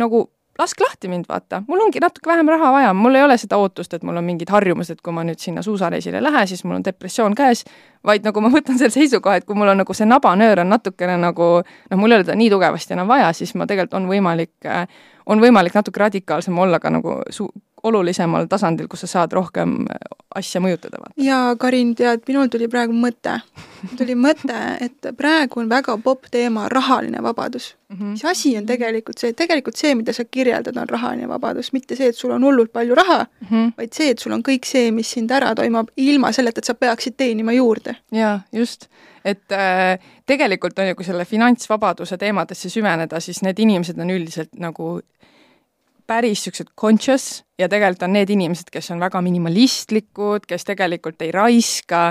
nagu 0.00 0.26
laske 0.58 0.84
lahti 0.84 1.08
mind, 1.08 1.26
vaata, 1.28 1.62
mul 1.68 1.82
ongi 1.84 2.00
natuke 2.00 2.30
vähem 2.30 2.48
raha 2.48 2.70
vaja, 2.72 2.92
mul 2.96 3.14
ei 3.14 3.24
ole 3.24 3.36
seda 3.40 3.58
ootust, 3.60 3.94
et 3.94 4.04
mul 4.06 4.16
on 4.16 4.24
mingid 4.24 4.50
harjumused, 4.52 5.00
kui 5.04 5.12
ma 5.12 5.24
nüüd 5.26 5.40
sinna 5.42 5.62
suusareisile 5.62 6.20
ei 6.20 6.24
lähe, 6.24 6.46
siis 6.46 6.64
mul 6.64 6.78
on 6.78 6.84
depressioon 6.84 7.36
käes, 7.36 7.64
vaid 8.06 8.24
nagu 8.26 8.40
ma 8.44 8.50
võtan 8.52 8.78
selle 8.80 8.94
seisukoha, 8.94 9.40
et 9.40 9.48
kui 9.48 9.58
mul 9.58 9.72
on 9.72 9.82
nagu 9.82 9.96
see 9.96 10.08
nabanöör 10.08 10.64
on 10.64 10.72
natukene 10.72 11.18
nagu 11.20 11.50
noh, 11.60 11.98
mul 12.00 12.14
ei 12.14 12.20
ole 12.20 12.28
teda 12.28 12.38
nii 12.40 12.50
tugevasti 12.54 12.96
enam 12.96 13.10
vaja, 13.10 13.32
siis 13.36 13.54
ma 13.54 13.68
tegelikult 13.68 14.00
on 14.00 14.08
võimalik, 14.10 14.70
on 15.26 15.42
võimalik 15.42 15.76
natuke 15.76 16.04
radikaalsem 16.06 16.58
olla 16.58 16.80
ka 16.80 16.92
nagu 16.94 17.20
su-, 17.30 17.52
olulisemal 17.86 18.48
tasandil, 18.50 18.88
kus 18.90 19.04
sa 19.04 19.12
saad 19.12 19.34
rohkem 19.36 19.78
asja 20.36 20.60
mõjutada. 20.60 21.10
ja 21.16 21.56
Karin, 21.58 21.94
tead, 21.96 22.24
minul 22.28 22.50
tuli 22.52 22.68
praegu 22.68 22.94
mõte. 22.96 23.38
tuli 23.98 24.16
mõte, 24.18 24.58
et 24.80 25.10
praegu 25.16 25.60
on 25.60 25.68
väga 25.70 25.96
popp 26.02 26.30
teema 26.30 26.68
rahaline 26.72 27.22
vabadus 27.22 27.74
mm. 27.88 27.96
-hmm. 27.96 28.12
mis 28.16 28.24
asi 28.24 28.56
on 28.58 28.66
tegelikult 28.66 29.18
see, 29.18 29.32
tegelikult 29.32 29.76
see, 29.76 29.94
mida 29.94 30.12
sa 30.12 30.24
kirjeldad, 30.24 30.76
on 30.76 30.88
rahaline 30.88 31.28
vabadus, 31.28 31.72
mitte 31.72 31.96
see, 31.96 32.08
et 32.08 32.16
sul 32.16 32.30
on 32.30 32.44
hullult 32.44 32.72
palju 32.72 32.94
raha 32.94 33.24
mm, 33.24 33.46
-hmm. 33.50 33.72
vaid 33.78 33.92
see, 33.92 34.10
et 34.10 34.18
sul 34.18 34.32
on 34.32 34.42
kõik 34.42 34.64
see, 34.64 34.90
mis 34.92 35.10
sind 35.10 35.30
ära 35.30 35.54
toimub, 35.54 35.88
ilma 35.96 36.32
selleta, 36.32 36.58
et 36.58 36.64
sa 36.64 36.74
peaksid 36.74 37.14
teenima 37.16 37.52
juurde. 37.52 37.96
jaa, 38.12 38.40
just 38.52 38.88
et 39.26 39.52
äh, 39.52 39.98
tegelikult 40.26 40.78
on 40.78 40.88
ju, 40.88 40.94
kui 40.94 41.04
selle 41.04 41.24
finantsvabaduse 41.24 42.18
teemadesse 42.18 42.70
süveneda, 42.70 43.20
siis 43.20 43.42
need 43.42 43.58
inimesed 43.58 43.98
on 43.98 44.10
üldiselt 44.10 44.52
nagu 44.62 45.00
päris 46.06 46.46
niisugused 46.46 46.72
conscious 46.80 47.46
ja 47.58 47.68
tegelikult 47.68 48.02
on 48.02 48.12
need 48.12 48.30
inimesed, 48.30 48.68
kes 48.72 48.90
on 48.92 49.00
väga 49.00 49.20
minimalistlikud, 49.24 50.44
kes 50.48 50.66
tegelikult 50.68 51.22
ei 51.24 51.30
raiska, 51.32 52.02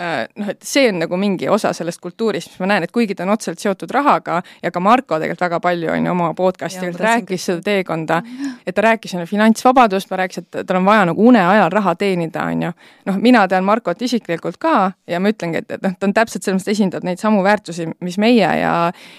äh, 0.00 0.12
noh, 0.38 0.52
et 0.52 0.62
see 0.62 0.86
on 0.92 1.00
nagu 1.02 1.18
mingi 1.18 1.48
osa 1.50 1.72
sellest 1.74 2.00
kultuurist, 2.02 2.52
mis 2.52 2.62
ma 2.62 2.70
näen, 2.70 2.86
et 2.86 2.94
kuigi 2.94 3.16
ta 3.18 3.26
on 3.26 3.34
otseselt 3.34 3.62
seotud 3.62 3.90
rahaga 3.94 4.40
ja 4.62 4.70
ka 4.70 4.80
Marko 4.80 5.18
tegelikult 5.18 5.46
väga 5.48 5.60
palju 5.66 5.90
on 5.96 6.06
ju 6.06 6.14
oma 6.14 6.30
podcast'i 6.38 6.92
rääkis 6.94 7.48
seda 7.50 7.64
teekonda, 7.66 8.22
et 8.66 8.74
ta 8.74 8.86
rääkis 8.86 9.16
enne 9.16 9.26
finantsvabadust, 9.26 10.08
ta 10.08 10.20
rääkis, 10.22 10.44
et 10.44 10.62
tal 10.62 10.78
on 10.78 10.86
vaja 10.86 11.10
nagu 11.10 11.28
une 11.28 11.42
ajal 11.42 11.72
raha 11.74 11.94
teenida, 11.98 12.46
on 12.46 12.68
ju. 12.68 12.72
noh, 13.10 13.20
mina 13.20 13.46
tean 13.48 13.66
Markot 13.66 14.02
isiklikult 14.02 14.60
ka 14.62 14.92
ja 15.10 15.20
ma 15.20 15.34
ütlengi, 15.34 15.64
et, 15.64 15.70
et 15.70 15.82
noh, 15.82 15.98
ta 15.98 16.06
on 16.06 16.14
täpselt 16.14 16.46
selles 16.46 16.62
mõttes, 16.62 16.78
esindab 16.78 17.06
neid 17.06 17.18
samu 17.18 17.42
väärtusi, 17.42 17.90
mis 18.00 18.18
meie 18.18 18.46
ja 18.60 18.74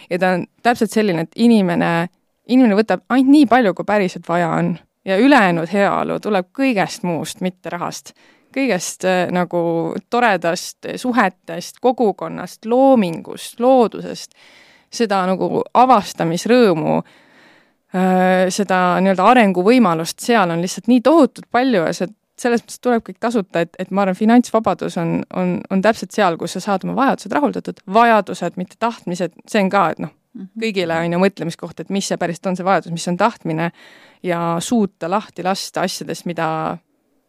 ja 0.09 0.19
ta 0.19 0.37
on 0.37 0.47
täpselt 0.63 0.95
selline, 0.95 1.27
et 1.27 1.35
inimene 1.35 2.07
inimene 2.47 2.77
võtab 2.77 3.05
ainult 3.09 3.31
nii 3.31 3.45
palju, 3.49 3.73
kui 3.73 3.87
päriselt 3.87 4.27
vaja 4.29 4.49
on 4.57 4.75
ja 5.05 5.17
ülejäänud 5.21 5.69
heaolu 5.71 6.19
tuleb 6.19 6.49
kõigest 6.55 7.03
muust, 7.03 7.41
mitte 7.41 7.69
rahast. 7.69 8.13
kõigest 8.55 9.03
äh, 9.03 9.27
nagu 9.35 9.93
toredast 10.09 10.87
suhetest, 10.95 11.81
kogukonnast, 11.83 12.65
loomingust, 12.65 13.59
loodusest, 13.59 14.31
seda 14.89 15.25
nagu 15.27 15.63
avastamisrõõmu 15.73 16.93
äh,, 17.01 18.47
seda 18.49 19.01
nii-öelda 19.01 19.25
arenguvõimalust 19.31 20.23
seal 20.23 20.49
on 20.49 20.63
lihtsalt 20.63 20.87
nii 20.87 21.01
tohutult 21.01 21.51
palju 21.51 21.83
ja 21.83 21.93
see 21.93 22.13
selles 22.39 22.63
mõttes 22.63 22.81
tuleb 22.83 23.03
kõik 23.05 23.19
tasuta, 23.23 23.63
et, 23.63 23.75
et 23.79 23.91
ma 23.91 24.03
arvan, 24.03 24.17
finantsvabadus 24.17 24.97
on, 24.99 25.17
on, 25.39 25.57
on 25.71 25.81
täpselt 25.83 26.15
seal, 26.15 26.37
kus 26.39 26.57
sa 26.57 26.63
saad 26.63 26.83
oma 26.83 26.95
vajadused 26.97 27.31
rahuldatud, 27.31 27.79
vajadused, 27.93 28.57
mitte 28.59 28.79
tahtmised, 28.79 29.35
see 29.47 29.63
on 29.63 29.71
ka, 29.71 29.87
et 29.93 30.01
noh. 30.03 30.11
Kõigile 30.59 30.97
on 30.99 31.15
ju 31.15 31.21
mõtlemiskoht, 31.21 31.79
et 31.81 31.93
mis 31.93 32.07
see 32.09 32.19
päriselt 32.19 32.51
on, 32.51 32.57
see 32.57 32.67
vajadus, 32.67 32.93
mis 32.95 33.07
on 33.11 33.17
tahtmine 33.19 33.69
ja 34.25 34.41
suuta 34.63 35.09
lahti 35.11 35.45
lasta 35.45 35.85
asjadest, 35.85 36.27
mida 36.29 36.47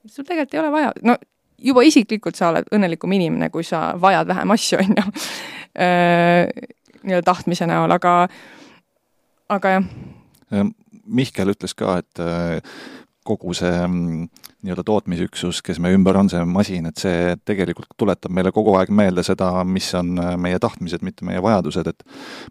sul 0.06 0.26
tegelikult 0.26 0.54
ei 0.54 0.62
ole 0.62 0.72
vaja, 0.74 0.92
no 1.06 1.16
juba 1.58 1.84
isiklikult 1.86 2.38
sa 2.38 2.50
oled 2.52 2.68
õnnelikum 2.74 3.12
inimene, 3.16 3.50
kui 3.54 3.64
sa 3.66 3.88
vajad 4.00 4.28
vähem 4.28 4.54
asju, 4.56 4.80
on 4.82 4.98
ju, 4.98 5.06
nii-öelda 7.06 7.24
tahtmise 7.26 7.68
näol, 7.70 7.94
aga, 7.96 8.18
aga 9.52 9.78
jah. 9.78 9.88
Mihkel 11.06 11.52
ütles 11.52 11.70
ka, 11.78 12.00
et 12.02 12.20
kogu 13.26 13.54
see 13.56 13.72
mm, 13.86 14.28
nii-öelda 14.66 14.84
tootmisüksus, 14.86 15.60
kes 15.62 15.78
meie 15.82 15.94
ümber 15.96 16.18
on, 16.18 16.28
see 16.30 16.42
masin, 16.48 16.88
et 16.90 17.00
see 17.00 17.36
tegelikult 17.46 17.92
tuletab 17.98 18.34
meile 18.34 18.52
kogu 18.54 18.74
aeg 18.78 18.90
meelde 18.94 19.22
seda, 19.26 19.50
mis 19.68 19.88
on 19.98 20.16
äh, 20.22 20.34
meie 20.40 20.58
tahtmised, 20.62 21.04
mitte 21.06 21.26
meie 21.28 21.42
vajadused, 21.42 21.90
et 21.92 22.04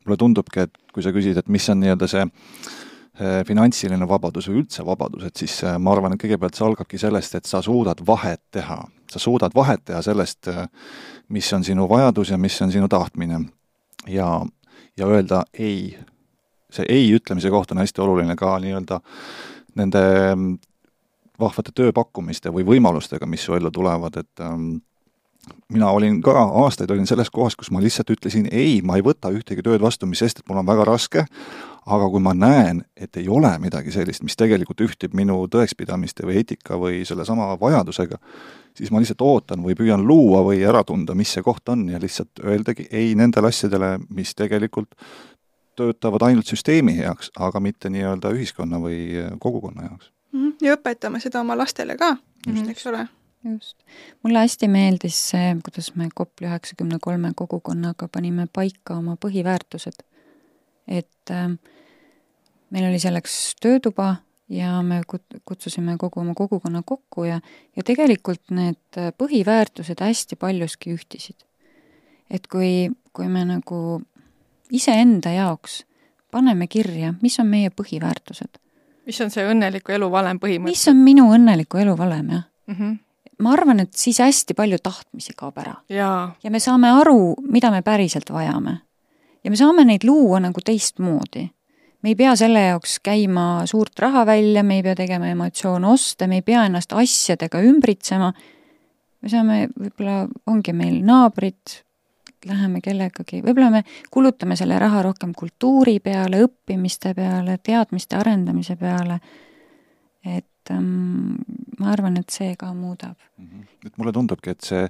mulle 0.05 0.17
tundubki, 0.21 0.65
et 0.65 0.95
kui 0.95 1.03
sa 1.03 1.13
küsid, 1.15 1.39
et 1.39 1.51
mis 1.51 1.67
on 1.73 1.81
nii-öelda 1.81 2.09
see 2.11 2.23
äh, 2.25 3.41
finantsiline 3.47 4.07
vabadus 4.09 4.49
või 4.51 4.61
üldse 4.63 4.85
vabadus, 4.87 5.27
et 5.27 5.43
siis 5.43 5.57
äh, 5.67 5.79
ma 5.81 5.95
arvan, 5.95 6.15
et 6.15 6.21
kõigepealt 6.21 6.57
see 6.57 6.67
algabki 6.67 7.01
sellest, 7.01 7.35
et 7.39 7.49
sa 7.49 7.63
suudad 7.65 8.03
vahet 8.07 8.43
teha. 8.55 8.83
sa 9.11 9.19
suudad 9.21 9.53
vahet 9.55 9.83
teha 9.85 10.01
sellest, 10.01 10.49
mis 11.29 11.53
on 11.53 11.63
sinu 11.63 11.89
vajadus 11.89 12.31
ja 12.31 12.37
mis 12.37 12.61
on 12.61 12.71
sinu 12.71 12.87
tahtmine. 12.87 13.39
ja, 14.07 14.45
ja 14.97 15.07
öelda 15.07 15.43
ei. 15.53 15.97
see 16.71 16.85
ei 16.89 17.11
ütlemise 17.15 17.49
koht 17.49 17.71
on 17.71 17.77
hästi 17.77 18.01
oluline 18.01 18.35
ka 18.35 18.57
nii-öelda 18.59 18.99
nende 19.75 20.01
mm, 20.35 20.57
vahvate 21.39 21.73
tööpakkumiste 21.75 22.51
või 22.53 22.65
võimalustega, 22.67 23.27
mis 23.27 23.45
su 23.45 23.55
ellu 23.57 23.71
tulevad, 23.73 24.17
et 24.21 24.43
ähm, 24.43 24.77
mina 25.69 25.89
olin 25.91 26.21
ka, 26.23 26.33
aastaid 26.63 26.91
olin 26.91 27.07
selles 27.07 27.29
kohas, 27.33 27.55
kus 27.55 27.71
ma 27.71 27.81
lihtsalt 27.83 28.09
ütlesin 28.15 28.47
ei, 28.51 28.79
ma 28.85 28.97
ei 28.97 29.05
võta 29.05 29.31
ühtegi 29.33 29.63
tööd 29.65 29.83
vastu, 29.83 30.07
mis 30.09 30.21
sest, 30.23 30.41
et 30.41 30.49
mul 30.49 30.61
on 30.61 30.67
väga 30.67 30.85
raske, 30.87 31.25
aga 31.85 32.07
kui 32.09 32.23
ma 32.23 32.33
näen, 32.37 32.81
et 32.97 33.17
ei 33.19 33.27
ole 33.29 33.51
midagi 33.61 33.93
sellist, 33.93 34.23
mis 34.25 34.37
tegelikult 34.39 34.81
ühtib 34.81 35.13
minu 35.17 35.43
tõekspidamiste 35.51 36.25
või 36.25 36.39
eetika 36.41 36.79
või 36.81 37.03
sellesama 37.05 37.51
vajadusega, 37.61 38.17
siis 38.77 38.91
ma 38.91 39.01
lihtsalt 39.01 39.21
ootan 39.21 39.61
või 39.65 39.77
püüan 39.77 40.01
luua 40.05 40.41
või 40.47 40.63
ära 40.65 40.83
tunda, 40.87 41.15
mis 41.17 41.35
see 41.35 41.45
koht 41.45 41.69
on 41.69 41.87
ja 41.91 42.01
lihtsalt 42.01 42.41
öeldagi 42.43 42.87
ei 42.91 43.13
nendele 43.17 43.53
asjadele, 43.53 43.95
mis 44.09 44.33
tegelikult 44.35 44.97
töötavad 45.75 46.25
ainult 46.27 46.49
süsteemi 46.49 46.95
heaks, 46.97 47.31
aga 47.39 47.59
mitte 47.59 47.89
nii-öelda 47.93 48.31
ühiskonna 48.35 48.79
või 48.81 48.99
kogukonna 49.39 49.89
jaoks 49.89 50.11
mm. 50.31 50.41
-hmm. 50.41 50.55
ja 50.61 50.75
õpetame 50.77 51.21
seda 51.23 51.41
oma 51.41 51.57
lastele 51.57 51.97
ka, 51.97 52.15
eks 52.69 52.87
ole. 52.91 53.07
just. 53.43 53.77
mulle 54.23 54.43
hästi 54.45 54.67
meeldis 54.67 55.21
see, 55.29 55.55
kuidas 55.63 55.95
me 55.95 56.09
Kopli 56.13 56.47
üheksakümne 56.47 56.99
kolme 57.01 57.31
kogukonnaga 57.35 58.07
panime 58.07 58.47
paika 58.53 58.97
oma 58.97 59.17
põhiväärtused. 59.25 60.03
et 60.87 61.31
äh, 61.31 61.49
meil 62.69 62.89
oli 62.89 62.99
selleks 62.99 63.55
töötuba 63.61 64.15
ja 64.49 64.81
me 64.81 65.01
kut-, 65.07 65.39
kutsusime 65.45 65.97
kogu 65.97 66.19
oma 66.19 66.33
kogukonna 66.33 66.81
kokku 66.85 67.23
ja, 67.23 67.39
ja 67.75 67.83
tegelikult 67.83 68.43
need 68.51 68.99
põhiväärtused 69.17 70.01
hästi 70.01 70.35
paljuski 70.35 70.93
ühtisid. 70.93 71.45
et 72.29 72.47
kui, 72.47 72.91
kui 73.13 73.27
me 73.27 73.45
nagu 73.45 74.01
iseenda 74.71 75.31
jaoks 75.35 75.83
paneme 76.35 76.67
kirja, 76.67 77.13
mis 77.21 77.39
on 77.39 77.47
meie 77.47 77.71
põhiväärtused. 77.71 78.59
mis 79.05 79.21
on 79.21 79.31
see 79.31 79.45
õnneliku 79.47 79.93
elu 79.95 80.09
valem 80.11 80.39
põhimõte? 80.41 80.73
mis 80.73 80.87
on 80.91 81.01
minu 81.05 81.29
õnneliku 81.35 81.79
elu 81.81 81.97
valem, 81.97 82.29
jah 82.29 82.45
mm. 82.67 82.75
-hmm. 82.75 82.97
ma 83.39 83.53
arvan, 83.53 83.79
et 83.79 83.93
siis 83.95 84.19
hästi 84.19 84.53
palju 84.53 84.79
tahtmisi 84.83 85.35
kaob 85.37 85.57
ära. 85.57 85.75
ja 86.43 86.51
me 86.51 86.59
saame 86.59 86.91
aru, 86.91 87.35
mida 87.49 87.71
me 87.71 87.81
päriselt 87.81 88.31
vajame. 88.31 88.77
ja 89.43 89.51
me 89.51 89.55
saame 89.55 89.85
neid 89.85 90.03
luua 90.03 90.39
nagu 90.39 90.61
teistmoodi. 90.65 91.49
me 92.01 92.09
ei 92.09 92.15
pea 92.15 92.35
selle 92.35 92.65
jaoks 92.67 92.99
käima 92.99 93.61
suurt 93.65 93.99
raha 93.99 94.25
välja, 94.25 94.63
me 94.63 94.75
ei 94.75 94.83
pea 94.83 94.95
tegema 94.95 95.27
emotsioonoste, 95.27 96.27
me 96.27 96.35
ei 96.35 96.41
pea 96.41 96.65
ennast 96.65 96.93
asjadega 96.93 97.61
ümbritsema, 97.61 98.33
me 99.21 99.29
saame, 99.29 99.67
võib-olla 99.79 100.27
ongi 100.47 100.73
meil 100.73 101.01
naabrid, 101.05 101.84
läheme 102.45 102.81
kellegagi, 102.83 103.41
võib-olla 103.45 103.71
me 103.73 103.83
kulutame 104.11 104.55
selle 104.59 104.77
raha 104.79 105.01
rohkem 105.05 105.33
kultuuri 105.37 105.99
peale, 106.03 106.43
õppimiste 106.45 107.13
peale, 107.17 107.57
teadmiste 107.63 108.17
arendamise 108.19 108.75
peale, 108.79 109.19
et 110.25 110.73
ähm, 110.73 111.35
ma 111.79 111.91
arvan, 111.93 112.17
et 112.21 112.29
see 112.29 112.55
ka 112.59 112.73
muudab 112.73 113.15
mm. 113.37 113.45
-hmm. 113.45 113.67
et 113.85 113.97
mulle 113.97 114.11
tundubki, 114.11 114.49
et 114.49 114.61
see 114.61 114.87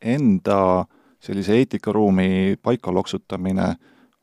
enda 0.00 0.86
sellise 1.20 1.56
eetikaruumi 1.56 2.56
paika 2.62 2.92
loksutamine 2.94 3.74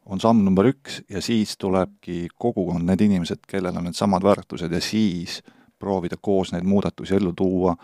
on 0.05 0.19
samm 0.19 0.43
number 0.43 0.65
üks 0.65 1.01
ja 1.09 1.21
siis 1.21 1.57
tulebki 1.57 2.27
kogukond, 2.37 2.85
need 2.87 3.01
inimesed, 3.01 3.43
kellel 3.47 3.77
on 3.77 3.83
needsamad 3.83 4.23
väärtused 4.23 4.71
ja 4.71 4.81
siis 4.81 5.43
proovida 5.79 6.15
koos 6.21 6.53
neid 6.53 6.63
muudatusi 6.63 7.15
ellu 7.15 7.33
tuua, 7.33 7.75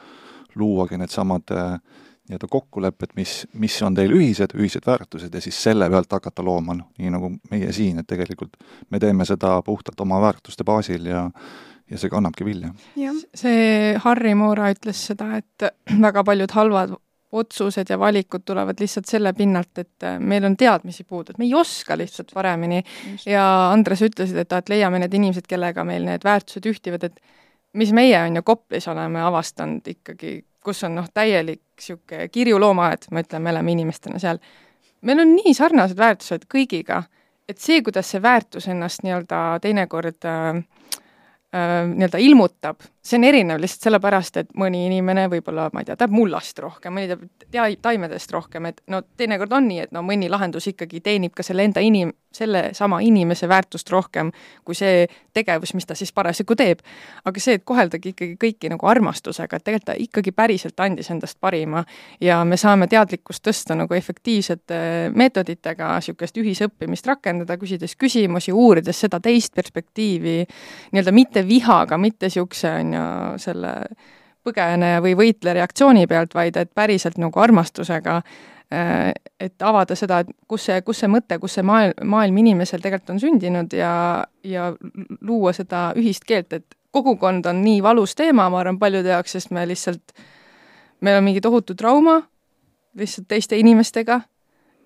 luuagi 0.56 0.98
needsamad 0.98 1.52
äh, 1.52 1.80
nii-öelda 2.30 2.48
kokkulepped, 2.50 3.12
mis, 3.16 3.48
mis 3.60 3.76
on 3.84 3.96
teil 3.98 4.14
ühised, 4.16 4.56
ühised 4.56 4.86
väärtused 4.88 5.34
ja 5.34 5.42
siis 5.44 5.58
selle 5.64 5.90
pealt 5.92 6.12
hakata 6.16 6.46
looma, 6.46 6.76
noh, 6.78 6.90
nii 6.98 7.12
nagu 7.12 7.34
meie 7.52 7.72
siin, 7.76 8.00
et 8.00 8.08
tegelikult 8.08 8.56
me 8.90 9.00
teeme 9.04 9.28
seda 9.28 9.58
puhtalt 9.66 10.00
oma 10.06 10.22
väärtuste 10.24 10.64
baasil 10.68 11.12
ja 11.12 11.28
ja 11.92 12.00
see 12.00 12.10
kannabki 12.10 12.46
vilja. 12.48 12.72
see 13.36 13.96
Harry 14.06 14.34
Moora 14.40 14.72
ütles 14.74 15.02
seda, 15.12 15.34
et 15.42 15.68
väga 16.08 16.24
paljud 16.24 16.56
halvad 16.56 16.96
otsused 17.34 17.90
ja 17.90 17.98
valikud 18.00 18.44
tulevad 18.46 18.80
lihtsalt 18.80 19.10
selle 19.10 19.34
pinnalt, 19.34 19.78
et 19.82 20.08
meil 20.22 20.46
on 20.46 20.56
teadmisi 20.58 21.04
puudu, 21.04 21.34
et 21.34 21.42
me 21.42 21.48
ei 21.48 21.56
oska 21.58 21.98
lihtsalt 21.98 22.30
paremini 22.34 22.84
Just. 22.84 23.28
ja 23.28 23.46
Andres 23.72 24.04
ütlesid, 24.06 24.38
et, 24.38 24.54
et 24.54 24.70
leiame 24.70 25.02
need 25.02 25.18
inimesed, 25.18 25.48
kellega 25.50 25.84
meil 25.88 26.06
need 26.06 26.24
väärtused 26.24 26.70
ühtivad, 26.70 27.08
et 27.10 27.18
mis 27.74 27.94
meie, 27.96 28.20
on 28.22 28.38
ju, 28.38 28.46
Koplis 28.46 28.88
oleme 28.88 29.24
avastanud 29.26 29.88
ikkagi 29.96 30.38
kus 30.64 30.84
on 30.88 30.96
noh, 31.00 31.08
täielik 31.14 31.62
niisugune 31.78 32.28
kirju 32.32 32.60
loomaaed, 32.62 33.10
ma 33.12 33.24
ütlen, 33.24 33.44
me 33.44 33.52
oleme 33.52 33.74
inimestena 33.74 34.22
seal, 34.22 34.40
meil 35.02 35.24
on 35.24 35.36
nii 35.36 35.54
sarnased 35.58 36.00
väärtused 36.00 36.48
kõigiga, 36.52 37.04
et 37.50 37.60
see, 37.60 37.82
kuidas 37.84 38.12
see 38.14 38.22
väärtus 38.24 38.70
ennast 38.72 39.04
nii-öelda 39.04 39.44
teinekord 39.64 40.28
äh, 40.30 40.50
äh, 41.54 41.80
nii-öelda 41.90 42.22
ilmutab, 42.24 42.86
see 43.04 43.18
on 43.20 43.28
erinev 43.28 43.60
lihtsalt 43.60 43.90
sellepärast, 43.90 44.38
et 44.40 44.52
mõni 44.60 44.86
inimene 44.88 45.26
võib-olla, 45.32 45.68
ma 45.74 45.84
ei 45.84 45.88
tea, 45.90 45.98
tahab 46.00 46.16
mullast 46.16 46.60
rohkem, 46.64 46.96
mõni 46.96 47.10
tahab 47.12 47.26
tea-, 47.52 47.80
taimedest 47.84 48.32
rohkem, 48.32 48.70
et 48.72 48.80
no 48.88 49.02
teinekord 49.20 49.52
on 49.60 49.68
nii, 49.68 49.80
et 49.88 49.96
no 49.96 50.06
mõni 50.08 50.30
lahendus 50.32 50.70
ikkagi 50.72 51.02
teenib 51.04 51.36
ka 51.36 51.44
selle 51.44 51.66
enda 51.68 51.84
inim-, 51.84 52.14
sellesama 52.34 53.00
inimese 53.04 53.48
väärtust 53.50 53.90
rohkem 53.92 54.32
kui 54.66 54.76
see 54.76 55.08
tegevus, 55.34 55.74
mis 55.74 55.86
ta 55.86 55.96
siis 55.96 56.14
parasjagu 56.14 56.56
teeb. 56.56 56.80
aga 57.26 57.40
see, 57.40 57.58
et 57.60 57.66
koheldagi 57.66 58.14
ikkagi 58.14 58.38
kõiki 58.42 58.72
nagu 58.74 58.88
armastusega, 58.88 59.58
et 59.58 59.64
tegelikult 59.64 59.86
ta 59.86 59.96
ikkagi 60.00 60.32
päriselt 60.32 60.80
andis 60.80 61.12
endast 61.12 61.38
parima 61.42 61.84
ja 62.22 62.40
me 62.46 62.58
saame 62.58 62.88
teadlikkust 62.88 63.44
tõsta 63.48 63.76
nagu 63.78 63.94
efektiivsete 63.94 65.12
meetoditega, 65.14 65.92
niisugust 66.00 66.38
ühisõppimist 66.40 67.08
rakendada, 67.08 67.58
küsides 67.60 67.96
küsimusi, 68.00 68.52
uurides 68.52 69.00
seda 69.06 69.20
teist 69.20 69.54
perspektiivi, 69.56 70.40
nii-öelda 70.92 71.12
mitte 71.12 71.48
vihaga, 71.48 71.98
mitte 71.98 72.32
niisuguse, 72.32 72.72
on 72.80 72.93
ju, 72.94 73.06
selle 73.42 73.76
põgeneja 74.44 75.02
või 75.04 75.14
võitleja 75.16 75.62
reaktsiooni 75.62 76.08
pealt, 76.08 76.34
vaid 76.36 76.58
et 76.60 76.74
päriselt 76.76 77.18
nagu 77.22 77.40
armastusega 77.40 78.22
Äh, 78.74 79.12
et 79.40 79.62
avada 79.62 79.94
seda, 79.96 80.22
et 80.24 80.30
kus 80.50 80.64
see, 80.66 80.80
kus 80.88 81.04
see 81.04 81.10
mõte, 81.12 81.36
kus 81.42 81.60
see 81.60 81.66
maailm, 81.68 81.94
maailm 82.10 82.38
inimesel 82.42 82.82
tegelikult 82.82 83.12
on 83.14 83.20
sündinud 83.22 83.74
ja, 83.76 83.92
ja 84.48 84.70
luua 85.22 85.52
seda 85.54 85.92
ühist 86.00 86.26
keelt, 86.26 86.56
et 86.58 86.78
kogukond 86.96 87.46
on 87.52 87.60
nii 87.62 87.84
valus 87.86 88.16
teema, 88.18 88.48
ma 88.50 88.62
arvan, 88.64 88.80
paljude 88.82 89.12
jaoks, 89.14 89.36
sest 89.36 89.52
me 89.54 89.68
lihtsalt, 89.70 90.16
meil 91.06 91.20
on 91.20 91.28
mingi 91.28 91.44
tohutu 91.44 91.76
trauma 91.78 92.22
lihtsalt 92.98 93.28
teiste 93.30 93.60
inimestega, 93.62 94.22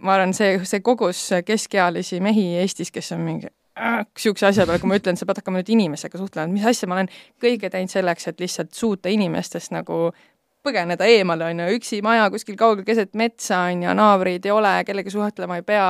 ma 0.04 0.18
arvan, 0.18 0.36
see, 0.36 0.58
see 0.68 0.84
kogus 0.84 1.22
keskealisi 1.48 2.20
mehi 2.24 2.50
Eestis, 2.64 2.92
kes 2.92 3.14
on 3.16 3.24
mingi 3.24 3.54
niisuguse 3.78 4.48
asja 4.49 4.66
peale, 4.66 4.80
kui 4.82 4.90
ma 4.90 4.98
ütlen, 4.99 5.18
sa 5.20 5.28
pead 5.28 5.41
hakkama 5.41 5.62
nüüd 5.62 5.70
inimesega 5.76 6.20
suhtlema, 6.20 6.49
mis 6.54 6.66
asja 6.66 6.90
ma 6.90 6.98
olen 6.98 7.12
kõige 7.44 7.70
teinud 7.74 7.91
selleks, 7.94 8.28
et 8.32 8.41
lihtsalt 8.41 8.74
suuta 8.74 9.12
inimestest 9.14 9.74
nagu 9.76 10.12
põgeneda 10.68 11.08
eemale, 11.08 11.52
on 11.52 11.62
ju, 11.64 11.68
üksi 11.78 11.99
maja 12.04 12.28
kuskil 12.34 12.58
kaugel 12.60 12.86
keset 12.88 13.14
metsa, 13.20 13.68
on 13.72 13.84
ju, 13.86 13.98
naabreid 13.98 14.45
ei 14.48 14.54
ole, 14.54 14.74
kellegagi 14.88 15.14
suhtlema 15.14 15.60
ei 15.60 15.68
pea, 15.68 15.90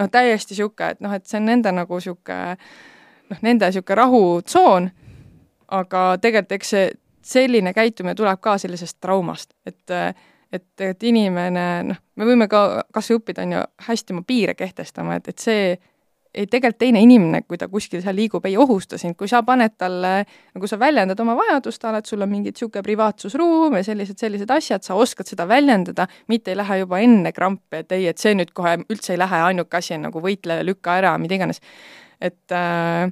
noh, 0.00 0.08
täiesti 0.12 0.56
niisugune, 0.56 0.94
et 0.94 1.04
noh, 1.04 1.14
et 1.14 1.26
see 1.28 1.38
on 1.40 1.46
nende 1.52 1.74
nagu 1.74 2.00
niisugune 2.00 2.56
noh, 3.28 3.44
nende 3.44 3.68
niisugune 3.68 4.00
rahutsoon, 4.02 4.88
aga 5.78 6.08
tegelikult 6.22 6.56
eks 6.58 6.74
see 6.74 6.88
selline 7.28 7.74
käitumine 7.76 8.16
tuleb 8.16 8.40
ka 8.40 8.56
sellisest 8.58 8.98
traumast, 9.04 9.54
et 9.68 9.96
et, 10.48 10.80
et 10.80 11.02
inimene 11.04 11.64
noh, 11.90 11.98
me 12.16 12.24
võime 12.24 12.48
ka 12.48 12.86
kas 12.94 13.10
või 13.10 13.18
õppida, 13.20 13.44
on 13.44 13.52
ju, 13.52 13.62
hästi 13.84 14.14
oma 14.14 14.22
piire 14.26 14.54
kehtestama, 14.56 15.18
et, 15.18 15.28
et 15.28 15.42
see 15.42 15.74
ei, 16.38 16.46
tegelikult 16.46 16.78
teine 16.78 17.02
inimene, 17.02 17.42
kui 17.48 17.58
ta 17.58 17.68
kuskil 17.70 18.02
seal 18.04 18.16
liigub, 18.18 18.44
ei 18.46 18.56
ohusta 18.60 18.98
sind, 19.00 19.16
kui 19.18 19.30
sa 19.30 19.42
paned 19.46 19.74
talle, 19.80 20.12
nagu 20.54 20.70
sa 20.70 20.78
väljendad 20.80 21.20
oma 21.24 21.34
vajadust, 21.38 21.84
et 21.98 22.10
sul 22.10 22.22
on 22.22 22.30
mingi 22.30 22.52
niisugune 22.52 22.84
privaatsusruum 22.86 23.78
ja 23.78 23.84
sellised, 23.86 24.18
sellised 24.20 24.50
asjad, 24.54 24.86
sa 24.86 24.98
oskad 24.98 25.30
seda 25.30 25.48
väljendada, 25.50 26.06
mitte 26.30 26.54
ei 26.54 26.60
lähe 26.60 26.82
juba 26.84 27.02
enne 27.04 27.32
krampi, 27.34 27.82
et 27.82 27.96
ei, 27.96 28.06
et 28.12 28.22
see 28.22 28.36
nüüd 28.38 28.54
kohe 28.56 28.78
üldse 28.86 29.16
ei 29.16 29.22
lähe, 29.22 29.44
ainuke 29.50 29.80
asi 29.80 29.96
on 29.98 30.06
nagu 30.08 30.22
võitle, 30.22 30.60
lükka 30.66 30.98
ära, 31.02 31.16
mida 31.18 31.38
iganes. 31.38 31.62
et 32.20 32.54
äh, 32.54 33.10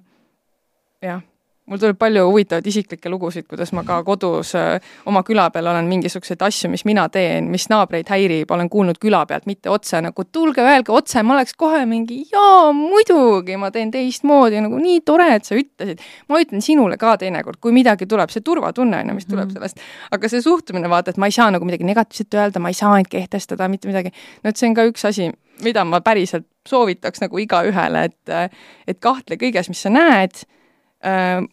jah 1.02 1.22
mul 1.66 1.80
tuleb 1.82 1.98
palju 1.98 2.22
huvitavaid 2.28 2.66
isiklikke 2.70 3.10
lugusid, 3.10 3.46
kuidas 3.50 3.72
ma 3.74 3.82
ka 3.86 3.98
kodus 4.06 4.52
äh, 4.58 4.76
oma 5.10 5.22
küla 5.26 5.48
peal 5.54 5.66
olen 5.66 5.88
mingisuguseid 5.90 6.42
asju, 6.46 6.70
mis 6.70 6.84
mina 6.86 7.08
teen, 7.12 7.50
mis 7.50 7.66
naabreid 7.72 8.10
häirib, 8.12 8.50
olen 8.54 8.70
kuulnud 8.70 9.00
küla 9.02 9.24
pealt, 9.26 9.48
mitte 9.50 9.70
otse 9.72 10.00
nagu 10.04 10.26
tulge, 10.30 10.62
öelge 10.62 10.94
otse, 10.94 11.22
ma 11.26 11.34
oleks 11.34 11.56
kohe 11.58 11.82
mingi 11.90 12.20
jaa, 12.30 12.70
muidugi, 12.76 13.58
ma 13.60 13.72
teen 13.74 13.90
teistmoodi, 13.94 14.62
nagu 14.62 14.78
nii 14.82 15.02
tore, 15.06 15.28
et 15.38 15.48
sa 15.48 15.58
ütlesid. 15.58 16.02
ma 16.30 16.40
ütlen 16.42 16.62
sinule 16.62 16.98
ka 17.02 17.16
teinekord, 17.20 17.58
kui 17.62 17.74
midagi 17.74 18.06
tuleb, 18.10 18.30
see 18.30 18.46
turvatunne 18.46 19.02
on 19.02 19.12
ju, 19.12 19.18
mis 19.18 19.30
tuleb 19.30 19.48
mm. 19.48 19.56
sellest. 19.58 19.86
aga 20.14 20.30
see 20.30 20.44
suhtumine, 20.44 20.90
vaata, 20.92 21.14
et 21.14 21.22
ma 21.22 21.30
ei 21.30 21.34
saa 21.34 21.50
nagu 21.54 21.66
midagi 21.66 21.88
negatiivset 21.88 22.38
öelda, 22.38 22.62
ma 22.62 22.70
ei 22.70 22.78
saa 22.78 22.94
ainult 22.94 23.10
kehtestada 23.10 23.66
mitte 23.72 23.90
midagi, 23.90 24.14
no 24.44 24.54
et 24.54 24.60
see 24.60 24.70
on 24.70 24.78
ka 24.78 24.86
üks 24.86 25.06
asi, 25.08 25.32
mida 25.66 25.82
ma 25.88 25.98
päriselt 26.04 26.46
soovitaks 26.68 27.22
nagu 27.24 27.38
igaühele, 27.42 28.06
et 28.06 28.52
et 28.86 28.98
kahtle 29.02 29.38
kõiges, 29.40 29.70
mis 29.72 29.82
sa 29.82 29.90
näed 29.90 30.46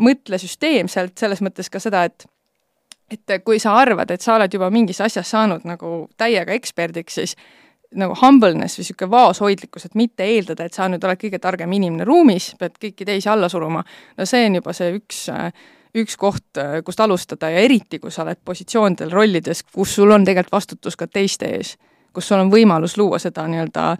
mõtle 0.01 0.37
süsteemselt, 0.41 1.17
selles 1.19 1.43
mõttes 1.45 1.69
ka 1.69 1.81
seda, 1.83 2.05
et 2.09 2.25
et 3.13 3.43
kui 3.45 3.59
sa 3.61 3.75
arvad, 3.77 4.09
et 4.09 4.23
sa 4.23 4.37
oled 4.39 4.53
juba 4.53 4.71
mingis 4.73 5.01
asjas 5.03 5.29
saanud 5.29 5.67
nagu 5.69 6.07
täiega 6.17 6.55
eksperdiks, 6.55 7.19
siis 7.19 7.35
nagu 7.93 8.15
humbleness 8.17 8.79
või 8.79 8.87
niisugune 8.87 9.11
vaoshoidlikkus, 9.11 9.85
et 9.85 9.95
mitte 9.99 10.25
eeldada, 10.25 10.65
et 10.65 10.73
sa 10.73 10.87
nüüd 10.89 11.03
oled 11.05 11.19
kõige 11.21 11.37
targem 11.43 11.71
inimene 11.77 12.07
ruumis, 12.09 12.53
pead 12.57 12.79
kõiki 12.81 13.05
teisi 13.05 13.29
alla 13.29 13.49
suruma, 13.51 13.83
no 14.17 14.25
see 14.25 14.47
on 14.47 14.57
juba 14.57 14.73
see 14.73 14.95
üks 14.97 15.27
üks 15.93 16.17
koht, 16.17 16.57
kust 16.85 17.01
alustada 17.05 17.51
ja 17.53 17.61
eriti, 17.61 17.99
kui 18.01 18.11
sa 18.11 18.23
oled 18.23 18.39
positsioonidel, 18.45 19.11
rollides, 19.13 19.63
kus 19.63 19.93
sul 19.99 20.11
on 20.11 20.25
tegelikult 20.25 20.55
vastutus 20.55 20.97
ka 20.97 21.07
teiste 21.07 21.51
ees, 21.53 21.75
kus 22.13 22.31
sul 22.31 22.41
on 22.41 22.49
võimalus 22.49 22.97
luua 22.97 23.19
seda 23.21 23.45
nii-öelda 23.45 23.91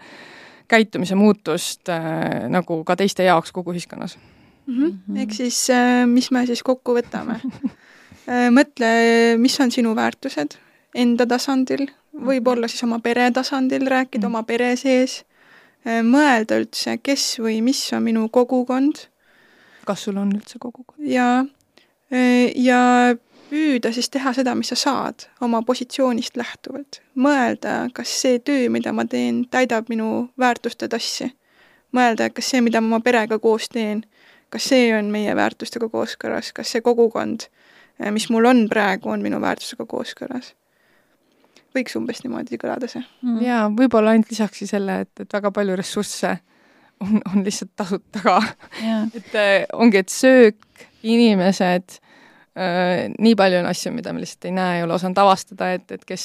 käitumise 0.68 1.14
muutust 1.14 1.92
äh, 1.92 2.48
nagu 2.50 2.82
ka 2.84 2.96
teiste 2.98 3.26
jaoks 3.28 3.52
kogu 3.54 3.74
ühiskonnas 3.76 4.16
mm. 4.66 4.86
-hmm. 4.86 5.20
ehk 5.22 5.32
siis, 5.32 5.70
äh, 5.70 6.06
mis 6.06 6.30
me 6.30 6.46
siis 6.46 6.62
kokku 6.62 6.96
võtame 6.96 7.40
äh, 8.28 8.48
mõtle, 8.50 8.90
mis 9.38 9.60
on 9.60 9.70
sinu 9.70 9.94
väärtused 9.96 10.58
enda 10.94 11.26
tasandil, 11.26 11.88
võib-olla 12.14 12.68
siis 12.68 12.84
oma 12.86 12.98
pere 12.98 13.30
tasandil, 13.30 13.86
rääkida 13.86 14.28
mm 14.28 14.32
-hmm. 14.32 14.36
oma 14.36 14.42
pere 14.42 14.76
sees, 14.76 15.24
äh, 15.86 16.02
mõelda 16.02 16.60
üldse, 16.62 16.98
kes 17.02 17.38
või 17.40 17.60
mis 17.62 17.92
on 17.92 18.02
minu 18.02 18.28
kogukond. 18.28 19.08
kas 19.84 20.02
sul 20.02 20.16
on 20.16 20.32
üldse 20.32 20.58
kogukond? 20.58 21.06
jaa, 21.08 21.44
ja 22.54 22.80
püüda 23.54 23.92
siis 23.94 24.10
teha 24.10 24.32
seda, 24.34 24.54
mis 24.58 24.72
sa 24.72 24.78
saad 24.78 25.28
oma 25.44 25.62
positsioonist 25.62 26.36
lähtuvalt. 26.36 27.00
mõelda, 27.14 27.90
kas 27.94 28.12
see 28.22 28.38
töö, 28.38 28.68
mida 28.70 28.92
ma 28.92 29.04
teen, 29.04 29.44
täidab 29.50 29.88
minu 29.92 30.28
väärtuste 30.40 30.88
tassi. 30.88 31.32
mõelda, 31.94 32.30
kas 32.34 32.50
see, 32.50 32.60
mida 32.60 32.80
ma 32.80 32.96
oma 32.96 33.00
perega 33.00 33.38
koos 33.38 33.68
teen, 33.68 34.04
kas 34.54 34.70
see 34.70 34.90
on 34.94 35.10
meie 35.10 35.34
väärtustega 35.36 35.88
kooskõlas, 35.90 36.52
kas 36.54 36.70
see 36.74 36.84
kogukond, 36.84 37.48
eh, 38.00 38.10
mis 38.14 38.28
mul 38.30 38.46
on 38.50 38.64
praegu, 38.70 39.10
on 39.10 39.24
minu 39.24 39.40
väärtusega 39.42 39.86
kooskõlas? 39.90 40.54
võiks 41.74 41.96
umbes 41.98 42.20
niimoodi 42.22 42.54
kõlada 42.62 42.86
see 42.86 43.02
mm.. 43.02 43.40
jaa, 43.42 43.64
võib-olla 43.74 44.12
ainult 44.14 44.30
lisaksin 44.30 44.70
selle, 44.70 45.00
et, 45.02 45.24
et 45.24 45.32
väga 45.34 45.50
palju 45.50 45.74
ressursse 45.80 46.36
on, 47.02 47.18
on 47.32 47.42
lihtsalt 47.42 47.72
tasuta 47.74 48.22
ka. 48.22 48.36
et 49.18 49.34
eh, 49.34 49.66
ongi, 49.74 50.04
et 50.04 50.14
söök, 50.14 50.86
inimesed 51.02 51.98
Äh, 51.98 52.03
nii 52.54 53.34
palju 53.34 53.58
on 53.58 53.66
asju, 53.66 53.90
mida 53.94 54.12
me 54.14 54.22
lihtsalt 54.22 54.46
ei 54.46 54.54
näe, 54.54 54.76
ei 54.78 54.84
ole 54.86 54.94
osanud 54.94 55.18
avastada, 55.18 55.72
et, 55.74 55.88
et 55.96 56.04
kes 56.06 56.24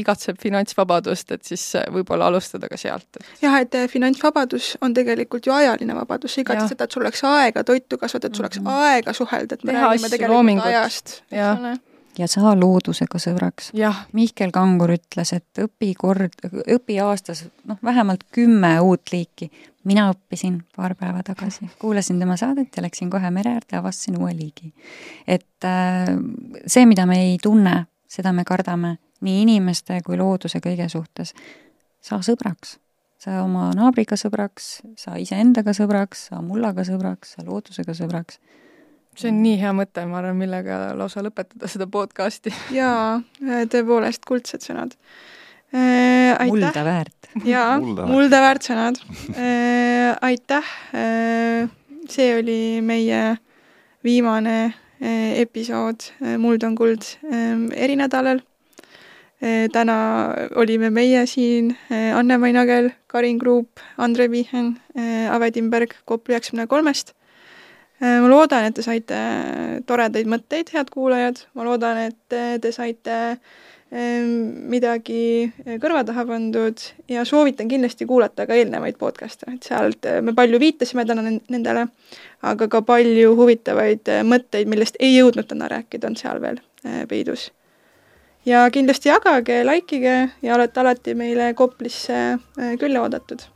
igatseb 0.00 0.40
finantsvabadust, 0.42 1.30
et 1.36 1.44
siis 1.46 1.64
võib-olla 1.94 2.26
alustada 2.32 2.70
ka 2.70 2.78
sealt. 2.80 3.20
jah, 3.42 3.60
et 3.62 3.74
äh, 3.78 3.86
finantsvabadus 3.90 4.72
on 4.82 4.94
tegelikult 4.94 5.46
ju 5.46 5.54
ajaline 5.54 5.94
vabadus, 6.00 6.34
sa 6.34 6.42
igatse 6.42 6.72
seda, 6.72 6.88
et 6.88 6.96
sul 6.96 7.06
oleks 7.06 7.22
aega 7.30 7.62
toitu 7.64 7.98
kasvatada, 7.98 8.32
et 8.32 8.40
sul 8.40 8.48
oleks 8.48 8.58
-hmm. 8.58 8.88
aega 8.88 9.12
suhelda, 9.12 9.54
et 9.54 9.64
me 9.64 9.72
Teha 9.72 9.86
räägime 9.86 10.10
tegelikult 10.10 10.34
loomingut. 10.34 10.66
ajast, 10.66 11.22
eks 11.30 11.60
ole 11.60 11.76
ja 12.18 12.26
saa 12.30 12.54
loodusega 12.58 13.20
sõbraks. 13.22 13.72
Mihkel 14.16 14.52
Kangur 14.54 14.92
ütles, 14.96 15.32
et 15.36 15.62
õpi 15.62 15.92
kord, 15.98 16.38
õpi 16.64 16.98
aastas 17.02 17.44
noh, 17.68 17.78
vähemalt 17.84 18.24
kümme 18.34 18.78
uut 18.84 19.12
liiki. 19.12 19.50
mina 19.88 20.10
õppisin 20.12 20.58
paar 20.76 20.94
päeva 20.94 21.22
tagasi, 21.24 21.70
kuulasin 21.78 22.18
tema 22.18 22.36
saadet 22.36 22.76
ja 22.76 22.82
läksin 22.82 23.10
kohe 23.10 23.30
mere 23.30 23.54
äärde 23.56 23.78
avastasin 23.78 24.18
uue 24.18 24.34
liigi. 24.36 24.72
et 25.26 25.64
äh, 25.64 26.08
see, 26.66 26.86
mida 26.86 27.06
me 27.06 27.22
ei 27.22 27.38
tunne, 27.42 27.86
seda 28.08 28.32
me 28.32 28.44
kardame 28.44 28.98
nii 29.20 29.42
inimeste 29.42 30.00
kui 30.04 30.16
looduse 30.16 30.60
kõige 30.60 30.88
suhtes. 30.88 31.34
saa 32.00 32.20
sõbraks, 32.22 32.78
saa 33.18 33.42
oma 33.42 33.70
naabriga 33.74 34.16
sõbraks, 34.16 34.80
saa 34.96 35.16
iseendaga 35.16 35.72
sõbraks, 35.72 36.28
saa 36.28 36.42
mullaga 36.42 36.84
sõbraks, 36.84 37.34
saa 37.34 37.46
loodusega 37.46 37.94
sõbraks 37.94 38.38
see 39.18 39.32
on 39.32 39.40
nii 39.42 39.58
hea 39.60 39.72
mõte, 39.76 40.04
ma 40.08 40.20
arvan, 40.20 40.38
millega 40.38 40.78
lausa 40.98 41.22
lõpetada 41.24 41.70
seda 41.70 41.88
podcasti. 41.90 42.52
jaa, 42.74 43.18
tõepoolest 43.72 44.26
kuldsed 44.28 44.64
sõnad 44.64 44.94
äh,. 45.74 46.38
mulda 46.46 46.84
väärt. 46.86 47.30
jaa, 47.46 47.78
mulda 47.80 48.42
väärt 48.44 48.68
sõnad 48.68 49.00
äh,. 49.34 50.14
aitäh 50.22 50.74
äh,, 50.94 51.70
see 52.08 52.30
oli 52.38 52.60
meie 52.84 53.38
viimane 54.06 54.58
äh, 54.68 55.40
episood 55.42 56.12
äh, 56.22 56.38
Muld 56.38 56.62
on 56.62 56.78
kuld 56.78 57.02
äh, 57.26 57.58
erinädalal 57.74 58.40
äh,. 59.42 59.66
täna 59.74 59.98
olime 60.54 60.90
meie 60.94 61.26
siin 61.26 61.74
äh,, 61.90 62.14
Anne-Mai 62.16 62.54
Nagel, 62.54 62.92
Karin 63.06 63.38
Kruup, 63.38 63.82
Andre 63.98 64.30
Vihen 64.30 64.78
äh,, 64.94 65.34
Ave 65.34 65.50
Timberg 65.50 65.98
Kopli 66.04 66.38
üheksakümne 66.38 66.66
kolmest 66.70 67.17
ma 68.00 68.28
loodan, 68.30 68.68
et 68.68 68.76
te 68.76 68.84
saite 68.84 69.16
toredaid 69.86 70.28
mõtteid, 70.30 70.70
head 70.74 70.90
kuulajad, 70.94 71.42
ma 71.58 71.66
loodan, 71.66 71.98
et 72.08 72.38
te 72.62 72.72
saite 72.74 73.18
midagi 73.90 75.48
kõrva 75.80 76.04
taha 76.06 76.26
pandud. 76.28 76.82
Ja 77.08 77.24
soovitan 77.24 77.70
kindlasti 77.70 78.06
kuulata 78.06 78.46
ka 78.46 78.54
eelnevaid 78.54 78.98
podcast'e, 79.00 79.54
et 79.54 79.66
sealt 79.66 80.06
me 80.22 80.34
palju 80.36 80.60
viitasime 80.60 81.06
täna 81.08 81.24
nendele, 81.24 81.86
aga 82.42 82.68
ka 82.68 82.82
palju 82.82 83.34
huvitavaid 83.38 84.12
mõtteid, 84.28 84.68
millest 84.68 85.00
ei 85.00 85.16
jõudnud 85.16 85.48
täna 85.48 85.70
rääkida, 85.72 86.12
on 86.12 86.20
seal 86.20 86.42
veel 86.44 86.60
peidus. 87.08 87.50
ja 88.46 88.68
kindlasti 88.70 89.08
jagage, 89.08 89.64
like 89.64 89.96
ige 89.96 90.30
ja 90.42 90.54
olete 90.54 90.80
alati 90.80 91.14
meile 91.14 91.54
Koplisse 91.54 92.38
külla 92.78 93.02
oodatud 93.02 93.48